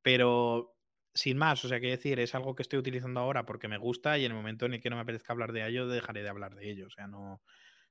Pero 0.00 0.74
sin 1.14 1.36
más, 1.36 1.64
o 1.64 1.68
sea, 1.68 1.80
que 1.80 1.88
decir, 1.88 2.18
es 2.20 2.34
algo 2.34 2.54
que 2.54 2.62
estoy 2.62 2.78
utilizando 2.78 3.20
ahora 3.20 3.44
porque 3.44 3.68
me 3.68 3.76
gusta 3.78 4.18
y 4.18 4.24
en 4.24 4.32
el 4.32 4.36
momento 4.38 4.66
en 4.66 4.74
el 4.74 4.80
que 4.80 4.88
no 4.90 4.96
me 4.96 5.02
apetezca 5.02 5.34
hablar 5.34 5.52
de 5.52 5.66
ello, 5.66 5.86
dejaré 5.86 6.22
de 6.22 6.30
hablar 6.30 6.54
de 6.54 6.70
ello. 6.70 6.86
O 6.86 6.90
sea, 6.90 7.06
no, 7.06 7.42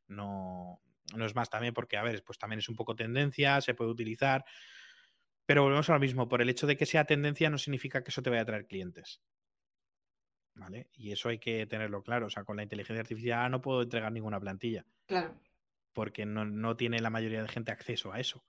no, 0.08 0.82
no 1.16 1.26
es 1.26 1.36
más 1.36 1.50
también 1.50 1.74
porque, 1.74 1.98
a 1.98 2.04
ver, 2.04 2.24
pues 2.24 2.40
también 2.40 2.60
es 2.60 2.70
un 2.70 2.76
poco 2.76 2.96
tendencia, 2.96 3.62
se 3.62 3.76
puede 3.76 3.92
utilizar. 3.92 4.44
Pero 5.52 5.64
volvemos 5.64 5.90
a 5.90 5.94
lo 5.96 6.00
mismo, 6.00 6.30
por 6.30 6.42
el 6.42 6.48
hecho 6.48 6.66
de 6.66 6.78
que 6.78 6.86
sea 6.86 7.04
tendencia 7.04 7.50
no 7.50 7.58
significa 7.58 8.06
que 8.06 8.10
eso 8.12 8.22
te 8.22 8.30
vaya 8.30 8.44
a 8.44 8.46
traer 8.46 8.68
clientes. 8.68 9.22
¿Vale? 10.56 10.88
Y 10.94 11.12
eso 11.12 11.28
hay 11.28 11.40
que 11.40 11.66
tenerlo 11.66 12.04
claro. 12.04 12.28
O 12.28 12.30
sea, 12.30 12.46
con 12.46 12.56
la 12.56 12.64
inteligencia 12.64 13.02
artificial 13.02 13.52
no 13.52 13.62
puedo 13.62 13.82
entregar 13.82 14.14
ninguna 14.14 14.40
plantilla. 14.40 14.86
Claro. 15.08 15.38
Porque 15.92 16.26
no, 16.26 16.78
tiene 16.78 17.02
la 17.02 17.10
mayoría 17.10 17.42
de 17.42 17.50
gente 17.50 17.74
acceso 17.74 18.14
a 18.14 18.22
eso. 18.22 18.46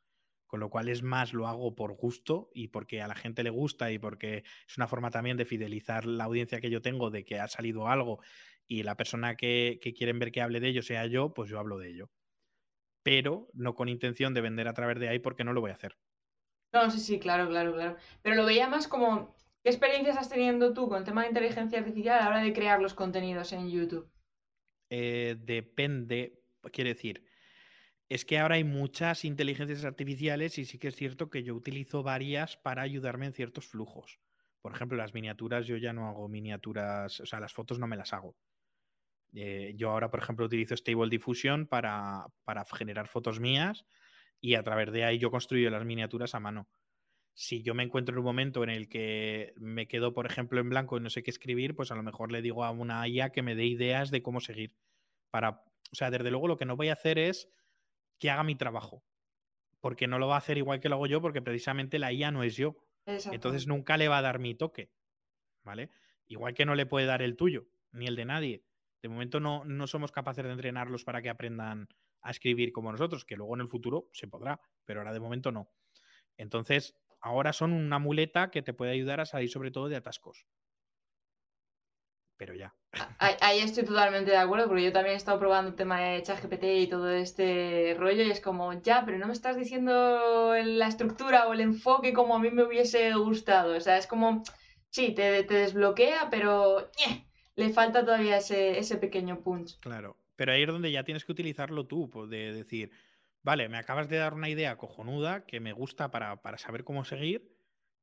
Con 0.47 0.61
lo 0.61 0.71
cual 0.71 0.89
es 0.89 1.03
más 1.03 1.33
lo 1.33 1.49
hago 1.49 1.75
por 1.75 1.93
gusto 1.95 2.51
y 2.55 2.69
porque 2.69 3.03
a 3.03 3.09
la 3.09 3.17
gente 3.17 3.43
le 3.43 3.51
gusta 3.51 3.91
y 3.91 3.99
porque 3.99 4.45
es 4.69 4.77
una 4.77 4.87
forma 4.87 5.11
también 5.11 5.37
de 5.37 5.45
fidelizar 5.45 6.05
la 6.05 6.23
audiencia 6.23 6.61
que 6.61 6.71
yo 6.71 6.83
tengo 6.83 7.11
de 7.11 7.25
que 7.25 7.41
ha 7.41 7.49
salido 7.49 7.89
algo 7.89 8.21
y 8.69 8.85
la 8.85 8.97
persona 8.97 9.35
que, 9.35 9.81
que 9.83 9.93
quieren 9.93 10.21
ver 10.21 10.31
que 10.31 10.41
hable 10.41 10.61
de 10.61 10.69
ello 10.69 10.83
sea 10.83 11.07
yo, 11.07 11.35
pues 11.35 11.51
yo 11.51 11.59
hablo 11.59 11.79
de 11.79 11.89
ello. 11.89 12.13
Pero 13.03 13.49
no 13.55 13.75
con 13.75 13.89
intención 13.89 14.35
de 14.35 14.41
vender 14.41 14.69
a 14.69 14.75
través 14.75 15.01
de 15.01 15.09
ahí 15.09 15.19
porque 15.19 15.43
no 15.43 15.53
lo 15.53 15.61
voy 15.61 15.73
a 15.73 15.75
hacer. 15.75 15.97
No, 16.73 16.91
sí, 16.91 17.01
sí, 17.01 17.19
claro, 17.19 17.49
claro, 17.49 17.73
claro. 17.75 17.97
Pero 18.23 18.37
lo 18.37 18.45
veía 18.47 18.69
más 18.69 18.89
como, 18.89 19.35
¿qué 19.63 19.71
experiencias 19.71 20.17
has 20.17 20.29
tenido 20.29 20.73
tú 20.73 20.89
con 20.89 20.99
el 20.99 21.05
tema 21.05 21.23
de 21.23 21.29
inteligencia 21.29 21.79
artificial 21.79 22.19
a 22.19 22.25
la 22.25 22.29
hora 22.31 22.43
de 22.43 22.53
crear 22.53 22.81
los 22.81 22.95
contenidos 22.95 23.53
en 23.53 23.71
YouTube? 23.71 24.11
Eh, 24.91 25.37
depende, 25.39 26.43
quiere 26.73 26.91
decir, 26.95 27.25
es 28.09 28.25
que 28.25 28.39
ahora 28.39 28.57
hay 28.57 28.65
muchas 28.65 29.25
inteligencias 29.25 29.85
artificiales 29.85 30.59
y 30.59 30.67
sí 30.67 30.79
que 30.79 30.89
es 30.89 30.97
cierto 30.97 31.31
que 31.31 31.43
yo 31.45 31.55
utilizo 31.55 32.03
varias 32.03 32.57
para 32.57 32.83
ayudarme 32.83 33.27
en 33.27 33.33
ciertos 33.33 33.67
flujos. 33.67 34.21
Por 34.63 34.75
ejemplo, 34.75 34.99
las 34.99 35.15
miniaturas, 35.15 35.67
yo 35.67 35.77
ya 35.79 35.93
no 35.93 36.09
hago 36.09 36.29
miniaturas, 36.29 37.21
o 37.21 37.27
sea, 37.27 37.41
las 37.41 37.53
fotos 37.55 37.79
no 37.79 37.87
me 37.87 37.97
las 37.97 38.13
hago. 38.13 38.37
Eh, 39.35 39.75
yo 39.77 39.91
ahora, 39.91 40.11
por 40.11 40.21
ejemplo, 40.21 40.47
utilizo 40.47 40.77
Stable 40.77 41.09
Diffusion 41.09 41.67
para, 41.67 42.27
para 42.45 42.65
generar 42.67 43.09
fotos 43.09 43.41
mías 43.41 43.87
y 44.43 44.57
a 44.57 44.63
través 44.63 44.93
de 44.93 45.05
ahí 45.05 45.19
yo 45.19 45.31
construyo 45.31 45.71
las 45.71 45.85
miniaturas 45.87 46.35
a 46.35 46.41
mano. 46.41 46.69
Si 47.33 47.63
yo 47.63 47.75
me 47.75 47.85
encuentro 47.85 48.13
en 48.15 48.19
un 48.19 48.25
momento 48.25 48.63
en 48.65 48.71
el 48.71 48.89
que 48.89 49.55
me 49.57 49.87
quedo, 49.87 50.13
por 50.13 50.27
ejemplo, 50.27 50.61
en 50.61 50.69
blanco 50.69 50.99
y 50.99 51.01
no 51.01 51.09
sé 51.09 51.23
qué 51.23 51.31
escribir, 51.31 51.75
pues 51.75 51.93
a 51.93 51.95
lo 51.95 52.03
mejor 52.03 52.33
le 52.33 52.43
digo 52.43 52.65
a 52.65 52.73
una 52.73 53.07
IA 53.09 53.31
que 53.31 53.41
me 53.41 53.55
dé 53.55 53.65
ideas 53.65 54.11
de 54.11 54.21
cómo 54.21 54.41
seguir. 54.41 54.77
Para, 55.31 55.63
o 55.93 55.95
sea, 55.95 56.11
desde 56.11 56.31
luego 56.31 56.49
lo 56.49 56.59
que 56.59 56.67
no 56.67 56.77
voy 56.77 56.89
a 56.89 56.95
hacer 56.95 57.19
es 57.19 57.49
que 58.19 58.31
haga 58.31 58.43
mi 58.43 58.57
trabajo, 58.57 59.05
porque 59.81 60.09
no 60.09 60.19
lo 60.19 60.27
va 60.27 60.35
a 60.35 60.39
hacer 60.39 60.59
igual 60.59 60.81
que 60.81 60.89
lo 60.89 60.97
hago 60.97 61.07
yo, 61.07 61.23
porque 61.23 61.41
precisamente 61.41 62.01
la 62.01 62.13
IA 62.13 62.33
no 62.33 62.43
es 62.43 62.57
yo. 62.57 62.77
Entonces 63.07 63.67
nunca 63.67 63.97
le 63.97 64.09
va 64.09 64.19
a 64.19 64.23
dar 64.23 64.41
mi 64.41 64.55
toque, 64.55 64.91
¿vale? 65.65 65.91
Igual 66.27 66.55
que 66.55 66.67
no 66.67 66.75
le 66.75 66.87
puede 66.87 67.07
dar 67.07 67.23
el 67.23 67.37
tuyo, 67.37 67.69
ni 67.93 68.07
el 68.07 68.17
de 68.17 68.25
nadie. 68.25 68.65
De 69.03 69.09
momento 69.09 69.41
no, 69.41 69.65
no 69.65 69.87
somos 69.87 70.13
capaces 70.13 70.45
de 70.45 70.53
entrenarlos 70.53 71.05
para 71.05 71.23
que 71.23 71.31
aprendan 71.31 71.89
a 72.23 72.31
escribir 72.31 72.73
como 72.73 72.93
nosotros, 72.93 73.25
que 73.25 73.37
luego 73.37 73.55
en 73.55 73.63
el 73.63 73.69
futuro 73.69 74.09
se 74.13 74.29
podrá, 74.29 74.61
pero 74.85 75.01
ahora 75.01 75.13
de 75.13 75.21
momento 75.21 75.53
no. 75.53 75.69
Entonces, 76.37 76.95
ahora 77.21 77.53
son 77.53 77.73
una 77.73 77.99
muleta 77.99 78.51
que 78.51 78.63
te 78.63 78.75
puede 78.75 78.93
ayudar 78.93 79.21
a 79.21 79.27
salir 79.27 79.51
sobre 79.51 79.71
todo 79.71 79.89
de 79.89 79.97
atascos. 79.97 80.47
Pero 82.37 82.55
ya. 82.55 82.75
Ahí 83.19 83.61
estoy 83.61 83.85
totalmente 83.85 84.33
de 84.33 84.37
acuerdo, 84.37 84.67
porque 84.67 84.85
yo 84.85 84.93
también 84.93 85.15
he 85.15 85.17
estado 85.17 85.39
probando 85.39 85.71
el 85.71 85.77
tema 85.77 86.01
de 86.01 86.23
ChatGPT 86.23 86.65
y 86.65 86.87
todo 86.89 87.11
este 87.11 87.95
rollo, 87.99 88.23
y 88.23 88.31
es 88.31 88.41
como, 88.41 88.73
ya, 88.83 89.05
pero 89.05 89.19
no 89.19 89.27
me 89.27 89.33
estás 89.33 89.57
diciendo 89.57 90.55
la 90.65 90.89
estructura 90.89 91.47
o 91.47 91.53
el 91.53 91.61
enfoque 91.61 92.13
como 92.13 92.35
a 92.35 92.39
mí 92.39 92.51
me 92.51 92.65
hubiese 92.65 93.15
gustado. 93.15 93.77
O 93.77 93.81
sea, 93.81 93.97
es 93.97 94.07
como, 94.07 94.43
sí, 94.91 95.15
te, 95.15 95.45
desbloquea, 95.45 96.29
pero 96.31 96.91
le 97.55 97.71
falta 97.71 98.05
todavía 98.05 98.39
ese, 98.39 98.79
ese 98.79 98.97
pequeño 98.97 99.41
punch. 99.43 99.79
Claro. 99.81 100.17
Pero 100.37 100.53
ahí 100.53 100.63
es 100.63 100.69
donde 100.69 100.91
ya 100.91 101.05
tienes 101.05 101.25
que 101.25 101.33
utilizarlo 101.33 101.87
tú, 101.87 102.09
pues, 102.11 102.31
de 102.31 102.53
decir, 102.53 102.91
vale, 103.43 103.69
me 103.69 103.79
acabas 103.79 104.09
de 104.09 104.17
dar 104.17 104.35
una 104.35 104.49
idea 104.49 104.77
cojonuda 104.77 105.45
que 105.47 105.61
me 105.61 105.73
gusta 105.73 106.11
para, 106.11 106.39
saber 106.59 106.85
cómo 106.85 107.05
seguir, 107.05 107.57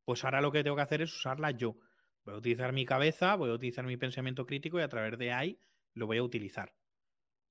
pues 0.06 0.24
ahora 0.24 0.42
lo 0.42 0.52
que 0.52 0.64
tengo 0.64 0.76
que 0.76 0.82
hacer 0.82 1.02
es 1.02 1.14
usarla 1.16 1.52
yo. 1.52 1.78
Voy 2.26 2.36
a 2.36 2.38
utilizar 2.38 2.74
mi 2.74 2.86
cabeza, 2.86 3.36
voy 3.36 3.50
a 3.50 3.54
utilizar 3.54 3.86
mi 3.86 3.98
pensamiento 3.98 4.46
crítico 4.46 4.80
y 4.80 4.84
a 4.84 4.90
través 4.90 5.18
de 5.18 5.32
ahí 5.32 5.60
lo 5.94 6.08
voy 6.08 6.18
a 6.18 6.24
utilizar. 6.24 6.74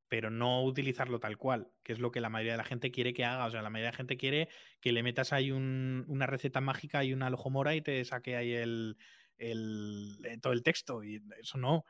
Pero 0.08 0.30
no 0.30 0.64
utilizarlo 0.64 1.20
tal 1.20 1.36
cual, 1.36 1.70
que 1.82 1.92
es 1.92 1.98
lo 1.98 2.10
que 2.10 2.20
la 2.20 2.30
mayoría 2.30 2.52
de 2.52 2.58
la 2.58 2.64
gente 2.64 2.90
quiere 2.90 3.12
que 3.12 3.24
haga. 3.24 3.46
O 3.46 3.50
sea, 3.50 3.60
la 3.60 3.70
mayoría 3.70 3.88
de 3.88 3.92
la 3.92 3.96
gente 3.96 4.16
quiere 4.16 4.48
que 4.80 4.92
le 4.92 5.02
metas 5.02 5.32
ahí 5.32 5.50
una 5.50 6.26
receta 6.26 6.60
mágica 6.60 7.04
y 7.04 7.12
una 7.12 7.28
lojomora 7.28 7.74
y 7.74 7.82
te 7.82 8.02
saque 8.06 8.36
ahí 8.36 8.54
el, 8.54 8.96
eh, 9.36 10.38
todo 10.40 10.54
el 10.54 10.62
texto. 10.62 11.04
Y 11.04 11.22
eso 11.38 11.58
no. 11.58 11.84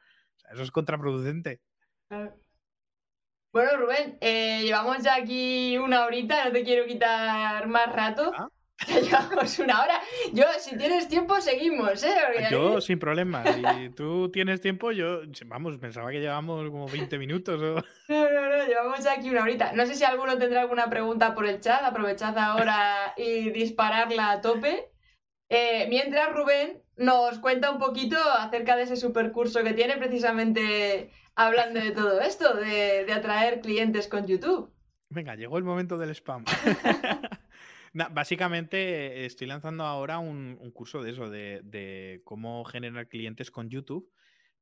eso 0.53 0.63
es 0.65 0.71
contraproducente. 0.73 1.61
Bueno, 3.53 3.79
Rubén, 3.79 4.19
eh, 4.21 4.61
llevamos 4.63 5.03
ya 5.03 5.15
aquí 5.15 5.79
una 5.79 6.05
horita, 6.05 6.45
no 6.45 6.53
te 6.53 6.65
quiero 6.65 6.87
quitar 6.87 7.67
más 7.67 7.91
rato. 7.93 8.31
¿Ah? 8.37 8.49
llevamos 9.03 9.59
una 9.59 9.83
hora. 9.83 10.01
Yo, 10.33 10.45
si 10.59 10.77
tienes 10.77 11.09
tiempo, 11.09 11.41
seguimos, 11.41 12.05
¿eh? 12.05 12.15
yo, 12.51 12.81
sin 12.81 12.99
problema. 12.99 13.43
Si 13.45 13.91
tú 13.91 14.31
tienes 14.31 14.61
tiempo, 14.61 14.93
yo, 14.93 15.23
vamos, 15.47 15.79
pensaba 15.79 16.11
que 16.11 16.21
llevamos 16.21 16.71
como 16.71 16.87
20 16.87 17.19
minutos. 17.19 17.59
No, 18.09 18.31
no, 18.31 18.49
no, 18.49 18.67
llevamos 18.67 19.03
ya 19.03 19.15
aquí 19.15 19.31
una 19.31 19.43
horita. 19.43 19.73
No 19.73 19.85
sé 19.87 19.95
si 19.95 20.05
alguno 20.05 20.39
tendrá 20.39 20.61
alguna 20.61 20.89
pregunta 20.89 21.35
por 21.35 21.47
el 21.47 21.61
chat. 21.61 21.83
Aprovechad 21.83 22.39
ahora 22.39 23.15
y 23.17 23.51
dispararla 23.51 24.31
a 24.31 24.41
tope. 24.41 24.91
Eh, 25.49 25.87
mientras 25.89 26.33
Rubén 26.33 26.83
nos 26.97 27.39
cuenta 27.39 27.71
un 27.71 27.79
poquito 27.79 28.17
acerca 28.39 28.77
de 28.77 28.83
ese 28.83 28.97
supercurso 28.97 29.65
que 29.65 29.73
tiene 29.73 29.97
precisamente 29.97 31.11
hablando 31.39 31.79
de 31.79 31.93
todo 31.93 32.21
esto, 32.21 32.55
de, 32.55 33.11
atraer 33.13 33.61
clientes 33.61 34.09
con 34.09 34.27
YouTube. 34.27 34.75
Venga, 35.09 35.37
llegó 35.37 35.57
el 35.57 35.65
momento 35.65 35.97
del 35.97 36.11
spam. 36.11 36.45
básicamente 38.11 39.25
estoy 39.25 39.47
lanzando 39.47 39.85
ahora 39.85 40.19
un, 40.19 40.57
curso 40.73 41.01
de 41.01 41.13
eso, 41.13 41.31
de, 41.31 42.21
cómo 42.25 42.65
generar 42.65 43.09
clientes 43.09 43.53
con 43.53 43.71
YouTube, 43.71 44.11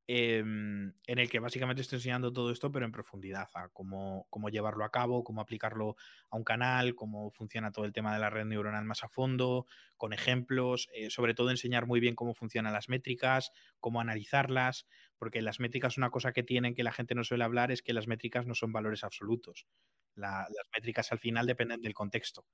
em, 0.07 0.93
en 1.07 1.19
el 1.19 1.31
que 1.31 1.41
básicamente 1.41 1.81
estoy 1.81 1.97
enseñando 1.97 2.31
todo 2.31 2.53
esto, 2.53 2.71
pero 2.71 2.85
en 2.85 2.93
profundidad, 2.93 3.49
a 3.55 3.71
cómo, 3.71 4.27
cómo, 4.29 4.51
llevarlo 4.51 4.85
a 4.85 4.91
cabo, 4.91 5.25
cómo 5.25 5.41
aplicarlo 5.41 5.97
a 6.31 6.37
un 6.37 6.45
canal, 6.45 6.95
cómo 6.95 7.31
funciona 7.31 7.73
todo 7.73 7.87
el 7.87 7.95
tema 7.95 8.13
de 8.13 8.21
la 8.21 8.29
red 8.29 8.45
neuronal 8.45 8.85
más 8.85 9.03
a 9.03 9.09
fondo, 9.09 9.67
con 9.97 10.13
ejemplos, 10.13 10.89
eh, 10.95 11.09
sobre 11.09 11.33
todo 11.33 11.51
enseñar 11.51 11.87
muy 11.87 12.01
bien 12.01 12.15
cómo 12.15 12.35
funcionan 12.35 12.75
las 12.75 12.91
métricas, 12.91 13.51
cómo 13.81 14.01
analizarlas, 14.01 14.87
porque 15.19 15.43
las 15.43 15.61
métricas, 15.61 15.97
una 15.97 16.11
cosa 16.11 16.33
que 16.33 16.43
tienen 16.43 16.75
que 16.75 16.83
la 16.83 16.93
gente 16.93 17.15
no 17.15 17.25
suele 17.25 17.45
hablar 17.45 17.71
es 17.71 17.83
que 17.83 17.93
las 17.93 18.07
métricas 18.07 18.47
no 18.47 18.55
son 18.55 18.73
valores 18.73 19.05
absolutos. 19.05 19.67
las 20.15 20.49
métricas 20.75 21.13
al 21.13 21.19
final 21.19 21.47
dependen 21.47 21.83
del 21.83 21.95
contexto 21.95 22.47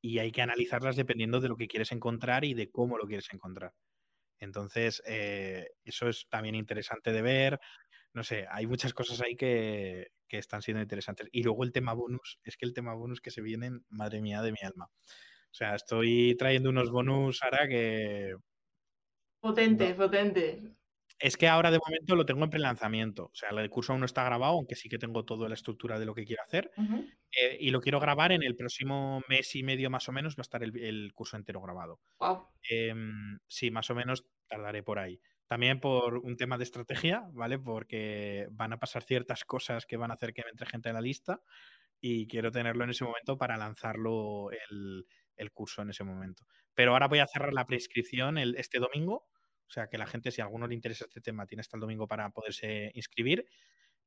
y 0.00 0.18
hay 0.18 0.30
que 0.30 0.42
analizarlas 0.42 0.96
dependiendo 0.96 1.40
de 1.40 1.48
lo 1.48 1.56
que 1.56 1.66
quieres 1.68 1.92
encontrar 1.92 2.44
y 2.44 2.54
de 2.54 2.70
cómo 2.70 2.98
lo 2.98 3.06
quieres 3.06 3.32
encontrar. 3.32 3.72
Entonces, 4.38 5.02
eh, 5.06 5.68
eso 5.84 6.08
es 6.08 6.26
también 6.28 6.54
interesante 6.54 7.12
de 7.12 7.22
ver. 7.22 7.60
No 8.12 8.22
sé, 8.22 8.46
hay 8.50 8.66
muchas 8.66 8.94
cosas 8.94 9.20
ahí 9.20 9.34
que, 9.34 10.08
que, 10.28 10.38
están 10.38 10.62
siendo 10.62 10.82
interesantes. 10.82 11.28
Y 11.32 11.42
luego 11.42 11.64
el 11.64 11.72
tema 11.72 11.92
bonus, 11.94 12.38
es 12.44 12.56
que 12.56 12.66
el 12.66 12.74
tema 12.74 12.94
bonus 12.94 13.20
que 13.20 13.30
se 13.30 13.42
vienen, 13.42 13.84
madre 13.88 14.20
mía 14.20 14.42
de 14.42 14.52
mi 14.52 14.58
alma. 14.62 14.86
O 14.86 15.54
sea, 15.54 15.74
estoy 15.74 16.36
trayendo 16.38 16.70
unos 16.70 16.90
bonus 16.90 17.42
ahora 17.42 17.66
que... 17.66 18.36
Potente, 19.40 19.94
potente. 19.94 20.75
Es 21.18 21.36
que 21.36 21.48
ahora 21.48 21.70
de 21.70 21.78
momento 21.78 22.14
lo 22.14 22.26
tengo 22.26 22.44
en 22.44 22.50
pre-lanzamiento. 22.50 23.26
O 23.26 23.34
sea, 23.34 23.48
el 23.50 23.70
curso 23.70 23.92
aún 23.92 24.00
no 24.00 24.06
está 24.06 24.22
grabado, 24.24 24.52
aunque 24.54 24.74
sí 24.74 24.88
que 24.88 24.98
tengo 24.98 25.24
toda 25.24 25.48
la 25.48 25.54
estructura 25.54 25.98
de 25.98 26.04
lo 26.04 26.14
que 26.14 26.26
quiero 26.26 26.42
hacer. 26.42 26.70
Eh, 27.32 27.56
y 27.58 27.70
lo 27.70 27.80
quiero 27.80 28.00
grabar 28.00 28.32
en 28.32 28.42
el 28.42 28.54
próximo 28.54 29.22
mes 29.28 29.54
y 29.56 29.62
medio 29.62 29.88
más 29.88 30.08
o 30.08 30.12
menos, 30.12 30.36
va 30.36 30.40
a 30.40 30.42
estar 30.42 30.62
el, 30.62 31.12
curso 31.14 31.36
entero 31.36 31.62
grabado. 31.62 32.00
Em, 32.68 33.38
sí, 33.48 33.70
más 33.70 33.88
o 33.88 33.94
menos 33.94 34.26
tardaré 34.46 34.82
por 34.82 34.98
ahí. 34.98 35.20
También 35.46 35.80
por 35.80 36.18
un 36.18 36.36
tema 36.36 36.58
de 36.58 36.64
estrategia, 36.64 37.24
¿vale? 37.32 37.58
Porque 37.58 38.48
van 38.50 38.72
a 38.72 38.78
pasar 38.78 39.02
ciertas 39.02 39.44
cosas 39.44 39.86
que 39.86 39.96
van 39.96 40.10
a 40.10 40.14
hacer 40.14 40.34
que 40.34 40.42
me 40.44 40.50
entre 40.50 40.66
gente 40.66 40.88
en 40.88 40.96
la 40.96 41.00
lista 41.00 41.40
y 42.00 42.26
quiero 42.26 42.50
tenerlo 42.50 42.84
en 42.84 42.90
ese 42.90 43.04
momento 43.04 43.38
para 43.38 43.56
lanzarlo 43.56 44.50
el, 44.50 45.06
curso 45.52 45.82
en 45.82 45.90
ese 45.90 46.04
momento. 46.04 46.44
Pero 46.74 46.92
ahora 46.92 47.08
voy 47.08 47.20
a 47.20 47.26
cerrar 47.26 47.52
la 47.52 47.66
prescripción 47.66 48.36
el, 48.38 48.56
este 48.56 48.78
domingo 48.78 49.28
o 49.68 49.70
sea, 49.70 49.88
que 49.88 49.98
la 49.98 50.06
gente, 50.06 50.30
si 50.30 50.40
a 50.40 50.44
alguno 50.44 50.66
le 50.66 50.74
interesa 50.74 51.04
este 51.04 51.20
tema, 51.20 51.46
tiene 51.46 51.60
hasta 51.60 51.76
el 51.76 51.80
domingo 51.80 52.06
para 52.06 52.30
poderse 52.30 52.90
inscribir. 52.94 53.46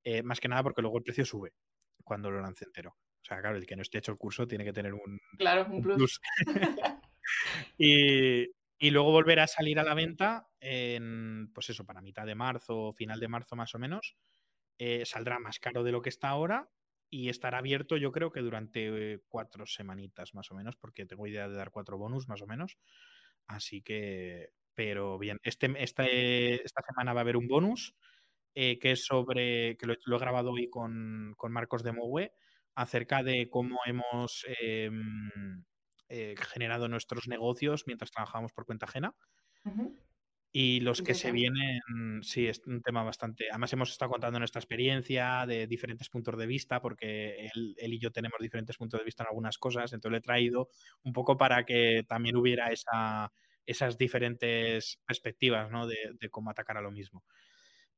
Eh, 0.04 0.24
más 0.24 0.40
que 0.40 0.48
nada 0.48 0.64
porque 0.64 0.82
luego 0.82 0.98
el 0.98 1.04
precio 1.04 1.26
sube 1.26 1.54
cuando 2.04 2.32
lo 2.32 2.42
lance 2.42 2.66
entero. 2.66 2.96
O 3.22 3.26
sea, 3.26 3.42
claro, 3.42 3.58
el 3.58 3.66
que 3.66 3.76
no 3.76 3.82
esté 3.82 3.98
hecho 3.98 4.12
el 4.14 4.18
curso 4.18 4.48
tiene 4.48 4.64
que 4.64 4.74
tener 4.74 4.94
un, 4.94 5.20
claro, 5.38 5.68
un, 5.70 5.82
plus. 5.82 6.22
y, 7.78 8.48
luego 8.90 9.12
volverá 9.12 9.44
a 9.44 9.48
salir 9.48 9.78
a 9.80 9.84
la 9.84 9.94
venta 9.94 10.48
en, 10.62 11.52
pues 11.54 11.70
eso, 11.70 11.86
para 11.86 12.02
mitad 12.02 12.26
de 12.26 12.36
marzo, 12.36 12.94
final 12.94 13.20
de 13.20 13.28
marzo 13.28 13.56
más 13.56 13.76
o 13.76 13.80
menos. 13.80 14.16
Eh, 14.78 15.06
saldrá 15.06 15.40
más 15.40 15.60
caro 15.60 15.84
de 15.84 15.92
lo 15.92 16.02
que 16.02 16.10
está 16.10 16.30
ahora 16.30 16.70
y 17.10 17.28
estará 17.28 17.58
abierto 17.58 17.98
yo 17.98 18.14
creo 18.14 18.32
que 18.32 18.40
durante 18.40 19.20
cuatro 19.28 19.66
semanitas 19.66 20.34
más 20.34 20.50
o 20.52 20.56
menos, 20.56 20.78
porque 20.78 21.06
tengo 21.06 21.28
idea 21.28 21.50
de 21.50 21.56
dar 21.56 21.72
cuatro 21.72 21.98
bonus 21.98 22.30
más 22.30 22.42
o 22.42 22.48
menos. 22.48 22.78
Así 23.48 23.82
que 23.82 24.54
pero 24.80 25.18
bien, 25.18 25.42
este, 25.44 25.70
este, 25.78 26.64
esta 26.64 26.82
semana 26.88 27.12
va 27.12 27.20
a 27.20 27.24
haber 27.24 27.36
un 27.36 27.50
bonus 27.50 27.98
eh, 28.56 28.80
que 28.80 28.92
es 28.92 29.04
sobre, 29.04 29.76
que 29.76 29.86
lo, 29.86 29.94
he 29.94 30.20
grabado 30.20 30.52
hoy 30.52 30.70
con, 30.70 31.36
Marcos 31.50 31.84
de 31.84 31.92
Mowe, 31.92 32.32
acerca 32.76 33.22
de 33.22 33.50
cómo 33.50 33.80
hemos 33.86 34.46
em, 34.62 35.66
eh, 36.08 36.34
generado 36.54 36.88
nuestros 36.88 37.28
negocios 37.28 37.84
mientras 37.88 38.10
trabajamos 38.10 38.54
por 38.54 38.66
cuenta 38.66 38.86
ajena. 38.86 39.14
Y 40.54 40.80
los 40.80 41.02
que 41.02 41.14
se 41.14 41.34
vienen, 41.34 41.82
sí, 42.22 42.48
es 42.48 42.62
un 42.66 42.82
tema 42.82 43.04
bastante. 43.04 43.50
Además, 43.50 43.74
hemos 43.74 43.92
estado 43.92 44.12
contando 44.12 44.40
nuestra 44.40 44.60
experiencia 44.60 45.46
de 45.46 45.68
diferentes 45.68 46.08
puntos 46.08 46.38
de 46.38 46.48
vista, 46.48 46.82
porque 46.82 47.48
él, 47.54 47.76
él, 47.78 47.94
y 47.96 48.00
yo 48.00 48.14
tenemos 48.14 48.40
diferentes 48.40 48.78
puntos 48.78 49.02
de 49.02 49.04
vista 49.04 49.24
en 49.24 49.28
algunas 49.28 49.58
cosas. 49.58 49.92
Entonces, 49.92 50.14
le 50.14 50.18
he 50.20 50.22
traído 50.22 50.70
un 51.04 51.12
poco 51.12 51.36
para 51.36 51.66
que 51.66 52.06
también 52.08 52.38
hubiera 52.38 52.72
esa, 52.72 53.30
esas 53.70 54.00
diferentes 54.00 55.00
perspectivas 55.06 55.70
¿no? 55.70 55.86
de, 55.86 56.30
cómo 56.32 56.50
atacar 56.50 56.78
a 56.78 56.82
lo 56.82 56.90
mismo. 56.92 57.24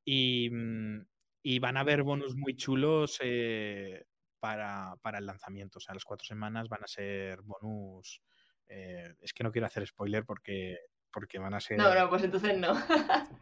Mm, 0.05 0.99
y, 1.43 1.59
van 1.59 1.77
a 1.77 1.79
haber 1.79 2.03
bonus 2.03 2.35
muy 2.35 2.57
chulos 2.57 3.17
eh, 3.21 4.05
para, 4.39 4.97
el 5.17 5.25
lanzamiento. 5.25 5.77
O 5.77 5.81
sea, 5.81 5.93
las 5.93 6.03
cuatro 6.03 6.25
semanas 6.25 6.67
van 6.67 6.83
a 6.83 6.87
ser 6.87 7.41
bonus. 7.43 8.21
Eh, 8.67 9.15
es 9.21 9.31
que 9.33 9.45
no 9.45 9.51
quiero 9.51 9.67
hacer 9.67 9.87
spoiler 9.87 10.25
porque, 10.25 10.77
porque 11.11 11.39
van 11.39 11.53
a 11.53 11.61
ser. 11.61 11.77
No, 11.77 11.95
no, 11.95 12.09
pues 12.09 12.23
entonces 12.23 12.57
no. 12.57 12.73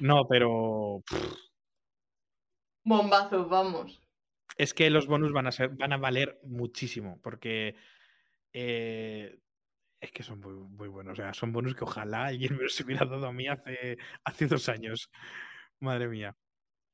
no, 0.00 0.26
pero. 0.28 1.04
Bombazos, 2.82 3.48
vamos. 3.48 4.00
Es 4.56 4.74
que 4.74 4.90
los 4.90 5.06
bonus 5.06 5.32
van 5.32 5.46
a 5.46 5.52
ser, 5.52 5.68
van 5.76 5.92
a 5.92 5.96
valer 5.96 6.40
muchísimo. 6.42 7.20
Porque 7.22 7.76
eh, 8.52 9.38
es 10.00 10.12
que 10.12 10.22
son 10.22 10.40
muy, 10.40 10.54
muy 10.54 10.88
buenos. 10.88 11.12
O 11.12 11.16
sea, 11.16 11.34
son 11.34 11.52
bonus 11.52 11.74
que 11.74 11.84
ojalá 11.84 12.26
alguien 12.26 12.56
me 12.56 12.64
los 12.64 12.80
hubiera 12.80 13.06
dado 13.06 13.26
a 13.26 13.32
mí 13.32 13.48
hace, 13.48 13.98
hace 14.24 14.46
dos 14.46 14.68
años. 14.68 15.10
Madre 15.80 16.08
mía. 16.08 16.36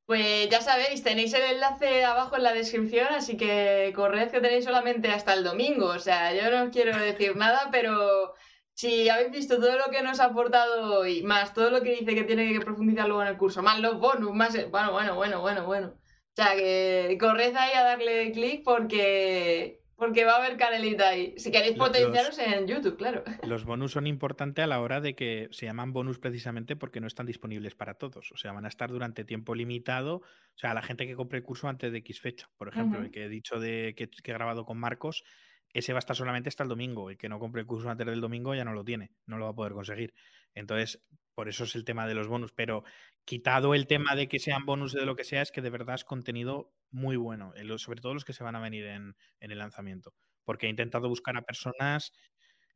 Pues 0.06 0.50
ya 0.50 0.60
sabéis, 0.60 1.02
tenéis 1.02 1.32
el 1.32 1.42
enlace 1.42 2.04
abajo 2.04 2.36
en 2.36 2.42
la 2.42 2.52
descripción, 2.52 3.06
así 3.10 3.38
que 3.38 3.90
corred 3.96 4.30
que 4.30 4.40
tenéis 4.40 4.64
solamente 4.66 5.08
hasta 5.08 5.32
el 5.32 5.44
domingo. 5.44 5.86
O 5.86 5.98
sea, 5.98 6.34
yo 6.34 6.50
no 6.50 6.70
quiero 6.70 6.96
decir 6.98 7.36
nada, 7.36 7.70
pero 7.72 8.34
si 8.74 9.08
habéis 9.08 9.30
visto 9.30 9.56
todo 9.56 9.78
lo 9.78 9.90
que 9.90 10.02
nos 10.02 10.20
ha 10.20 10.26
aportado 10.26 11.00
hoy, 11.00 11.22
más 11.22 11.54
todo 11.54 11.70
lo 11.70 11.82
que 11.82 11.96
dice 11.96 12.14
que 12.14 12.24
tiene 12.24 12.52
que 12.52 12.60
profundizar 12.60 13.06
luego 13.06 13.22
en 13.22 13.28
el 13.28 13.38
curso, 13.38 13.62
más 13.62 13.80
los 13.80 13.98
bonus, 13.98 14.34
más... 14.34 14.52
Bueno, 14.70 14.92
bueno, 14.92 15.14
bueno, 15.14 15.40
bueno, 15.40 15.64
bueno. 15.64 15.88
O 15.88 16.36
sea, 16.36 16.54
que 16.56 17.16
corred 17.18 17.54
ahí 17.56 17.72
a 17.74 17.84
darle 17.84 18.32
clic 18.32 18.62
porque 18.64 19.83
porque 19.96 20.24
va 20.24 20.32
a 20.32 20.36
haber 20.44 20.56
canelita 20.56 21.08
ahí. 21.08 21.34
Si 21.36 21.50
queréis 21.50 21.76
potenciaros 21.76 22.38
en 22.38 22.66
YouTube, 22.66 22.96
claro. 22.96 23.22
Los 23.42 23.64
bonus 23.64 23.92
son 23.92 24.06
importantes 24.06 24.64
a 24.64 24.66
la 24.66 24.80
hora 24.80 25.00
de 25.00 25.14
que 25.14 25.48
se 25.52 25.66
llaman 25.66 25.92
bonus 25.92 26.18
precisamente 26.18 26.76
porque 26.76 27.00
no 27.00 27.06
están 27.06 27.26
disponibles 27.26 27.74
para 27.74 27.94
todos. 27.94 28.32
O 28.32 28.36
sea, 28.36 28.52
van 28.52 28.64
a 28.64 28.68
estar 28.68 28.90
durante 28.90 29.24
tiempo 29.24 29.54
limitado. 29.54 30.16
O 30.16 30.58
sea, 30.58 30.74
la 30.74 30.82
gente 30.82 31.06
que 31.06 31.14
compre 31.14 31.38
el 31.38 31.44
curso 31.44 31.68
antes 31.68 31.92
de 31.92 31.98
X 31.98 32.20
fecha, 32.20 32.50
por 32.56 32.68
ejemplo, 32.68 33.00
el 33.00 33.10
que 33.10 33.24
he 33.24 33.28
dicho 33.28 33.60
de 33.60 33.94
que, 33.96 34.04
he 34.04 34.32
grabado 34.32 34.64
con 34.64 34.78
Marcos, 34.78 35.24
ese 35.72 35.92
va 35.92 35.98
a 35.98 36.00
estar 36.00 36.16
solamente 36.16 36.48
hasta 36.48 36.62
el 36.62 36.68
domingo. 36.68 37.10
El 37.10 37.16
que 37.16 37.28
no 37.28 37.38
compre 37.38 37.60
el 37.60 37.66
curso 37.66 37.88
antes 37.88 38.06
del 38.06 38.20
domingo 38.20 38.54
ya 38.54 38.64
no 38.64 38.72
lo 38.72 38.84
tiene, 38.84 39.12
no 39.26 39.38
lo 39.38 39.44
va 39.44 39.50
a 39.52 39.54
poder 39.54 39.72
conseguir. 39.72 40.14
Entonces, 40.54 41.02
por 41.34 41.48
eso 41.48 41.64
es 41.64 41.74
el 41.74 41.84
tema 41.84 42.06
de 42.06 42.14
los 42.14 42.28
bonus. 42.28 42.52
Pero 42.52 42.84
quitado 43.24 43.74
el 43.74 43.86
tema 43.86 44.14
de 44.14 44.28
que 44.28 44.38
sean 44.38 44.66
bonus 44.66 44.92
de 44.92 45.06
lo 45.06 45.16
que 45.16 45.24
sea, 45.24 45.42
es 45.42 45.50
que 45.50 45.62
de 45.62 45.70
verdad 45.70 45.94
es 45.94 46.04
contenido 46.04 46.72
muy 46.90 47.16
bueno, 47.16 47.52
sobre 47.78 48.00
todo 48.00 48.14
los 48.14 48.24
que 48.24 48.32
se 48.32 48.44
van 48.44 48.56
a 48.56 48.60
venir 48.60 48.86
en, 48.86 49.16
el 49.40 49.58
lanzamiento, 49.58 50.14
porque 50.44 50.66
he 50.66 50.70
intentado 50.70 51.08
buscar 51.08 51.36
a 51.36 51.42
personas 51.42 52.12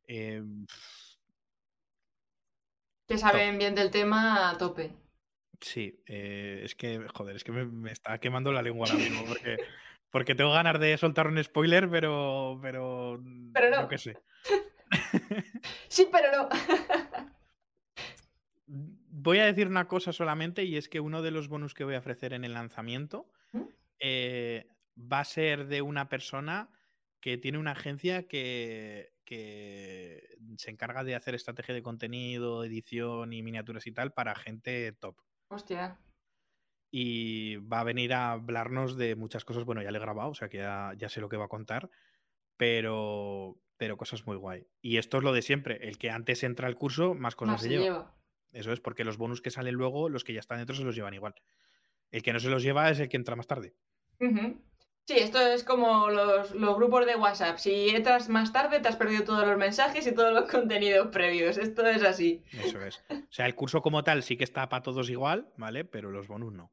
eh, 0.07 0.43
que 3.09 3.17
saben 3.17 3.57
bien 3.57 3.73
del 3.73 3.89
tema 3.89 4.51
a 4.51 4.57
tope. 4.57 4.93
Sí, 5.59 5.99
eh, 6.05 6.61
es 6.63 6.75
que, 6.75 7.07
joder, 7.13 7.35
es 7.35 7.43
que 7.43 7.51
me, 7.51 7.91
está 7.91 8.19
quemando 8.19 8.51
la 8.51 8.61
lengua 8.61 8.87
ahora 8.87 8.99
mismo, 8.99 9.25
porque, 9.25 9.57
porque 10.11 10.35
tengo 10.35 10.51
ganas 10.51 10.79
de 10.79 10.95
soltar 10.97 11.27
un 11.27 11.43
spoiler, 11.43 11.89
pero, 11.89 12.59
pero, 12.61 13.19
pero 13.51 13.69
no. 13.71 13.81
Yo 13.81 13.87
qué 13.87 13.97
sé. 13.97 14.17
sí, 15.87 16.07
pero 16.11 16.31
no. 16.31 16.49
voy 18.69 19.39
a 19.39 19.45
decir 19.45 19.67
una 19.67 19.87
cosa 19.87 20.13
solamente 20.13 20.63
y 20.63 20.77
es 20.77 20.89
que 20.89 20.99
uno 20.99 21.21
de 21.21 21.31
los 21.31 21.47
bonus 21.47 21.73
que 21.73 21.83
voy 21.83 21.95
a 21.95 21.99
ofrecer 21.99 22.33
en 22.33 22.45
el 22.45 22.53
lanzamiento 22.53 23.29
¿Mm? 23.51 23.63
Eh, 23.99 24.67
va 24.97 25.19
a 25.21 25.25
ser 25.25 25.67
de 25.67 25.81
una 25.81 26.09
persona 26.09 26.69
que 27.19 27.37
tiene 27.37 27.57
una 27.57 27.71
agencia 27.71 28.27
que, 28.27 29.13
se 30.57 30.71
encarga 30.71 31.03
de 31.03 31.15
hacer 31.15 31.35
estrategia 31.35 31.75
de 31.75 31.83
contenido, 31.83 32.63
edición 32.63 33.33
y 33.33 33.43
miniaturas 33.43 33.85
y 33.85 33.91
tal 33.91 34.11
para 34.11 34.35
gente 34.35 34.91
top. 34.93 35.17
Hostia. 35.49 35.99
Y 36.91 37.57
va 37.57 37.81
a 37.81 37.83
venir 37.83 38.13
a 38.13 38.31
hablarnos 38.31 38.97
de 38.97 39.15
muchas 39.15 39.45
cosas. 39.45 39.65
Bueno, 39.65 39.83
ya 39.83 39.91
le 39.91 39.99
he 39.99 40.01
grabado, 40.01 40.29
o 40.31 40.33
sea 40.33 40.49
que 40.49 40.57
ya, 40.57 41.09
sé 41.09 41.21
lo 41.21 41.29
que 41.29 41.37
va 41.37 41.45
a 41.45 41.49
contar, 41.49 41.91
pero, 42.57 43.61
pero 43.77 43.97
cosas 43.97 44.25
muy 44.25 44.37
guay. 44.37 44.65
Y 44.81 44.97
esto 44.97 45.17
es 45.17 45.23
lo 45.23 45.31
de 45.31 45.43
siempre. 45.43 45.87
El 45.87 45.99
que 45.99 46.09
antes 46.09 46.43
entra 46.43 46.67
al 46.67 46.75
curso, 46.75 47.13
más 47.13 47.35
cosas 47.35 47.61
se, 47.61 47.69
lleva. 47.69 48.18
Eso 48.51 48.71
es 48.71 48.79
porque 48.79 49.03
los 49.03 49.17
bonus 49.17 49.41
que 49.41 49.51
salen 49.51 49.75
luego, 49.75 50.09
los 50.09 50.23
que 50.23 50.33
ya 50.33 50.39
están 50.39 50.57
dentro 50.57 50.75
se 50.75 50.83
los 50.83 50.95
llevan 50.95 51.13
igual. 51.13 51.35
El 52.11 52.23
que 52.23 52.33
no 52.33 52.39
se 52.39 52.49
los 52.49 52.63
lleva 52.63 52.89
es 52.89 52.99
el 52.99 53.09
que 53.09 53.17
entra 53.17 53.35
más 53.35 53.47
tarde. 53.47 53.75
Sí, 55.09 55.17
esto 55.17 55.39
es 55.39 55.63
como 55.63 56.09
los, 56.09 56.53
grupos 56.53 57.05
de 57.05 57.15
WhatsApp. 57.15 57.57
Si 57.57 57.89
entras 57.89 58.29
más 58.29 58.51
tarde, 58.51 58.79
te 58.79 58.87
has 58.87 58.95
perdido 58.95 59.23
todos 59.23 59.47
los 59.47 59.57
mensajes 59.57 60.05
y 60.05 60.13
todos 60.13 60.33
los 60.33 60.49
contenidos 60.49 61.07
previos. 61.07 61.57
Esto 61.57 61.85
es 61.87 62.03
así. 62.03 62.43
Eso 62.51 62.79
es. 62.81 63.03
O 63.09 63.31
sea, 63.31 63.45
el 63.45 63.55
curso 63.55 63.81
como 63.81 64.03
tal 64.03 64.23
sí 64.23 64.37
que 64.37 64.43
está 64.43 64.69
para 64.69 64.83
todos 64.83 65.09
igual, 65.09 65.51
¿vale? 65.57 65.85
Pero 65.85 66.11
los 66.11 66.27
bonus 66.27 66.53
no. 66.53 66.71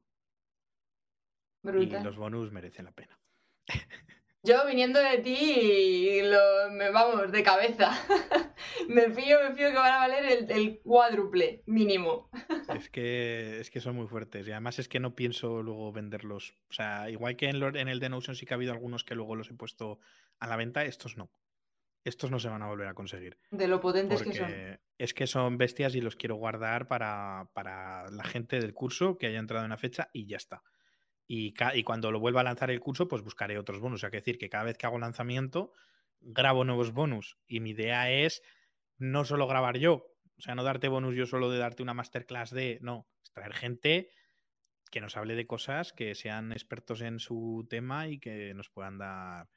Y 1.63 1.87
los 1.87 2.15
bonus 2.15 2.51
merecen 2.51 2.85
la 2.85 2.91
pena. 2.91 3.19
Yo 4.43 4.65
viniendo 4.65 4.99
de 4.99 5.17
ti, 5.17 6.21
lo, 6.23 6.71
me, 6.71 6.89
vamos, 6.91 7.31
de 7.31 7.43
cabeza. 7.43 7.91
me 8.87 9.09
fío, 9.11 9.37
me 9.43 9.55
fío 9.55 9.69
que 9.69 9.75
van 9.75 9.93
a 9.93 9.97
valer 9.97 10.45
el, 10.49 10.79
cuádruple 10.79 11.63
mínimo. 11.65 12.29
es, 12.73 12.89
que, 12.89 13.59
es 13.59 13.69
que 13.71 13.81
son 13.81 13.95
muy 13.95 14.07
fuertes 14.07 14.47
y 14.47 14.51
además 14.51 14.79
es 14.79 14.87
que 14.87 14.99
no 14.99 15.15
pienso 15.15 15.63
luego 15.63 15.91
venderlos. 15.91 16.53
O 16.69 16.73
sea, 16.73 17.09
igual 17.09 17.35
que 17.35 17.49
en, 17.49 17.61
en 17.75 17.87
el 17.87 17.99
de 17.99 18.09
Notion 18.09 18.35
sí 18.35 18.45
que 18.45 18.53
ha 18.53 18.55
habido 18.55 18.71
algunos 18.71 19.03
que 19.03 19.15
luego 19.15 19.35
los 19.35 19.49
he 19.49 19.53
puesto 19.53 19.99
a 20.39 20.47
la 20.47 20.55
venta, 20.55 20.85
estos 20.85 21.17
no. 21.17 21.29
estos 22.03 22.31
no 22.31 22.39
se 22.39 22.49
van 22.49 22.61
a 22.61 22.67
volver 22.67 22.87
a 22.87 22.93
conseguir. 22.93 23.37
De 23.51 23.67
lo 23.67 23.81
potentes 23.81 24.21
que 24.21 24.33
son. 24.33 24.79
Es 24.97 25.13
que 25.13 25.27
son 25.27 25.57
bestias 25.57 25.95
y 25.95 26.01
los 26.01 26.15
quiero 26.15 26.35
guardar 26.35 26.87
para, 26.87 27.49
para, 27.53 28.09
la 28.11 28.23
gente 28.23 28.59
del 28.59 28.73
curso 28.73 29.17
que 29.17 29.27
haya 29.27 29.39
entrado 29.39 29.63
en 29.63 29.71
una 29.71 29.77
fecha 29.77 30.09
y 30.13 30.25
ya 30.25 30.37
está. 30.37 30.63
Y, 31.27 31.53
cuando 31.83 32.11
lo 32.11 32.19
vuelva 32.19 32.41
a 32.41 32.45
lanzar 32.45 32.71
el 32.71 32.79
curso, 32.79 33.07
pues 33.07 33.21
buscaré 33.21 33.57
otros 33.57 33.79
bonus. 33.79 33.99
O 33.99 34.01
sea, 34.01 34.11
que 34.11 34.17
decir 34.17 34.37
que 34.37 34.49
cada 34.49 34.63
vez 34.63 34.77
que 34.77 34.85
hago 34.85 34.97
lanzamiento, 34.97 35.73
grabo 36.21 36.63
nuevos 36.63 36.93
bonus. 36.93 37.37
Y 37.47 37.59
mi 37.59 37.71
idea 37.71 38.09
es 38.11 38.41
no 38.97 39.25
solo 39.25 39.45
grabar 39.45 39.77
yo, 39.77 40.15
o 40.37 40.41
sea, 40.41 40.55
no 40.55 40.63
darte 40.63 40.87
bonus 40.87 41.15
yo 41.15 41.25
solo 41.25 41.49
de 41.49 41.57
darte 41.57 41.83
una 41.83 41.93
masterclass 41.93 42.51
de, 42.51 42.79
no, 42.81 43.07
traer 43.33 43.53
gente 43.53 44.09
que 44.91 45.01
nos 45.01 45.17
hable 45.17 45.35
de 45.35 45.47
cosas, 45.47 45.93
que 45.93 46.15
sean 46.15 46.51
expertos 46.51 47.01
en 47.01 47.19
su 47.19 47.67
tema 47.69 48.07
y 48.07 48.19
que 48.19 48.53
nos 48.53 48.69
puedan 48.69 48.97
dar 48.97 49.49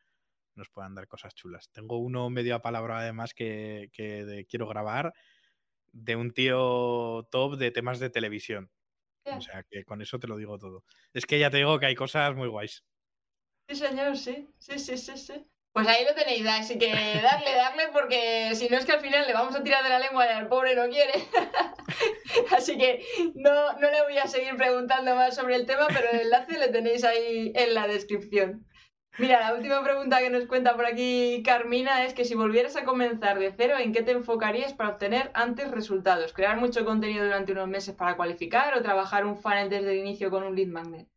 nos 0.57 0.69
puedan 0.69 0.95
dar 0.95 1.07
cosas 1.07 1.35
chulas. 1.35 1.71
Tengo 1.71 1.99
uno 1.99 2.29
medio 2.29 2.55
a 2.55 2.63
palabra 2.63 2.99
además 2.99 3.35
que, 3.35 3.89
quiero 4.49 4.67
grabar 4.67 5.15
de 5.93 6.17
un 6.17 6.33
tío 6.33 7.27
top 7.31 7.57
de 7.57 7.71
temas 7.71 7.99
de 7.99 8.11
televisión. 8.11 8.71
O 9.25 9.41
sea 9.41 9.65
que 9.69 9.85
con 9.85 10.03
eso 10.03 10.19
te 10.19 10.27
lo 10.27 10.37
digo 10.37 10.59
todo. 10.59 10.85
Es 11.13 11.27
que 11.27 11.39
ya 11.39 11.51
te 11.51 11.59
digo 11.59 11.79
que 11.79 11.87
hay 11.87 11.95
cosas 11.95 12.35
muy 12.35 12.49
guays. 12.49 12.85
Sí, 13.69 13.77
señor, 13.77 14.17
sí. 14.17 14.49
Sí, 14.59 14.79
sí, 14.79 14.97
sí, 14.97 15.17
sí. 15.17 15.47
Pues 15.73 15.87
ahí 15.87 16.05
lo 16.05 16.15
tenéis, 16.15 16.45
así 16.49 16.79
que 16.79 16.91
darle, 16.91 17.55
darle, 17.55 17.89
porque 17.93 18.53
si 18.57 18.69
no 18.69 18.77
es 18.77 18.85
que 18.85 18.91
al 18.91 19.01
final 19.01 19.25
le 19.25 19.33
vamos 19.33 19.55
a 19.55 19.63
tirar 19.63 19.85
de 19.85 19.89
la 19.89 20.01
lengua 20.01 20.27
y 20.27 20.31
al 20.31 20.49
pobre 20.49 20.75
no 20.75 20.89
quiere. 20.89 21.13
así 22.57 22.77
que 22.77 23.05
no, 23.37 23.73
no 23.75 23.91
le 23.91 24.03
voy 24.03 24.19
a 24.19 24.27
seguir 24.27 24.57
preguntando 24.57 25.15
más 25.15 25.37
sobre 25.37 25.55
el 25.55 25.67
tema, 25.67 25.87
pero 25.87 26.11
el 26.11 26.23
enlace 26.23 26.59
le 26.59 26.69
tenéis 26.69 27.05
ahí 27.05 27.53
en 27.55 27.75
la 27.75 27.87
descripción. 27.87 28.67
Mira, 29.19 29.41
la 29.41 29.55
última 29.55 29.83
pregunta 29.83 30.21
que 30.21 30.31
nos 30.31 30.47
cuenta 30.47 30.77
por 30.77 30.87
aquí 30.87 31.43
Carmina 31.45 32.05
es 32.05 32.15
que 32.15 32.25
si 32.25 32.35
volvieras 32.35 32.77
a 32.77 32.85
comenzar 32.85 33.39
de 33.39 33.53
cero, 33.53 33.75
¿en 33.79 33.93
qué 33.93 34.03
te 34.03 34.13
enfocarías 34.13 34.73
para 34.73 34.91
obtener 34.91 35.31
antes 35.35 35.71
resultados? 35.71 36.33
¿Crear 36.33 36.59
mucho 36.59 36.85
contenido 36.85 37.25
durante 37.25 37.53
unos 37.53 37.69
meses 37.69 37.95
para 37.95 38.17
cualificar 38.17 38.77
o 38.77 38.83
trabajar 38.83 39.27
un 39.27 39.37
funnel 39.37 39.69
desde 39.69 39.93
el 39.93 39.99
inicio 39.99 40.31
con 40.31 40.45
un 40.45 40.55
lead 40.55 40.69
magnet? 40.69 41.09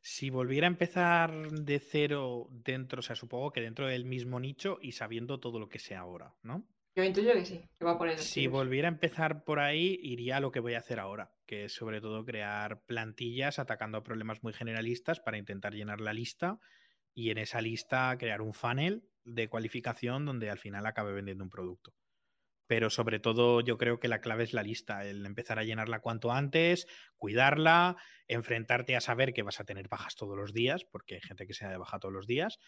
Si 0.00 0.28
volviera 0.28 0.66
a 0.66 0.68
empezar 0.68 1.32
de 1.50 1.78
cero 1.78 2.48
dentro, 2.50 2.98
o 2.98 3.02
sea, 3.02 3.16
supongo 3.16 3.52
que 3.52 3.62
dentro 3.62 3.86
del 3.86 4.04
mismo 4.04 4.38
nicho 4.38 4.78
y 4.82 4.92
sabiendo 4.92 5.40
todo 5.40 5.58
lo 5.58 5.70
que 5.70 5.78
sé 5.78 5.94
ahora, 5.94 6.34
¿no? 6.42 6.66
Yo 6.94 7.02
intuyo 7.02 7.32
que 7.32 7.44
sí, 7.46 7.64
que 7.78 7.84
va 7.84 7.96
por 7.96 8.08
ahí. 8.08 8.18
Si 8.18 8.46
volviera 8.46 8.88
a 8.88 8.92
empezar 8.92 9.44
por 9.44 9.60
ahí, 9.60 9.98
iría 10.02 10.36
a 10.36 10.40
lo 10.40 10.52
que 10.52 10.60
voy 10.60 10.74
a 10.74 10.78
hacer 10.78 11.00
ahora, 11.00 11.32
que 11.46 11.64
es 11.64 11.74
sobre 11.74 12.00
todo 12.00 12.24
crear 12.24 12.82
plantillas 12.86 13.58
atacando 13.58 13.98
a 13.98 14.02
problemas 14.02 14.42
muy 14.42 14.52
generalistas 14.52 15.20
para 15.20 15.38
intentar 15.38 15.74
llenar 15.74 16.00
la 16.00 16.12
lista 16.12 16.58
y 17.14 17.30
en 17.30 17.38
esa 17.38 17.60
lista 17.60 18.16
crear 18.18 18.42
un 18.42 18.54
funnel 18.54 19.08
de 19.24 19.48
cualificación 19.48 20.26
donde 20.26 20.50
al 20.50 20.58
final 20.58 20.86
acabe 20.86 21.12
vendiendo 21.12 21.44
un 21.44 21.50
producto. 21.50 21.94
Pero 22.66 22.88
sobre 22.88 23.20
todo 23.20 23.60
yo 23.60 23.76
creo 23.76 24.00
que 24.00 24.08
la 24.08 24.20
clave 24.20 24.44
es 24.44 24.54
la 24.54 24.62
lista, 24.62 25.04
el 25.04 25.24
empezar 25.26 25.58
a 25.58 25.64
llenarla 25.64 26.00
cuanto 26.00 26.32
antes, 26.32 26.86
cuidarla, 27.16 27.96
enfrentarte 28.26 28.96
a 28.96 29.00
saber 29.00 29.34
que 29.34 29.42
vas 29.42 29.60
a 29.60 29.64
tener 29.64 29.88
bajas 29.88 30.16
todos 30.16 30.36
los 30.36 30.54
días, 30.54 30.84
porque 30.84 31.16
hay 31.16 31.20
gente 31.20 31.46
que 31.46 31.54
se 31.54 31.66
da 31.66 31.72
de 31.72 31.76
baja 31.76 31.98
todos 31.98 32.14
los 32.14 32.26
días, 32.26 32.58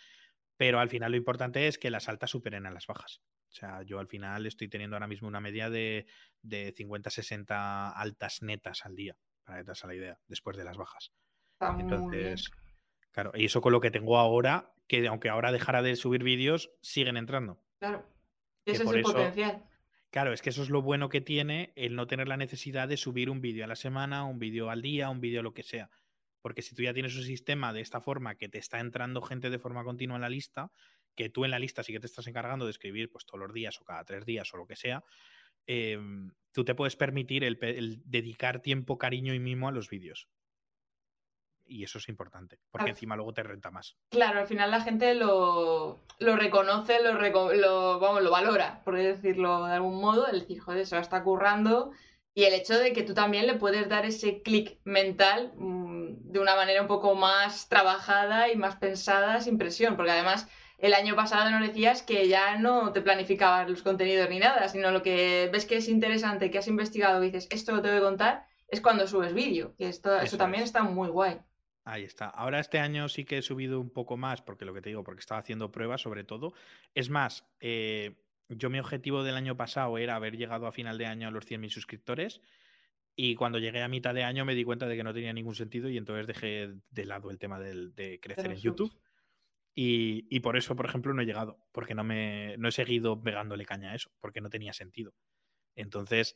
pero 0.57 0.81
al 0.81 0.91
final 0.91 1.13
lo 1.13 1.17
importante 1.17 1.67
es 1.67 1.79
que 1.79 1.91
las 1.91 2.09
altas 2.09 2.31
superen 2.31 2.67
a 2.67 2.71
las 2.71 2.87
bajas. 2.87 3.23
O 3.57 3.59
sea, 3.59 3.83
yo 3.85 3.99
al 3.99 4.07
final 4.07 4.45
estoy 4.45 4.69
teniendo 4.69 4.97
ahora 4.97 5.07
mismo 5.07 5.29
una 5.29 5.41
media 5.41 5.71
de, 5.71 6.07
de 6.43 6.75
50-60 6.75 7.93
altas 7.97 8.43
netas 8.43 8.85
al 8.85 8.95
día, 8.95 9.17
para 9.45 9.65
que 9.65 9.73
te 9.73 9.87
la 9.87 9.95
idea, 9.95 10.21
después 10.29 10.59
de 10.59 10.65
las 10.65 10.77
bajas. 10.77 11.11
Entonces, 11.79 12.51
claro, 13.13 13.33
y 13.35 13.47
eso 13.47 13.63
con 13.63 13.73
lo 13.73 13.81
que 13.81 13.91
tengo 13.91 14.19
ahora, 14.19 14.75
que 14.87 15.09
aunque 15.09 15.31
ahora 15.31 15.53
dejara 15.53 15.81
de 15.81 15.97
subir 15.97 16.23
vídeos, 16.23 16.71
siguen 16.83 17.17
entrando. 17.17 17.59
Claro, 17.79 18.07
ese 18.67 18.83
es 18.83 18.91
el 18.91 19.03
potencial. 19.03 19.65
Claro, 20.11 20.35
es 20.35 20.43
que 20.43 20.51
eso 20.51 20.63
es 20.63 20.69
lo 20.69 20.83
bueno 20.83 21.09
que 21.09 21.23
tiene 21.23 21.73
el 21.77 21.97
no 21.97 22.07
tener 22.07 22.29
la 22.29 22.37
necesidad 22.37 22.89
de 22.89 22.99
subir 22.99 23.31
un 23.31 23.41
vídeo 23.41 23.65
a 23.65 23.69
la 23.69 23.77
semana, 23.77 24.25
un 24.25 24.39
vídeo 24.39 24.69
al 24.69 24.83
día, 24.83 25.09
un 25.09 25.23
vídeo 25.23 25.43
lo 25.43 25.55
que 25.55 25.63
sea. 25.63 25.89
Porque 26.43 26.61
si 26.61 26.75
tú 26.75 26.83
ya 26.83 26.93
tienes 26.93 27.17
un 27.17 27.25
sistema 27.25 27.73
de 27.73 27.81
esta 27.81 28.03
forma 28.03 28.35
que 28.35 28.51
te 28.51 28.59
está 28.59 28.81
entrando 28.81 29.23
gente 29.23 29.49
de 29.49 29.59
forma 29.59 29.83
continua 29.83 30.17
en 30.17 30.23
la 30.23 30.29
lista, 30.29 30.71
que 31.17 31.31
tú 31.31 31.45
en 31.45 31.51
la 31.51 31.59
lista 31.59 31.83
sí 31.83 31.93
que 31.93 32.01
te 32.01 32.07
estás 32.07 32.27
encargando 32.27 32.67
de 32.67 32.71
escribir 32.71 33.11
pues 33.11 33.27
todos 33.27 33.41
los 33.41 33.53
días 33.53 33.81
o 33.81 33.85
cada 33.85 34.05
tres 34.05 34.25
días 34.25 34.53
o 34.53 34.59
lo 34.59 34.67
que 34.67 34.77
sea, 34.77 35.03
em, 35.67 36.31
tú 36.53 36.65
te 36.65 36.75
puedes 36.75 36.97
permitir 36.97 37.43
el, 37.43 37.59
dedicar 38.05 38.61
tiempo, 38.61 38.99
cariño 38.99 39.35
y 39.35 39.41
mimo 39.41 39.69
a 39.69 39.73
los 39.73 39.89
vídeos. 39.89 40.29
Y 41.69 41.83
eso 41.83 41.99
es 41.99 42.09
importante, 42.09 42.61
porque 42.71 42.91
encima 42.91 43.17
luego 43.17 43.35
te 43.35 43.43
renta 43.43 43.73
más. 43.73 43.97
Claro, 44.11 44.39
al 44.39 44.47
final 44.47 44.71
la 44.71 44.83
gente 44.83 45.15
lo, 45.15 46.05
reconoce, 46.21 47.03
lo, 47.03 47.13
lo, 47.55 47.99
vamos, 47.99 48.23
lo 48.23 48.31
valora, 48.31 48.85
por 48.85 48.97
decirlo 48.97 49.65
de 49.65 49.75
algún 49.75 50.01
modo, 50.01 50.29
el 50.29 50.41
decir, 50.41 50.61
joder, 50.61 50.87
se 50.87 50.95
lo 50.95 51.01
está 51.01 51.25
currando. 51.25 51.91
Y 52.35 52.45
el 52.45 52.55
hecho 52.55 52.79
de 52.79 52.93
que 52.93 53.03
tú 53.03 53.15
también 53.15 53.49
le 53.49 53.55
puedes 53.55 53.89
dar 53.89 54.05
ese 54.05 54.43
clic 54.43 54.79
mental 54.85 55.55
mm, 55.57 56.31
de 56.31 56.39
una 56.39 56.55
manera 56.55 56.83
un 56.83 56.87
poco 56.87 57.15
más 57.17 57.69
trabajada 57.69 58.53
y 58.53 58.57
más 58.57 58.77
pensada, 58.77 59.41
sin 59.41 59.59
presión, 59.59 59.97
porque 59.97 60.13
además 60.13 60.49
el 60.79 60.93
año 60.93 61.17
pasado 61.17 61.51
nos 61.51 61.67
decías 61.67 62.03
que 62.03 62.29
ya 62.29 62.59
no 62.59 62.93
te 62.93 63.01
planificabas 63.01 63.69
los 63.69 63.83
contenidos 63.83 64.29
ni 64.29 64.39
nada, 64.39 64.69
sino 64.69 64.91
lo 64.91 65.03
que 65.03 65.49
ves 65.53 65.65
que 65.65 65.77
es 65.77 65.89
interesante, 65.89 66.51
que 66.51 66.59
has 66.59 66.69
investigado 66.69 67.23
y 67.23 67.27
dices, 67.27 67.49
esto 67.51 67.75
lo 67.75 67.83
tengo 67.83 67.97
que 67.97 68.03
contar, 68.03 68.47
es 68.69 68.81
cuando 68.81 69.07
subes 69.07 69.33
vídeo. 69.33 69.75
Esto, 69.79 70.19
eso, 70.21 70.37
también 70.37 70.65
está 70.65 70.83
muy 70.83 71.09
guay. 71.09 71.39
Ahí 71.85 72.03
está. 72.03 72.27
Ahora 72.27 72.61
este 72.61 72.79
año 72.79 73.09
sí 73.09 73.25
que 73.25 73.39
he 73.39 73.43
subido 73.43 73.81
un 73.81 73.91
poco 73.91 74.17
más, 74.17 74.43
porque 74.43 74.65
lo 74.65 74.75
que 74.75 74.83
te 74.83 74.91
digo, 74.91 75.05
porque 75.05 75.21
estaba 75.21 75.41
haciendo 75.41 75.71
pruebas 75.71 76.03
sobre 76.03 76.25
todo. 76.25 76.53
Es 76.95 77.09
más, 77.09 77.47
eh, 77.61 78.17
yo 78.49 78.69
mi 78.69 78.79
objetivo 78.79 79.23
del 79.23 79.37
año 79.37 79.57
pasado 79.57 79.97
era 79.97 80.17
haber 80.17 80.37
llegado 80.37 80.67
a 80.67 80.73
final 80.73 80.99
de 80.99 81.07
año 81.07 81.29
a 81.29 81.31
los 81.31 81.47
100.000 81.47 81.71
suscriptores. 81.71 82.43
Y 83.15 83.35
cuando 83.35 83.59
llegué 83.59 83.83
a 83.83 83.89
mitad 83.89 84.13
de 84.13 84.25
año 84.25 84.45
me 84.45 84.55
di 84.55 84.65
cuenta 84.65 84.87
de 84.87 84.97
que 84.97 85.05
no 85.05 85.15
tenía 85.15 85.33
ningún 85.33 85.55
sentido 85.55 85.89
y 85.89 85.97
entonces 85.97 86.27
dejé 86.27 86.75
de 86.91 87.05
lado 87.07 87.31
el 87.31 87.39
tema 87.39 87.59
de 87.59 88.19
crecer 88.21 88.51
en 88.51 88.59
YouTube. 88.59 88.93
Y, 89.79 90.41
por 90.41 90.57
eso, 90.57 90.75
por 90.75 90.87
ejemplo, 90.87 91.13
no 91.13 91.21
he 91.21 91.27
llegado, 91.27 91.59
porque 91.71 91.95
no, 91.95 92.03
me, 92.03 92.57
no 92.57 92.69
he 92.69 92.73
seguido 92.73 93.23
pegándole 93.23 93.67
caña 93.67 93.91
a 93.91 93.95
eso, 93.95 94.11
porque 94.21 94.41
no 94.41 94.49
tenía 94.49 94.73
sentido. 94.73 95.13
Entonces, 95.75 96.35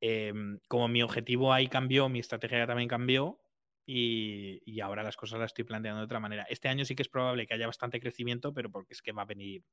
em, 0.00 0.58
como 0.66 0.88
mi 0.88 1.00
objetivo 1.00 1.52
ahí 1.52 1.68
cambió, 1.68 2.08
mi 2.08 2.18
estrategia 2.18 2.66
también 2.66 2.88
cambió 2.88 3.40
y, 3.86 4.80
ahora 4.80 5.04
las 5.04 5.16
cosas 5.16 5.38
las 5.38 5.50
estoy 5.50 5.62
planteando 5.62 6.00
de 6.00 6.06
otra 6.06 6.18
manera. 6.18 6.44
Este 6.50 6.68
año 6.68 6.84
sí 6.84 6.96
que 6.96 7.02
es 7.02 7.08
probable 7.08 7.46
que 7.46 7.54
haya 7.54 7.68
bastante 7.68 8.00
crecimiento, 8.00 8.52
pero 8.52 8.68
porque 8.68 8.94
es 8.94 9.00
que 9.00 9.12
va 9.12 9.22
a 9.22 9.26
venir, 9.26 9.64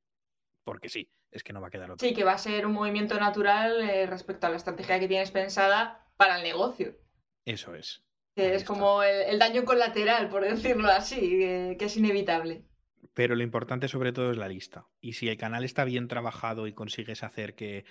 porque 0.64 0.88
sí, 0.88 1.12
es 1.32 1.44
que 1.44 1.52
no 1.52 1.62
va 1.62 1.70
a 1.70 1.72
quedar 1.72 1.90
otro. 1.90 2.08
Sí, 2.08 2.14
que 2.14 2.24
va 2.24 2.34
a 2.34 2.38
ser 2.38 2.68
un 2.68 2.74
movimiento 2.74 3.20
natural 3.20 3.90
eh, 3.90 4.06
respecto 4.06 4.46
a 4.46 4.52
la 4.52 4.58
estrategia 4.58 5.00
que 5.00 5.08
tienes 5.08 5.32
pensada 5.32 6.08
para 6.16 6.38
el 6.38 6.44
negocio. 6.44 6.96
Eso 7.44 7.74
es. 7.74 8.06
Que 8.36 8.54
es 8.54 8.64
como 8.64 9.02
el, 9.02 9.40
daño 9.40 9.66
colateral, 9.66 10.30
por 10.30 10.44
decirlo 10.46 10.90
así, 10.90 11.20
que 11.20 11.86
es 11.86 11.98
inevitable. 11.98 12.69
Pero 13.14 13.36
lo 13.36 13.44
importante 13.44 13.88
sobre 13.88 14.14
todo 14.14 14.32
es 14.32 14.38
la 14.38 14.48
lista. 14.48 14.88
Y 15.02 15.14
si 15.14 15.28
el 15.28 15.38
canal 15.38 15.64
está 15.64 15.84
bien 15.84 16.08
trabajado 16.08 16.68
y 16.68 16.74
consigues 16.74 17.24
hacer 17.24 17.56
que, 17.56 17.86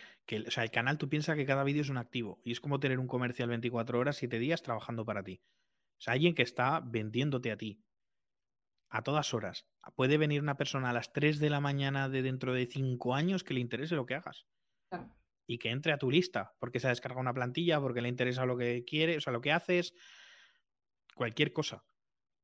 o 0.47 0.51
sea, 0.51 0.63
el 0.65 0.71
canal 0.71 0.97
tú 0.97 1.09
piensas 1.09 1.37
que 1.37 1.47
cada 1.47 1.65
vídeo 1.65 1.83
es 1.83 1.91
un 1.91 1.99
activo 1.99 2.41
y 2.45 2.53
es 2.53 2.61
como 2.61 2.81
tener 2.81 2.99
un 2.99 3.09
comercial 3.09 3.49
24 3.49 3.99
horas, 3.99 4.17
7 4.17 4.39
días 4.39 4.63
trabajando 4.63 5.05
para 5.05 5.23
ti. 5.23 5.43
O 5.99 6.01
sea, 6.01 6.15
alguien 6.15 6.35
que 6.35 6.43
está 6.43 6.81
vendiéndote 6.81 7.51
a 7.51 7.57
ti 7.57 7.85
a 8.91 9.03
todas 9.03 9.35
horas. 9.35 9.67
Puede 9.97 10.17
venir 10.17 10.41
una 10.41 10.57
persona 10.57 10.91
a 10.91 10.93
las 10.93 11.13
3 11.13 11.41
de 11.41 11.51
la 11.51 11.61
mañana 11.61 12.09
de 12.09 12.23
dentro 12.23 12.55
de 12.55 12.67
5 12.67 13.15
años 13.15 13.45
que 13.45 13.55
le 13.55 13.61
interese 13.61 13.97
lo 13.97 14.07
que 14.07 14.15
hagas. 14.15 14.47
Y 15.47 15.59
que 15.59 15.71
entre 15.71 15.93
a 15.93 15.99
tu 15.99 16.11
lista, 16.11 16.55
porque 16.59 16.79
se 16.79 16.87
ha 16.87 16.91
descargado 16.91 17.21
una 17.21 17.35
plantilla, 17.35 17.81
porque 17.81 18.03
le 18.03 18.09
interesa 18.09 18.47
lo 18.47 18.57
que 18.57 18.85
quiere, 18.87 19.17
o 19.17 19.21
sea, 19.21 19.33
lo 19.33 19.41
que 19.41 19.53
haces, 19.53 19.95
cualquier 21.15 21.53
cosa. 21.53 21.85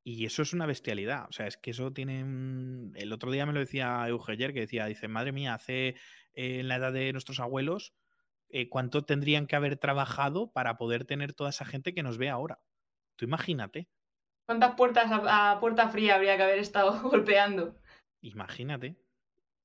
Y 0.06 0.26
eso 0.26 0.42
es 0.42 0.52
una 0.52 0.66
bestialidad. 0.66 1.26
O 1.30 1.32
sea, 1.32 1.46
es 1.46 1.56
que 1.56 1.70
eso 1.70 1.92
tiene. 1.92 2.20
El 2.94 3.12
otro 3.12 3.30
día 3.30 3.46
me 3.46 3.54
lo 3.54 3.60
decía 3.60 4.06
Eugeyer, 4.06 4.52
que 4.52 4.60
decía: 4.60 4.84
dice, 4.84 5.08
madre 5.08 5.32
mía, 5.32 5.54
hace 5.54 5.96
eh, 6.34 6.60
en 6.60 6.68
la 6.68 6.76
edad 6.76 6.92
de 6.92 7.10
nuestros 7.12 7.40
abuelos, 7.40 7.94
eh, 8.50 8.68
¿cuánto 8.68 9.04
tendrían 9.04 9.46
que 9.46 9.56
haber 9.56 9.78
trabajado 9.78 10.52
para 10.52 10.76
poder 10.76 11.06
tener 11.06 11.32
toda 11.32 11.50
esa 11.50 11.64
gente 11.64 11.94
que 11.94 12.02
nos 12.02 12.18
ve 12.18 12.28
ahora? 12.28 12.60
Tú 13.16 13.24
imagínate. 13.24 13.88
¿Cuántas 14.46 14.74
puertas 14.74 15.10
a, 15.10 15.58
puerta 15.58 15.88
fría 15.88 16.16
habría 16.16 16.36
que 16.36 16.42
haber 16.42 16.58
estado 16.58 16.92
golpeando? 17.08 17.80
Imagínate. 18.20 18.96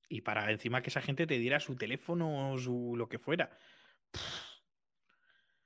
Y 0.08 0.22
para 0.22 0.50
encima 0.50 0.80
que 0.80 0.88
esa 0.88 1.02
gente 1.02 1.26
te 1.26 1.38
diera 1.38 1.60
su 1.60 1.76
teléfono 1.76 2.52
o 2.52 2.58
su 2.58 2.94
lo 2.96 3.08
que 3.08 3.18
fuera. 3.18 3.50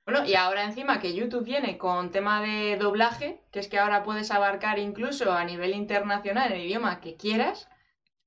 Bueno, 0.05 0.25
y 0.25 0.35
ahora 0.35 0.63
encima 0.65 0.99
que 0.99 1.15
YouTube 1.15 1.43
viene 1.43 1.77
con 1.77 2.11
tema 2.11 2.41
de 2.41 2.77
doblaje, 2.77 3.41
que 3.51 3.59
es 3.59 3.67
que 3.67 3.79
ahora 3.79 4.03
puedes 4.03 4.29
abarcar 4.29 4.77
incluso 4.77 5.31
a 5.33 5.43
nivel 5.43 5.73
internacional 5.73 6.51
el 6.51 6.61
idioma 6.61 7.01
que 7.01 7.15
quieras, 7.15 7.67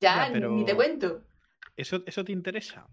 ya, 0.01 0.29
ni 0.29 0.65
te 0.65 0.75
cuento. 0.75 1.23
¿Eso, 1.77 2.03
¿Eso 2.07 2.25
te 2.25 2.33
interesa? 2.33 2.89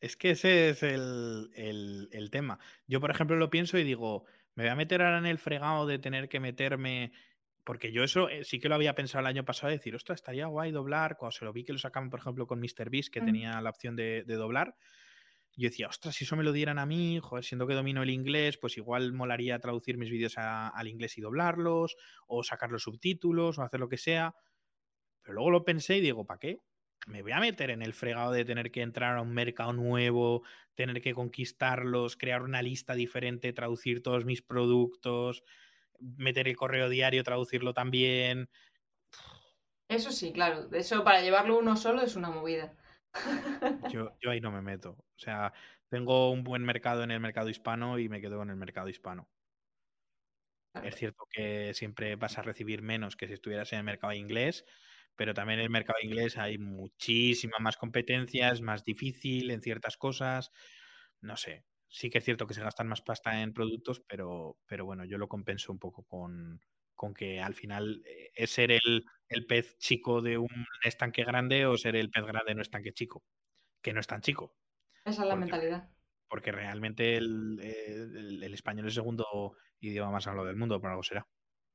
Es 0.00 0.16
que 0.16 0.30
ese 0.32 0.68
es 0.70 0.82
el, 0.82 1.50
el, 1.54 2.30
tema. 2.30 2.58
Yo, 2.86 3.00
por 3.00 3.10
ejemplo, 3.10 3.36
lo 3.36 3.48
pienso 3.48 3.78
y 3.78 3.84
digo, 3.84 4.26
me 4.54 4.64
voy 4.64 4.70
a 4.70 4.76
meter 4.76 5.00
ahora 5.00 5.18
en 5.18 5.26
el 5.26 5.38
fregado 5.38 5.86
de 5.86 5.98
tener 5.98 6.28
que 6.28 6.38
meterme 6.40 7.12
Porque 7.64 7.92
yo 7.92 8.04
eso 8.04 8.28
eh, 8.28 8.44
sí 8.44 8.60
que 8.60 8.68
lo 8.68 8.76
había 8.76 8.94
pensado 8.94 9.20
el 9.22 9.26
año 9.28 9.44
pasado, 9.44 9.72
decir, 9.72 9.94
ostras, 9.96 10.20
estaría 10.20 10.46
guay 10.46 10.72
doblar. 10.72 11.16
Cuando 11.16 11.32
se 11.32 11.44
lo 11.44 11.52
vi 11.52 11.64
que 11.64 11.72
lo 11.72 11.78
sacaban, 11.78 12.10
por 12.10 12.20
ejemplo, 12.20 12.46
con 12.46 12.60
MrBeast, 12.60 13.12
que 13.12 13.22
Mm. 13.22 13.26
tenía 13.26 13.60
la 13.62 13.70
opción 13.70 13.96
de, 13.96 14.24
de 14.24 14.34
doblar, 14.36 14.76
yo 15.56 15.70
decía, 15.70 15.88
ostras, 15.88 16.14
si 16.14 16.24
eso 16.24 16.36
me 16.36 16.44
lo 16.44 16.52
dieran 16.52 16.78
a 16.78 16.84
mí, 16.84 17.18
joder, 17.22 17.44
siendo 17.44 17.66
que 17.66 17.74
domino 17.74 18.02
el 18.02 18.10
inglés, 18.10 18.58
pues 18.58 18.76
igual 18.76 19.12
molaría 19.14 19.58
traducir 19.58 19.96
mis 19.96 20.10
vídeos 20.10 20.34
al 20.36 20.86
inglés 20.86 21.16
y 21.16 21.22
doblarlos, 21.22 21.96
o 22.26 22.44
sacar 22.44 22.70
los 22.70 22.82
subtítulos, 22.82 23.58
o 23.58 23.62
hacer 23.62 23.80
lo 23.80 23.88
que 23.88 23.96
sea. 23.96 24.34
Pero 25.22 25.34
luego 25.34 25.50
lo 25.50 25.64
pensé 25.64 25.96
y 25.96 26.00
digo, 26.02 26.26
¿para 26.26 26.38
qué? 26.38 26.60
Me 27.06 27.22
voy 27.22 27.32
a 27.32 27.40
meter 27.40 27.70
en 27.70 27.82
el 27.82 27.94
fregado 27.94 28.32
de 28.32 28.44
tener 28.44 28.70
que 28.70 28.82
entrar 28.82 29.16
a 29.16 29.22
un 29.22 29.32
mercado 29.32 29.72
nuevo, 29.72 30.42
tener 30.74 31.00
que 31.00 31.14
conquistarlos, 31.14 32.16
crear 32.16 32.42
una 32.42 32.60
lista 32.62 32.94
diferente, 32.94 33.52
traducir 33.52 34.02
todos 34.02 34.24
mis 34.24 34.42
productos, 34.42 35.42
meter 36.00 36.48
el 36.48 36.56
correo 36.56 36.88
diario, 36.88 37.24
traducirlo 37.24 37.72
también. 37.72 38.50
Eso 39.88 40.10
sí, 40.10 40.32
claro. 40.32 40.68
Eso 40.72 41.02
para 41.04 41.22
llevarlo 41.22 41.58
uno 41.58 41.76
solo 41.76 42.02
es 42.02 42.16
una 42.16 42.28
movida. 42.28 42.76
Yo, 43.82 44.10
yo 44.20 44.30
ahí 44.30 44.40
no 44.40 44.50
me 44.52 44.62
meto. 44.62 44.90
O 44.92 45.18
sea, 45.18 45.52
tengo 45.88 46.30
un 46.30 46.44
buen 46.44 46.62
mercado 46.64 47.02
en 47.04 47.10
el 47.10 47.20
mercado 47.20 47.48
hispano 47.48 47.98
y 47.98 48.08
me 48.08 48.20
quedo 48.20 48.42
en 48.42 48.50
el 48.50 48.56
mercado 48.56 48.88
hispano. 48.88 49.28
Claro. 50.72 50.88
Es 50.88 50.96
cierto 50.96 51.24
que 51.30 51.72
siempre 51.74 52.16
vas 52.16 52.38
a 52.38 52.42
recibir 52.42 52.82
menos 52.82 53.16
que 53.16 53.26
si 53.26 53.32
estuvieras 53.34 53.72
en 53.72 53.78
el 53.78 53.84
mercado 53.84 54.12
inglés, 54.12 54.64
pero 55.16 55.32
también 55.34 55.58
en 55.58 55.64
el 55.64 55.70
mercado 55.70 55.98
inglés 56.02 56.36
hay 56.36 56.58
muchísima 56.58 57.56
más 57.60 57.76
competencia, 57.78 58.50
es 58.50 58.60
más 58.60 58.84
difícil 58.84 59.50
en 59.50 59.62
ciertas 59.62 59.96
cosas. 59.96 60.50
No 61.20 61.36
sé, 61.36 61.64
sí 61.88 62.10
que 62.10 62.18
es 62.18 62.24
cierto 62.24 62.46
que 62.46 62.54
se 62.54 62.62
gastan 62.62 62.88
más 62.88 63.00
pasta 63.02 63.40
en 63.42 63.54
productos, 63.54 64.00
pero, 64.06 64.58
pero 64.66 64.84
bueno, 64.84 65.04
yo 65.06 65.16
lo 65.18 65.28
compenso 65.28 65.72
un 65.72 65.78
poco 65.78 66.04
con, 66.04 66.60
con 66.96 67.14
que 67.14 67.40
al 67.40 67.54
final 67.54 68.02
eh, 68.06 68.32
es 68.34 68.50
ser 68.50 68.72
el, 68.72 69.04
el 69.28 69.46
pez 69.46 69.76
chico 69.78 70.20
de 70.22 70.38
un 70.38 70.66
estanque 70.82 71.22
grande 71.24 71.66
o 71.66 71.76
ser 71.76 71.94
el 71.94 72.10
pez 72.10 72.24
grande 72.24 72.46
de 72.48 72.54
un 72.54 72.60
estanque 72.62 72.92
chico, 72.92 73.22
que 73.82 73.92
no 73.92 74.00
es 74.00 74.06
tan 74.08 74.20
chico, 74.22 74.56
Esa 75.04 75.10
es 75.10 75.18
la 75.28 75.34
Porque- 75.34 75.40
mentalidad. 75.40 75.88
porque 76.28 76.50
realmente 76.52 77.16
el, 77.16 77.60
el- 77.62 78.42
el 78.42 78.54
español 78.54 78.86
es 78.86 78.92
el 78.92 79.02
segundo 79.02 79.56
idioma 79.78 80.10
más 80.10 80.26
hablado 80.26 80.48
del 80.48 80.56
mundo, 80.56 80.80
por 80.80 80.90
algo 80.90 81.02
será. 81.04 81.26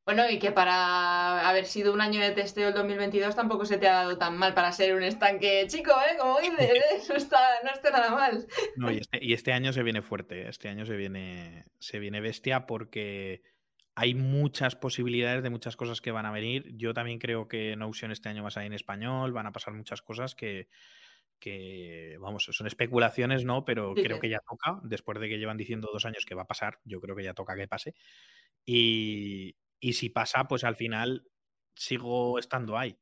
Bueno, 0.03 0.27
y 0.27 0.39
que 0.39 0.51
para 0.51 1.47
haber 1.47 1.65
sido 1.67 1.93
un 1.93 2.01
año 2.01 2.19
de 2.21 2.31
testeo 2.31 2.69
el 2.69 2.73
2022 2.73 3.35
tampoco 3.35 3.65
se 3.65 3.77
te 3.77 3.87
ha 3.87 3.93
dado 3.93 4.17
tan 4.17 4.35
mal 4.35 4.55
para 4.55 4.71
ser 4.71 4.95
un 4.95 5.03
estanque 5.03 5.65
chico, 5.67 5.91
¿eh? 5.91 6.17
Como 6.17 6.39
dices, 6.39 6.59
¿eh? 6.59 6.81
No 7.09 7.15
está, 7.15 7.39
no 7.63 7.69
está 7.71 7.91
nada 7.91 8.09
mal. 8.09 8.47
No, 8.75 8.91
y 8.91 8.97
este, 8.97 9.23
y 9.23 9.33
este 9.33 9.53
año 9.53 9.71
se 9.71 9.83
viene 9.83 10.01
fuerte, 10.01 10.49
este 10.49 10.69
año 10.69 10.87
se 10.87 10.95
viene, 10.95 11.65
se 11.79 11.99
viene 11.99 12.19
bestia 12.19 12.65
porque 12.65 13.43
hay 13.95 14.15
muchas 14.15 14.75
posibilidades 14.75 15.43
de 15.43 15.49
muchas 15.49 15.75
cosas 15.75 16.01
que 16.01 16.11
van 16.11 16.25
a 16.25 16.31
venir. 16.31 16.71
Yo 16.77 16.93
también 16.93 17.19
creo 17.19 17.47
que 17.47 17.75
Notion 17.75 18.11
este 18.11 18.29
año 18.29 18.41
va 18.43 18.49
a 18.49 18.51
salir 18.51 18.67
en 18.67 18.73
español, 18.73 19.33
van 19.33 19.47
a 19.47 19.51
pasar 19.51 19.73
muchas 19.73 20.01
cosas 20.01 20.35
que, 20.35 20.69
que 21.39 22.17
vamos, 22.21 22.45
son 22.51 22.67
especulaciones, 22.67 23.45
¿no? 23.45 23.65
Pero 23.65 23.93
Sí, 23.95 24.03
creo 24.03 24.17
que- 24.17 24.27
que 24.27 24.29
ya 24.29 24.39
toca, 24.47 24.79
después 24.83 25.19
de 25.19 25.29
que 25.29 25.39
llevan 25.39 25.57
diciendo 25.57 25.89
dos 25.93 26.05
años 26.05 26.25
que 26.25 26.35
va 26.35 26.43
a 26.43 26.47
pasar, 26.47 26.79
yo 26.85 27.01
creo 27.01 27.15
que 27.15 27.23
ya 27.23 27.33
toca 27.33 27.55
que 27.55 27.67
pase. 27.67 27.95
Y, 28.65 29.57
y 29.79 29.93
si 29.93 30.09
pasa, 30.09 30.45
pues 30.47 30.63
al 30.63 30.75
final 30.75 31.27
sigo 31.75 32.39
estando 32.39 32.77
ahí. 32.77 32.99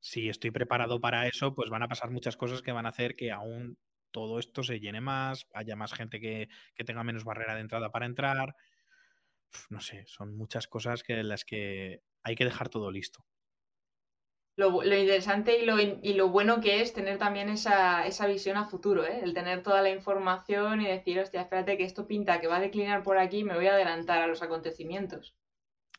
Si 0.00 0.28
estoy 0.28 0.50
preparado 0.52 1.00
para 1.00 1.26
eso, 1.26 1.54
pues 1.54 1.70
van 1.70 1.82
a 1.82 1.88
pasar 1.88 2.10
muchas 2.10 2.36
cosas 2.36 2.62
que 2.62 2.72
van 2.72 2.86
a 2.86 2.90
hacer 2.90 3.16
que 3.16 3.32
aún 3.32 3.78
todo 4.12 4.38
esto 4.38 4.62
se 4.62 4.80
llene 4.80 5.00
más, 5.00 5.46
haya 5.54 5.76
más 5.76 5.92
gente 5.92 6.20
que, 6.20 6.48
que 6.74 6.84
tenga 6.84 7.04
menos 7.04 7.24
barrera 7.24 7.54
de 7.54 7.62
entrada 7.62 7.90
para 7.90 8.06
entrar. 8.06 8.54
No 9.70 9.80
sé, 9.80 10.04
son 10.06 10.36
muchas 10.36 10.66
cosas 10.68 11.02
que 11.02 11.14
en 11.14 11.28
las 11.28 11.44
que 11.44 12.02
hay 12.22 12.34
que 12.34 12.44
dejar 12.44 12.68
todo 12.68 12.90
listo. 12.90 13.24
Lo, 14.56 14.82
interesante 14.82 15.62
y 15.62 15.64
lo, 15.64 15.78
y 15.80 16.14
lo 16.14 16.30
bueno 16.30 16.60
que 16.60 16.80
es 16.80 16.92
tener 16.92 17.16
también 17.16 17.48
esa, 17.48 18.04
esa 18.08 18.26
visión 18.26 18.56
a 18.56 18.64
futuro, 18.64 19.06
¿eh? 19.06 19.20
El 19.22 19.32
tener 19.32 19.62
toda 19.62 19.82
la 19.82 19.90
información 19.90 20.80
y 20.80 20.88
decir, 20.88 21.20
hostia, 21.20 21.42
espérate 21.42 21.76
que 21.76 21.84
esto 21.84 22.08
pinta, 22.08 22.40
que 22.40 22.48
va 22.48 22.56
a 22.56 22.60
declinar 22.60 23.04
por 23.04 23.18
aquí, 23.18 23.44
me 23.44 23.54
voy 23.54 23.68
a 23.68 23.74
adelantar 23.74 24.20
a 24.20 24.26
los 24.26 24.42
acontecimientos. 24.42 25.36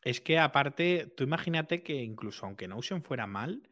Es 0.04 0.20
que 0.20 0.40
aparte, 0.40 1.08
tú 1.16 1.24
imagínate 1.24 1.84
que 1.84 2.04
incluso 2.04 2.46
aunque 2.46 2.68
Notion 2.68 3.02
fuera 3.02 3.28
mal, 3.28 3.70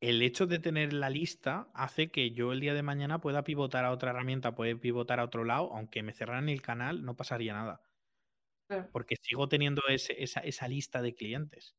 el 0.00 0.20
hecho 0.20 0.46
de 0.46 0.58
tener 0.58 0.92
la 0.92 1.08
lista 1.08 1.68
hace 1.72 2.10
que 2.10 2.32
yo 2.32 2.52
el 2.52 2.60
día 2.60 2.74
de 2.74 2.82
mañana 2.82 3.22
pueda 3.22 3.44
pivotar 3.44 3.86
a 3.86 3.92
otra 3.92 4.10
herramienta, 4.10 4.54
puede 4.54 4.76
pivotar 4.76 5.20
a 5.20 5.24
otro 5.24 5.44
lado, 5.44 5.72
aunque 5.72 6.02
me 6.02 6.12
cerraran 6.12 6.50
el 6.50 6.60
canal, 6.60 7.02
no 7.02 7.16
pasaría 7.16 7.54
nada. 7.54 7.80
Claro. 8.66 8.88
porque 8.92 9.16
sigo 9.20 9.48
teniendo 9.48 9.82
ese- 9.88 10.22
esa, 10.22 10.40
esa 10.40 10.68
lista 10.68 11.02
de 11.02 11.14
clientes. 11.14 11.74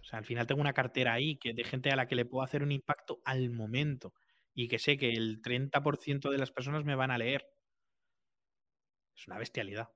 O 0.00 0.04
sea, 0.04 0.18
al 0.20 0.24
final 0.24 0.46
tengo 0.46 0.60
una 0.60 0.72
cartera 0.72 1.12
ahí 1.14 1.36
que 1.38 1.52
de 1.52 1.64
gente 1.64 1.90
a 1.90 1.96
la 1.96 2.06
que 2.08 2.14
le 2.16 2.24
puedo 2.24 2.42
hacer 2.44 2.62
un 2.62 2.72
impacto 2.72 3.20
al 3.24 3.50
momento 3.50 4.14
y 4.54 4.68
que 4.68 4.78
sé 4.78 4.96
que 4.96 5.10
el 5.12 5.40
30% 5.42 6.30
de 6.30 6.38
las 6.38 6.50
personas 6.52 6.84
me 6.84 6.94
van 6.94 7.10
a 7.10 7.18
leer. 7.18 7.46
Es 9.16 9.26
una 9.26 9.38
bestialidad. 9.38 9.88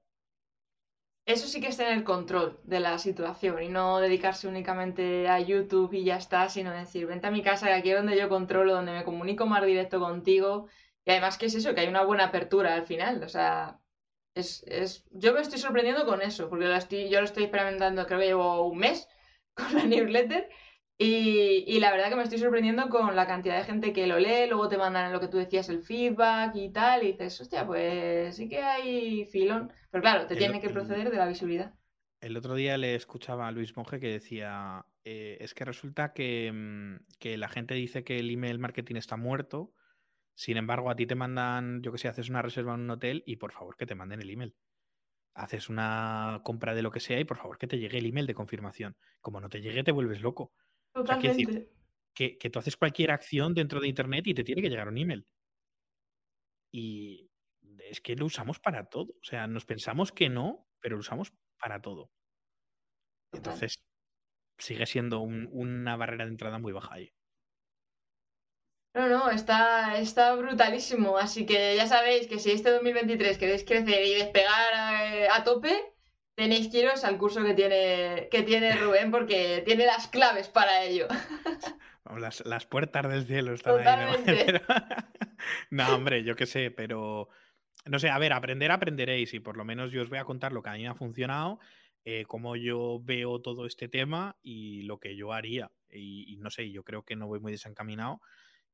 Eso 1.27 1.47
sí 1.47 1.61
que 1.61 1.69
es 1.69 1.77
tener 1.77 2.03
control 2.03 2.61
de 2.65 2.81
la 2.81 2.99
situación 2.99 3.63
y 3.63 3.69
no 3.69 4.01
dedicarse 4.01 4.49
únicamente 4.49 5.29
a 5.29 5.39
YouTube 5.39 5.93
y 5.95 6.05
ya 6.05 6.17
está, 6.17 6.49
sino 6.49 6.73
decir, 6.73 7.07
vente 7.07 7.27
a 7.29 7.31
mi 7.31 7.43
casa, 7.43 7.67
que 7.69 7.75
aquí 7.75 7.91
es 7.91 7.97
donde 7.97 8.19
yo 8.19 8.29
controlo, 8.29 8.75
donde 8.75 8.93
me 8.93 9.05
comunico 9.05 9.47
más 9.47 9.65
directo 9.65 10.01
contigo. 10.01 10.69
Y 11.05 11.11
además 11.13 11.39
que 11.39 11.47
es 11.47 11.55
eso, 11.55 11.75
que 11.75 11.81
hay 11.83 11.89
una 11.89 12.03
buena 12.05 12.25
apertura 12.27 12.75
al 12.75 12.85
final. 12.87 13.23
O 13.23 13.29
sea, 13.29 13.80
es, 14.35 14.63
es... 14.67 15.05
yo 15.11 15.33
me 15.35 15.41
estoy 15.41 15.59
sorprendiendo 15.59 16.05
con 16.07 16.23
eso, 16.23 16.49
porque 16.49 16.67
lo 16.67 16.75
estoy, 16.77 17.09
yo 17.09 17.21
lo 17.21 17.27
estoy 17.27 17.45
experimentando, 17.45 18.07
creo 18.07 18.19
que 18.21 18.27
llevo 18.27 18.67
un 18.67 18.79
mes 18.79 19.09
con 19.55 19.75
la 19.75 19.85
newsletter. 19.85 20.49
Y, 21.03 21.65
y 21.67 21.81
la 21.81 21.91
verdad 21.93 22.11
que 22.11 22.17
me 22.17 22.23
estoy 22.25 22.39
sorprendiendo 22.39 22.91
con 22.91 23.17
la 23.17 23.27
cantidad 23.27 23.57
de 23.57 23.65
gente 23.65 23.95
que 23.95 24.07
lo 24.07 24.19
lee, 24.19 24.47
luego 24.49 24.69
te 24.69 24.77
mandan 24.77 25.13
lo 25.13 25.21
que 25.21 25.29
tú 25.29 25.39
decías, 25.39 25.71
el 25.71 25.81
feedback 25.83 26.55
y 26.57 26.71
tal, 26.73 27.03
y 27.05 27.13
dices, 27.13 27.41
hostia, 27.41 27.67
pues 27.67 28.37
sí 28.37 28.49
que 28.51 28.59
hay 28.63 29.25
filón. 29.27 29.73
Pero 29.91 30.03
claro, 30.03 30.27
te 30.27 30.35
El- 30.35 30.39
tiene 30.41 30.61
que 30.61 30.67
el- 30.67 30.75
proceder 30.75 31.11
de 31.11 31.17
la 31.17 31.27
visibilidad. 31.27 31.75
El 32.21 32.37
otro 32.37 32.55
día 32.55 32.77
le 32.77 32.95
escuchaba 32.95 33.49
a 33.49 33.51
Luis 33.51 33.75
Monge 33.77 33.99
que 33.99 34.09
decía, 34.09 34.85
eh, 35.05 35.39
es 35.41 35.55
que 35.55 35.65
resulta 35.65 36.13
que, 36.13 36.53
mm, 36.53 36.97
que 37.19 37.39
la 37.39 37.49
gente 37.49 37.75
dice 37.75 38.05
que 38.05 38.19
el 38.19 38.31
email 38.31 38.59
marketing 38.59 38.97
está 38.97 39.17
muerto, 39.17 39.73
sin 40.41 40.57
embargo 40.57 40.91
a 40.91 40.97
ti 40.97 41.07
te 41.07 41.15
mandan, 41.15 41.83
yo 41.83 41.93
que 41.93 41.99
sé, 41.99 42.09
haces 42.09 42.31
una 42.31 42.41
reserva 42.43 42.75
en 42.75 42.81
un 42.81 42.91
hotel 42.91 43.23
y 43.27 43.37
por 43.37 43.53
favor 43.53 43.77
que 43.77 43.87
te 43.87 43.95
manden 43.95 44.23
el 44.23 44.31
email. 44.31 44.57
Haces 45.35 45.69
una 45.69 46.41
compra 46.45 46.75
de 46.75 46.83
lo 46.83 46.91
que 46.91 47.01
sea 47.01 47.21
y 47.21 47.25
por 47.25 47.39
favor 47.39 47.59
que 47.59 47.67
te 47.69 47.79
llegue 47.79 47.99
el 47.99 48.07
email 48.07 48.27
de 48.27 48.35
confirmación. 48.35 48.97
Como 49.21 49.41
no 49.41 49.49
te 49.51 49.61
llegue 49.63 49.85
te 49.85 49.93
vuelves 49.93 50.23
loco. 50.23 50.55
O 50.95 51.07
sea, 51.07 51.17
decir, 51.19 51.47
Totalmente. 51.47 51.73
que, 52.15 52.39
que 52.39 52.51
tú 52.51 52.59
haces 52.61 52.77
cualquier 52.77 53.11
acción 53.13 53.55
dentro 53.55 53.81
de 53.81 53.89
Internet 53.89 54.27
y 54.29 54.35
te 54.35 54.45
tiene 54.45 54.63
que 54.63 54.71
llegar 54.71 54.89
un 54.89 54.99
email. 54.99 55.27
Y 56.73 57.31
es 57.91 58.01
que 58.01 58.17
lo 58.17 58.27
usamos 58.27 58.59
para 58.59 58.87
todo. 58.89 59.13
O 59.13 59.25
sea, 59.25 59.47
nos 59.47 59.65
pensamos 59.67 60.13
que 60.13 60.29
no, 60.29 60.69
pero 60.81 60.97
lo 60.97 61.01
usamos 61.01 61.33
para 61.59 61.81
todo. 61.81 62.13
Entonces, 63.33 63.83
sigue 64.59 64.87
siendo 64.87 65.21
un- 65.21 65.49
una 65.53 65.97
barrera 65.97 66.25
de 66.27 66.33
entrada 66.33 66.59
muy 66.59 66.73
baja 66.73 66.95
ahí. 66.95 67.13
No, 68.95 69.09
no, 69.09 69.31
está, 69.31 69.99
está 69.99 70.35
brutalísimo. 70.35 71.17
Así 71.17 71.47
que 71.47 71.77
ya 71.77 71.87
sabéis 71.87 72.27
que 72.27 72.39
si 72.39 72.51
este 72.51 72.71
2023 72.71 73.39
queréis 73.39 73.65
crecer 73.65 74.05
y 74.05 74.15
despegar 74.15 75.15
eh, 75.15 75.29
a, 75.31 75.45
tope, 75.45 75.95
tenéis 76.35 76.69
que 76.69 76.81
iros 76.81 77.05
al 77.05 77.17
curso 77.17 77.45
que 77.45 77.55
tiene, 77.55 78.29
que 78.31 78.43
tiene 78.43 78.75
Rubén 78.77 79.11
porque 79.11 79.63
tiene 79.65 79.87
las 79.87 80.09
claves 80.09 80.49
para 80.49 80.83
ello. 80.83 81.07
Las, 82.19 82.45
las 82.45 82.67
puertas 82.67 83.09
del 83.09 83.25
cielo 83.25 83.53
están 83.53 83.79
ahí. 83.79 83.85
¿no? 83.85 84.17
Totalmente. 84.17 84.45
Pero- 84.47 84.63
no, 85.71 85.95
hombre, 85.95 86.25
yo 86.25 86.35
qué 86.35 86.45
sé, 86.47 86.73
pero 86.73 87.29
no 87.85 88.01
sé, 88.01 88.09
a 88.11 88.19
ver, 88.19 88.33
aprender 88.33 88.73
aprenderéis 88.73 89.33
y 89.33 89.39
por 89.39 89.57
lo 89.57 89.65
menos 89.65 89.93
yo 89.93 90.03
os 90.03 90.09
voy 90.09 90.19
a 90.19 90.25
contar 90.25 90.51
lo 90.51 90.61
que 90.61 90.71
a 90.71 90.73
mí 90.73 90.83
me 90.83 90.89
ha 90.89 90.95
funcionado, 90.95 91.61
eh, 92.05 92.25
cómo 92.27 92.57
yo 92.57 92.99
veo 93.01 93.41
todo 93.41 93.65
este 93.65 93.89
tema 93.89 94.37
y 94.43 94.83
lo 94.83 94.99
que 94.99 95.15
yo 95.15 95.33
haría. 95.33 95.71
Y, 95.89 96.25
y 96.33 96.37
no 96.39 96.51
sé, 96.51 96.73
yo 96.73 96.83
creo 96.83 97.05
que 97.05 97.15
no 97.15 97.29
voy 97.29 97.39
muy 97.39 97.53
desencaminado 97.53 98.21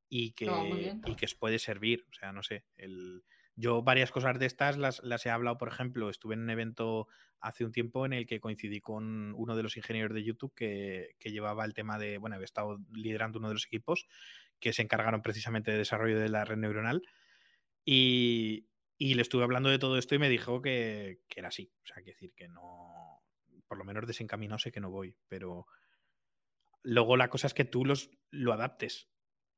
y 0.09 0.31
que, 0.31 0.45
No, 0.45 0.65
y 0.67 1.15
que 1.15 1.25
os 1.25 1.35
puede 1.35 1.59
servir. 1.59 2.05
O 2.09 2.13
sea, 2.13 2.31
no 2.31 2.43
sé, 2.43 2.65
el, 2.77 3.23
yo 3.55 3.81
varias 3.81 4.11
cosas 4.11 4.37
de 4.39 4.45
estas 4.45 4.77
las, 4.77 5.03
las 5.03 5.25
he 5.25 5.29
hablado, 5.29 5.57
por 5.57 5.67
ejemplo, 5.67 6.09
estuve 6.09 6.35
en 6.35 6.41
un 6.41 6.49
evento 6.49 7.07
hace 7.39 7.65
un 7.65 7.71
tiempo 7.71 8.05
en 8.05 8.13
el 8.13 8.25
que 8.25 8.39
coincidí 8.39 8.81
con 8.81 9.33
uno 9.35 9.55
de 9.55 9.63
los 9.63 9.77
ingenieros 9.77 10.13
de 10.13 10.23
YouTube 10.23 10.53
que, 10.55 11.15
que 11.19 11.31
llevaba 11.31 11.65
el 11.65 11.73
tema 11.73 11.99
de, 11.99 12.17
bueno, 12.17 12.35
había 12.35 12.45
estado 12.45 12.79
liderando 12.93 13.39
uno 13.39 13.49
de 13.49 13.55
los 13.55 13.65
equipos 13.65 14.07
que 14.59 14.73
se 14.73 14.81
encargaron 14.81 15.21
precisamente 15.21 15.71
de 15.71 15.77
desarrollo 15.77 16.19
de 16.19 16.29
la 16.29 16.45
red 16.45 16.57
neuronal 16.57 17.03
y, 17.85 18.67
y 18.97 19.13
le 19.13 19.21
estuve 19.21 19.43
hablando 19.43 19.69
de 19.69 19.79
todo 19.79 19.97
esto 19.97 20.15
y 20.15 20.19
me 20.19 20.29
dijo 20.29 20.61
que, 20.61 21.21
que 21.27 21.39
era 21.39 21.49
así. 21.49 21.71
O 21.83 21.87
sea, 21.87 22.03
que 22.03 22.11
decir 22.11 22.33
que 22.35 22.47
no, 22.47 23.21
por 23.67 23.77
lo 23.77 23.85
menos 23.85 24.07
desencaminado 24.07 24.59
sé 24.59 24.71
que 24.71 24.79
no 24.79 24.89
voy, 24.89 25.15
pero 25.27 25.67
luego 26.83 27.17
la 27.17 27.29
cosa 27.29 27.47
es 27.47 27.53
que 27.53 27.65
tú 27.65 27.85
los, 27.85 28.09
lo 28.31 28.53
adaptes. 28.53 29.09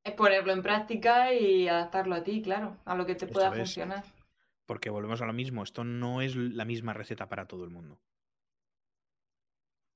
Es 0.03 0.13
ponerlo 0.13 0.53
en 0.53 0.61
práctica 0.61 1.33
y 1.33 1.67
adaptarlo 1.67 2.15
a 2.15 2.23
ti, 2.23 2.41
claro, 2.41 2.77
a 2.85 2.95
lo 2.95 3.05
que 3.05 3.15
te 3.15 3.27
pueda 3.27 3.51
funcionar. 3.51 4.03
Porque 4.65 4.89
volvemos 4.89 5.21
a 5.21 5.25
lo 5.25 5.33
mismo, 5.33 5.63
esto 5.63 5.83
no 5.83 6.21
es 6.21 6.35
la 6.35 6.63
misma 6.65 6.93
receta 6.93 7.27
para 7.27 7.47
todo 7.47 7.63
el 7.63 7.69
mundo. 7.71 7.99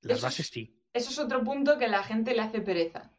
Las 0.02 0.18
Eso 0.18 0.26
bases 0.26 0.46
es- 0.46 0.52
sí. 0.52 0.80
Eso 0.92 1.10
es 1.10 1.18
otro 1.18 1.42
punto 1.42 1.78
que 1.78 1.88
la 1.88 2.02
gente 2.04 2.34
le 2.34 2.42
hace 2.42 2.60
pereza. 2.60 3.10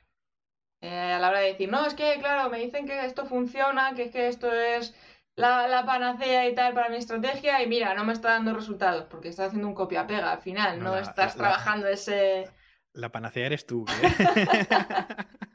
Eh, 0.82 0.90
a 1.14 1.20
la 1.20 1.30
hora 1.30 1.40
de 1.40 1.48
decir, 1.54 1.70
no, 1.70 1.86
es 1.86 1.94
que, 1.94 2.18
claro, 2.20 2.50
me 2.50 2.60
dicen 2.60 2.86
que 2.86 3.06
esto 3.06 3.26
funciona, 3.26 3.94
que 3.96 4.04
es 4.04 4.12
que 4.12 4.28
esto 4.28 4.54
es 4.54 4.94
la, 5.36 5.68
la 5.68 5.86
panacea 5.86 6.48
y 6.48 6.56
tal 6.56 6.74
para 6.74 6.90
mi 6.90 6.98
estrategia, 6.98 7.62
y 7.64 7.68
mira, 7.68 7.94
no 7.96 8.06
me 8.06 8.14
está 8.14 8.30
dando 8.30 8.54
resultados, 8.54 9.06
porque 9.10 9.30
estás 9.30 9.48
haciendo 9.48 9.68
un 9.68 9.74
copia-pega 9.74 10.32
al 10.32 10.42
final, 10.42 10.78
No, 10.80 10.86
no 10.86 10.96
la- 10.96 11.02
estás 11.02 11.36
la- 11.36 11.42
trabajando 11.42 11.88
ese... 11.88 12.50
La 12.94 13.12
panacea 13.12 13.48
eres 13.48 13.66
tú. 13.66 13.86
¿eh? 13.90 14.16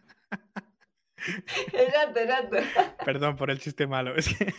Exacto, 1.72 2.20
exacto. 2.20 2.56
Perdón 3.04 3.36
por 3.36 3.50
el 3.50 3.60
chiste 3.60 3.86
malo. 3.86 4.14
Es 4.16 4.28
que... 4.28 4.54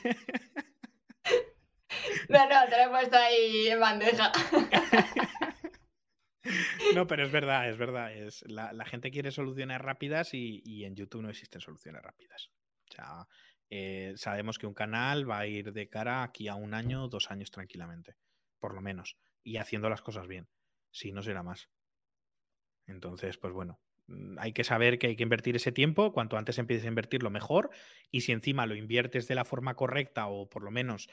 No, 2.29 2.47
no, 2.47 2.65
te 2.69 2.77
lo 2.77 2.83
he 2.83 2.89
puesto 2.89 3.17
ahí 3.17 3.67
en 3.67 3.79
bandeja. 3.79 4.31
No, 6.95 7.05
pero 7.05 7.23
es 7.23 7.31
verdad, 7.31 7.69
es 7.69 7.77
verdad. 7.77 8.11
Es, 8.11 8.43
la, 8.47 8.73
la 8.73 8.83
gente 8.83 9.11
quiere 9.11 9.31
soluciones 9.31 9.79
rápidas 9.79 10.33
y, 10.33 10.61
y 10.65 10.85
en 10.85 10.95
YouTube 10.95 11.21
no 11.21 11.29
existen 11.29 11.61
soluciones 11.61 12.01
rápidas. 12.01 12.51
O 12.89 12.93
sea, 12.93 13.27
eh, 13.69 14.13
sabemos 14.17 14.59
que 14.59 14.67
un 14.67 14.73
canal 14.73 15.29
va 15.29 15.39
a 15.39 15.47
ir 15.47 15.71
de 15.71 15.87
cara 15.87 16.23
aquí 16.23 16.49
a 16.49 16.55
un 16.55 16.73
año, 16.73 17.07
dos 17.07 17.31
años 17.31 17.51
tranquilamente, 17.51 18.17
por 18.59 18.73
lo 18.73 18.81
menos, 18.81 19.17
y 19.43 19.57
haciendo 19.57 19.89
las 19.89 20.01
cosas 20.01 20.27
bien. 20.27 20.49
Si 20.91 21.13
no 21.13 21.21
será 21.21 21.41
más. 21.41 21.69
Entonces, 22.85 23.37
pues 23.37 23.53
bueno, 23.53 23.79
hay 24.37 24.53
que 24.53 24.63
saber 24.63 24.99
que 24.99 25.07
hay 25.07 25.15
que 25.15 25.23
invertir 25.23 25.55
ese 25.55 25.71
tiempo, 25.71 26.11
cuanto 26.13 26.37
antes 26.37 26.57
empieces 26.57 26.85
a 26.85 26.89
invertirlo 26.89 27.29
mejor, 27.29 27.69
y 28.11 28.21
si 28.21 28.31
encima 28.31 28.65
lo 28.65 28.75
inviertes 28.75 29.27
de 29.27 29.35
la 29.35 29.45
forma 29.45 29.75
correcta 29.75 30.27
o 30.27 30.49
por 30.49 30.63
lo 30.63 30.71
menos 30.71 31.09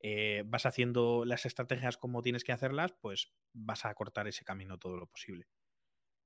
eh, 0.00 0.42
vas 0.46 0.66
haciendo 0.66 1.24
las 1.24 1.46
estrategias 1.46 1.96
como 1.96 2.22
tienes 2.22 2.44
que 2.44 2.52
hacerlas, 2.52 2.92
pues 3.00 3.32
vas 3.52 3.84
a 3.84 3.94
cortar 3.94 4.26
ese 4.26 4.44
camino 4.44 4.78
todo 4.78 4.96
lo 4.96 5.06
posible. 5.06 5.46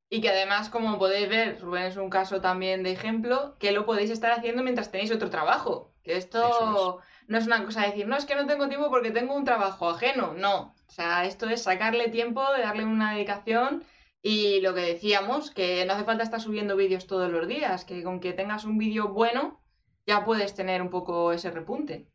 Y 0.08 0.20
que 0.20 0.28
además, 0.28 0.68
como 0.68 0.98
podéis 0.98 1.28
ver, 1.28 1.60
Rubén 1.60 1.84
es 1.84 1.96
un 1.96 2.10
caso 2.10 2.40
también 2.40 2.84
de 2.84 2.92
ejemplo, 2.92 3.56
que 3.58 3.72
lo 3.72 3.84
podéis 3.84 4.10
estar 4.10 4.30
haciendo 4.30 4.62
mientras 4.62 4.90
tenéis 4.90 5.10
otro 5.10 5.30
trabajo. 5.30 5.94
Que 6.04 6.16
esto 6.16 7.02
no 7.26 7.38
es 7.38 7.46
una 7.46 7.64
cosa 7.64 7.82
de 7.82 7.88
decir, 7.88 8.06
no, 8.06 8.16
es 8.16 8.24
que 8.24 8.36
no 8.36 8.46
tengo 8.46 8.68
tiempo 8.68 8.88
porque 8.88 9.10
tengo 9.10 9.34
un 9.34 9.44
trabajo 9.44 9.90
ajeno. 9.90 10.32
No. 10.32 10.74
O 10.86 10.92
sea, 10.92 11.24
esto 11.24 11.48
es 11.48 11.62
sacarle 11.62 12.08
tiempo, 12.08 12.40
darle 12.40 12.84
una 12.84 13.14
dedicación. 13.14 13.82
Y 14.22 14.60
lo 14.60 14.74
que 14.74 14.80
decíamos, 14.80 15.50
que 15.50 15.84
no 15.86 15.92
hace 15.92 16.04
falta 16.04 16.24
estar 16.24 16.40
subiendo 16.40 16.76
vídeos 16.76 17.06
todos 17.06 17.30
los 17.30 17.46
días, 17.46 17.84
que 17.84 18.02
con 18.02 18.20
que 18.20 18.32
tengas 18.32 18.64
un 18.64 18.78
vídeo 18.78 19.08
bueno, 19.08 19.62
ya 20.06 20.24
puedes 20.24 20.54
tener 20.54 20.82
un 20.82 20.90
poco 20.90 21.32
ese 21.32 21.50
repunte. 21.50 22.08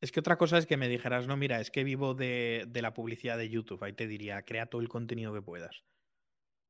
Es 0.00 0.12
que 0.12 0.20
otra 0.20 0.36
cosa 0.36 0.58
es 0.58 0.66
que 0.66 0.76
me 0.76 0.88
dijeras, 0.88 1.26
no, 1.26 1.36
mira, 1.36 1.60
es 1.60 1.70
que 1.70 1.84
vivo 1.84 2.14
de, 2.14 2.64
de 2.68 2.82
la 2.82 2.94
publicidad 2.94 3.38
de 3.38 3.48
YouTube. 3.48 3.82
Ahí 3.82 3.92
te 3.92 4.06
diría, 4.06 4.42
crea 4.42 4.66
todo 4.66 4.80
el 4.80 4.88
contenido 4.88 5.32
que 5.32 5.42
puedas. 5.42 5.84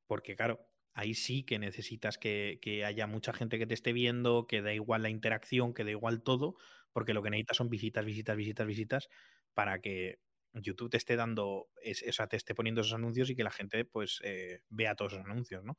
Porque 0.07 0.37
claro, 0.37 0.69
ahí 0.93 1.15
sí 1.15 1.45
que 1.45 1.59
necesitas 1.59 2.19
que, 2.19 2.59
que 2.63 2.85
haya 2.85 3.07
mucha 3.07 3.33
gente 3.33 3.59
que 3.59 3.67
te 3.67 3.75
esté 3.75 3.93
viendo, 3.93 4.47
que 4.47 4.63
da 4.63 4.73
igual 4.73 5.03
la 5.03 5.11
interacción, 5.11 5.75
que 5.75 5.85
da 5.85 5.91
igual 5.91 6.23
todo, 6.23 6.57
porque 6.93 7.15
lo 7.15 7.23
que 7.23 7.31
necesitas 7.31 7.57
son 7.57 7.69
visitas, 7.69 8.05
visitas, 8.05 8.37
visitas, 8.37 8.67
visitas, 8.67 9.09
para 9.55 9.81
que 9.81 10.21
YouTube 10.55 10.91
te 10.91 10.97
esté 10.97 11.17
dando, 11.17 11.69
es, 11.83 12.05
o 12.09 12.13
sea, 12.13 12.27
te 12.27 12.37
esté 12.37 12.55
poniendo 12.55 12.81
esos 12.81 12.95
anuncios 12.95 13.31
y 13.31 13.37
que 13.37 13.45
la 13.45 13.51
gente 13.51 13.85
pues 13.85 14.21
eh, 14.25 14.61
vea 14.69 14.95
todos 14.95 15.15
esos 15.15 15.25
anuncios, 15.25 15.65
¿no? 15.65 15.79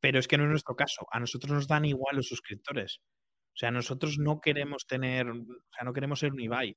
Pero 0.00 0.18
es 0.18 0.28
que 0.28 0.38
no 0.38 0.44
es 0.44 0.50
nuestro 0.50 0.76
caso. 0.76 1.06
A 1.10 1.20
nosotros 1.20 1.52
nos 1.52 1.68
dan 1.68 1.84
igual 1.84 2.16
los 2.16 2.28
suscriptores. 2.28 3.00
O 3.54 3.56
sea, 3.56 3.70
nosotros 3.70 4.18
no 4.18 4.40
queremos 4.40 4.86
tener, 4.86 5.28
o 5.30 5.34
sea, 5.72 5.84
no 5.84 5.92
queremos 5.92 6.18
ser 6.18 6.32
un 6.32 6.40
Ibai. 6.40 6.76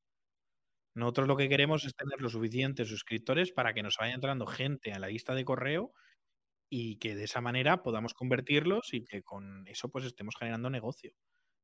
Nosotros 0.95 1.27
lo 1.27 1.37
que 1.37 1.49
queremos 1.49 1.85
es 1.85 1.95
tener 1.95 2.21
los 2.21 2.31
suficientes 2.33 2.87
suscriptores 2.87 3.51
para 3.51 3.73
que 3.73 3.83
nos 3.83 3.97
vaya 3.99 4.13
entrando 4.13 4.47
gente 4.47 4.93
a 4.93 4.99
la 4.99 5.07
lista 5.07 5.35
de 5.35 5.45
correo 5.45 5.93
y 6.69 6.97
que 6.97 7.15
de 7.15 7.23
esa 7.25 7.41
manera 7.41 7.83
podamos 7.83 8.13
convertirlos 8.13 8.93
y 8.93 9.05
que 9.05 9.23
con 9.23 9.67
eso 9.67 9.89
pues 9.89 10.05
estemos 10.05 10.35
generando 10.37 10.69
negocio. 10.69 11.13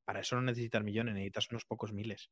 Para 0.05 0.21
eso 0.21 0.35
no 0.35 0.41
necesitas 0.41 0.83
millones, 0.83 1.15
necesitas 1.15 1.49
unos 1.51 1.65
pocos 1.65 1.93
miles. 1.93 2.29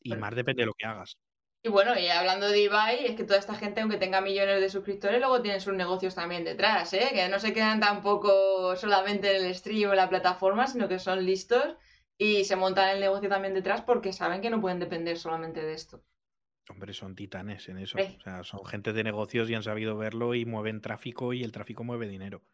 Y 0.00 0.14
más 0.16 0.34
depende 0.34 0.62
de 0.62 0.66
lo 0.66 0.74
que 0.74 0.86
hagas. 0.86 1.18
Y 1.62 1.70
bueno, 1.70 1.98
y 1.98 2.06
hablando 2.08 2.48
de 2.48 2.60
Ibai, 2.62 3.04
es 3.06 3.16
que 3.16 3.24
toda 3.24 3.38
esta 3.38 3.54
gente, 3.54 3.80
aunque 3.80 3.96
tenga 3.96 4.20
millones 4.20 4.60
de 4.60 4.70
suscriptores, 4.70 5.18
luego 5.18 5.42
tienen 5.42 5.60
sus 5.60 5.74
negocios 5.74 6.14
también 6.14 6.44
detrás, 6.44 6.92
¿eh? 6.94 7.08
Que 7.12 7.28
no 7.28 7.40
se 7.40 7.52
quedan 7.52 7.80
tampoco 7.80 8.76
solamente 8.76 9.36
en 9.36 9.44
el 9.46 9.54
stream 9.54 9.90
o 9.90 9.92
en 9.92 9.96
la 9.96 10.08
plataforma, 10.08 10.68
sino 10.68 10.88
que 10.88 11.00
son 11.00 11.24
listos 11.26 11.76
y 12.16 12.44
se 12.44 12.54
montan 12.56 12.90
el 12.90 13.00
negocio 13.00 13.28
también 13.28 13.54
detrás 13.54 13.82
porque 13.82 14.12
saben 14.12 14.40
que 14.40 14.50
no 14.50 14.60
pueden 14.60 14.78
depender 14.78 15.18
solamente 15.18 15.60
de 15.60 15.72
esto. 15.74 16.04
Hombre, 16.70 16.92
son 16.92 17.16
titanes 17.16 17.68
en 17.68 17.78
eso. 17.78 17.98
O 17.98 18.20
sea, 18.22 18.44
son 18.44 18.64
gente 18.64 18.92
de 18.92 19.02
negocios 19.02 19.50
y 19.50 19.54
han 19.54 19.62
sabido 19.62 19.96
verlo 19.96 20.34
y 20.34 20.44
mueven 20.44 20.80
tráfico 20.80 21.32
y 21.32 21.42
el 21.42 21.50
tráfico 21.50 21.82
mueve 21.82 22.06
dinero. 22.06 22.44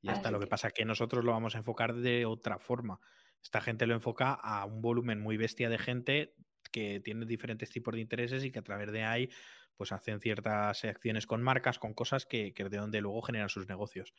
Y 0.00 0.08
hasta 0.08 0.28
Así 0.28 0.32
lo 0.32 0.38
que 0.38 0.46
que- 0.46 0.50
pasa 0.50 0.68
es 0.68 0.74
que 0.74 0.84
nosotros 0.84 1.24
lo 1.24 1.32
vamos 1.32 1.54
a 1.54 1.58
enfocar 1.58 1.94
de 1.94 2.24
otra 2.24 2.58
forma. 2.58 2.98
Esta 3.42 3.60
gente 3.60 3.86
lo 3.86 3.94
enfoca 3.94 4.32
a 4.32 4.64
un 4.64 4.80
volumen 4.80 5.20
muy 5.20 5.36
bestia 5.36 5.68
de 5.68 5.78
gente 5.78 6.34
que 6.72 7.00
tiene 7.00 7.26
diferentes 7.26 7.70
tipos 7.70 7.94
de 7.94 8.00
intereses 8.00 8.44
y 8.44 8.50
que 8.50 8.58
a 8.58 8.62
través 8.62 8.90
de 8.90 9.04
ahí 9.04 9.30
pues 9.76 9.92
hacen 9.92 10.20
ciertas 10.20 10.84
acciones 10.84 11.26
con 11.26 11.42
marcas, 11.42 11.78
con 11.78 11.94
cosas 11.94 12.26
que, 12.26 12.52
que 12.54 12.68
de 12.68 12.76
donde 12.76 13.00
luego 13.00 13.22
generan 13.22 13.48
sus 13.48 13.68
negocios. 13.68 14.14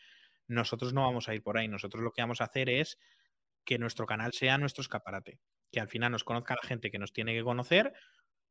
Nosotros 0.47 0.93
no 0.93 1.01
vamos 1.01 1.29
a 1.29 1.35
ir 1.35 1.43
por 1.43 1.57
ahí. 1.57 1.67
Nosotros 1.67 2.03
lo 2.03 2.11
que 2.11 2.21
vamos 2.21 2.41
a 2.41 2.45
hacer 2.45 2.69
es 2.69 2.97
que 3.63 3.77
nuestro 3.77 4.05
canal 4.05 4.33
sea 4.33 4.57
nuestro 4.57 4.81
escaparate. 4.81 5.39
Que 5.71 5.79
al 5.79 5.87
final 5.87 6.11
nos 6.11 6.23
conozca 6.23 6.55
la 6.61 6.67
gente 6.67 6.91
que 6.91 6.99
nos 6.99 7.13
tiene 7.13 7.33
que 7.33 7.43
conocer 7.43 7.93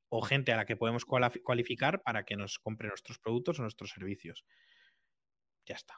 o 0.08 0.22
gente 0.22 0.52
a 0.52 0.56
la 0.56 0.66
que 0.66 0.76
podemos 0.76 1.04
cualificar 1.04 2.02
para 2.02 2.24
que 2.24 2.36
nos 2.36 2.58
compre 2.58 2.88
nuestros 2.88 3.18
productos 3.18 3.58
o 3.58 3.62
nuestros 3.62 3.90
servicios. 3.90 4.44
Ya 5.66 5.74
está. 5.74 5.94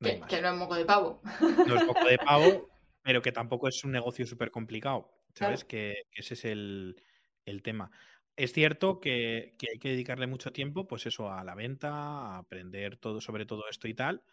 No 0.00 0.08
Que, 0.08 0.20
que 0.28 0.42
no 0.42 0.48
es 0.50 0.54
moco 0.54 0.74
de 0.74 0.84
pavo. 0.84 1.22
No 1.66 1.76
es 1.76 1.84
poco 1.84 2.04
de 2.06 2.18
pavo, 2.26 2.68
pero 3.02 3.22
que 3.22 3.32
tampoco 3.32 3.68
es 3.68 3.82
un 3.84 3.92
negocio 3.92 4.26
súper 4.26 4.50
complicado. 4.50 5.17
¿Sabes? 5.34 5.64
Claro. 5.64 5.68
Que, 5.68 5.94
que 6.10 6.20
ese 6.20 6.34
es 6.34 6.44
el, 6.44 7.02
el 7.44 7.62
tema. 7.62 7.90
Es 8.36 8.52
cierto 8.52 9.00
que, 9.00 9.54
que 9.58 9.68
hay 9.72 9.78
que 9.78 9.90
dedicarle 9.90 10.26
mucho 10.26 10.52
tiempo, 10.52 10.86
pues 10.86 11.06
eso, 11.06 11.30
a 11.32 11.44
la 11.44 11.54
venta, 11.54 11.90
a 11.90 12.38
aprender 12.38 12.96
todo 12.96 13.20
sobre 13.20 13.46
todo 13.46 13.68
esto 13.70 13.88
y 13.88 13.94
tal. 13.94 14.24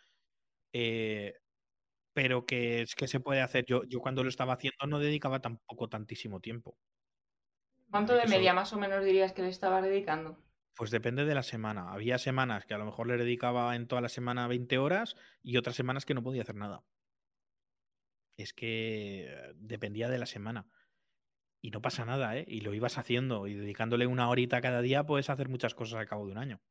eh, 0.74 1.36
pero 2.14 2.46
que 2.46 2.82
es 2.84 2.96
que 2.96 3.08
se 3.08 3.20
puede 3.22 3.42
hacer. 3.42 3.66
Yo, 3.66 3.84
yo 3.86 4.02
cuando 4.02 4.24
lo 4.24 4.30
estaba 4.30 4.54
haciendo 4.54 4.88
no 4.88 5.00
dedicaba 5.00 5.42
tampoco 5.42 5.90
tantísimo 5.90 6.42
tiempo. 6.42 6.80
¿Cuánto 7.90 8.14
de 8.14 8.28
media 8.28 8.54
más 8.54 8.74
o 8.74 8.78
menos 8.78 9.04
dirías 9.04 9.34
que 9.34 9.42
le 9.42 9.50
estabas 9.50 9.82
dedicando? 9.84 10.38
Pues 10.74 10.90
depende 10.90 11.26
de 11.26 11.36
la 11.36 11.44
semana. 11.44 11.92
Había 11.92 12.18
semanas 12.18 12.66
que 12.66 12.74
a 12.74 12.78
lo 12.78 12.86
mejor 12.86 13.08
le 13.08 13.18
dedicaba 13.18 13.76
en 13.76 13.88
toda 13.90 14.00
la 14.02 14.08
semana 14.10 14.48
20 14.48 14.78
horas 14.78 15.16
y 15.44 15.58
otras 15.58 15.76
semanas 15.76 16.06
que 16.06 16.14
no 16.14 16.24
podía 16.24 16.44
hacer 16.44 16.56
nada. 16.56 16.86
Es 18.38 18.54
que 18.54 19.26
eh, 19.28 19.54
dependía 19.56 20.10
de 20.10 20.18
la 20.18 20.26
semana. 20.26 20.68
Y 21.66 21.72
no 21.72 21.82
pasa 21.82 22.06
nada, 22.06 22.38
¿eh? 22.38 22.46
Y 22.48 22.62
lo 22.62 22.76
ibas 22.76 23.00
haciendo 23.00 23.48
y 23.48 23.56
dedicándole 23.56 24.06
una 24.06 24.30
horita 24.30 24.62
cada 24.62 24.82
día 24.82 25.04
puedes 25.04 25.32
hacer 25.32 25.50
muchas 25.50 25.74
cosas 25.74 25.98
al 25.98 26.08
cabo 26.08 26.28
de 26.28 26.34
un 26.34 26.38
año. 26.38 26.62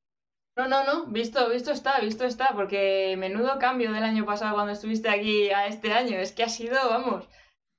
No, 0.57 0.69
no, 0.69 0.85
no, 0.85 1.07
visto, 1.07 1.51
visto 1.51 1.73
está, 1.73 1.99
visto 1.99 2.25
está, 2.25 2.51
porque 2.55 3.16
menudo 3.19 3.59
cambio 3.59 3.93
del 3.93 4.05
año 4.05 4.25
pasado 4.25 4.55
cuando 4.55 4.71
estuviste 4.71 5.09
aquí 5.09 5.51
a 5.51 5.66
este 5.66 5.93
año. 5.93 6.16
Es 6.19 6.31
que 6.31 6.45
ha 6.45 6.49
sido, 6.49 6.77
vamos, 6.89 7.29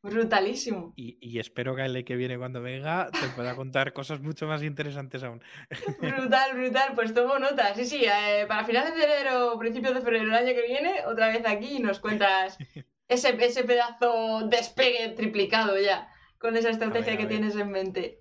brutalísimo. 0.03 0.91
Y, 0.97 1.17
y 1.21 1.39
espero 1.39 1.73
que 1.73 1.85
el 1.85 2.03
que 2.03 2.17
viene 2.17 2.37
cuando 2.37 2.61
venga 2.61 3.09
te 3.11 3.29
pueda 3.29 3.55
contar 3.55 3.93
cosas 3.93 4.19
mucho 4.19 4.45
más 4.45 4.61
interesantes 4.61 5.23
aún. 5.23 5.41
Brutal, 6.01 6.53
brutal, 6.53 6.91
pues 6.95 7.13
tomo 7.13 7.39
nota. 7.39 7.73
Sí, 7.75 7.85
sí, 7.85 8.03
eh, 8.03 8.43
para 8.45 8.65
finales 8.65 8.93
de 8.93 9.05
enero 9.05 9.53
o 9.53 9.57
principios 9.57 9.93
de 9.93 10.01
febrero 10.01 10.25
el 10.25 10.33
año 10.33 10.53
que 10.53 10.67
viene, 10.67 11.05
otra 11.05 11.29
vez 11.29 11.47
aquí 11.47 11.77
y 11.77 11.79
nos 11.79 12.01
cuentas 12.01 12.57
ese, 13.07 13.37
ese 13.39 13.63
pedazo 13.63 14.49
despegue 14.49 15.13
triplicado 15.15 15.79
ya, 15.79 16.09
con 16.39 16.55
esa 16.57 16.69
estrategia 16.69 17.13
a 17.13 17.17
que 17.17 17.23
ver. 17.25 17.31
tienes 17.31 17.55
en 17.55 17.71
mente. 17.71 18.19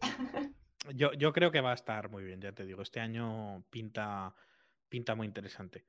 Yo, 0.95 1.12
yo 1.15 1.32
creo 1.32 1.51
que 1.51 1.61
va 1.61 1.70
a 1.70 1.74
estar 1.74 2.11
muy 2.11 2.24
bien, 2.24 2.41
ya 2.41 2.53
te 2.53 2.65
digo. 2.66 2.82
Este 2.82 3.01
año 3.01 3.65
pinta, 3.70 4.35
pinta 4.89 5.15
muy 5.15 5.27
interesante. 5.27 5.86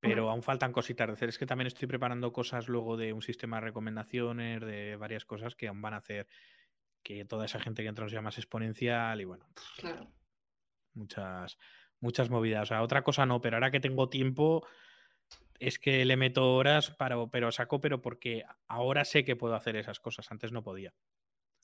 Pero 0.00 0.30
aún 0.30 0.42
faltan 0.42 0.72
cositas 0.72 1.06
de 1.08 1.12
hacer. 1.12 1.28
Es 1.28 1.38
que 1.38 1.44
también 1.46 1.66
estoy 1.66 1.86
preparando 1.86 2.32
cosas 2.32 2.68
luego 2.68 2.96
de 2.96 3.12
un 3.12 3.20
sistema 3.20 3.56
de 3.58 3.66
recomendaciones, 3.66 4.60
de 4.62 4.96
varias 4.96 5.26
cosas 5.26 5.54
que 5.54 5.68
aún 5.68 5.82
van 5.82 5.94
a 5.94 5.98
hacer 5.98 6.26
que 7.02 7.24
toda 7.24 7.44
esa 7.44 7.60
gente 7.60 7.82
que 7.82 7.88
entra 7.88 8.08
sea 8.08 8.22
más 8.22 8.38
exponencial 8.38 9.20
y 9.20 9.24
bueno, 9.24 9.46
Claro. 9.78 10.10
muchas, 10.94 11.58
muchas 12.00 12.30
movidas. 12.30 12.62
O 12.62 12.66
sea, 12.66 12.82
otra 12.82 13.02
cosa 13.02 13.26
no, 13.26 13.40
pero 13.40 13.56
ahora 13.56 13.70
que 13.70 13.80
tengo 13.80 14.08
tiempo 14.08 14.66
es 15.58 15.78
que 15.78 16.04
le 16.06 16.16
meto 16.16 16.54
horas, 16.54 16.90
para, 16.90 17.16
pero 17.28 17.52
saco, 17.52 17.80
pero 17.80 18.00
porque 18.00 18.44
ahora 18.68 19.04
sé 19.04 19.24
que 19.24 19.36
puedo 19.36 19.54
hacer 19.54 19.76
esas 19.76 20.00
cosas. 20.00 20.30
Antes 20.30 20.52
no 20.52 20.62
podía. 20.62 20.94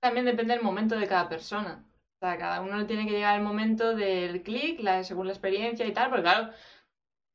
También 0.06 0.26
depende 0.26 0.54
del 0.54 0.62
momento 0.62 0.96
de 0.96 1.08
cada 1.08 1.28
persona. 1.28 1.84
O 2.14 2.18
sea, 2.20 2.38
cada 2.38 2.60
uno 2.60 2.76
le 2.76 2.84
tiene 2.84 3.06
que 3.06 3.10
llegar 3.10 3.36
el 3.36 3.42
momento 3.42 3.96
del 3.96 4.44
clic, 4.44 4.78
la, 4.78 5.02
según 5.02 5.26
la 5.26 5.32
experiencia 5.32 5.84
y 5.84 5.92
tal, 5.92 6.10
porque 6.10 6.22
claro, 6.22 6.52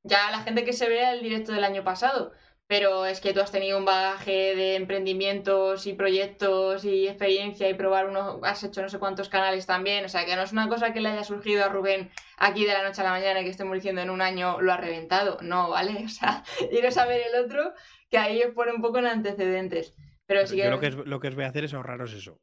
ya 0.03 0.31
la 0.31 0.39
gente 0.39 0.63
que 0.63 0.71
se 0.71 0.87
vea 0.87 1.11
el 1.11 1.21
directo 1.21 1.51
del 1.51 1.65
año 1.65 1.83
pasado, 1.83 2.31
pero 2.67 3.05
es 3.05 3.19
que 3.19 3.33
tú 3.33 3.41
has 3.41 3.51
tenido 3.51 3.77
un 3.77 3.83
bagaje 3.83 4.55
de 4.55 4.75
emprendimientos 4.75 5.85
y 5.85 5.91
proyectos 5.91 6.85
y 6.85 7.09
experiencia 7.09 7.67
y 7.67 7.73
probar 7.73 8.07
uno, 8.07 8.39
has 8.43 8.63
hecho 8.63 8.81
no 8.81 8.87
sé 8.87 8.99
cuántos 8.99 9.27
canales 9.27 9.65
también, 9.65 10.05
o 10.05 10.09
sea 10.09 10.25
que 10.25 10.37
no 10.37 10.43
es 10.43 10.53
una 10.53 10.69
cosa 10.69 10.93
que 10.93 11.01
le 11.01 11.09
haya 11.09 11.25
surgido 11.25 11.65
a 11.65 11.67
Rubén 11.67 12.09
aquí 12.37 12.63
de 12.63 12.71
la 12.71 12.83
noche 12.83 13.01
a 13.01 13.03
la 13.03 13.11
mañana 13.11 13.41
y 13.41 13.43
que 13.43 13.49
estemos 13.49 13.75
diciendo 13.75 13.99
en 14.01 14.09
un 14.09 14.21
año 14.21 14.61
lo 14.61 14.71
ha 14.71 14.77
reventado, 14.77 15.39
no, 15.41 15.69
¿vale? 15.71 16.03
O 16.05 16.09
sea, 16.09 16.45
iros 16.71 16.97
a 16.97 17.05
ver 17.05 17.21
el 17.33 17.43
otro, 17.43 17.73
que 18.09 18.17
ahí 18.17 18.41
os 18.43 18.53
pone 18.53 18.71
un 18.71 18.81
poco 18.81 18.99
en 18.99 19.07
antecedentes. 19.07 19.93
Pero 20.31 20.47
sí 20.47 20.55
que... 20.55 20.63
Yo 20.63 20.69
lo 20.69 20.79
que, 20.79 20.87
es, 20.87 20.95
lo 20.95 21.19
que 21.19 21.27
os 21.27 21.35
voy 21.35 21.43
a 21.43 21.47
hacer 21.47 21.65
es 21.65 21.73
ahorraros 21.73 22.13
eso. 22.13 22.39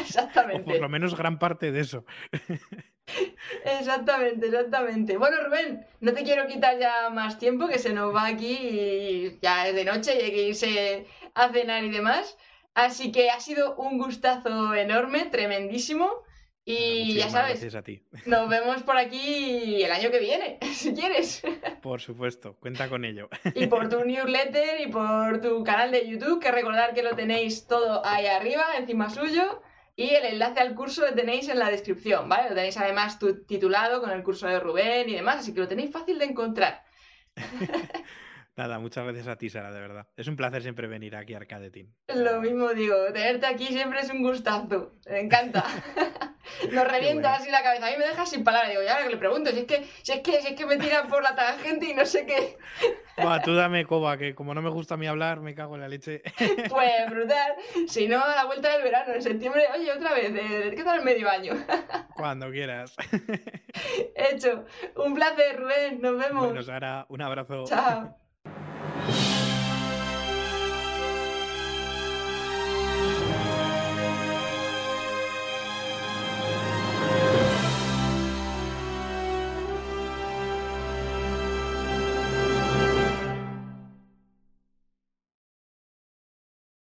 Exactamente. 0.00 0.62
o 0.62 0.64
por 0.64 0.80
lo 0.80 0.88
menos 0.88 1.16
gran 1.16 1.40
parte 1.40 1.72
de 1.72 1.80
eso. 1.80 2.04
Exactamente, 3.64 4.46
exactamente. 4.46 5.16
Bueno, 5.16 5.38
Rubén, 5.44 5.84
no 6.00 6.12
te 6.12 6.22
quiero 6.22 6.46
quitar 6.46 6.78
ya 6.78 7.10
más 7.10 7.36
tiempo, 7.40 7.66
que 7.66 7.80
se 7.80 7.92
nos 7.92 8.14
va 8.14 8.26
aquí 8.26 8.56
y 8.60 9.38
ya 9.42 9.66
es 9.66 9.74
de 9.74 9.84
noche 9.84 10.16
y 10.16 10.22
hay 10.22 10.30
que 10.30 10.48
irse 10.50 11.06
a 11.34 11.48
cenar 11.48 11.82
y 11.82 11.90
demás. 11.90 12.38
Así 12.74 13.10
que 13.10 13.30
ha 13.30 13.40
sido 13.40 13.74
un 13.74 13.98
gustazo 13.98 14.72
enorme, 14.76 15.24
tremendísimo. 15.24 16.08
Y 16.68 17.14
ya 17.14 17.30
sabes, 17.30 17.60
gracias 17.60 17.76
a 17.76 17.82
ti. 17.82 18.02
nos 18.26 18.48
vemos 18.48 18.82
por 18.82 18.98
aquí 18.98 19.84
el 19.84 19.92
año 19.92 20.10
que 20.10 20.18
viene, 20.18 20.58
si 20.74 20.92
quieres. 20.92 21.40
Por 21.80 22.00
supuesto, 22.00 22.56
cuenta 22.58 22.88
con 22.88 23.04
ello. 23.04 23.28
Y 23.54 23.68
por 23.68 23.88
tu 23.88 24.04
newsletter 24.04 24.80
y 24.80 24.88
por 24.88 25.40
tu 25.40 25.62
canal 25.62 25.92
de 25.92 26.08
YouTube, 26.08 26.40
que 26.40 26.50
recordar 26.50 26.92
que 26.92 27.04
lo 27.04 27.14
tenéis 27.14 27.68
todo 27.68 28.04
ahí 28.04 28.26
arriba, 28.26 28.64
encima 28.76 29.08
suyo. 29.10 29.62
Y 29.94 30.10
el 30.10 30.24
enlace 30.24 30.58
al 30.58 30.74
curso 30.74 31.02
lo 31.02 31.14
tenéis 31.14 31.48
en 31.48 31.60
la 31.60 31.70
descripción, 31.70 32.28
¿vale? 32.28 32.48
Lo 32.48 32.56
tenéis 32.56 32.76
además 32.76 33.18
titulado 33.46 34.02
con 34.02 34.10
el 34.10 34.24
curso 34.24 34.48
de 34.48 34.58
Rubén 34.58 35.08
y 35.08 35.14
demás, 35.14 35.36
así 35.36 35.54
que 35.54 35.60
lo 35.60 35.68
tenéis 35.68 35.92
fácil 35.92 36.18
de 36.18 36.24
encontrar. 36.24 36.82
Nada, 38.56 38.78
muchas 38.78 39.04
gracias 39.04 39.26
a 39.28 39.36
ti, 39.36 39.50
Sara, 39.50 39.70
de 39.70 39.80
verdad. 39.80 40.06
Es 40.16 40.28
un 40.28 40.36
placer 40.36 40.62
siempre 40.62 40.86
venir 40.86 41.14
aquí 41.14 41.34
a 41.34 41.38
Arcade 41.38 41.70
Team. 41.70 41.92
Lo 42.14 42.40
mismo 42.40 42.70
digo, 42.70 42.96
tenerte 43.12 43.46
aquí 43.46 43.66
siempre 43.66 44.00
es 44.00 44.10
un 44.10 44.22
gustazo. 44.22 44.92
Me 45.06 45.20
encanta. 45.20 45.64
Nos 46.72 46.88
revienta 46.88 47.34
así 47.34 47.50
la 47.50 47.62
cabeza. 47.62 47.86
A 47.86 47.90
mí 47.90 47.96
me 47.98 48.06
deja 48.06 48.26
sin 48.26 48.44
palabras. 48.44 48.70
Digo, 48.70 48.82
ya 48.82 49.02
que 49.02 49.10
le 49.10 49.16
pregunto, 49.16 49.50
si 49.50 49.60
es 49.60 49.64
que, 49.66 49.84
si 50.02 50.12
es 50.12 50.20
que, 50.20 50.40
si 50.40 50.48
es 50.48 50.54
que 50.54 50.66
me 50.66 50.76
tiran 50.76 51.08
por 51.08 51.22
la 51.22 51.34
tangente 51.34 51.90
y 51.90 51.94
no 51.94 52.04
sé 52.04 52.26
qué. 52.26 52.56
Buah, 53.22 53.40
tú 53.42 53.54
dame 53.54 53.86
coba, 53.86 54.18
que 54.18 54.34
como 54.34 54.54
no 54.54 54.60
me 54.60 54.70
gusta 54.70 54.94
a 54.94 54.96
mí 54.96 55.06
hablar, 55.06 55.40
me 55.40 55.54
cago 55.54 55.74
en 55.74 55.80
la 55.80 55.88
leche. 55.88 56.22
Pues 56.68 57.10
brutal. 57.10 57.54
Si 57.88 58.06
no, 58.08 58.22
a 58.22 58.34
la 58.34 58.44
vuelta 58.44 58.72
del 58.72 58.82
verano, 58.82 59.14
en 59.14 59.22
septiembre, 59.22 59.64
oye, 59.74 59.90
otra 59.90 60.12
vez, 60.12 60.32
¿qué 60.74 60.82
tal 60.84 60.98
el 60.98 61.04
medio 61.04 61.28
año? 61.28 61.54
Cuando 62.14 62.50
quieras. 62.50 62.94
Hecho. 64.14 64.64
Un 64.96 65.14
placer, 65.14 65.58
Rubén. 65.58 66.00
Nos 66.00 66.18
vemos. 66.18 66.46
Bueno, 66.46 66.62
Sara, 66.62 67.06
un 67.08 67.22
abrazo. 67.22 67.64
Chao. 67.66 68.25